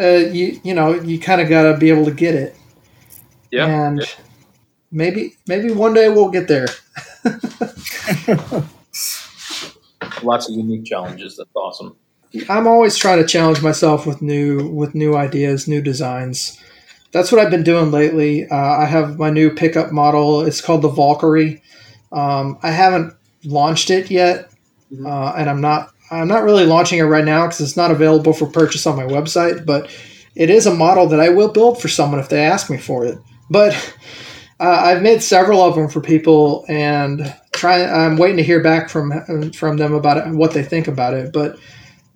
uh, 0.00 0.04
you 0.04 0.60
you 0.64 0.74
know 0.74 0.94
you 0.94 1.20
kind 1.20 1.40
of 1.40 1.48
got 1.48 1.70
to 1.70 1.78
be 1.78 1.90
able 1.90 2.06
to 2.06 2.10
get 2.10 2.34
it. 2.34 2.56
Yeah. 3.52 3.66
And 3.66 4.02
maybe 4.90 5.36
maybe 5.46 5.70
one 5.70 5.94
day 5.94 6.08
we'll 6.08 6.30
get 6.30 6.48
there. 6.48 6.66
Lots 10.24 10.48
of 10.48 10.56
unique 10.56 10.86
challenges. 10.86 11.36
That's 11.36 11.54
awesome. 11.54 11.96
I'm 12.48 12.66
always 12.66 12.96
trying 12.96 13.18
to 13.18 13.26
challenge 13.26 13.62
myself 13.62 14.06
with 14.06 14.22
new 14.22 14.68
with 14.68 14.94
new 14.94 15.16
ideas, 15.16 15.68
new 15.68 15.80
designs. 15.80 16.60
That's 17.12 17.32
what 17.32 17.40
I've 17.40 17.50
been 17.50 17.62
doing 17.62 17.90
lately. 17.90 18.46
Uh, 18.48 18.56
I 18.56 18.84
have 18.84 19.18
my 19.18 19.30
new 19.30 19.50
pickup 19.50 19.92
model. 19.92 20.42
It's 20.42 20.60
called 20.60 20.82
the 20.82 20.88
Valkyrie. 20.88 21.62
Um, 22.12 22.58
I 22.62 22.70
haven't 22.70 23.14
launched 23.44 23.90
it 23.90 24.10
yet, 24.10 24.50
uh, 25.04 25.32
and 25.36 25.48
I'm 25.48 25.60
not 25.60 25.90
I'm 26.10 26.28
not 26.28 26.44
really 26.44 26.66
launching 26.66 26.98
it 26.98 27.04
right 27.04 27.24
now 27.24 27.46
because 27.46 27.60
it's 27.60 27.76
not 27.76 27.90
available 27.90 28.32
for 28.32 28.46
purchase 28.46 28.86
on 28.86 28.96
my 28.96 29.04
website. 29.04 29.64
But 29.64 29.90
it 30.34 30.50
is 30.50 30.66
a 30.66 30.74
model 30.74 31.06
that 31.08 31.20
I 31.20 31.30
will 31.30 31.48
build 31.48 31.80
for 31.80 31.88
someone 31.88 32.20
if 32.20 32.28
they 32.28 32.44
ask 32.44 32.70
me 32.70 32.76
for 32.76 33.04
it. 33.06 33.18
But 33.48 33.72
uh, 34.60 34.82
I've 34.84 35.02
made 35.02 35.22
several 35.22 35.62
of 35.62 35.74
them 35.74 35.88
for 35.88 36.00
people, 36.00 36.64
and 36.68 37.34
try. 37.52 37.84
I'm 37.84 38.16
waiting 38.16 38.36
to 38.38 38.42
hear 38.42 38.62
back 38.62 38.88
from 38.88 39.52
from 39.52 39.76
them 39.76 39.94
about 39.94 40.18
it, 40.18 40.30
what 40.34 40.52
they 40.52 40.62
think 40.62 40.88
about 40.88 41.14
it. 41.14 41.32
But 41.32 41.58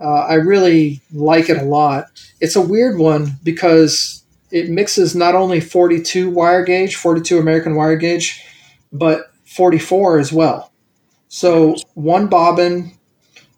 uh, 0.01 0.27
I 0.29 0.35
really 0.35 1.01
like 1.13 1.51
it 1.51 1.59
a 1.59 1.65
lot. 1.65 2.07
It's 2.41 2.57
a 2.57 2.61
weird 2.61 2.99
one 2.99 3.37
because 3.43 4.25
it 4.51 4.71
mixes 4.71 5.15
not 5.15 5.35
only 5.35 5.61
42 5.61 6.31
wire 6.31 6.65
gauge, 6.65 6.97
42 6.97 7.39
American 7.39 7.75
wire 7.75 7.97
gauge, 7.97 8.43
but 8.93 9.31
44 9.45 10.19
as 10.19 10.33
well. 10.33 10.73
So 11.29 11.77
one 11.95 12.29
bobbin 12.29 12.93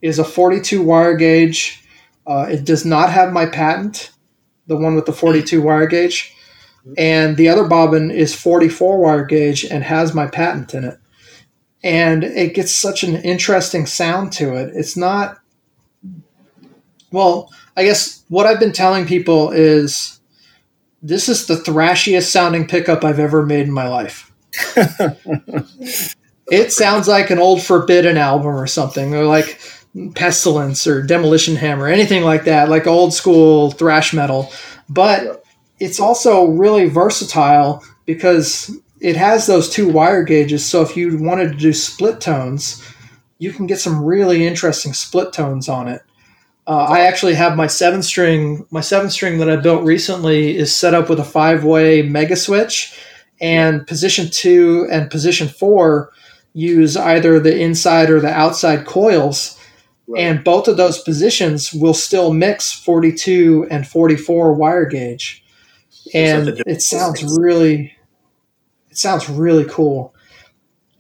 is 0.03 0.19
a 0.19 0.25
42 0.25 0.83
wire 0.83 1.17
gauge. 1.17 1.85
Uh, 2.27 2.47
it 2.51 2.65
does 2.65 2.85
not 2.85 3.11
have 3.11 3.33
my 3.33 3.47
patent, 3.47 4.11
the 4.67 4.77
one 4.77 4.95
with 4.95 5.07
the 5.07 5.13
42 5.13 5.63
wire 5.63 5.87
gauge. 5.87 6.35
And 6.99 7.37
the 7.37 7.49
other 7.49 7.65
bobbin 7.65 8.11
is 8.11 8.35
44 8.35 8.99
wire 8.99 9.25
gauge 9.25 9.65
and 9.65 9.85
has 9.85 10.13
my 10.13 10.27
patent 10.27 10.75
in 10.75 10.85
it. 10.85 10.99
And 11.85 12.25
it 12.25 12.55
gets 12.55 12.73
such 12.73 13.05
an 13.05 13.17
interesting 13.17 13.87
sound 13.87 14.33
to 14.35 14.55
it. 14.57 14.73
It's 14.75 14.97
not 14.97 15.39
well, 17.13 17.51
I 17.77 17.85
guess 17.85 18.25
what 18.29 18.47
I've 18.47 18.61
been 18.61 18.73
telling 18.73 19.07
people 19.07 19.51
is 19.51 20.21
this 21.03 21.29
is 21.29 21.47
the 21.47 21.57
thrashiest 21.57 22.31
sounding 22.31 22.67
pickup 22.67 23.05
I've 23.05 23.19
ever 23.19 23.45
made 23.45 23.67
in 23.67 23.73
my 23.73 23.89
life. 23.89 24.31
it 26.51 26.73
sounds 26.73 27.09
like 27.09 27.31
an 27.31 27.39
old 27.39 27.63
Forbidden 27.63 28.17
album 28.17 28.55
or 28.55 28.67
something, 28.67 29.15
or 29.15 29.25
like 29.25 29.61
Pestilence 30.15 30.87
or 30.87 31.03
Demolition 31.03 31.57
Hammer, 31.57 31.89
anything 31.89 32.23
like 32.23 32.45
that, 32.45 32.69
like 32.69 32.87
old 32.87 33.13
school 33.13 33.71
thrash 33.71 34.15
metal. 34.15 34.53
But 34.89 35.45
it's 35.81 36.01
also 36.01 36.47
really 36.47 36.89
versatile 36.89 37.83
because 38.07 38.71
it 39.01 39.17
has 39.17 39.47
those 39.47 39.69
two 39.69 39.89
wire 39.89 40.23
gauges. 40.23 40.65
So 40.65 40.83
if 40.83 40.97
you 40.97 41.19
wanted 41.19 41.53
to 41.53 41.59
do 41.59 41.73
split 41.73 42.21
tones, 42.21 42.83
you 43.39 43.53
can 43.53 43.67
get 43.67 43.81
some 43.81 44.05
really 44.05 44.47
interesting 44.47 44.93
split 44.93 45.33
tones 45.33 45.69
on 45.69 45.89
it. 45.89 46.03
Uh, 46.67 46.87
I 46.89 47.01
actually 47.01 47.35
have 47.35 47.57
my 47.57 47.67
seven 47.67 48.03
string. 48.03 48.67
My 48.71 48.81
seven 48.81 49.11
string 49.11 49.39
that 49.39 49.51
I 49.51 49.57
built 49.57 49.85
recently 49.85 50.57
is 50.57 50.75
set 50.75 50.95
up 50.95 51.09
with 51.09 51.19
a 51.19 51.25
five 51.25 51.65
way 51.65 52.03
mega 52.03 52.37
switch, 52.37 52.99
and 53.41 53.87
position 53.87 54.29
two 54.31 54.87
and 54.91 55.11
position 55.11 55.49
four 55.49 56.13
use 56.55 56.97
either 56.97 57.41
the 57.41 57.59
inside 57.59 58.11
or 58.11 58.21
the 58.21 58.31
outside 58.31 58.87
coils, 58.87 59.59
and 60.17 60.45
both 60.45 60.69
of 60.69 60.77
those 60.77 61.03
positions 61.03 61.73
will 61.73 61.95
still 61.95 62.33
mix 62.33 62.73
forty 62.73 63.13
two 63.13 63.67
and 63.69 63.89
forty 63.89 64.17
four 64.17 64.53
wire 64.53 64.87
gauge, 64.87 65.45
and 66.15 66.49
it 66.67 66.81
sounds 66.81 67.25
really, 67.41 67.93
it 68.89 68.97
sounds 68.97 69.29
really 69.29 69.65
cool, 69.65 70.15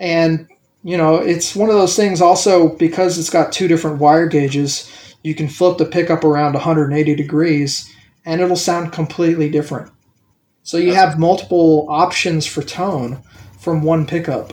and 0.00 0.48
you 0.82 0.96
know 0.96 1.18
it's 1.18 1.54
one 1.54 1.68
of 1.68 1.76
those 1.76 1.94
things 1.94 2.20
also 2.20 2.70
because 2.70 3.16
it's 3.16 3.30
got 3.30 3.52
two 3.52 3.68
different 3.68 4.00
wire 4.00 4.26
gauges 4.26 4.90
you 5.22 5.34
can 5.34 5.48
flip 5.48 5.78
the 5.78 5.84
pickup 5.84 6.24
around 6.24 6.54
180 6.54 7.14
degrees 7.14 7.92
and 8.24 8.40
it'll 8.40 8.56
sound 8.56 8.92
completely 8.92 9.48
different. 9.50 9.90
So 10.62 10.76
you 10.76 10.94
have 10.94 11.18
multiple 11.18 11.86
options 11.88 12.46
for 12.46 12.62
tone 12.62 13.22
from 13.58 13.82
one 13.82 14.06
pickup. 14.06 14.52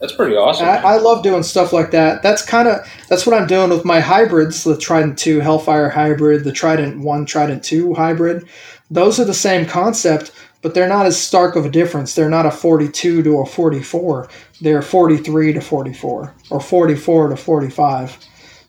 That's 0.00 0.12
pretty 0.12 0.36
awesome. 0.36 0.66
I, 0.66 0.76
I 0.76 0.96
love 0.98 1.22
doing 1.22 1.42
stuff 1.42 1.72
like 1.72 1.90
that. 1.92 2.22
That's 2.22 2.44
kind 2.44 2.68
of 2.68 2.86
that's 3.08 3.26
what 3.26 3.34
I'm 3.34 3.46
doing 3.46 3.70
with 3.70 3.84
my 3.84 4.00
hybrids, 4.00 4.62
the 4.62 4.76
Trident 4.76 5.18
2 5.18 5.40
Hellfire 5.40 5.88
hybrid, 5.88 6.44
the 6.44 6.52
Trident 6.52 7.00
1 7.00 7.26
Trident 7.26 7.64
2 7.64 7.94
hybrid. 7.94 8.46
Those 8.90 9.18
are 9.18 9.24
the 9.24 9.34
same 9.34 9.66
concept, 9.66 10.32
but 10.60 10.74
they're 10.74 10.88
not 10.88 11.06
as 11.06 11.20
stark 11.20 11.56
of 11.56 11.64
a 11.64 11.70
difference. 11.70 12.14
They're 12.14 12.28
not 12.28 12.46
a 12.46 12.50
42 12.50 13.22
to 13.22 13.38
a 13.38 13.46
44. 13.46 14.28
They're 14.60 14.82
43 14.82 15.54
to 15.54 15.60
44 15.60 16.34
or 16.50 16.60
44 16.60 17.28
to 17.30 17.36
45. 17.36 18.18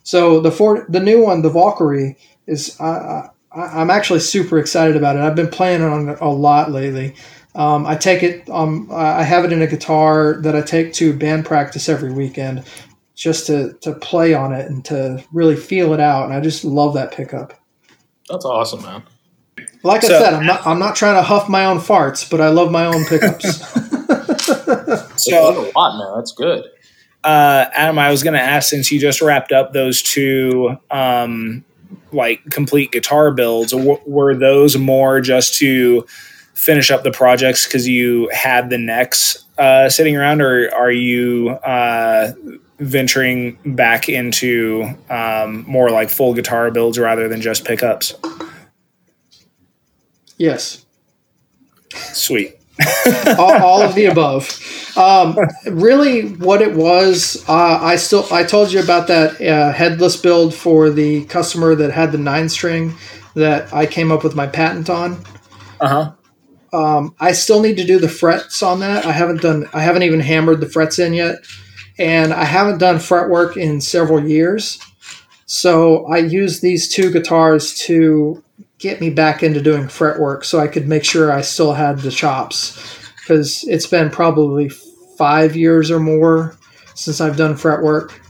So 0.07 0.39
the 0.39 0.51
for, 0.51 0.85
the 0.87 1.01
new 1.01 1.21
one, 1.21 1.41
the 1.41 1.49
Valkyrie, 1.49 2.17
is 2.45 2.79
I, 2.79 3.29
I, 3.51 3.81
am 3.81 3.89
actually 3.89 4.21
super 4.21 4.57
excited 4.57 4.95
about 4.95 5.17
it. 5.17 5.19
I've 5.19 5.35
been 5.35 5.49
playing 5.49 5.81
on 5.81 6.07
it 6.07 6.17
a 6.21 6.29
lot 6.29 6.71
lately. 6.71 7.13
Um, 7.55 7.85
I 7.85 7.97
take 7.97 8.23
it. 8.23 8.49
Um, 8.49 8.87
I 8.89 9.23
have 9.23 9.43
it 9.43 9.51
in 9.51 9.61
a 9.61 9.67
guitar 9.67 10.39
that 10.43 10.55
I 10.55 10.61
take 10.61 10.93
to 10.93 11.11
band 11.11 11.45
practice 11.45 11.89
every 11.89 12.13
weekend, 12.13 12.63
just 13.15 13.47
to 13.47 13.73
to 13.81 13.91
play 13.95 14.33
on 14.33 14.53
it 14.53 14.71
and 14.71 14.85
to 14.85 15.21
really 15.33 15.57
feel 15.57 15.93
it 15.93 15.99
out. 15.99 16.23
And 16.23 16.33
I 16.33 16.39
just 16.39 16.63
love 16.63 16.93
that 16.93 17.11
pickup. 17.11 17.53
That's 18.29 18.45
awesome, 18.45 18.83
man. 18.83 19.03
Like 19.83 20.03
so, 20.03 20.15
I 20.15 20.19
said, 20.21 20.33
I'm 20.35 20.45
not 20.45 20.65
I'm 20.65 20.79
not 20.79 20.95
trying 20.95 21.15
to 21.15 21.21
huff 21.21 21.49
my 21.49 21.65
own 21.65 21.79
farts, 21.79 22.31
but 22.31 22.39
I 22.39 22.47
love 22.47 22.71
my 22.71 22.85
own 22.85 23.03
pickups. 23.07 23.57
so 25.21 25.49
a 25.49 25.75
lot, 25.75 25.97
man. 25.97 26.15
That's 26.15 26.31
good 26.31 26.63
uh, 27.27 27.69
Adam, 27.73 27.99
I 27.99 28.09
was 28.09 28.23
going 28.23 28.35
to 28.35 28.41
ask 28.41 28.69
since 28.69 28.89
you 28.89 29.01
just 29.01 29.21
wrapped 29.21 29.51
up 29.51 29.73
those 29.73 30.01
two 30.01 30.77
um, 30.89 31.65
like 32.13 32.41
complete 32.51 32.93
guitar 32.93 33.31
builds, 33.31 33.73
w- 33.73 33.99
were 34.05 34.33
those 34.33 34.77
more 34.77 35.19
just 35.19 35.55
to 35.55 36.05
finish 36.53 36.89
up 36.89 37.03
the 37.03 37.11
projects 37.11 37.67
because 37.67 37.85
you 37.85 38.29
had 38.33 38.69
the 38.69 38.77
necks 38.77 39.43
uh, 39.57 39.89
sitting 39.89 40.15
around, 40.15 40.41
or 40.41 40.73
are 40.73 40.91
you 40.91 41.49
uh, 41.49 42.31
venturing 42.79 43.59
back 43.65 44.07
into 44.07 44.87
um, 45.09 45.65
more 45.67 45.89
like 45.89 46.09
full 46.09 46.33
guitar 46.33 46.71
builds 46.71 46.97
rather 46.97 47.27
than 47.27 47.41
just 47.41 47.65
pickups? 47.65 48.13
Yes. 50.37 50.85
Sweet. 51.93 52.57
all, 53.37 53.61
all, 53.63 53.81
of 53.81 53.95
the 53.95 54.05
above. 54.05 54.47
Um, 54.95 55.37
really, 55.65 56.29
what 56.35 56.61
it 56.61 56.75
was, 56.75 57.43
uh, 57.47 57.79
I 57.81 57.95
still 57.95 58.27
I 58.31 58.43
told 58.43 58.71
you 58.71 58.81
about 58.81 59.07
that 59.07 59.41
uh, 59.41 59.71
headless 59.71 60.17
build 60.17 60.53
for 60.53 60.89
the 60.89 61.25
customer 61.25 61.75
that 61.75 61.91
had 61.91 62.11
the 62.11 62.17
nine 62.17 62.49
string 62.49 62.93
that 63.35 63.73
I 63.73 63.85
came 63.85 64.11
up 64.11 64.23
with 64.23 64.35
my 64.35 64.47
patent 64.47 64.89
on. 64.89 65.23
Uh 65.79 65.87
huh. 65.87 66.11
Um, 66.73 67.15
I 67.19 67.31
still 67.31 67.61
need 67.61 67.77
to 67.77 67.85
do 67.85 67.97
the 67.97 68.09
frets 68.09 68.61
on 68.61 68.81
that. 68.81 69.05
I 69.05 69.11
haven't 69.11 69.41
done. 69.41 69.67
I 69.73 69.81
haven't 69.81 70.03
even 70.03 70.19
hammered 70.19 70.59
the 70.59 70.69
frets 70.69 70.99
in 70.99 71.13
yet, 71.13 71.37
and 71.97 72.33
I 72.33 72.43
haven't 72.43 72.77
done 72.77 72.99
fret 72.99 73.29
work 73.29 73.57
in 73.57 73.81
several 73.81 74.27
years. 74.27 74.79
So 75.45 76.05
I 76.07 76.17
use 76.17 76.59
these 76.59 76.93
two 76.93 77.09
guitars 77.09 77.73
to 77.85 78.43
get 78.79 79.01
me 79.01 79.09
back 79.09 79.43
into 79.43 79.61
doing 79.61 79.87
fret 79.87 80.19
work 80.19 80.43
so 80.43 80.59
I 80.59 80.67
could 80.67 80.87
make 80.87 81.03
sure 81.03 81.31
I 81.31 81.41
still 81.41 81.73
had 81.73 81.99
the 81.99 82.11
chops 82.11 82.97
because 83.19 83.63
it's 83.67 83.87
been 83.87 84.09
probably 84.09 84.69
five 85.17 85.55
years 85.55 85.89
or 85.89 85.99
more 85.99 86.55
since 86.93 87.19
I've 87.19 87.37
done 87.37 87.55
fret 87.55 87.81
work. 87.81 88.21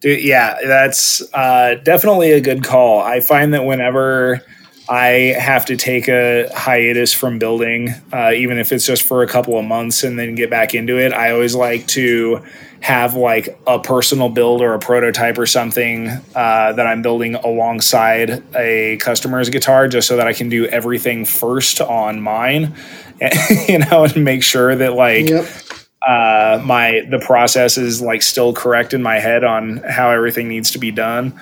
Dude, 0.00 0.22
yeah, 0.22 0.58
that's 0.64 1.22
uh, 1.32 1.76
definitely 1.82 2.32
a 2.32 2.40
good 2.40 2.62
call. 2.62 3.00
I 3.00 3.20
find 3.20 3.54
that 3.54 3.64
whenever 3.64 4.42
I 4.88 5.34
have 5.38 5.64
to 5.66 5.76
take 5.76 6.08
a 6.08 6.50
hiatus 6.54 7.14
from 7.14 7.38
building, 7.38 7.88
uh, 8.12 8.32
even 8.32 8.58
if 8.58 8.70
it's 8.70 8.84
just 8.84 9.02
for 9.02 9.22
a 9.22 9.26
couple 9.26 9.58
of 9.58 9.64
months 9.64 10.04
and 10.04 10.18
then 10.18 10.34
get 10.34 10.50
back 10.50 10.74
into 10.74 10.98
it, 10.98 11.14
I 11.14 11.30
always 11.30 11.54
like 11.54 11.86
to 11.88 12.44
have 12.84 13.14
like 13.14 13.58
a 13.66 13.78
personal 13.78 14.28
build 14.28 14.60
or 14.60 14.74
a 14.74 14.78
prototype 14.78 15.38
or 15.38 15.46
something 15.46 16.06
uh, 16.34 16.72
that 16.74 16.86
I'm 16.86 17.00
building 17.00 17.34
alongside 17.34 18.42
a 18.54 18.98
customer's 18.98 19.48
guitar 19.48 19.88
just 19.88 20.06
so 20.06 20.18
that 20.18 20.26
I 20.26 20.34
can 20.34 20.50
do 20.50 20.66
everything 20.66 21.24
first 21.24 21.80
on 21.80 22.20
mine, 22.20 22.74
you 23.68 23.78
know, 23.78 24.04
and 24.04 24.22
make 24.22 24.42
sure 24.42 24.76
that 24.76 24.92
like. 24.92 25.30
Yep. 25.30 25.46
Uh, 26.06 26.60
my 26.62 27.00
the 27.10 27.18
process 27.18 27.78
is 27.78 28.02
like 28.02 28.20
still 28.20 28.52
correct 28.52 28.92
in 28.92 29.02
my 29.02 29.18
head 29.18 29.42
on 29.42 29.78
how 29.88 30.10
everything 30.10 30.48
needs 30.48 30.70
to 30.72 30.78
be 30.78 30.90
done 30.90 31.32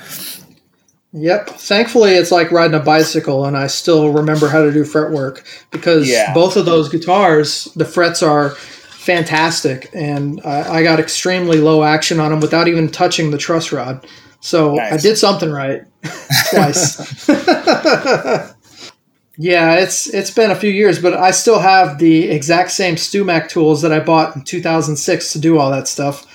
Yep. 1.15 1.49
Thankfully, 1.51 2.13
it's 2.13 2.31
like 2.33 2.51
riding 2.53 2.75
a 2.75 2.83
bicycle, 2.83 3.45
and 3.45 3.57
I 3.57 3.67
still 3.67 4.11
remember 4.13 4.49
how 4.49 4.63
to 4.63 4.73
do 4.73 4.85
fretwork 4.85 5.45
because 5.71 6.09
Yeah. 6.09 6.33
both 6.33 6.57
of 6.57 6.65
those 6.65 6.89
guitars, 6.89 7.65
the 7.77 7.85
frets 7.85 8.23
are 8.23 8.55
fantastic, 9.03 9.91
and 9.93 10.41
I, 10.45 10.79
I 10.79 10.83
got 10.83 11.01
extremely 11.01 11.59
low 11.59 11.83
action 11.83 12.21
on 12.21 12.31
them 12.31 12.41
without 12.41 12.69
even 12.69 12.89
touching 12.89 13.31
the 13.31 13.39
truss 13.39 13.73
rod. 13.73 14.07
So 14.41 14.79
I 14.79 14.97
did 14.97 15.19
something 15.19 15.51
right 15.51 15.83
twice. 16.51 17.29
yeah, 19.39 19.75
it's 19.77 20.13
it's 20.13 20.31
been 20.31 20.51
a 20.51 20.57
few 20.57 20.71
years, 20.71 21.01
but 21.01 21.15
I 21.15 21.31
still 21.31 21.59
have 21.59 21.99
the 21.99 22.31
exact 22.31 22.71
same 22.71 22.97
StewMac 22.97 23.49
tools 23.49 23.83
that 23.83 23.93
I 23.93 24.01
bought 24.01 24.37
in 24.37 24.43
2006 24.43 25.33
to 25.33 25.39
do 25.39 25.59
all 25.59 25.71
that 25.71 25.89
stuff. 25.89 26.27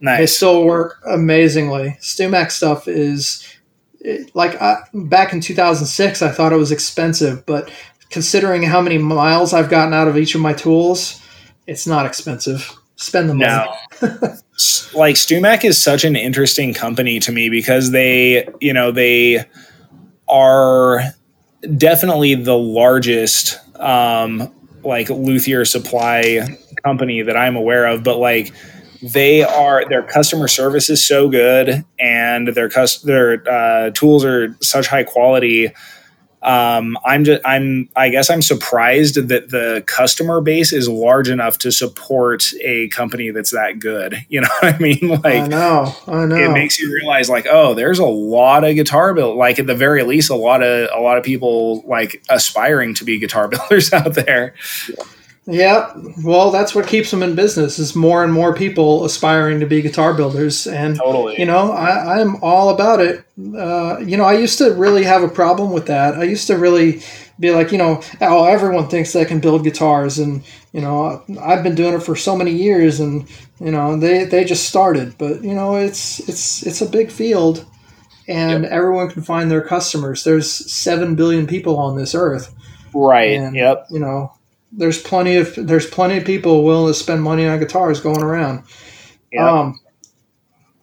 Nice. 0.00 0.18
They 0.18 0.26
still 0.26 0.64
work 0.64 1.00
amazingly. 1.06 1.96
StewMac 2.00 2.50
stuff 2.50 2.88
is 2.88 3.46
it- 4.00 4.34
like 4.34 4.60
I, 4.60 4.78
back 4.92 5.32
in 5.32 5.40
2006, 5.40 6.22
I 6.22 6.30
thought 6.30 6.52
it 6.52 6.56
was 6.56 6.72
expensive, 6.72 7.46
but 7.46 7.70
considering 8.10 8.64
how 8.64 8.82
many 8.82 8.98
miles 8.98 9.54
I've 9.54 9.70
gotten 9.70 9.94
out 9.94 10.08
of 10.08 10.18
each 10.18 10.34
of 10.34 10.40
my 10.40 10.52
tools, 10.52 11.21
it's 11.66 11.86
not 11.86 12.06
expensive. 12.06 12.76
Spend 12.96 13.28
the 13.28 13.34
money. 13.34 13.70
No. 14.00 14.36
Like 14.94 15.16
StewMac 15.16 15.64
is 15.64 15.82
such 15.82 16.04
an 16.04 16.14
interesting 16.14 16.74
company 16.74 17.18
to 17.20 17.32
me 17.32 17.48
because 17.48 17.90
they, 17.90 18.46
you 18.60 18.72
know, 18.72 18.92
they 18.92 19.44
are 20.28 21.00
definitely 21.76 22.34
the 22.34 22.56
largest 22.56 23.58
um 23.80 24.52
like 24.84 25.08
luthier 25.08 25.64
supply 25.64 26.58
company 26.84 27.22
that 27.22 27.36
I'm 27.36 27.56
aware 27.56 27.86
of, 27.86 28.04
but 28.04 28.18
like 28.18 28.52
they 29.02 29.42
are 29.42 29.84
their 29.88 30.02
customer 30.02 30.46
service 30.46 30.88
is 30.88 31.04
so 31.04 31.28
good 31.28 31.84
and 31.98 32.48
their 32.48 32.68
cus- 32.68 33.02
their 33.02 33.42
uh, 33.50 33.90
tools 33.90 34.24
are 34.24 34.56
such 34.60 34.86
high 34.86 35.04
quality 35.04 35.72
um, 36.42 36.98
I'm 37.04 37.24
just 37.24 37.40
I'm 37.44 37.88
I 37.94 38.08
guess 38.08 38.28
I'm 38.28 38.42
surprised 38.42 39.14
that 39.28 39.50
the 39.50 39.84
customer 39.86 40.40
base 40.40 40.72
is 40.72 40.88
large 40.88 41.28
enough 41.28 41.58
to 41.58 41.70
support 41.70 42.52
a 42.62 42.88
company 42.88 43.30
that's 43.30 43.50
that 43.52 43.78
good. 43.78 44.16
You 44.32 44.40
know 44.40 44.48
what 44.60 44.74
I 44.74 44.78
mean? 44.78 44.98
Like 45.22 45.26
I 45.26 45.46
know. 45.46 45.94
I 46.06 46.24
know. 46.24 46.36
it 46.36 46.52
makes 46.52 46.80
you 46.80 46.90
realize 46.92 47.28
like 47.28 47.46
oh 47.50 47.74
there's 47.74 47.98
a 47.98 48.06
lot 48.06 48.64
of 48.64 48.74
guitar 48.74 49.12
build 49.12 49.36
like 49.36 49.58
at 49.58 49.66
the 49.66 49.74
very 49.74 50.02
least 50.04 50.30
a 50.30 50.34
lot 50.34 50.62
of 50.62 50.88
a 50.94 51.00
lot 51.00 51.18
of 51.18 51.24
people 51.24 51.82
like 51.86 52.22
aspiring 52.30 52.94
to 52.94 53.04
be 53.04 53.18
guitar 53.18 53.46
builders 53.48 53.92
out 53.92 54.14
there. 54.14 54.54
Yeah, 54.88 55.04
well, 55.46 56.52
that's 56.52 56.72
what 56.74 56.86
keeps 56.86 57.10
them 57.10 57.22
in 57.22 57.34
business. 57.34 57.78
Is 57.78 57.96
more 57.96 58.22
and 58.22 58.32
more 58.32 58.54
people 58.54 59.04
aspiring 59.04 59.58
to 59.60 59.66
be 59.66 59.82
guitar 59.82 60.14
builders, 60.14 60.66
and 60.68 60.96
Totally. 60.96 61.34
you 61.38 61.46
know, 61.46 61.72
I, 61.72 62.20
I'm 62.20 62.36
all 62.42 62.68
about 62.70 63.00
it. 63.00 63.24
Uh, 63.56 63.98
you 63.98 64.16
know, 64.16 64.24
I 64.24 64.34
used 64.34 64.58
to 64.58 64.72
really 64.74 65.02
have 65.02 65.24
a 65.24 65.28
problem 65.28 65.72
with 65.72 65.86
that. 65.86 66.14
I 66.14 66.22
used 66.24 66.46
to 66.46 66.56
really 66.56 67.02
be 67.40 67.50
like, 67.50 67.72
you 67.72 67.78
know, 67.78 68.00
oh, 68.20 68.44
everyone 68.44 68.88
thinks 68.88 69.12
they 69.12 69.24
can 69.24 69.40
build 69.40 69.64
guitars, 69.64 70.18
and 70.20 70.44
you 70.72 70.80
know, 70.80 71.24
I've 71.40 71.64
been 71.64 71.74
doing 71.74 71.94
it 71.94 72.04
for 72.04 72.14
so 72.14 72.36
many 72.36 72.52
years, 72.52 73.00
and 73.00 73.28
you 73.58 73.72
know, 73.72 73.96
they 73.96 74.24
they 74.24 74.44
just 74.44 74.68
started. 74.68 75.18
But 75.18 75.42
you 75.42 75.54
know, 75.54 75.74
it's 75.74 76.20
it's 76.28 76.64
it's 76.64 76.82
a 76.82 76.88
big 76.88 77.10
field, 77.10 77.66
and 78.28 78.64
everyone 78.64 79.10
can 79.10 79.22
find 79.22 79.50
their 79.50 79.62
customers. 79.62 80.22
There's 80.22 80.48
seven 80.72 81.16
billion 81.16 81.48
people 81.48 81.78
on 81.78 81.96
this 81.96 82.14
earth. 82.14 82.54
Right. 82.94 83.32
And, 83.32 83.56
Yep. 83.56 83.86
You 83.90 83.98
know, 83.98 84.32
there's 84.72 85.00
plenty 85.00 85.36
of 85.36 85.54
there's 85.56 85.86
plenty 85.86 86.18
of 86.18 86.24
people 86.24 86.64
willing 86.64 86.92
to 86.92 86.98
spend 86.98 87.22
money 87.22 87.46
on 87.46 87.58
guitars 87.58 88.00
going 88.00 88.22
around. 88.22 88.64
Um, 89.38 89.80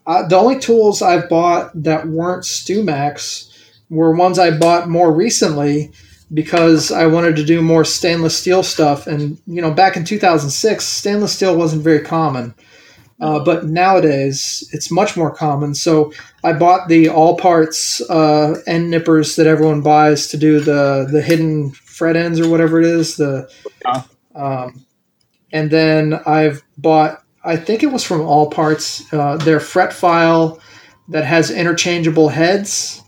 I, 0.06 0.22
the 0.22 0.36
only 0.36 0.58
tools 0.58 1.02
I've 1.02 1.28
bought 1.28 1.70
that 1.82 2.08
weren't 2.08 2.44
StewMacs 2.44 3.48
were 3.90 4.14
ones 4.14 4.38
I 4.38 4.56
bought 4.56 4.88
more 4.88 5.12
recently 5.12 5.92
because 6.32 6.92
I 6.92 7.06
wanted 7.06 7.36
to 7.36 7.44
do 7.44 7.60
more 7.60 7.84
stainless 7.84 8.38
steel 8.38 8.62
stuff. 8.62 9.06
And 9.06 9.40
you 9.46 9.60
know, 9.60 9.72
back 9.72 9.96
in 9.96 10.04
2006, 10.04 10.84
stainless 10.84 11.34
steel 11.34 11.56
wasn't 11.56 11.82
very 11.82 12.00
common. 12.00 12.54
Uh, 13.20 13.38
but 13.44 13.66
nowadays, 13.66 14.66
it's 14.72 14.90
much 14.90 15.14
more 15.14 15.30
common. 15.30 15.74
So 15.74 16.10
I 16.42 16.54
bought 16.54 16.88
the 16.88 17.10
all 17.10 17.36
parts 17.36 18.00
uh, 18.08 18.54
end 18.66 18.90
nippers 18.90 19.36
that 19.36 19.46
everyone 19.46 19.82
buys 19.82 20.26
to 20.28 20.38
do 20.38 20.60
the 20.60 21.06
the 21.10 21.20
hidden 21.20 21.72
fret 22.00 22.16
ends 22.16 22.40
or 22.40 22.48
whatever 22.48 22.80
it 22.80 22.86
is. 22.86 23.16
The 23.16 23.48
Uh-huh. 23.84 24.02
um, 24.34 24.86
and 25.52 25.70
then 25.70 26.14
I've 26.26 26.62
bought. 26.78 27.22
I 27.44 27.56
think 27.56 27.82
it 27.82 27.92
was 27.92 28.04
from 28.04 28.22
All 28.22 28.48
Parts. 28.50 29.04
Uh, 29.12 29.36
their 29.36 29.60
fret 29.60 29.92
file 29.92 30.60
that 31.08 31.24
has 31.24 31.50
interchangeable 31.50 32.28
heads. 32.30 33.02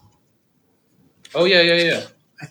Oh 1.34 1.44
yeah, 1.46 1.62
yeah, 1.62 1.82
yeah. 1.90 2.02
I 2.42 2.46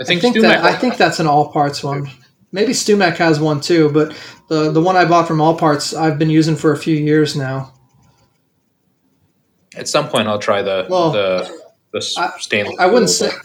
I 0.00 0.04
think, 0.04 0.20
think, 0.22 0.40
that 0.42 0.64
I 0.64 0.74
think 0.76 0.96
that's 0.96 1.20
an 1.20 1.26
All 1.26 1.50
Parts 1.52 1.82
one. 1.82 2.08
Maybe 2.52 2.72
StewMac 2.72 3.16
has 3.18 3.38
one 3.40 3.60
too, 3.60 3.90
but 3.92 4.14
the 4.48 4.70
the 4.72 4.80
one 4.80 4.96
I 4.96 5.04
bought 5.04 5.26
from 5.28 5.40
All 5.40 5.56
Parts 5.56 5.94
I've 5.94 6.18
been 6.18 6.30
using 6.30 6.56
for 6.56 6.72
a 6.72 6.76
few 6.78 6.96
years 6.96 7.34
now. 7.36 7.72
at 9.76 9.88
some 9.88 10.08
point 10.08 10.28
I'll 10.28 10.38
try 10.38 10.62
the 10.62 10.86
Well, 10.90 11.10
the 11.12 11.60
the 11.92 12.00
stainless. 12.00 12.76
I 12.78 12.86
wouldn't 12.86 13.10
steel, 13.10 13.30
say 13.30 13.36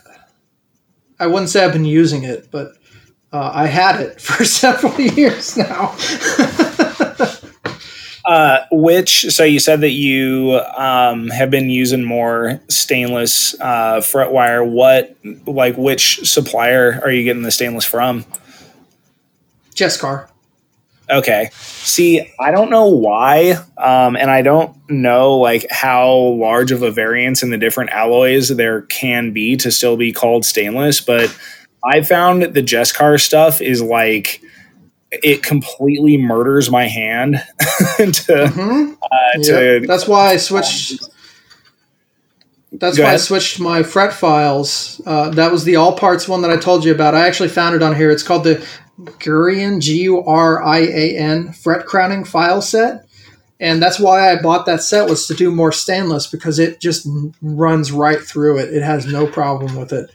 I 1.19 1.27
wouldn't 1.27 1.49
say 1.49 1.63
I've 1.63 1.73
been 1.73 1.85
using 1.85 2.23
it, 2.23 2.49
but 2.51 2.73
uh, 3.31 3.51
I 3.53 3.67
had 3.67 4.01
it 4.01 4.21
for 4.27 4.45
several 4.45 4.99
years 4.99 5.57
now. 5.57 5.95
Uh, 8.25 8.65
which 8.71 9.27
so 9.29 9.43
you 9.43 9.59
said 9.59 9.81
that 9.81 9.91
you 9.91 10.59
um, 10.75 11.27
have 11.27 11.51
been 11.51 11.69
using 11.69 12.03
more 12.03 12.59
stainless 12.67 13.55
uh, 13.61 14.01
fret 14.01 14.31
wire. 14.31 14.63
What 14.63 15.15
like 15.45 15.77
which 15.77 16.27
supplier 16.27 16.99
are 17.03 17.11
you 17.11 17.23
getting 17.23 17.43
the 17.43 17.51
stainless 17.51 17.85
from? 17.85 18.25
Jescar. 19.75 20.27
Okay. 21.10 21.49
See, 21.53 22.34
I 22.40 22.52
don't 22.52 22.69
know 22.69 22.88
why, 22.88 23.52
um, 23.77 24.15
and 24.15 24.32
I 24.32 24.41
don't 24.41 24.76
know 24.90 25.38
like 25.38 25.65
how 25.69 26.11
large 26.14 26.72
of 26.72 26.82
a 26.82 26.91
variance 26.91 27.44
in 27.44 27.52
the 27.52 27.57
different 27.57 27.91
alloys 27.91 28.49
there 28.49 28.82
can 28.84 29.32
be 29.32 29.56
to 29.57 29.72
still 29.72 29.98
be 29.98 30.11
called 30.11 30.45
stainless, 30.45 31.02
but 31.02 31.36
I 31.84 32.02
found 32.02 32.41
the 32.41 32.64
Jescar 32.64 33.22
stuff 33.22 33.61
is 33.61 33.82
like 33.82 34.41
it 35.11 35.44
completely 35.44 36.18
murders 36.18 36.69
my 36.69 36.88
hand 36.88 37.36
to, 37.98 38.52
hmm 38.53 38.94
uh, 39.03 39.44
to 39.44 39.86
That's 39.88 40.07
why 40.07 40.32
I 40.32 40.38
switched. 40.38 41.03
That's 42.72 42.98
Go 42.98 43.03
why 43.03 43.14
I 43.14 43.18
switched 43.18 43.60
my 43.60 43.84
fret 43.84 44.11
files. 44.11 44.99
Uh, 45.06 45.30
that 45.30 45.52
was 45.52 45.64
the 45.64 45.77
all 45.77 45.98
parts 45.98 46.27
one 46.27 46.41
that 46.41 46.52
I 46.52 46.57
told 46.57 46.84
you 46.84 46.94
about. 46.94 47.15
I 47.15 47.27
actually 47.27 47.49
found 47.49 47.76
it 47.76 47.82
on 47.82 47.95
here. 47.95 48.11
It's 48.11 48.23
called 48.23 48.44
the 48.44 48.65
Gurian 48.99 49.81
G 49.81 50.01
U 50.03 50.23
R 50.23 50.63
I 50.63 50.80
A 50.80 51.17
N 51.17 51.51
fret 51.53 51.85
crowning 51.85 52.23
file 52.23 52.61
set, 52.61 53.05
and 53.59 53.81
that's 53.81 53.99
why 53.99 54.31
I 54.31 54.41
bought 54.41 54.65
that 54.67 54.81
set 54.81 55.09
was 55.09 55.27
to 55.27 55.34
do 55.34 55.51
more 55.51 55.72
stainless 55.72 56.27
because 56.27 56.59
it 56.59 56.80
just 56.80 57.07
runs 57.41 57.91
right 57.91 58.19
through 58.22 58.59
it. 58.59 58.73
It 58.73 58.84
has 58.84 59.05
no 59.05 59.27
problem 59.27 59.76
with 59.76 59.91
it. 59.91 60.09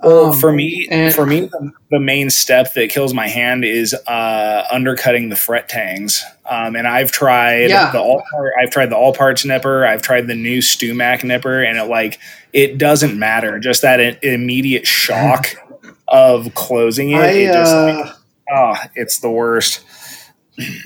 Well, 0.00 0.26
Um, 0.32 0.40
for 0.40 0.52
me, 0.52 0.88
and- 0.90 1.14
for 1.14 1.24
me, 1.26 1.48
the, 1.92 2.00
main 2.00 2.28
step 2.30 2.74
that 2.74 2.90
kills 2.90 3.14
my 3.14 3.28
hand 3.28 3.64
is 3.64 3.94
uh, 3.94 4.64
undercutting 4.70 5.28
the 5.28 5.36
fret 5.36 5.68
tangs. 5.68 6.24
Um, 6.44 6.74
and 6.74 6.88
I've 6.88 7.12
tried 7.12 7.70
Yeah. 7.70 7.92
the 7.92 8.00
all 8.00 8.20
part, 8.32 8.52
I've 8.60 8.70
tried 8.70 8.90
the 8.90 8.96
all 8.96 9.12
parts 9.14 9.44
nipper. 9.44 9.86
I've 9.86 10.02
tried 10.02 10.26
the 10.26 10.34
new 10.34 10.58
StewMac 10.58 11.22
nipper, 11.22 11.62
and 11.62 11.78
it 11.78 11.84
like 11.84 12.18
it 12.52 12.78
doesn't 12.78 13.16
matter. 13.16 13.60
Just 13.60 13.82
that 13.82 14.00
immediate 14.24 14.88
shock 14.88 15.54
of 16.12 16.54
closing 16.54 17.10
it. 17.10 17.16
I, 17.16 17.26
it 17.30 17.52
just 17.52 17.74
like, 17.74 18.06
uh, 18.06 18.14
oh, 18.54 18.74
it's 18.94 19.18
the 19.18 19.30
worst. 19.30 19.84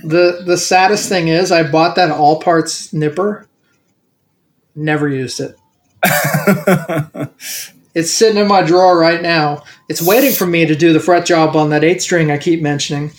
the 0.05 0.43
the 0.47 0.57
saddest 0.57 1.09
thing 1.09 1.29
is 1.29 1.53
I 1.53 1.71
bought 1.71 1.97
that 1.97 2.11
all 2.11 2.41
parts 2.41 2.93
nipper, 2.93 3.47
never 4.75 5.09
used 5.09 5.41
it. 5.41 5.57
It's 7.97 8.13
sitting 8.13 8.37
in 8.37 8.47
my 8.47 8.61
drawer 8.61 8.99
right 8.99 9.23
now. 9.23 9.63
It's 9.89 10.03
waiting 10.03 10.33
for 10.33 10.47
me 10.47 10.67
to 10.67 10.75
do 10.77 10.93
the 10.93 11.01
fret 11.01 11.25
job 11.25 11.57
on 11.57 11.71
that 11.71 11.83
eight 11.83 12.03
string 12.03 12.31
I 12.31 12.37
keep 12.37 12.61
mentioning, 12.61 13.11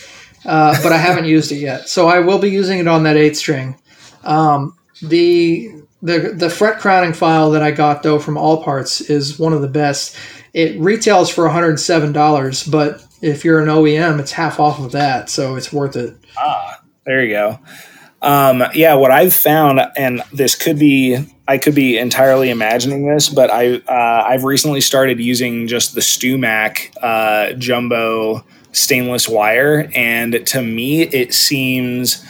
uh, 0.45 0.79
but 0.83 0.91
I 0.91 0.97
haven't 0.97 1.25
used 1.25 1.51
it 1.51 1.55
yet. 1.55 1.89
So 1.89 2.07
I 2.07 2.19
will 2.19 2.37
be 2.37 2.51
using 2.51 2.77
it 2.77 2.87
on 2.87 3.01
that 3.01 3.17
eight 3.17 3.35
string. 3.35 3.75
Um, 4.23 4.77
the 5.01 5.71
the 6.03 6.31
the 6.35 6.51
fret 6.51 6.77
crowning 6.77 7.13
file 7.13 7.49
that 7.51 7.63
I 7.63 7.71
got 7.71 8.03
though 8.03 8.19
from 8.19 8.37
All 8.37 8.63
Parts 8.63 9.01
is 9.01 9.39
one 9.39 9.51
of 9.51 9.63
the 9.63 9.67
best. 9.67 10.15
It 10.57 10.79
retails 10.79 11.29
for 11.29 11.43
one 11.43 11.53
hundred 11.53 11.69
and 11.69 11.79
seven 11.79 12.11
dollars, 12.11 12.63
but 12.63 13.05
if 13.21 13.45
you're 13.45 13.61
an 13.61 13.67
OEM, 13.67 14.19
it's 14.19 14.31
half 14.31 14.59
off 14.59 14.79
of 14.79 14.91
that, 14.93 15.29
so 15.29 15.55
it's 15.55 15.71
worth 15.71 15.95
it. 15.95 16.15
Ah, 16.35 16.81
there 17.05 17.23
you 17.23 17.29
go. 17.29 17.59
Um, 18.23 18.63
yeah, 18.73 18.95
what 18.95 19.11
I've 19.11 19.35
found, 19.35 19.79
and 19.95 20.23
this 20.33 20.55
could 20.55 20.79
be, 20.79 21.23
I 21.47 21.59
could 21.59 21.75
be 21.75 21.99
entirely 21.99 22.49
imagining 22.49 23.07
this, 23.07 23.29
but 23.29 23.51
I, 23.51 23.75
uh, 23.75 24.23
I've 24.27 24.45
recently 24.45 24.81
started 24.81 25.19
using 25.19 25.67
just 25.67 25.93
the 25.93 26.01
StewMac 26.01 26.91
uh, 27.03 27.53
jumbo 27.53 28.43
stainless 28.71 29.29
wire, 29.29 29.91
and 29.93 30.43
to 30.47 30.63
me, 30.63 31.03
it 31.03 31.35
seems 31.35 32.25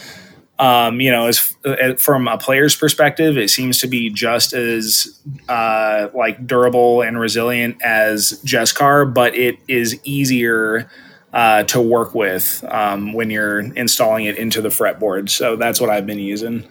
Um, 0.58 1.00
you 1.00 1.12
know, 1.12 1.26
as 1.26 1.56
uh, 1.64 1.94
from 1.94 2.26
a 2.26 2.36
player's 2.36 2.74
perspective, 2.74 3.38
it 3.38 3.48
seems 3.48 3.78
to 3.78 3.86
be 3.86 4.10
just 4.10 4.52
as 4.52 5.20
uh, 5.48 6.08
like 6.14 6.46
durable 6.46 7.02
and 7.02 7.18
resilient 7.18 7.80
as 7.80 8.40
Jescar, 8.44 9.12
but 9.12 9.36
it 9.36 9.56
is 9.68 10.00
easier 10.02 10.90
uh, 11.32 11.62
to 11.64 11.80
work 11.80 12.14
with 12.14 12.64
um, 12.68 13.12
when 13.12 13.30
you're 13.30 13.60
installing 13.60 14.24
it 14.24 14.36
into 14.36 14.60
the 14.60 14.68
fretboard. 14.68 15.28
So 15.28 15.56
that's 15.56 15.80
what 15.80 15.90
I've 15.90 16.06
been 16.06 16.18
using. 16.18 16.66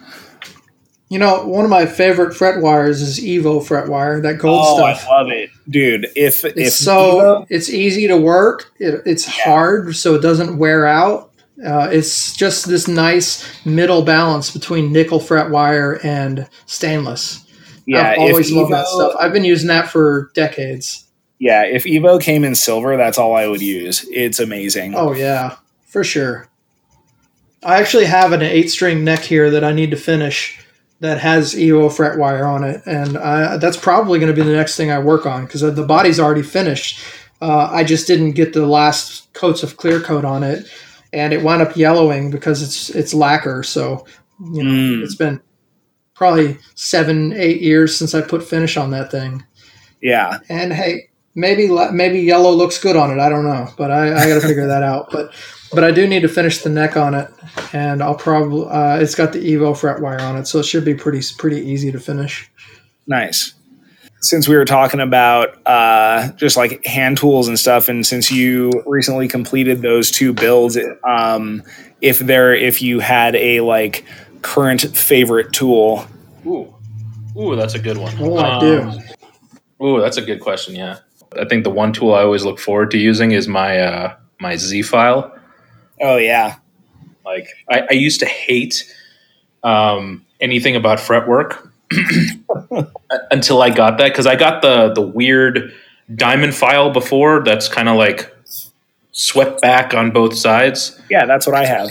You 1.10 1.20
know, 1.20 1.46
one 1.46 1.64
of 1.64 1.72
my 1.72 1.86
favorite 1.86 2.36
fret 2.36 2.62
wires 2.62 3.02
is 3.02 3.20
Evo 3.22 3.66
fret 3.66 3.88
wire, 3.88 4.20
that 4.20 4.40
gold 4.40 4.62
oh, 4.66 4.78
stuff. 4.78 5.08
I 5.08 5.18
love 5.18 5.30
it, 5.30 5.50
dude. 5.70 6.08
If 6.18 6.44
It's 6.44 6.58
if 6.58 6.74
so 6.74 7.16
Evo- 7.16 7.48
it's 7.50 7.70
easy 7.70 8.08
to 8.08 8.18
work. 8.18 8.74
It, 8.78 9.04
it's 9.06 9.26
hard, 9.26 9.96
so 9.96 10.16
it 10.16 10.22
doesn't 10.22 10.58
wear 10.58 10.86
out. 10.86 11.27
Uh, 11.66 11.90
it's 11.92 12.36
just 12.36 12.68
this 12.68 12.88
nice 12.88 13.48
middle 13.66 14.04
balance 14.04 14.52
between 14.52 14.92
nickel 14.92 15.20
fret 15.20 15.50
wire 15.50 16.00
and 16.04 16.48
stainless. 16.68 17.46
yeah, 17.86 18.12
I've 18.12 18.20
always 18.20 18.52
loved 18.52 18.72
that 18.72 18.86
stuff. 18.86 19.14
I've 19.20 19.34
been 19.34 19.44
using 19.44 19.68
that 19.70 19.90
for 19.90 20.32
decades. 20.36 21.08
Yeah, 21.40 21.64
if 21.64 21.84
Evo 21.84 22.22
came 22.22 22.44
in 22.44 22.56
silver, 22.56 22.98
that's 22.98 23.18
all 23.18 23.36
I 23.36 23.48
would 23.48 23.62
use. 23.62 24.08
It's 24.12 24.40
amazing. 24.40 24.96
Oh 24.96 25.14
yeah, 25.14 25.56
for 25.88 26.04
sure. 26.04 26.48
I 27.64 27.80
actually 27.80 28.06
have 28.06 28.32
an 28.34 28.42
eight-string 28.44 29.04
neck 29.04 29.22
here 29.22 29.50
that 29.50 29.64
I 29.64 29.74
need 29.74 29.92
to 29.92 29.98
finish 29.98 30.60
that 31.00 31.20
has 31.20 31.54
Evo 31.54 31.92
fret 31.96 32.18
wire 32.18 32.46
on 32.46 32.64
it, 32.64 32.82
and 32.86 33.18
I, 33.18 33.58
that's 33.58 33.78
probably 33.78 34.20
going 34.20 34.34
to 34.34 34.40
be 34.40 34.48
the 34.48 34.56
next 34.56 34.78
thing 34.78 34.92
I 34.92 35.00
work 35.00 35.26
on 35.26 35.46
because 35.46 35.62
the 35.62 35.86
body's 35.86 36.20
already 36.20 36.44
finished. 36.44 37.04
Uh, 37.40 37.70
I 37.72 37.84
just 37.84 38.08
didn't 38.08 38.32
get 38.32 38.54
the 38.54 38.66
last 38.66 39.32
coats 39.34 39.62
of 39.62 39.78
clear 39.78 40.00
coat 40.00 40.26
on 40.26 40.44
it, 40.44 40.68
and 41.14 41.34
it 41.34 41.42
wound 41.42 41.62
up 41.62 41.76
yellowing 41.78 42.30
because 42.32 42.62
it's 42.62 42.90
it's 42.90 43.14
lacquer. 43.14 43.64
So 43.64 44.06
you 44.54 44.64
know, 44.64 44.72
Mm. 44.72 45.04
it's 45.04 45.16
been 45.16 45.42
probably 46.14 46.58
seven, 46.76 47.34
eight 47.34 47.62
years 47.62 47.96
since 47.96 48.14
I 48.16 48.22
put 48.22 48.44
finish 48.44 48.78
on 48.78 48.92
that 48.92 49.12
thing. 49.12 49.44
Yeah, 50.02 50.38
And 50.50 50.72
hey, 50.74 51.10
maybe 51.36 51.68
maybe 51.92 52.20
yellow 52.20 52.52
looks 52.52 52.78
good 52.80 52.96
on 52.96 53.12
it. 53.12 53.20
I 53.20 53.30
don't 53.30 53.46
know, 53.46 53.68
but 53.78 53.90
I, 53.92 54.14
I 54.24 54.28
got 54.28 54.42
to 54.42 54.48
figure 54.48 54.68
that 54.68 54.84
out. 54.84 55.10
But 55.12 55.34
but 55.74 55.84
I 55.84 55.92
do 55.92 56.08
need 56.08 56.22
to 56.22 56.28
finish 56.30 56.60
the 56.60 56.70
neck 56.70 56.96
on 56.98 57.14
it, 57.16 57.30
and 57.74 58.02
I'll 58.04 58.16
probably 58.16 58.68
uh, 58.70 58.98
it's 59.00 59.16
got 59.16 59.34
the 59.34 59.40
Evo 59.40 59.76
fret 59.76 60.00
wire 60.02 60.22
on 60.22 60.38
it, 60.38 60.46
so 60.48 60.60
it 60.60 60.66
should 60.66 60.86
be 60.86 60.94
pretty 60.94 61.22
pretty 61.38 61.58
easy 61.62 61.92
to 61.92 62.00
finish. 62.00 62.50
nice. 63.08 63.54
Since 64.20 64.48
we 64.48 64.56
were 64.56 64.66
talking 64.66 65.00
about 65.00 65.56
uh, 65.66 66.32
just 66.34 66.58
like 66.58 66.84
hand 66.86 67.18
tools 67.18 67.48
and 67.48 67.58
stuff, 67.58 67.88
and 67.88 68.06
since 68.06 68.32
you 68.32 68.72
recently 68.86 69.28
completed 69.28 69.82
those 69.82 70.10
two 70.12 70.34
builds, 70.34 70.78
um, 71.04 71.64
if 72.02 72.20
there, 72.20 72.54
if 72.54 72.82
you 72.82 73.00
had 73.00 73.36
a 73.36 73.62
like 73.62 74.04
current 74.42 74.82
favorite 74.98 75.54
tool, 75.54 76.06
Ooh, 76.46 76.74
ooh, 77.38 77.56
that's 77.56 77.76
a 77.76 77.80
good 77.80 77.98
one. 77.98 78.14
Oh, 78.20 78.38
I 78.38 78.60
do. 78.60 78.82
Um, 78.82 79.00
Ooh, 79.84 80.02
that's 80.02 80.18
a 80.18 80.22
good 80.24 80.40
question. 80.42 80.74
Yeah, 80.76 80.98
I 81.40 81.46
think 81.46 81.64
the 81.64 81.70
one 81.70 81.94
tool 81.94 82.16
I 82.16 82.24
always 82.24 82.44
look 82.44 82.60
forward 82.60 82.90
to 82.92 82.98
using 82.98 83.32
is 83.32 83.48
my 83.48 83.78
uh, 83.78 84.16
my 84.40 84.56
Z 84.56 84.82
file. 84.82 85.32
oh 86.02 86.18
yeah, 86.18 86.56
Like 87.24 87.48
I, 87.70 87.88
I 87.92 87.94
used 87.94 88.20
to 88.22 88.26
hate 88.26 88.92
um, 89.64 90.26
anything 90.42 90.76
about 90.76 91.00
fretwork 91.00 91.72
until 93.32 93.62
I 93.62 93.70
got 93.70 93.98
that 93.98 94.10
because 94.10 94.28
I 94.28 94.36
got 94.36 94.62
the 94.62 94.94
the 94.94 95.02
weird 95.02 95.74
diamond 96.16 96.56
file 96.56 96.90
before 96.92 97.44
that's 97.44 97.68
kind 97.68 97.90
of 97.90 97.96
like 97.98 98.34
swept 99.12 99.62
back 99.62 99.94
on 99.94 100.12
both 100.12 100.36
sides. 100.36 101.00
yeah, 101.10 101.26
that's 101.26 101.48
what 101.48 101.56
I 101.56 101.66
have. 101.66 101.90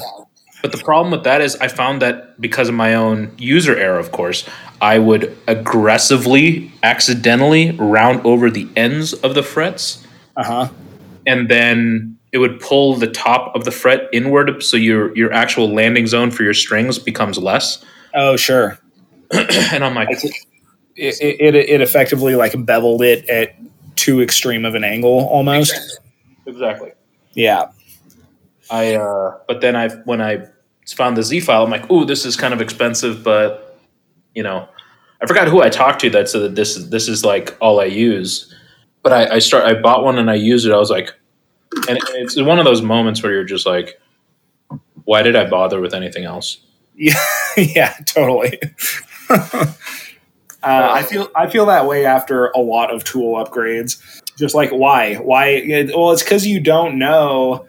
But 0.62 0.73
the 0.73 0.78
problem 0.78 1.12
with 1.12 1.24
that 1.24 1.40
is 1.40 1.55
I 1.56 1.68
found 1.68 2.01
that 2.02 2.40
because 2.40 2.68
of 2.68 2.74
my 2.74 2.94
own 2.94 3.32
user 3.36 3.77
error, 3.77 3.98
of 3.98 4.10
course, 4.10 4.48
I 4.81 4.98
would 4.98 5.36
aggressively, 5.47 6.73
accidentally 6.82 7.73
round 7.73 8.24
over 8.24 8.51
the 8.51 8.68
ends 8.77 9.12
of 9.12 9.35
the 9.35 9.43
frets, 9.43 10.05
Uh 10.36 10.44
huh. 10.44 10.68
and 11.27 11.48
then 11.48 12.16
it 12.32 12.39
would 12.39 12.59
pull 12.60 12.94
the 12.97 13.06
top 13.06 13.55
of 13.55 13.64
the 13.64 13.70
fret 13.70 14.09
inward, 14.12 14.62
so 14.62 14.77
your 14.77 15.14
your 15.16 15.32
actual 15.32 15.73
landing 15.73 16.06
zone 16.06 16.31
for 16.31 16.43
your 16.43 16.55
strings 16.55 16.98
becomes 16.98 17.39
less. 17.39 17.85
Oh 18.14 18.36
sure. 18.36 18.78
and 19.73 19.85
I'm 19.85 19.94
like, 19.94 20.09
It, 20.11 20.35
it 21.20 21.55
it 21.55 21.81
effectively 21.81 22.35
like 22.36 22.53
beveled 22.65 23.03
it 23.03 23.28
at 23.28 23.55
too 23.97 24.23
extreme 24.23 24.65
of 24.65 24.74
an 24.74 24.85
angle 24.85 25.27
almost. 25.27 26.01
exactly. 26.47 26.93
Yeah. 27.35 27.66
I 28.70 28.94
uh, 28.94 29.39
but 29.47 29.61
then 29.61 29.77
I 29.77 29.89
when 30.05 30.20
I 30.20 30.47
found 30.94 31.16
the 31.16 31.23
Z 31.23 31.40
file, 31.40 31.65
I'm 31.65 31.70
like, 31.70 31.90
ooh, 31.90 32.05
this 32.05 32.24
is 32.24 32.36
kind 32.36 32.55
of 32.55 32.61
expensive, 32.61 33.23
but 33.23 33.78
you 34.35 34.43
know, 34.43 34.69
I 35.23 35.27
forgot 35.27 35.48
who 35.48 35.62
I 35.62 35.69
talked 35.69 36.01
to 36.01 36.11
that 36.11 36.28
said 36.28 36.43
that 36.43 36.55
this 36.55 36.77
is 36.77 36.90
this 36.90 37.09
is 37.09 37.24
like 37.24 37.57
all 37.61 37.81
I 37.81 37.85
use. 37.86 38.55
But 39.03 39.12
I, 39.12 39.36
I 39.36 39.39
start 39.39 39.65
I 39.65 39.74
bought 39.81 40.03
one 40.03 40.19
and 40.19 40.31
I 40.31 40.35
used 40.35 40.66
it. 40.66 40.73
I 40.73 40.78
was 40.78 40.90
like, 40.90 41.12
and 41.89 41.98
it's 42.15 42.40
one 42.40 42.59
of 42.59 42.65
those 42.65 42.82
moments 42.82 43.23
where 43.23 43.32
you're 43.32 43.44
just 43.44 43.66
like, 43.66 44.01
why 45.05 45.23
did 45.23 45.36
I 45.36 45.48
bother 45.48 45.81
with 45.81 45.94
anything 45.94 46.24
else? 46.24 46.59
Yeah, 46.94 47.15
yeah, 47.57 47.94
totally. 48.07 48.59
uh, 49.31 49.74
I 50.62 51.03
feel 51.03 51.28
I 51.35 51.48
feel 51.48 51.66
that 51.66 51.86
way 51.86 52.05
after 52.05 52.47
a 52.48 52.59
lot 52.59 52.93
of 52.93 53.05
tool 53.05 53.43
upgrades. 53.43 54.03
Just 54.39 54.55
like 54.55 54.70
why? 54.70 55.15
Why? 55.15 55.89
Well, 55.94 56.12
it's 56.12 56.23
because 56.23 56.47
you 56.47 56.61
don't 56.61 56.98
know, 56.98 57.66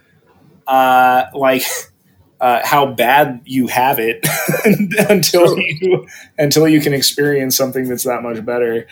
uh, 0.67 1.25
like 1.33 1.63
uh, 2.39 2.61
how 2.63 2.87
bad 2.87 3.41
you 3.45 3.67
have 3.67 3.99
it 3.99 4.25
until 5.09 5.57
you 5.57 6.07
until 6.37 6.67
you 6.67 6.81
can 6.81 6.93
experience 6.93 7.55
something 7.55 7.87
that's 7.87 8.03
that 8.03 8.21
much 8.23 8.43
better. 8.45 8.87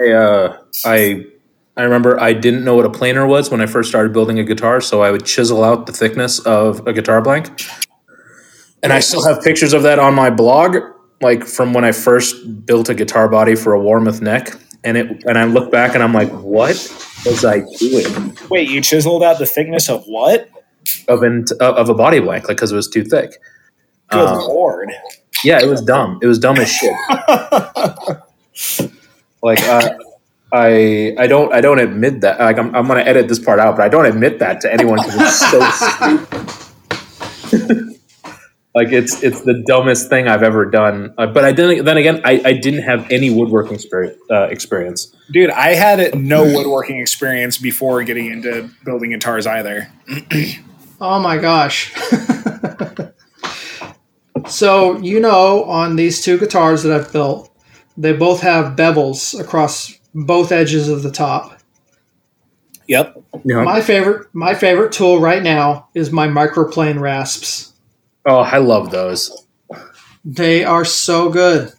I, 0.00 0.10
uh, 0.10 0.58
I 0.84 1.26
I 1.76 1.82
remember 1.82 2.18
I 2.18 2.32
didn't 2.32 2.64
know 2.64 2.74
what 2.74 2.86
a 2.86 2.90
planer 2.90 3.26
was 3.26 3.50
when 3.50 3.60
I 3.60 3.66
first 3.66 3.88
started 3.88 4.12
building 4.12 4.38
a 4.38 4.44
guitar, 4.44 4.80
so 4.80 5.02
I 5.02 5.10
would 5.10 5.24
chisel 5.24 5.62
out 5.62 5.86
the 5.86 5.92
thickness 5.92 6.38
of 6.40 6.86
a 6.86 6.92
guitar 6.92 7.20
blank. 7.20 7.66
And 8.82 8.92
I 8.92 9.00
still 9.00 9.26
have 9.26 9.42
pictures 9.42 9.72
of 9.72 9.82
that 9.82 9.98
on 9.98 10.14
my 10.14 10.30
blog, 10.30 10.76
like 11.20 11.44
from 11.44 11.72
when 11.72 11.84
I 11.84 11.92
first 11.92 12.66
built 12.66 12.88
a 12.88 12.94
guitar 12.94 13.28
body 13.28 13.54
for 13.56 13.74
a 13.74 13.78
Warmoth 13.80 14.20
neck. 14.20 14.50
And 14.84 14.96
it 14.96 15.24
and 15.26 15.36
I 15.38 15.44
look 15.44 15.70
back 15.72 15.94
and 15.94 16.02
I'm 16.02 16.12
like, 16.12 16.30
what 16.30 16.76
was 17.26 17.44
I 17.44 17.60
doing 17.78 18.36
Wait, 18.50 18.68
you 18.70 18.80
chiseled 18.80 19.22
out 19.24 19.38
the 19.38 19.46
thickness 19.46 19.88
of 19.88 20.04
what? 20.06 20.48
of 21.08 21.22
an, 21.24 21.44
of 21.60 21.88
a 21.88 21.94
body 21.94 22.20
blank, 22.20 22.46
like 22.46 22.56
because 22.56 22.70
it 22.70 22.76
was 22.76 22.86
too 22.88 23.02
thick. 23.02 23.32
Good 24.10 24.24
Um, 24.28 24.38
lord! 24.38 24.92
yeah, 25.42 25.60
it 25.60 25.66
was 25.68 25.82
dumb. 25.82 26.20
It 26.22 26.26
was 26.26 26.38
dumb 26.38 26.56
as 26.58 26.70
shit. 26.70 26.92
like 29.42 29.60
uh, 29.64 29.90
I 30.52 31.14
I 31.18 31.26
don't 31.26 31.52
I 31.52 31.60
don't 31.60 31.80
admit 31.80 32.20
that. 32.20 32.38
Like 32.38 32.58
I'm 32.58 32.72
I'm 32.74 32.86
gonna 32.86 33.00
edit 33.00 33.26
this 33.28 33.40
part 33.40 33.58
out, 33.58 33.76
but 33.76 33.82
I 33.84 33.88
don't 33.88 34.06
admit 34.06 34.38
that 34.38 34.60
to 34.60 34.72
anyone 34.72 34.98
because 35.04 35.20
it's 35.20 35.50
so 35.50 35.60
stupid. 37.50 37.82
like 38.76 38.92
it's 38.92 39.22
it's 39.22 39.40
the 39.40 39.64
dumbest 39.66 40.10
thing 40.10 40.28
I've 40.28 40.42
ever 40.42 40.66
done. 40.66 41.14
Uh, 41.16 41.26
but 41.26 41.44
I 41.44 41.52
didn't. 41.52 41.86
Then 41.86 41.96
again, 41.96 42.20
I, 42.24 42.42
I 42.44 42.52
didn't 42.52 42.82
have 42.82 43.10
any 43.10 43.30
woodworking 43.30 43.74
experience. 43.74 44.18
Uh, 44.30 44.42
experience. 44.42 45.16
Dude, 45.32 45.50
I 45.50 45.74
had 45.74 46.14
no 46.14 46.44
woodworking 46.44 47.00
experience 47.00 47.56
before 47.56 48.04
getting 48.04 48.26
into 48.26 48.70
building 48.84 49.10
guitars 49.10 49.46
either. 49.46 49.90
Oh 50.98 51.20
my 51.20 51.36
gosh. 51.36 51.92
so, 54.48 54.96
you 54.96 55.20
know, 55.20 55.64
on 55.64 55.96
these 55.96 56.24
two 56.24 56.38
guitars 56.38 56.84
that 56.84 56.92
I've 56.98 57.12
built, 57.12 57.54
they 57.98 58.14
both 58.14 58.40
have 58.40 58.76
bevels 58.76 59.38
across 59.38 59.92
both 60.14 60.52
edges 60.52 60.88
of 60.88 61.02
the 61.02 61.10
top. 61.10 61.60
Yep. 62.88 63.22
You 63.44 63.56
know? 63.56 63.64
My 63.64 63.82
favorite 63.82 64.28
my 64.32 64.54
favorite 64.54 64.92
tool 64.92 65.20
right 65.20 65.42
now 65.42 65.90
is 65.92 66.10
my 66.10 66.28
microplane 66.28 66.98
rasps. 66.98 67.74
Oh, 68.26 68.38
I 68.38 68.58
love 68.58 68.90
those. 68.90 69.46
They 70.24 70.64
are 70.64 70.84
so 70.84 71.30
good. 71.30 71.72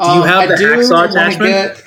Do 0.00 0.10
you 0.10 0.22
have 0.22 0.48
the 0.48 0.56
hacksaw 0.56 1.08
attachment? 1.08 1.50
Get, 1.50 1.82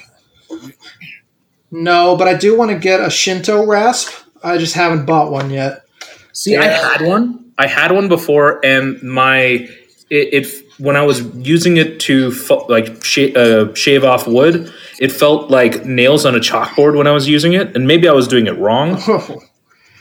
no, 1.69 2.15
but 2.15 2.27
I 2.27 2.33
do 2.35 2.57
want 2.57 2.71
to 2.71 2.79
get 2.79 3.01
a 3.01 3.09
Shinto 3.09 3.65
rasp. 3.65 4.13
I 4.41 4.57
just 4.57 4.73
haven't 4.75 5.05
bought 5.05 5.31
one 5.31 5.49
yet. 5.49 5.83
See, 6.31 6.55
I 6.55 6.65
had 6.65 7.01
one. 7.01 7.51
I 7.57 7.67
had 7.67 7.91
one 7.91 8.07
before, 8.07 8.63
and 8.63 9.01
my 9.03 9.67
it, 10.09 10.33
it 10.45 10.63
when 10.79 10.95
I 10.95 11.03
was 11.03 11.21
using 11.35 11.77
it 11.77 11.99
to 12.01 12.31
fu- 12.31 12.65
like 12.67 13.03
sh- 13.03 13.35
uh, 13.35 13.73
shave 13.73 14.03
off 14.03 14.27
wood, 14.27 14.71
it 14.99 15.11
felt 15.11 15.49
like 15.49 15.85
nails 15.85 16.25
on 16.25 16.35
a 16.35 16.39
chalkboard 16.39 16.95
when 16.97 17.07
I 17.07 17.11
was 17.11 17.27
using 17.27 17.53
it, 17.53 17.75
and 17.75 17.87
maybe 17.87 18.07
I 18.07 18.13
was 18.13 18.27
doing 18.27 18.47
it 18.47 18.57
wrong. 18.57 19.01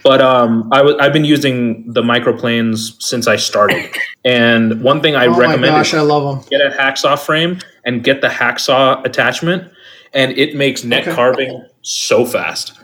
But 0.07 0.21
um, 0.21 0.69
I 0.73 0.83
was 0.83 0.95
I've 1.01 1.13
been 1.13 1.25
using 1.25 1.93
the 1.93 2.01
microplanes 2.01 3.03
since 3.03 3.27
I 3.27 3.35
started, 3.35 3.91
and 4.25 4.81
one 4.81 5.03
thing 5.03 5.17
I 5.17 5.27
oh 5.27 5.37
recommend 5.37 5.73
gosh, 5.73 5.93
is 5.93 5.99
I 5.99 6.03
love 6.03 6.43
them. 6.43 6.49
get 6.49 6.61
a 6.65 6.71
hacksaw 6.71 7.19
frame 7.19 7.59
and 7.85 8.05
get 8.05 8.21
the 8.21 8.29
hacksaw 8.29 9.05
attachment, 9.05 9.69
and 10.13 10.31
it 10.39 10.55
makes 10.55 10.85
neck 10.85 11.09
Okay. 11.09 11.17
carving 11.17 11.67
so 11.83 12.25
fast. 12.25 12.75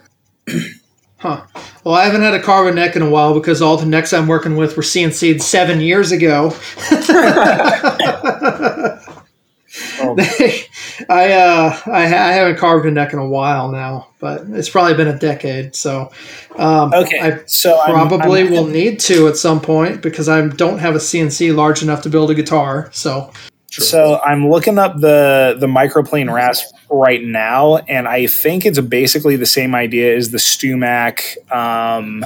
Huh. 1.19 1.43
Well, 1.85 1.95
I 1.95 2.07
haven't 2.07 2.23
had 2.23 2.35
a 2.35 2.43
carbon 2.43 2.75
neck 2.75 2.97
in 2.97 3.03
a 3.03 3.09
while 3.09 3.35
because 3.35 3.63
all 3.63 3.77
the 3.77 3.87
necks 3.87 4.13
I'm 4.13 4.27
working 4.27 4.57
with 4.57 4.77
were 4.77 4.83
CNC'd 4.83 5.43
seven 5.43 5.81
years 5.81 6.11
ago. 6.11 6.53
Oh. 10.01 10.15
They- 10.17 10.65
I, 11.09 11.33
uh, 11.33 11.77
I 11.87 12.07
ha- 12.07 12.27
I 12.29 12.33
haven't 12.33 12.59
carved 12.59 12.87
a 12.87 12.91
neck 12.91 13.13
in 13.13 13.19
a 13.19 13.27
while 13.27 13.71
now, 13.71 14.09
but 14.21 14.43
it's 14.51 14.69
probably 14.69 14.95
been 14.95 15.09
a 15.09 15.19
decade. 15.19 15.75
So, 15.75 16.11
um, 16.57 16.93
Okay, 16.95 17.19
I 17.21 17.39
so 17.47 17.77
I'm- 17.79 18.09
probably 18.09 18.43
I'm- 18.43 18.51
will 18.53 18.67
need 18.67 19.01
to 19.01 19.29
at 19.29 19.37
some 19.37 19.61
point 19.61 20.03
because 20.03 20.29
I 20.29 20.47
don't 20.47 20.79
have 20.79 20.95
a 20.95 21.01
CNC 21.01 21.53
large 21.53 21.83
enough 21.83 22.03
to 22.03 22.09
build 22.09 22.31
a 22.31 22.35
guitar. 22.35 22.89
So, 22.93 23.31
So 23.71 24.21
I'm 24.23 24.51
looking 24.51 24.79
up 24.79 25.01
the 25.01 25.57
the 25.59 25.67
microplane 25.67 26.31
rasp 26.33 26.67
right 26.91 27.23
now, 27.25 27.79
and 27.89 28.07
I 28.07 28.27
think 28.27 28.67
it's 28.67 28.79
basically 28.81 29.37
the 29.37 29.47
same 29.47 29.75
idea 29.75 30.15
as 30.15 30.31
the 30.31 30.37
StewMac 30.39 31.37
um, 31.51 32.25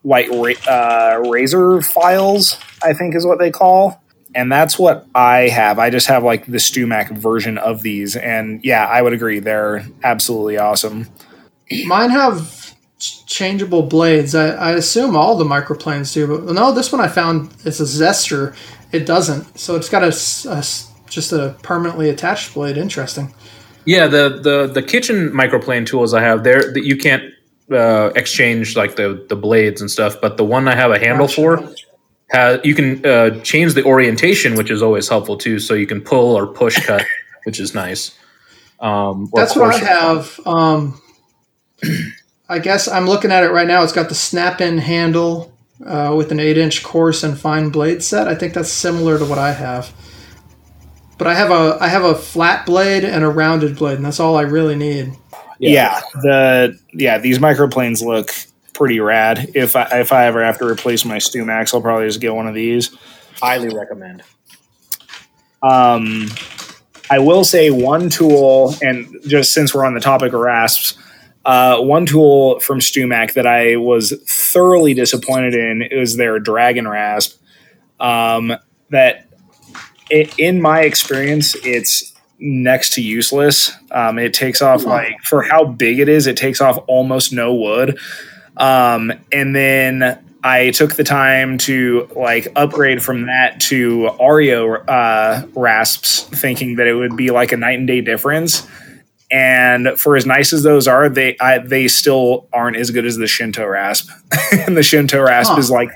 white 0.00 0.28
ra- 0.30 0.52
uh, 0.66 1.28
razor 1.28 1.82
files. 1.82 2.56
I 2.82 2.94
think 2.94 3.14
is 3.14 3.26
what 3.26 3.38
they 3.38 3.50
call, 3.50 4.01
and 4.34 4.50
that's 4.50 4.78
what 4.78 5.06
I 5.14 5.48
have. 5.48 5.78
I 5.78 5.90
just 5.90 6.06
have 6.06 6.22
like 6.22 6.46
the 6.46 6.58
StewMac 6.58 7.10
version 7.10 7.58
of 7.58 7.82
these, 7.82 8.16
and 8.16 8.64
yeah, 8.64 8.86
I 8.86 9.02
would 9.02 9.12
agree 9.12 9.40
they're 9.40 9.86
absolutely 10.02 10.58
awesome. 10.58 11.08
mine 11.86 12.10
have 12.10 12.74
changeable 12.98 13.82
blades. 13.82 14.34
I, 14.34 14.48
I 14.50 14.70
assume 14.72 15.16
all 15.16 15.36
the 15.36 15.44
microplanes 15.44 16.12
do, 16.12 16.26
but 16.26 16.54
no, 16.54 16.72
this 16.72 16.92
one 16.92 17.00
I 17.00 17.08
found 17.08 17.52
it's 17.64 17.80
a 17.80 17.84
Zester. 17.84 18.54
It 18.92 19.06
doesn't. 19.06 19.58
So 19.58 19.76
it's 19.76 19.88
got 19.88 20.02
a 20.02 20.10
just 21.12 21.32
a 21.32 21.56
permanently 21.62 22.10
attached 22.10 22.54
blade. 22.54 22.76
Interesting. 22.76 23.34
Yeah, 23.84 24.06
the 24.06 24.40
the 24.42 24.66
the 24.72 24.82
kitchen 24.82 25.30
microplane 25.30 25.86
tools 25.86 26.14
I 26.14 26.22
have 26.22 26.44
there 26.44 26.72
that 26.72 26.84
you 26.84 26.96
can't 26.96 27.32
uh, 27.70 28.10
exchange 28.14 28.76
like 28.76 28.96
the 28.96 29.24
the 29.28 29.36
blades 29.36 29.80
and 29.80 29.90
stuff, 29.90 30.20
but 30.20 30.36
the 30.36 30.44
one 30.44 30.68
I 30.68 30.74
have 30.74 30.90
a 30.90 30.98
handle 30.98 31.28
for 31.28 31.72
has 32.32 32.60
you 32.64 32.74
can 32.74 33.04
uh, 33.04 33.40
change 33.42 33.74
the 33.74 33.84
orientation, 33.84 34.54
which 34.54 34.70
is 34.70 34.82
always 34.82 35.08
helpful 35.08 35.36
too. 35.36 35.58
So 35.58 35.74
you 35.74 35.86
can 35.86 36.00
pull 36.00 36.36
or 36.36 36.46
push 36.46 36.84
cut, 36.84 37.04
which 37.44 37.60
is 37.60 37.74
nice. 37.74 38.16
Um, 38.80 39.30
That's 39.32 39.54
what 39.54 39.74
I 39.74 39.78
have. 39.78 40.40
Um, 40.44 41.00
I 42.48 42.58
guess 42.58 42.88
I'm 42.88 43.06
looking 43.06 43.30
at 43.30 43.44
it 43.44 43.50
right 43.50 43.68
now. 43.68 43.82
It's 43.82 43.92
got 43.92 44.08
the 44.08 44.14
snap-in 44.14 44.78
handle 44.78 45.56
uh, 45.86 46.14
with 46.16 46.32
an 46.32 46.40
eight-inch 46.40 46.82
coarse 46.82 47.22
and 47.22 47.38
fine 47.38 47.70
blade 47.70 48.02
set. 48.02 48.28
I 48.28 48.34
think 48.34 48.54
that's 48.54 48.70
similar 48.70 49.18
to 49.18 49.24
what 49.24 49.38
I 49.38 49.52
have. 49.52 49.92
But 51.18 51.28
I 51.28 51.34
have 51.34 51.50
a 51.50 51.78
I 51.80 51.88
have 51.88 52.04
a 52.04 52.14
flat 52.14 52.66
blade 52.66 53.04
and 53.04 53.22
a 53.22 53.28
rounded 53.28 53.76
blade, 53.76 53.96
and 53.96 54.04
that's 54.04 54.18
all 54.18 54.36
I 54.36 54.42
really 54.42 54.74
need. 54.74 55.12
Yeah. 55.58 56.00
the 56.14 56.78
yeah 56.92 57.18
these 57.18 57.38
microplanes 57.38 58.02
look 58.02 58.30
pretty 58.72 59.00
rad. 59.00 59.50
If 59.54 59.76
I 59.76 60.00
if 60.00 60.12
I 60.12 60.26
ever 60.26 60.44
have 60.44 60.58
to 60.58 60.66
replace 60.66 61.04
my 61.04 61.16
StewMacs, 61.16 61.74
I'll 61.74 61.82
probably 61.82 62.06
just 62.06 62.20
get 62.20 62.34
one 62.34 62.46
of 62.46 62.54
these. 62.54 62.96
highly 63.40 63.74
recommend. 63.74 64.22
Um, 65.62 66.28
I 67.10 67.18
will 67.18 67.44
say 67.44 67.70
one 67.70 68.08
tool, 68.08 68.74
and 68.82 69.16
just 69.26 69.52
since 69.52 69.74
we're 69.74 69.84
on 69.84 69.94
the 69.94 70.00
topic 70.00 70.32
of 70.32 70.40
rasps, 70.40 70.96
uh, 71.44 71.78
one 71.78 72.06
tool 72.06 72.60
from 72.60 72.78
StewMac 72.78 73.34
that 73.34 73.46
I 73.46 73.76
was 73.76 74.12
thoroughly 74.26 74.94
disappointed 74.94 75.54
in 75.54 75.82
is 75.82 76.16
their 76.16 76.38
Dragon 76.38 76.86
Rasp. 76.86 77.40
Um, 78.00 78.54
that, 78.90 79.28
i 80.10 80.28
in 80.38 80.60
my 80.60 80.82
experience, 80.82 81.54
it's 81.64 82.12
next 82.38 82.94
to 82.94 83.02
useless. 83.02 83.72
Um, 83.90 84.18
it 84.18 84.34
takes 84.34 84.60
off 84.60 84.84
like 84.84 85.20
for 85.22 85.42
how 85.42 85.64
big 85.64 85.98
it 86.00 86.08
is, 86.08 86.26
it 86.26 86.36
takes 86.36 86.60
off 86.60 86.78
almost 86.86 87.32
no 87.32 87.54
wood. 87.54 87.98
Um, 88.56 89.12
and 89.32 89.54
then 89.54 90.18
I 90.44 90.70
took 90.70 90.94
the 90.96 91.04
time 91.04 91.56
to 91.58 92.08
like 92.16 92.48
upgrade 92.56 93.02
from 93.02 93.26
that 93.26 93.60
to 93.62 94.10
Auriou 94.20 94.84
uh, 94.88 95.46
rasps, 95.54 96.22
thinking 96.24 96.76
that 96.76 96.86
it 96.86 96.94
would 96.94 97.16
be 97.16 97.30
like 97.30 97.52
a 97.52 97.56
night 97.56 97.78
and 97.78 97.86
day 97.86 98.00
difference. 98.00 98.66
And 99.30 99.98
for 99.98 100.14
as 100.16 100.26
nice 100.26 100.52
as 100.52 100.62
those 100.62 100.86
are, 100.86 101.08
they 101.08 101.36
I, 101.40 101.58
they 101.58 101.88
still 101.88 102.48
aren't 102.52 102.76
as 102.76 102.90
good 102.90 103.06
as 103.06 103.16
the 103.16 103.26
Shinto 103.26 103.66
rasp. 103.66 104.10
and 104.52 104.76
the 104.76 104.82
Shinto 104.82 105.22
rasp 105.22 105.52
Huh. 105.52 105.58
is 105.58 105.70
like 105.70 105.90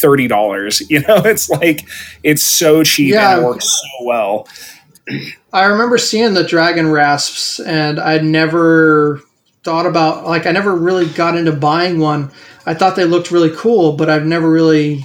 thirty 0.00 0.26
dollars. 0.28 0.80
You 0.90 1.00
know, 1.00 1.16
it's 1.24 1.50
like 1.50 1.86
it's 2.22 2.42
so 2.42 2.82
cheap 2.84 3.12
Yeah. 3.12 3.34
and 3.34 3.42
it 3.42 3.46
works 3.46 3.66
so 3.66 4.06
well. 4.06 4.48
I 5.52 5.64
remember 5.64 5.98
seeing 5.98 6.34
the 6.34 6.44
dragon 6.44 6.90
rasps, 6.90 7.60
and 7.60 7.98
I'd 7.98 8.24
never 8.24 9.22
thought 9.68 9.84
about 9.84 10.24
like 10.24 10.46
I 10.46 10.52
never 10.52 10.74
really 10.74 11.06
got 11.10 11.36
into 11.36 11.52
buying 11.52 11.98
one. 11.98 12.30
I 12.64 12.72
thought 12.72 12.96
they 12.96 13.04
looked 13.04 13.30
really 13.30 13.54
cool, 13.54 13.92
but 13.92 14.08
I've 14.08 14.24
never 14.24 14.50
really. 14.50 15.04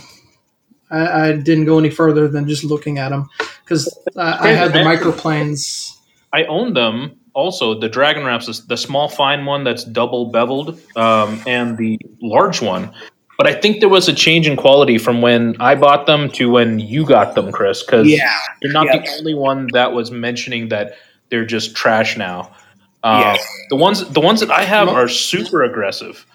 I, 0.89 1.27
I 1.27 1.31
didn't 1.33 1.65
go 1.65 1.77
any 1.77 1.89
further 1.89 2.29
than 2.29 2.47
just 2.47 2.63
looking 2.63 2.97
at 2.97 3.09
them 3.09 3.27
because 3.65 3.93
I, 4.15 4.47
I 4.47 4.53
had 4.53 4.71
the 4.71 4.79
microplanes. 4.79 5.91
I 6.31 6.45
own 6.45 6.73
them. 6.73 7.19
Also, 7.33 7.77
the 7.77 7.89
Dragon 7.89 8.23
Wraps, 8.23 8.47
is 8.47 8.65
the 8.67 8.77
small 8.77 9.09
fine 9.09 9.43
one 9.43 9.65
that's 9.65 9.83
double 9.83 10.27
beveled, 10.27 10.79
um, 10.95 11.41
and 11.45 11.77
the 11.77 11.99
large 12.21 12.61
one. 12.61 12.93
But 13.37 13.47
I 13.47 13.55
think 13.55 13.81
there 13.81 13.89
was 13.89 14.07
a 14.07 14.13
change 14.13 14.47
in 14.47 14.55
quality 14.55 14.97
from 14.97 15.21
when 15.21 15.57
I 15.59 15.75
bought 15.75 16.05
them 16.05 16.29
to 16.31 16.49
when 16.49 16.79
you 16.79 17.05
got 17.05 17.35
them, 17.35 17.51
Kris. 17.51 17.83
Because 17.83 18.07
Yeah, 18.07 18.33
you're 18.61 18.71
not 18.71 18.85
yeah. 18.85 18.99
the 18.99 19.11
only 19.17 19.33
one 19.33 19.67
that 19.73 19.91
was 19.91 20.09
mentioning 20.09 20.69
that 20.69 20.93
they're 21.29 21.45
just 21.45 21.75
trash 21.75 22.15
now. 22.15 22.55
Uh, 23.03 23.33
Yes. 23.35 23.47
The 23.69 23.75
ones, 23.75 24.07
the 24.09 24.21
ones 24.21 24.39
that 24.39 24.51
I 24.51 24.63
have 24.63 24.87
are 24.87 25.07
super 25.07 25.63
aggressive, 25.63 26.25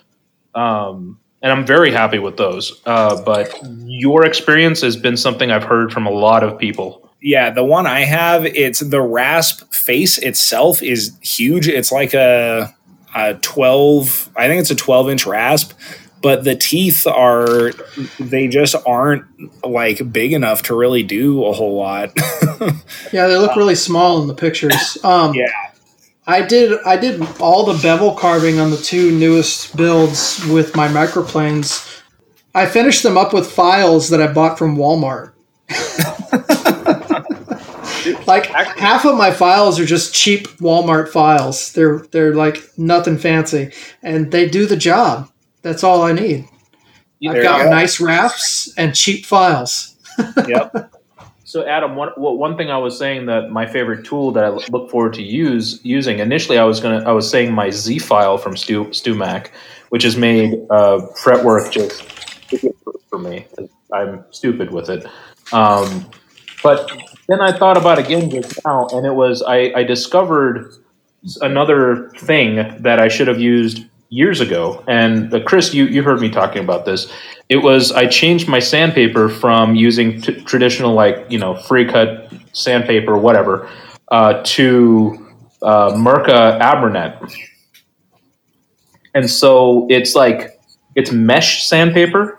um, 0.54 1.18
and 1.42 1.50
I'm 1.52 1.64
very 1.64 1.92
happy 1.92 2.18
with 2.18 2.36
those. 2.36 2.80
Uh, 2.84 3.22
but 3.22 3.54
your 3.86 4.26
experience 4.26 4.80
has 4.82 4.96
been 4.96 5.16
something 5.16 5.50
I've 5.50 5.64
heard 5.64 5.92
from 5.92 6.06
a 6.06 6.10
lot 6.10 6.42
of 6.42 6.58
people. 6.58 7.08
Yeah, 7.20 7.50
the 7.50 7.64
one 7.64 7.86
I 7.86 8.00
have, 8.00 8.44
it's 8.44 8.80
the 8.80 9.00
rasp 9.00 9.72
face 9.72 10.18
itself 10.18 10.82
is 10.82 11.16
huge. 11.22 11.66
It's 11.68 11.90
like 11.90 12.12
a, 12.14 12.74
a 13.14 13.34
12, 13.34 14.30
I 14.36 14.46
think 14.48 14.60
it's 14.60 14.70
a 14.70 14.76
12 14.76 15.10
inch 15.10 15.26
rasp, 15.26 15.72
but 16.22 16.44
the 16.44 16.54
teeth 16.54 17.06
are, 17.06 17.72
they 18.20 18.46
just 18.48 18.74
aren't 18.86 19.24
like 19.64 20.12
big 20.12 20.32
enough 20.32 20.62
to 20.64 20.76
really 20.76 21.02
do 21.02 21.44
a 21.44 21.52
whole 21.52 21.76
lot. 21.76 22.10
Yeah, 23.12 23.26
they 23.28 23.36
look 23.36 23.54
really 23.56 23.74
small 23.76 24.20
in 24.20 24.28
the 24.28 24.34
pictures. 24.34 24.98
Um, 25.04 25.32
Yeah. 25.34 25.46
I 26.28 26.42
did. 26.42 26.78
I 26.84 26.98
did 26.98 27.22
all 27.40 27.64
the 27.64 27.80
bevel 27.82 28.14
carving 28.14 28.60
on 28.60 28.70
the 28.70 28.76
two 28.76 29.10
newest 29.10 29.74
builds 29.76 30.44
with 30.46 30.76
my 30.76 30.86
microplanes. 30.86 32.02
I 32.54 32.66
finished 32.66 33.02
them 33.02 33.16
up 33.16 33.32
with 33.32 33.50
files 33.50 34.10
that 34.10 34.20
I 34.20 34.30
bought 34.30 34.58
from 34.58 34.76
Walmart. 34.76 35.32
like 38.26 38.46
half 38.46 39.06
of 39.06 39.16
my 39.16 39.30
files 39.30 39.80
are 39.80 39.86
just 39.86 40.14
cheap 40.14 40.48
Walmart 40.58 41.08
files. 41.08 41.72
They're 41.72 42.00
they're 42.10 42.34
like 42.34 42.62
nothing 42.76 43.16
fancy, 43.16 43.72
and 44.02 44.30
they 44.30 44.46
do 44.46 44.66
the 44.66 44.76
job. 44.76 45.30
That's 45.62 45.82
all 45.82 46.02
I 46.02 46.12
need. 46.12 46.46
There 47.22 47.36
I've 47.36 47.42
got 47.42 47.64
go. 47.64 47.70
nice 47.70 48.00
rafts 48.00 48.70
and 48.76 48.94
cheap 48.94 49.24
files. 49.24 49.96
yep. 50.46 50.92
So, 51.48 51.66
Adam, 51.66 51.96
one 51.96 52.10
one 52.10 52.58
thing 52.58 52.70
I 52.70 52.76
was 52.76 52.98
saying 52.98 53.24
that 53.24 53.50
my 53.50 53.64
favorite 53.64 54.04
tool 54.04 54.32
that 54.32 54.44
I 54.44 54.48
look 54.48 54.90
forward 54.90 55.14
to 55.14 55.22
use 55.22 55.80
using 55.82 56.18
initially, 56.18 56.58
I 56.58 56.64
was 56.64 56.78
gonna 56.78 57.02
I 57.08 57.12
was 57.12 57.30
saying 57.30 57.54
my 57.54 57.70
Z 57.70 58.00
file 58.00 58.36
from 58.36 58.54
Stu 58.54 58.84
StewMac, 58.88 59.48
which 59.88 60.02
has 60.02 60.14
made 60.14 60.60
uh, 60.68 61.06
fretwork 61.22 61.72
just 61.72 62.02
for, 63.08 63.18
me. 63.18 63.46
I'm 63.94 64.26
stupid 64.30 64.72
with 64.72 64.90
it, 64.90 65.06
um, 65.50 66.10
but 66.62 66.92
then 67.28 67.40
I 67.40 67.56
thought 67.56 67.78
about 67.78 67.98
again 67.98 68.28
just 68.28 68.62
now, 68.66 68.86
and 68.92 69.06
it 69.06 69.14
was 69.14 69.40
I, 69.40 69.72
I 69.74 69.84
discovered 69.84 70.74
another 71.40 72.10
thing 72.18 72.56
that 72.82 73.00
I 73.00 73.08
should 73.08 73.26
have 73.26 73.40
used 73.40 73.86
years 74.08 74.40
ago. 74.40 74.84
And 74.88 75.32
uh, 75.32 75.40
Kris, 75.40 75.74
you 75.74 75.84
you 75.84 76.02
heard 76.02 76.20
me 76.20 76.30
talking 76.30 76.62
about 76.62 76.84
this. 76.84 77.12
It 77.48 77.58
was 77.58 77.92
I 77.92 78.06
changed 78.06 78.48
my 78.48 78.58
sandpaper 78.58 79.28
from 79.28 79.74
using 79.74 80.20
t- 80.20 80.40
traditional 80.42 80.94
like 80.94 81.26
you 81.30 81.38
know 81.38 81.54
free 81.54 81.84
cut 81.86 82.32
sandpaper 82.52 83.16
whatever 83.16 83.68
uh, 84.08 84.42
to 84.44 85.28
uh, 85.62 85.92
Mirka 85.92 86.60
Abranet, 86.60 87.32
and 89.14 89.30
so 89.30 89.86
it's 89.90 90.14
like 90.14 90.60
it's 90.94 91.12
mesh 91.12 91.66
sandpaper, 91.66 92.38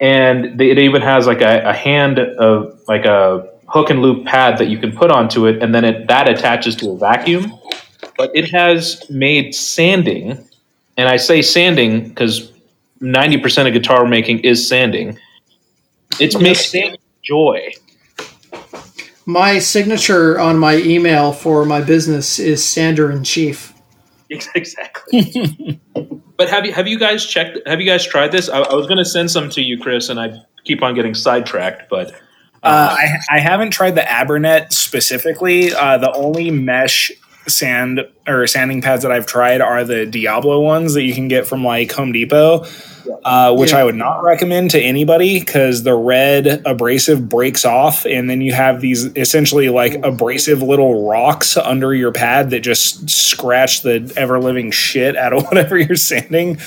and 0.00 0.58
they, 0.58 0.70
it 0.70 0.78
even 0.78 1.02
has 1.02 1.26
like 1.26 1.40
a, 1.40 1.62
a 1.68 1.72
hand 1.72 2.18
of 2.18 2.80
like 2.88 3.04
a 3.04 3.48
hook 3.68 3.90
and 3.90 4.02
loop 4.02 4.26
pad 4.26 4.58
that 4.58 4.68
you 4.68 4.78
can 4.78 4.92
put 4.92 5.10
onto 5.10 5.46
it, 5.46 5.62
and 5.62 5.74
then 5.74 5.84
it 5.84 6.08
that 6.08 6.28
attaches 6.28 6.76
to 6.76 6.90
a 6.90 6.98
vacuum. 6.98 7.52
But 8.16 8.30
it 8.34 8.50
has 8.50 9.08
made 9.10 9.54
sanding, 9.54 10.48
and 10.96 11.08
I 11.08 11.16
say 11.16 11.42
sanding 11.42 12.08
because 12.08 12.52
ninety 13.00 13.38
percent 13.38 13.68
of 13.68 13.74
guitar 13.74 14.06
making 14.06 14.40
is 14.40 14.66
sanding. 14.68 15.18
It's 16.20 16.36
made 16.36 16.48
Yes. 16.56 16.70
sanding 16.70 17.00
joy. 17.22 17.72
My 19.26 19.58
signature 19.58 20.38
on 20.38 20.58
my 20.58 20.76
email 20.76 21.32
for 21.32 21.64
my 21.64 21.80
business 21.80 22.38
is 22.38 22.62
Sander 22.64 23.10
in 23.10 23.24
Chief. 23.24 23.72
Exactly. 24.30 25.80
But 26.36 26.50
have 26.50 26.66
you 26.66 26.72
have 26.72 26.88
you 26.88 26.98
guys 26.98 27.24
checked? 27.24 27.58
Have 27.64 27.80
you 27.80 27.86
guys 27.86 28.04
tried 28.04 28.32
this? 28.32 28.48
I, 28.48 28.58
I 28.58 28.74
was 28.74 28.88
going 28.88 28.98
to 28.98 29.04
send 29.04 29.30
some 29.30 29.48
to 29.50 29.62
you, 29.62 29.78
Kris, 29.78 30.08
and 30.08 30.18
I 30.18 30.32
keep 30.64 30.82
on 30.82 30.92
getting 30.96 31.14
sidetracked. 31.14 31.88
But 31.88 32.10
Uh, 32.60 32.96
I, 32.98 33.06
I 33.30 33.38
haven't 33.38 33.70
tried 33.70 33.92
the 33.94 34.00
Abranet 34.00 34.72
specifically. 34.72 35.72
Uh, 35.72 35.96
the 35.98 36.12
only 36.12 36.50
mesh 36.50 37.12
sand 37.46 38.00
or 38.26 38.46
sanding 38.46 38.80
pads 38.80 39.02
that 39.02 39.12
I've 39.12 39.26
tried 39.26 39.60
are 39.60 39.84
the 39.84 40.06
Diablo 40.06 40.60
ones 40.60 40.94
that 40.94 41.02
you 41.02 41.14
can 41.14 41.28
get 41.28 41.46
from 41.46 41.62
like 41.64 41.92
Home 41.92 42.10
Depot, 42.12 42.64
uh, 43.24 43.54
which 43.54 43.72
Yeah. 43.72 43.78
I 43.78 43.84
would 43.84 43.96
not 43.96 44.22
recommend 44.24 44.70
to 44.70 44.80
anybody 44.80 45.40
because 45.40 45.82
the 45.82 45.94
red 45.94 46.62
abrasive 46.64 47.28
breaks 47.28 47.64
off, 47.66 48.06
and 48.06 48.30
then 48.30 48.40
you 48.40 48.54
have 48.54 48.80
these 48.80 49.04
essentially 49.16 49.68
like 49.68 49.94
abrasive 50.04 50.62
little 50.62 51.06
rocks 51.06 51.56
under 51.58 51.94
your 51.94 52.12
pad 52.12 52.50
that 52.50 52.60
just 52.60 53.10
scratch 53.10 53.82
the 53.82 54.10
ever 54.16 54.40
living 54.40 54.70
shit 54.70 55.16
out 55.16 55.32
of 55.34 55.44
whatever 55.48 55.76
you're 55.76 55.96
sanding. 55.96 56.58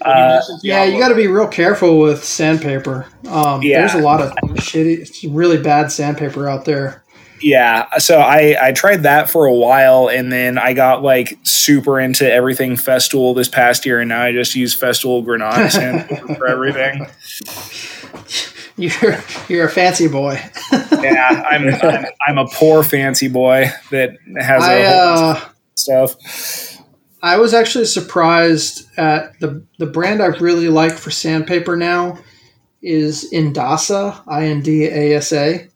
Uh, 0.00 0.40
Yeah, 0.62 0.84
you 0.84 0.98
got 0.98 1.08
to 1.08 1.14
be 1.14 1.26
real 1.26 1.48
careful 1.48 1.98
with 1.98 2.24
sandpaper. 2.24 3.06
Um, 3.28 3.60
Yeah. 3.62 3.80
There's 3.80 3.94
a 3.94 4.04
lot 4.04 4.20
of 4.22 4.32
shitty, 4.56 5.28
really 5.30 5.58
bad 5.58 5.92
sandpaper 5.92 6.48
out 6.48 6.64
there. 6.64 7.01
Yeah, 7.42 7.98
so 7.98 8.20
I 8.20 8.56
I 8.60 8.72
tried 8.72 9.02
that 9.02 9.28
for 9.28 9.46
a 9.46 9.52
while, 9.52 10.08
and 10.08 10.30
then 10.30 10.58
I 10.58 10.74
got 10.74 11.02
like 11.02 11.38
super 11.42 11.98
into 11.98 12.30
everything 12.30 12.76
Festool 12.76 13.34
this 13.34 13.48
past 13.48 13.84
year, 13.84 14.00
and 14.00 14.08
now 14.08 14.22
I 14.22 14.32
just 14.32 14.54
use 14.54 14.78
Festool 14.78 15.24
Granat 15.24 15.70
sandpaper 15.70 16.34
for 16.36 16.46
everything. 16.46 17.06
You're 18.76 19.18
you're 19.48 19.66
a 19.66 19.70
fancy 19.70 20.08
boy. 20.08 20.40
Yeah, 20.72 21.44
I'm, 21.48 21.68
I'm 21.82 22.06
I'm 22.26 22.38
a 22.38 22.46
poor 22.46 22.82
fancy 22.82 23.28
boy 23.28 23.70
that 23.90 24.16
has 24.38 24.62
I 24.62 24.74
a 24.74 24.90
whole 24.90 25.30
uh, 25.30 25.40
stuff. 25.74 26.78
I 27.22 27.38
was 27.38 27.54
actually 27.54 27.84
surprised 27.86 28.88
at 28.96 29.38
the 29.40 29.64
the 29.78 29.86
brand 29.86 30.22
I 30.22 30.26
really 30.26 30.68
like 30.68 30.92
for 30.92 31.10
sandpaper 31.10 31.76
now 31.76 32.18
is 32.82 33.30
Indasa, 33.32 34.22
I 34.26 34.46
N 34.46 34.62
D 34.62 34.86
A 34.86 35.16
S 35.16 35.32
A. 35.32 35.68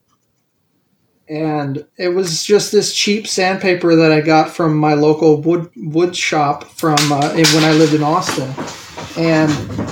And 1.28 1.85
it 1.97 2.09
was 2.11 2.44
just 2.44 2.70
this 2.70 2.94
cheap 2.94 3.27
sandpaper 3.27 3.97
that 3.97 4.12
I 4.12 4.20
got 4.20 4.51
from 4.51 4.77
my 4.77 4.94
local 4.94 5.40
wood 5.40 5.70
wood 5.77 6.16
shop 6.16 6.65
from 6.65 6.97
uh, 7.11 7.35
when 7.35 7.65
I 7.65 7.73
lived 7.73 7.94
in 7.94 8.03
Austin, 8.03 8.55
and 9.16 9.51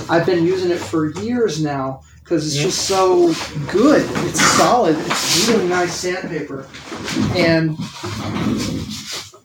I've 0.09 0.25
been 0.25 0.45
using 0.45 0.71
it 0.71 0.79
for 0.79 1.11
years 1.19 1.61
now 1.61 2.03
because 2.23 2.47
it's 2.47 2.55
just 2.55 2.87
so 2.87 3.33
good. 3.69 4.07
It's 4.27 4.41
solid. 4.55 4.95
It's 4.97 5.49
really 5.49 5.67
nice 5.67 5.93
sandpaper, 5.93 6.67
and 7.35 7.77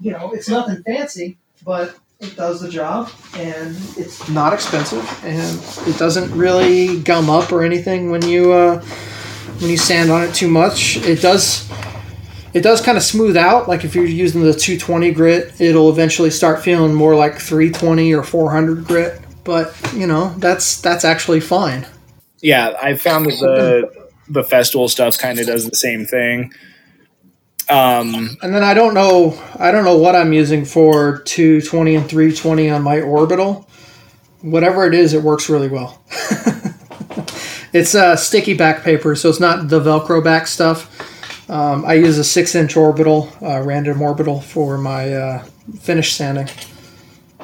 you 0.00 0.12
know 0.12 0.30
it's 0.32 0.48
nothing 0.48 0.84
fancy, 0.84 1.38
but 1.64 1.96
it 2.20 2.36
does 2.36 2.60
the 2.60 2.68
job 2.68 3.10
and 3.34 3.74
it's 3.96 4.28
not 4.28 4.52
expensive 4.52 5.02
and 5.24 5.58
it 5.88 5.98
doesn't 5.98 6.30
really 6.36 7.00
gum 7.00 7.30
up 7.30 7.50
or 7.50 7.62
anything 7.62 8.10
when 8.10 8.20
you 8.22 8.52
uh, 8.52 8.84
when 9.60 9.70
you 9.70 9.76
sand 9.76 10.10
on 10.10 10.22
it 10.22 10.34
too 10.34 10.48
much 10.48 10.96
it 10.98 11.20
does 11.20 11.70
it 12.52 12.62
does 12.62 12.80
kind 12.80 12.98
of 12.98 13.04
smooth 13.04 13.36
out. 13.36 13.68
Like 13.68 13.84
if 13.84 13.94
you're 13.94 14.04
using 14.04 14.42
the 14.42 14.52
220 14.52 15.12
grit 15.12 15.60
it'll 15.60 15.90
eventually 15.90 16.30
start 16.30 16.62
feeling 16.62 16.94
more 16.94 17.14
like 17.14 17.38
320 17.38 18.12
or 18.14 18.22
400 18.22 18.84
grit. 18.84 19.20
But 19.44 19.74
you 19.94 20.06
know 20.06 20.34
that's 20.38 20.80
that's 20.80 21.04
actually 21.04 21.40
fine. 21.40 21.86
Yeah, 22.40 22.74
I 22.80 22.94
found 22.94 23.26
that 23.26 23.38
the 23.40 24.10
the 24.28 24.42
Festool 24.42 24.88
stuff 24.88 25.18
kind 25.18 25.38
of 25.38 25.46
does 25.46 25.68
the 25.68 25.76
same 25.76 26.04
thing. 26.04 26.52
Um, 27.68 28.36
and 28.42 28.52
then 28.52 28.64
i 28.64 28.74
don't 28.74 28.94
know 28.94 29.40
i 29.56 29.70
don't 29.70 29.84
know 29.84 29.96
what 29.96 30.16
i'm 30.16 30.32
using 30.32 30.64
for 30.64 31.18
220 31.18 31.94
and 31.94 32.08
320 32.08 32.68
on 32.68 32.82
my 32.82 33.00
orbital. 33.00 33.68
Whatever 34.40 34.86
it 34.86 34.94
is 34.94 35.14
it 35.14 35.22
works 35.22 35.48
really 35.48 35.68
well 35.68 36.02
it's 37.72 37.94
uh, 37.94 38.16
sticky 38.16 38.54
back 38.54 38.82
paper 38.82 39.14
so 39.14 39.28
it's 39.28 39.40
not 39.40 39.68
the 39.68 39.80
velcro 39.80 40.22
back 40.22 40.46
stuff 40.46 41.48
um, 41.50 41.84
i 41.84 41.94
use 41.94 42.18
a 42.18 42.24
six 42.24 42.54
inch 42.54 42.76
orbital 42.76 43.30
uh, 43.42 43.60
random 43.60 44.00
orbital 44.02 44.40
for 44.40 44.78
my 44.78 45.12
uh, 45.12 45.44
finish 45.80 46.12
sanding 46.12 46.48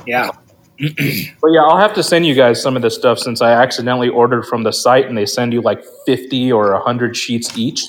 yeah, 0.07 0.31
But 0.79 1.51
yeah, 1.53 1.63
I'll 1.63 1.79
have 1.79 1.95
to 1.95 2.03
send 2.03 2.27
you 2.27 2.35
guys 2.35 2.61
some 2.61 2.77
of 2.77 2.83
this 2.83 2.95
stuff 2.95 3.19
since 3.19 3.41
I 3.41 3.53
accidentally 3.53 4.09
ordered 4.09 4.45
from 4.45 4.63
the 4.63 4.73
site 4.73 5.07
and 5.07 5.17
they 5.17 5.27
send 5.27 5.53
you 5.53 5.63
like 5.63 5.83
50 6.05 6.53
or 6.53 6.73
100 6.73 7.17
sheets 7.17 7.57
each. 7.57 7.85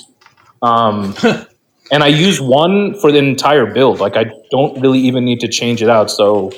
Um, 0.62 1.14
and 1.92 2.02
I 2.02 2.08
use 2.08 2.40
one 2.40 2.98
for 3.00 3.12
the 3.12 3.18
entire 3.18 3.66
build. 3.66 4.00
Like 4.00 4.16
I 4.16 4.30
don't 4.50 4.80
really 4.80 5.00
even 5.00 5.24
need 5.24 5.40
to 5.40 5.48
change 5.48 5.82
it 5.82 5.90
out. 5.90 6.10
So, 6.10 6.52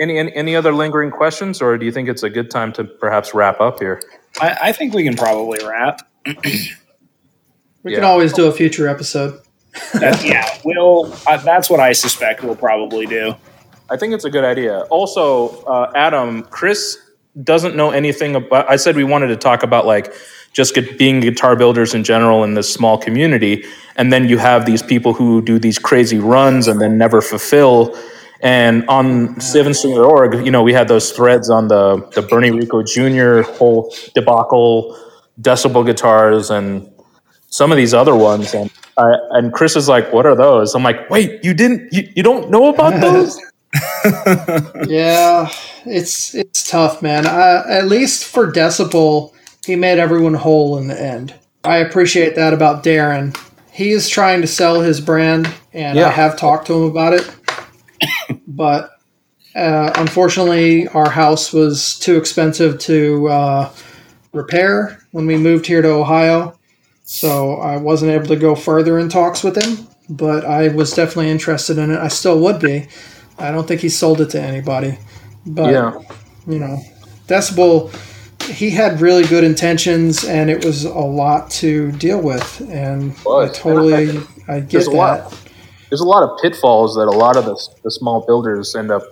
any, 0.00 0.16
any, 0.16 0.32
any 0.34 0.56
other 0.56 0.72
lingering 0.72 1.10
questions, 1.10 1.60
or 1.60 1.76
do 1.76 1.84
you 1.84 1.90
think 1.90 2.08
it's 2.08 2.22
a 2.22 2.30
good 2.30 2.52
time 2.52 2.72
to 2.74 2.84
perhaps 2.84 3.34
wrap 3.34 3.60
up 3.60 3.80
here? 3.80 4.00
I, 4.40 4.56
I 4.68 4.72
think 4.72 4.94
we 4.94 5.04
can 5.04 5.16
probably 5.16 5.58
wrap. 5.66 6.02
we 6.26 6.32
Yeah. 7.92 7.96
can 7.96 8.04
always 8.04 8.32
do 8.32 8.46
a 8.46 8.52
future 8.52 8.88
episode 8.88 9.40
That- 9.94 10.24
yeah, 10.24 10.46
we'll. 10.64 11.12
Uh, 11.26 11.36
that's 11.38 11.70
what 11.70 11.80
I 11.80 11.92
suspect 11.92 12.42
we'll 12.42 12.56
probably 12.56 13.06
do. 13.06 13.34
I 13.90 13.96
think 13.96 14.12
it's 14.12 14.24
a 14.24 14.30
good 14.30 14.44
idea. 14.44 14.80
Also, 14.90 15.62
uh, 15.64 15.90
Adam, 15.94 16.42
Kris 16.42 16.98
doesn't 17.42 17.76
know 17.76 17.90
anything 17.90 18.34
about. 18.34 18.68
I 18.68 18.76
said 18.76 18.96
we 18.96 19.04
wanted 19.04 19.28
to 19.28 19.36
talk 19.36 19.62
about 19.62 19.86
like 19.86 20.12
just 20.52 20.74
get, 20.74 20.98
being 20.98 21.20
guitar 21.20 21.54
builders 21.56 21.94
in 21.94 22.02
general 22.04 22.42
in 22.44 22.54
this 22.54 22.72
small 22.72 22.98
community, 22.98 23.64
and 23.96 24.12
then 24.12 24.28
you 24.28 24.38
have 24.38 24.66
these 24.66 24.82
people 24.82 25.14
who 25.14 25.40
do 25.42 25.58
these 25.58 25.78
crazy 25.78 26.18
runs 26.18 26.66
and 26.66 26.80
then 26.80 26.98
never 26.98 27.20
fulfill. 27.22 27.96
And 28.40 28.86
on 28.88 29.34
sevenstring.org, 29.36 30.44
you 30.44 30.52
know, 30.52 30.62
we 30.62 30.72
had 30.72 30.88
those 30.88 31.10
threads 31.10 31.50
on 31.50 31.68
the 31.68 32.08
the 32.14 32.22
Bernie 32.22 32.50
Rico 32.50 32.82
Jr. 32.82 33.42
whole 33.42 33.92
debacle, 34.14 34.96
decibel 35.40 35.84
guitars, 35.84 36.50
and 36.50 36.88
some 37.48 37.72
of 37.72 37.76
these 37.76 37.94
other 37.94 38.14
ones. 38.14 38.54
And 38.54 38.70
I, 38.96 39.14
and 39.30 39.52
Kris 39.52 39.74
is 39.74 39.88
like, 39.88 40.12
"What 40.12 40.24
are 40.24 40.36
those?" 40.36 40.74
I'm 40.74 40.84
like, 40.84 41.10
"Wait, 41.10 41.42
you 41.42 41.52
didn't? 41.52 41.92
You, 41.92 42.08
you 42.14 42.22
don't 42.22 42.48
know 42.50 42.72
about 42.72 43.00
those?" 43.00 43.40
yeah 44.86 45.50
it's 45.84 46.34
it's 46.34 46.68
tough 46.68 47.02
man 47.02 47.26
uh, 47.26 47.64
at 47.68 47.86
least 47.86 48.24
for 48.24 48.50
decibel 48.50 49.32
he 49.66 49.76
made 49.76 49.98
everyone 49.98 50.32
whole 50.34 50.78
in 50.78 50.88
the 50.88 51.00
end 51.00 51.34
i 51.64 51.76
appreciate 51.76 52.34
that 52.34 52.54
about 52.54 52.82
darren 52.82 53.36
he 53.70 53.90
is 53.90 54.08
trying 54.08 54.40
to 54.40 54.46
sell 54.46 54.80
his 54.80 55.00
brand 55.00 55.52
and 55.74 56.00
i 56.00 56.10
have 56.10 56.36
talked 56.38 56.66
to 56.66 56.72
him 56.72 56.84
about 56.84 57.12
it 57.12 57.30
but 58.46 58.98
uh, 59.54 59.92
unfortunately 59.96 60.88
our 60.88 61.10
house 61.10 61.52
was 61.52 61.98
too 61.98 62.16
expensive 62.16 62.78
to 62.78 63.28
uh, 63.28 63.72
repair 64.32 65.02
when 65.12 65.26
we 65.26 65.36
moved 65.36 65.66
here 65.66 65.82
to 65.82 65.88
ohio. 65.88 66.58
So 67.04 67.54
i 67.54 67.76
wasn't 67.76 68.12
able 68.12 68.26
to 68.26 68.36
go 68.36 68.54
further 68.54 68.98
in 68.98 69.08
talks 69.08 69.42
with 69.42 69.56
him 69.56 69.88
but 70.10 70.44
i 70.44 70.68
was 70.68 70.92
definitely 70.92 71.30
interested 71.30 71.78
in 71.78 71.90
it. 71.90 71.98
I 71.98 72.08
still 72.08 72.38
would 72.40 72.60
be. 72.60 72.88
I 73.38 73.52
don't 73.52 73.66
think 73.68 73.80
he 73.80 73.88
sold 73.88 74.20
it 74.20 74.30
to 74.30 74.40
anybody. 74.40 74.98
But 75.46 75.70
yeah. 75.70 75.98
you 76.46 76.58
know, 76.58 76.78
Decibel, 77.26 77.94
he 78.42 78.70
had 78.70 79.00
really 79.00 79.24
good 79.24 79.44
intentions, 79.44 80.24
and 80.24 80.50
it 80.50 80.64
was 80.64 80.84
a 80.84 80.90
lot 80.90 81.50
to 81.52 81.92
deal 81.92 82.20
with, 82.20 82.60
and 82.70 83.12
I 83.28 83.48
totally, 83.48 84.18
I 84.48 84.60
get 84.60 84.70
There's 84.70 84.88
that. 84.88 85.47
There's 85.88 86.00
a 86.00 86.06
lot 86.06 86.22
of 86.22 86.38
pitfalls 86.40 86.94
that 86.96 87.06
a 87.08 87.10
lot 87.10 87.36
of 87.36 87.44
the, 87.46 87.56
the 87.82 87.90
small 87.90 88.24
builders 88.26 88.74
end 88.74 88.90
up. 88.90 89.02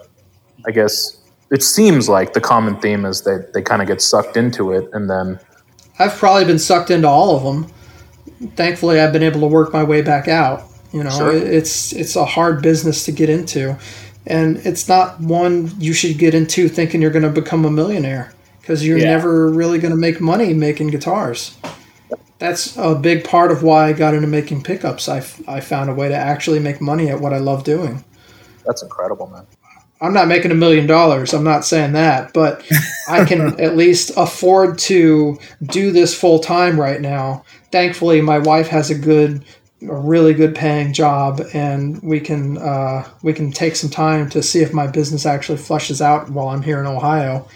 I 0.66 0.70
guess 0.70 1.18
it 1.50 1.62
seems 1.62 2.08
like 2.08 2.32
the 2.32 2.40
common 2.40 2.76
theme 2.80 3.04
is 3.04 3.22
that 3.22 3.52
they 3.54 3.62
kind 3.62 3.80
of 3.82 3.88
get 3.88 4.00
sucked 4.02 4.36
into 4.36 4.72
it, 4.72 4.88
and 4.92 5.08
then 5.08 5.38
I've 5.98 6.14
probably 6.14 6.44
been 6.44 6.58
sucked 6.58 6.90
into 6.90 7.08
all 7.08 7.36
of 7.36 7.42
them. 7.42 7.72
Thankfully, 8.56 9.00
I've 9.00 9.12
been 9.12 9.22
able 9.22 9.40
to 9.40 9.46
work 9.46 9.72
my 9.72 9.82
way 9.82 10.02
back 10.02 10.28
out. 10.28 10.64
You 10.92 11.04
know, 11.04 11.10
Sure. 11.10 11.32
it's 11.34 11.92
it's 11.92 12.16
a 12.16 12.24
hard 12.24 12.62
business 12.62 13.04
to 13.04 13.12
get 13.12 13.28
into, 13.30 13.76
and 14.26 14.58
it's 14.58 14.88
not 14.88 15.20
one 15.20 15.70
you 15.78 15.92
should 15.92 16.18
get 16.18 16.34
into 16.34 16.68
thinking 16.68 17.00
you're 17.00 17.10
going 17.10 17.22
to 17.22 17.40
become 17.40 17.64
a 17.64 17.70
millionaire 17.70 18.32
because 18.60 18.86
you're 18.86 18.98
Yeah. 18.98 19.10
never 19.16 19.48
really 19.50 19.78
going 19.78 19.92
to 19.92 19.96
make 19.96 20.20
money 20.20 20.52
making 20.52 20.88
guitars. 20.88 21.56
That's 22.38 22.76
a 22.76 22.94
big 22.94 23.24
part 23.24 23.50
of 23.50 23.62
why 23.62 23.88
I 23.88 23.92
got 23.92 24.14
into 24.14 24.26
making 24.26 24.62
pickups. 24.62 25.08
I, 25.08 25.18
I 25.48 25.60
found 25.60 25.88
a 25.88 25.94
way 25.94 26.08
to 26.08 26.14
actually 26.14 26.58
make 26.58 26.80
money 26.80 27.08
at 27.08 27.20
what 27.20 27.32
I 27.32 27.38
love 27.38 27.64
doing. 27.64 28.04
that's 28.64 28.82
incredible, 28.82 29.26
man. 29.28 29.46
I'm 30.00 30.12
not 30.12 30.28
making 30.28 30.50
a 30.50 30.54
million 30.54 30.86
dollars. 30.86 31.32
I'm 31.32 31.44
not 31.44 31.64
saying 31.64 31.92
that, 31.92 32.34
but 32.34 32.62
I 33.08 33.24
can 33.24 33.58
at 33.58 33.76
least 33.76 34.12
afford 34.16 34.78
to 34.80 35.38
do 35.62 35.90
this 35.90 36.18
full 36.18 36.38
time 36.38 36.78
right 36.78 37.00
now. 37.00 37.44
Thankfully, 37.72 38.20
my 38.20 38.38
wife 38.38 38.68
has 38.68 38.90
a 38.90 38.94
good, 38.94 39.42
a 39.88 39.96
really 39.96 40.34
good 40.34 40.54
paying 40.54 40.92
job, 40.92 41.40
and 41.54 42.02
we 42.02 42.20
can 42.20 42.58
uh, 42.58 43.08
we 43.22 43.32
can 43.32 43.50
take 43.50 43.76
some 43.76 43.88
time 43.88 44.28
to 44.30 44.42
see 44.42 44.60
if 44.60 44.74
my 44.74 44.86
business 44.86 45.24
actually 45.24 45.58
flushes 45.58 46.02
out 46.02 46.28
while 46.28 46.48
I'm 46.48 46.62
here 46.62 46.78
in 46.80 46.86
Ohio. 46.86 47.48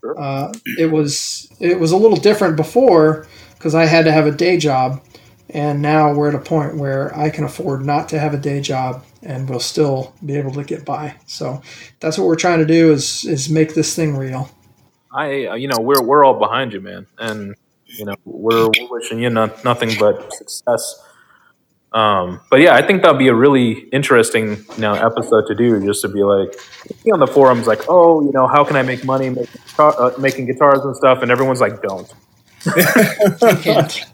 Sure. 0.00 0.20
Uh, 0.20 0.52
it 0.78 0.90
was 0.90 1.48
it 1.60 1.78
was 1.78 1.92
a 1.92 1.96
little 1.96 2.18
different 2.18 2.56
before 2.56 3.28
because 3.66 3.74
I 3.74 3.86
had 3.86 4.04
to 4.04 4.12
have 4.12 4.28
a 4.28 4.30
day 4.30 4.58
job, 4.58 5.02
and 5.50 5.82
now 5.82 6.14
we're 6.14 6.28
at 6.28 6.36
a 6.36 6.38
point 6.38 6.76
where 6.76 7.12
I 7.18 7.30
can 7.30 7.42
afford 7.42 7.84
not 7.84 8.08
to 8.10 8.18
have 8.20 8.32
a 8.32 8.36
day 8.36 8.60
job 8.60 9.04
and 9.24 9.50
we'll 9.50 9.58
still 9.58 10.14
be 10.24 10.36
able 10.36 10.52
to 10.52 10.62
get 10.62 10.84
by. 10.84 11.16
So 11.26 11.60
that's 11.98 12.16
what 12.16 12.28
we're 12.28 12.36
trying 12.36 12.60
to 12.60 12.64
do 12.64 12.92
is 12.92 13.24
is 13.24 13.50
make 13.50 13.74
this 13.74 13.96
thing 13.96 14.16
real. 14.16 14.48
I, 15.12 15.46
uh, 15.46 15.54
you 15.56 15.66
know, 15.66 15.80
we're 15.80 16.00
we're 16.00 16.24
all 16.24 16.38
behind 16.38 16.74
you, 16.74 16.80
man, 16.80 17.08
and 17.18 17.56
you 17.86 18.04
know, 18.04 18.14
we're, 18.24 18.68
we're 18.68 18.88
wishing 18.88 19.18
you 19.18 19.30
not, 19.30 19.64
nothing 19.64 19.90
but 19.98 20.32
success. 20.32 21.02
Um, 21.92 22.40
but 22.52 22.60
yeah, 22.60 22.76
I 22.76 22.86
think 22.86 23.02
that'll 23.02 23.18
be 23.18 23.26
a 23.26 23.34
really 23.34 23.88
interesting, 23.90 24.58
you 24.76 24.78
know, 24.78 24.94
episode 24.94 25.48
to 25.48 25.56
do, 25.56 25.84
just 25.84 26.02
to 26.02 26.08
be 26.08 26.22
like, 26.22 26.54
be 27.04 27.10
on 27.10 27.18
the 27.18 27.26
forums, 27.26 27.66
like, 27.66 27.80
oh, 27.88 28.22
you 28.22 28.30
know, 28.30 28.46
how 28.46 28.62
can 28.62 28.76
I 28.76 28.82
make 28.82 29.04
money 29.04 29.28
making, 29.30 29.60
uh, 29.76 30.12
making 30.20 30.46
guitars 30.46 30.80
and 30.84 30.94
stuff, 30.94 31.22
and 31.22 31.32
everyone's 31.32 31.60
like, 31.60 31.82
don't. 31.82 32.12
You 33.42 33.56
can't. 33.62 34.04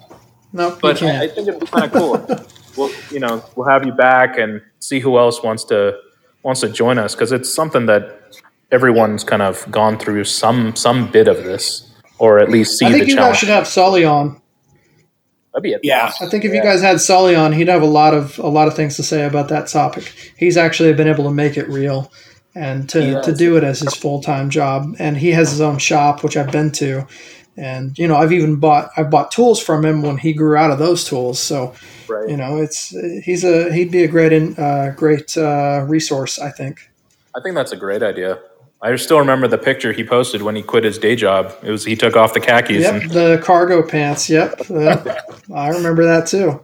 Nope, 0.53 0.79
But 0.83 1.01
you 1.01 1.09
I, 1.09 1.23
I 1.23 1.29
think 1.29 1.49
it'd 1.49 1.61
be 1.61 1.67
kind 1.67 1.85
of 1.85 1.93
cool. 1.93 2.47
we'll, 2.77 2.91
you 3.11 3.21
know, 3.21 3.43
we'll 3.57 3.69
have 3.69 3.87
you 3.87 3.93
back 3.93 4.37
and 4.39 4.61
see 4.81 5.01
who 5.01 5.19
else 5.19 5.43
wants 5.43 5.65
to 5.65 5.99
wants 6.43 6.61
to 6.61 6.69
join 6.69 6.99
us 6.99 7.15
because 7.15 7.33
it's 7.33 7.53
something 7.53 7.87
that 7.87 8.37
everyone's 8.71 9.25
kind 9.25 9.43
of 9.43 9.65
gone 9.71 9.99
through 9.99 10.25
some 10.25 10.77
some 10.77 11.11
bit 11.11 11.29
of 11.29 11.39
this, 11.45 11.91
or 12.19 12.39
at 12.39 12.51
least 12.51 12.79
see 12.79 12.87
I 12.87 12.91
think 12.91 13.05
the 13.05 13.11
you 13.11 13.17
guys 13.17 13.23
challenge. 13.23 13.39
should 13.39 13.49
have 13.49 13.67
Sully 13.67 14.05
on. 14.05 14.41
That'd 15.53 15.63
be 15.63 15.73
it. 15.73 15.81
Yeah. 15.83 16.13
I 16.21 16.27
think 16.27 16.45
if 16.45 16.53
you 16.53 16.63
guys 16.63 16.81
had 16.81 17.01
Sully 17.01 17.35
on, 17.35 17.53
he'd 17.53 17.69
have 17.69 17.83
a 17.83 17.87
lot 17.87 18.15
of 18.15 18.39
a 18.39 18.49
lot 18.49 18.69
of 18.69 18.75
things 18.75 18.97
to 18.97 19.03
say 19.03 19.25
about 19.25 19.49
that 19.49 19.69
topic. 19.69 20.13
He's 20.37 20.57
actually 20.57 20.93
been 20.95 21.09
able 21.09 21.25
to 21.25 21.31
make 21.31 21.57
it 21.57 21.69
real 21.69 22.11
and 22.55 22.89
to, 22.91 23.23
to 23.23 23.35
do 23.35 23.57
it 23.57 23.65
as 23.65 23.81
his 23.81 23.95
full 23.95 24.21
time 24.23 24.51
job. 24.51 24.95
And 24.99 25.17
he 25.17 25.31
has 25.31 25.51
his 25.51 25.61
own 25.61 25.79
shop, 25.79 26.23
which 26.23 26.37
I've 26.37 26.51
been 26.53 26.71
to. 26.73 27.07
And 27.57 27.99
you 27.99 28.09
know, 28.09 28.17
I've 28.17 28.33
even 28.33 28.57
bought 28.57 28.91
I've 28.97 29.11
bought 29.11 29.31
tools 29.31 29.61
from 29.63 29.85
him 29.85 30.03
when 30.03 30.17
he 30.19 30.33
grew 30.33 30.57
out 30.57 30.71
of 30.71 30.79
those 30.79 31.05
tools. 31.05 31.39
So 31.39 31.75
Right. 32.09 32.29
you 32.29 32.37
know, 32.37 32.59
it's 32.59 32.91
he's 33.25 33.45
a 33.45 33.73
he'd 33.73 33.91
be 33.91 34.05
a 34.05 34.09
great 34.09 34.33
in, 34.33 34.55
uh, 34.57 34.93
great 34.97 35.37
uh, 35.37 35.85
resource, 35.89 36.39
I 36.39 36.51
think. 36.51 36.91
I 37.35 37.41
think 37.43 37.55
that's 37.55 37.73
a 37.73 37.77
great 37.77 38.03
idea. 38.03 38.39
I 38.85 38.97
still 38.97 39.19
remember 39.21 39.47
the 39.47 39.59
picture 39.59 39.93
he 39.93 40.03
posted 40.03 40.43
when 40.43 40.57
he 40.57 40.63
quit 40.63 40.83
his 40.83 40.99
day 40.99 41.15
job. 41.15 41.55
It 41.63 41.71
was 41.71 41.85
he 41.85 41.95
took 41.95 42.17
off 42.17 42.35
the 42.35 42.41
khakis 42.41 42.83
Yep, 42.83 43.03
and 43.03 43.11
the 43.13 43.41
cargo 43.43 43.81
pants. 43.87 44.29
Yep, 44.29 44.69
Yep. 44.69 45.07
I 45.55 45.69
remember 45.69 46.05
that 46.05 46.27
too. 46.27 46.61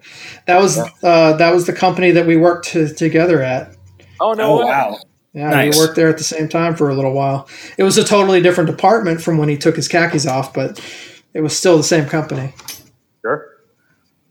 That 0.47 0.60
was 0.60 0.78
uh, 0.78 1.35
that 1.35 1.55
was 1.55 1.66
the 1.66 1.73
company 1.73 2.10
that 2.10 2.27
we 2.27 2.36
worked 2.36 2.66
to, 2.70 2.93
together 2.93 3.40
at. 3.43 3.77
oh 4.20 4.32
no, 4.32 4.62
Oh 4.62 4.66
wow. 4.66 4.98
Yeah, 5.39 5.51
Nice. 5.51 5.74
we 5.77 5.81
worked 5.81 5.94
there 5.94 6.09
at 6.09 6.19
the 6.19 6.24
same 6.24 6.48
time 6.48 6.74
for 6.74 6.89
a 6.90 6.94
little 6.94 7.12
while. 7.12 7.48
It 7.77 7.85
was 7.85 7.97
a 7.97 8.02
totally 8.05 8.40
different 8.43 8.69
department 8.69 9.20
from 9.23 9.39
when 9.39 9.48
he 9.48 9.56
took 9.56 9.77
his 9.77 9.86
khakis 9.86 10.27
off, 10.27 10.52
but 10.52 10.81
it 11.32 11.40
was 11.43 11.56
still 11.56 11.77
the 11.77 11.85
same 11.85 12.06
company. 12.06 12.52
Sure. 13.23 13.47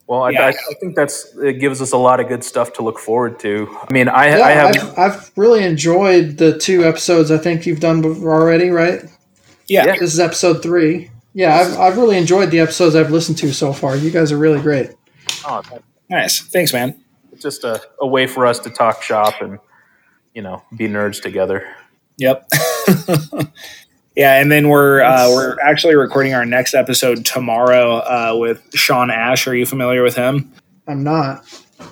Well, 0.07 0.23
I, 0.23 0.31
Yeah. 0.31 0.45
I, 0.47 0.49
I 0.49 0.73
think 0.81 0.95
that's 0.97 1.33
it 1.37 1.59
gives 1.61 1.81
us 1.81 1.93
a 1.93 1.97
lot 1.97 2.19
of 2.19 2.27
good 2.27 2.43
stuff 2.43 2.73
to 2.73 2.81
look 2.81 2.99
forward 2.99 3.39
to. 3.39 3.67
I 3.89 3.93
mean, 3.93 4.09
I, 4.09 4.37
Yeah, 4.37 4.45
I 4.45 4.51
have 4.51 4.75
I've, 4.75 4.97
I've 4.99 5.31
really 5.37 5.63
enjoyed 5.63 6.37
the 6.37 6.57
two 6.57 6.83
episodes 6.85 7.31
I 7.31 7.37
think 7.37 7.65
you've 7.65 7.79
done 7.79 8.03
already, 8.03 8.69
right? 8.69 9.03
Yeah. 9.67 9.85
Yeah. 9.85 9.93
This 9.99 10.13
is 10.13 10.19
episode 10.19 10.61
three. 10.61 11.09
Yeah, 11.33 11.55
I've, 11.55 11.77
I've 11.79 11.97
really 11.97 12.17
enjoyed 12.17 12.51
the 12.51 12.59
episodes 12.59 12.95
I've 12.95 13.11
listened 13.11 13.37
to 13.37 13.53
so 13.53 13.71
far. 13.71 13.95
You 13.95 14.09
guys 14.11 14.31
are 14.33 14.37
really 14.37 14.59
great. 14.61 14.89
oh, 15.45 15.61
Nice. 16.09 16.41
Thanks, 16.41 16.73
man. 16.73 16.99
it's 17.31 17.43
just 17.43 17.63
a, 17.63 17.81
a 18.01 18.07
way 18.07 18.27
for 18.27 18.45
us 18.45 18.59
to 18.59 18.69
talk 18.71 19.01
shop 19.03 19.41
and 19.41 19.59
you 20.37 20.43
know 20.43 20.61
be 20.75 20.87
nerds 20.87 21.19
together. 21.19 21.67
Yep. 22.17 22.47
yeah, 24.15 24.39
and 24.39 24.51
then 24.51 24.69
we're 24.69 25.01
uh, 25.01 25.29
we're 25.29 25.59
actually 25.59 25.95
recording 25.95 26.35
our 26.35 26.45
next 26.45 26.75
episode 26.75 27.25
tomorrow 27.25 27.97
uh, 27.97 28.35
with 28.37 28.63
Sean 28.75 29.09
Ashe. 29.09 29.47
Are 29.47 29.55
you 29.55 29.65
familiar 29.65 30.03
with 30.03 30.15
him? 30.15 30.53
I'm 30.87 31.03
not. 31.03 31.43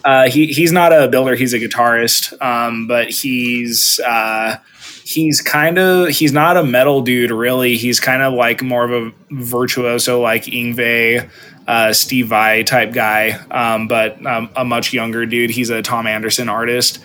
Uh, 0.03 0.29
he 0.29 0.45
he's 0.45 0.71
not 0.71 0.93
a 0.93 1.07
builder; 1.07 1.33
he's 1.33 1.53
a 1.53 1.59
guitarist. 1.59 2.39
Um, 2.39 2.85
but 2.85 3.09
he's 3.09 3.99
uh, 4.05 4.57
he's 5.03 5.41
kind 5.41 5.79
of 5.79 6.09
he's 6.09 6.31
not 6.31 6.55
a 6.55 6.63
metal 6.63 7.01
dude 7.01 7.31
really. 7.31 7.77
He's 7.77 7.99
kind 7.99 8.21
of 8.21 8.35
like 8.35 8.61
more 8.61 8.85
of 8.85 8.91
a 8.91 9.11
virtuoso, 9.31 10.21
like 10.21 10.43
Yngwie, 10.43 11.27
uh, 11.67 11.93
Steve 11.93 12.27
Vai 12.27 12.61
type 12.61 12.93
guy, 12.93 13.31
um, 13.49 13.87
but 13.87 14.23
um, 14.23 14.51
a 14.55 14.63
much 14.63 14.93
younger 14.93 15.25
dude. 15.25 15.49
He's 15.49 15.71
a 15.71 15.81
Tom 15.81 16.05
Anderson 16.05 16.47
artist. 16.47 16.99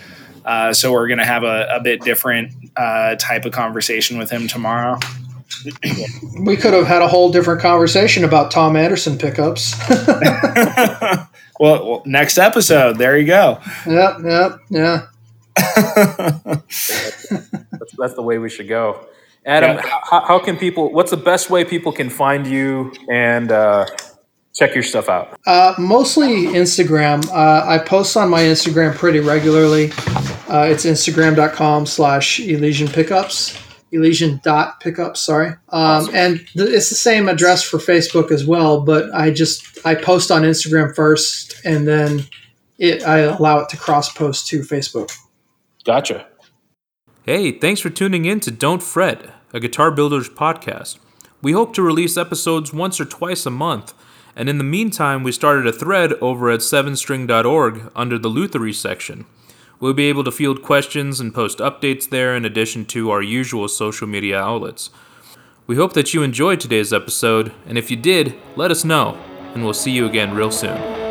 Uh, 0.44 0.72
so 0.72 0.92
we're 0.92 1.08
gonna 1.08 1.24
have 1.24 1.42
a, 1.44 1.68
a 1.76 1.80
bit 1.80 2.00
different 2.02 2.52
uh, 2.76 3.14
type 3.16 3.44
of 3.44 3.52
conversation 3.52 4.18
with 4.18 4.30
him 4.30 4.46
tomorrow. 4.48 4.98
We 6.42 6.56
could 6.56 6.72
have 6.72 6.86
had 6.86 7.02
a 7.02 7.08
whole 7.08 7.30
different 7.30 7.60
conversation 7.60 8.24
about 8.24 8.50
Tom 8.50 8.76
Anderson 8.76 9.18
pickups. 9.18 9.74
well, 9.90 11.28
well, 11.60 12.02
next 12.06 12.38
episode. 12.38 12.96
There 12.98 13.18
you 13.18 13.26
go. 13.26 13.58
yep, 13.86 14.18
yep, 14.24 14.58
yeah. 14.70 15.06
That's, 16.50 17.92
that's 17.98 18.14
the 18.14 18.22
way 18.22 18.38
we 18.38 18.48
should 18.48 18.68
go. 18.68 19.06
Adam, 19.44 19.76
Yeah. 19.76 19.82
how, 20.04 20.20
how 20.26 20.38
can 20.38 20.56
people? 20.56 20.92
What's 20.92 21.10
the 21.10 21.16
best 21.16 21.50
way 21.50 21.64
people 21.64 21.92
can 21.92 22.10
find 22.10 22.46
you 22.46 22.92
and 23.10 23.50
uh, 23.50 23.86
check 24.60 24.74
your 24.74 24.84
stuff 24.84 25.08
out? 25.08 25.40
Uh, 25.46 25.74
mostly 25.78 26.44
Instagram. 26.44 27.26
Uh, 27.30 27.64
I 27.66 27.78
post 27.78 28.16
on 28.16 28.28
my 28.28 28.42
Instagram 28.42 28.94
pretty 28.94 29.20
regularly. 29.20 29.90
Uh, 30.48 30.68
it's 30.70 30.84
instagram.com 30.84 31.86
slash 31.86 32.40
Elysian 32.40 32.88
Pickups. 32.88 33.58
Elysian 33.92 34.40
dot 34.44 34.78
pickups, 34.78 35.20
sorry. 35.20 35.52
Um, 35.70 36.08
and 36.14 36.38
th- 36.52 36.68
it's 36.68 36.90
the 36.90 36.94
same 36.94 37.28
address 37.28 37.64
for 37.64 37.78
Facebook 37.78 38.30
as 38.30 38.46
well, 38.46 38.82
but 38.82 39.12
I 39.12 39.32
just 39.32 39.84
I 39.84 39.96
post 39.96 40.30
on 40.30 40.42
Instagram 40.42 40.94
first 40.94 41.60
and 41.64 41.88
then 41.88 42.20
it 42.78 43.02
I 43.02 43.18
allow 43.18 43.58
it 43.58 43.68
to 43.70 43.76
cross 43.76 44.12
post 44.12 44.46
to 44.48 44.60
Facebook. 44.60 45.10
Gotcha. 45.84 46.24
Hey, 47.24 47.50
thanks 47.50 47.80
for 47.80 47.90
tuning 47.90 48.26
in 48.26 48.38
to 48.40 48.52
Don't 48.52 48.80
Fret, 48.80 49.28
a 49.52 49.58
Guitar 49.58 49.90
Builders 49.90 50.28
podcast. 50.28 50.98
We 51.42 51.50
hope 51.50 51.74
to 51.74 51.82
release 51.82 52.16
episodes 52.16 52.72
once 52.72 53.00
or 53.00 53.04
twice 53.04 53.44
a 53.44 53.50
month, 53.50 53.92
and 54.36 54.48
in 54.48 54.58
the 54.58 54.64
meantime, 54.64 55.22
we 55.22 55.32
started 55.32 55.66
a 55.66 55.72
thread 55.72 56.12
over 56.14 56.50
at 56.50 56.60
7string.org 56.60 57.90
under 57.94 58.18
the 58.18 58.28
Luthiery 58.28 58.72
section. 58.72 59.26
We'll 59.80 59.94
be 59.94 60.08
able 60.08 60.24
to 60.24 60.32
field 60.32 60.62
questions 60.62 61.20
and 61.20 61.34
post 61.34 61.58
updates 61.58 62.08
there 62.08 62.36
in 62.36 62.44
addition 62.44 62.84
to 62.86 63.10
our 63.10 63.22
usual 63.22 63.66
social 63.68 64.06
media 64.06 64.38
outlets. 64.38 64.90
We 65.66 65.76
hope 65.76 65.92
that 65.94 66.12
you 66.12 66.22
enjoyed 66.22 66.60
today's 66.60 66.92
episode, 66.92 67.52
and 67.66 67.78
if 67.78 67.90
you 67.90 67.96
did, 67.96 68.34
let 68.56 68.70
us 68.70 68.84
know, 68.84 69.18
and 69.54 69.64
we'll 69.64 69.72
see 69.72 69.92
you 69.92 70.06
again 70.06 70.34
real 70.34 70.50
soon. 70.50 71.09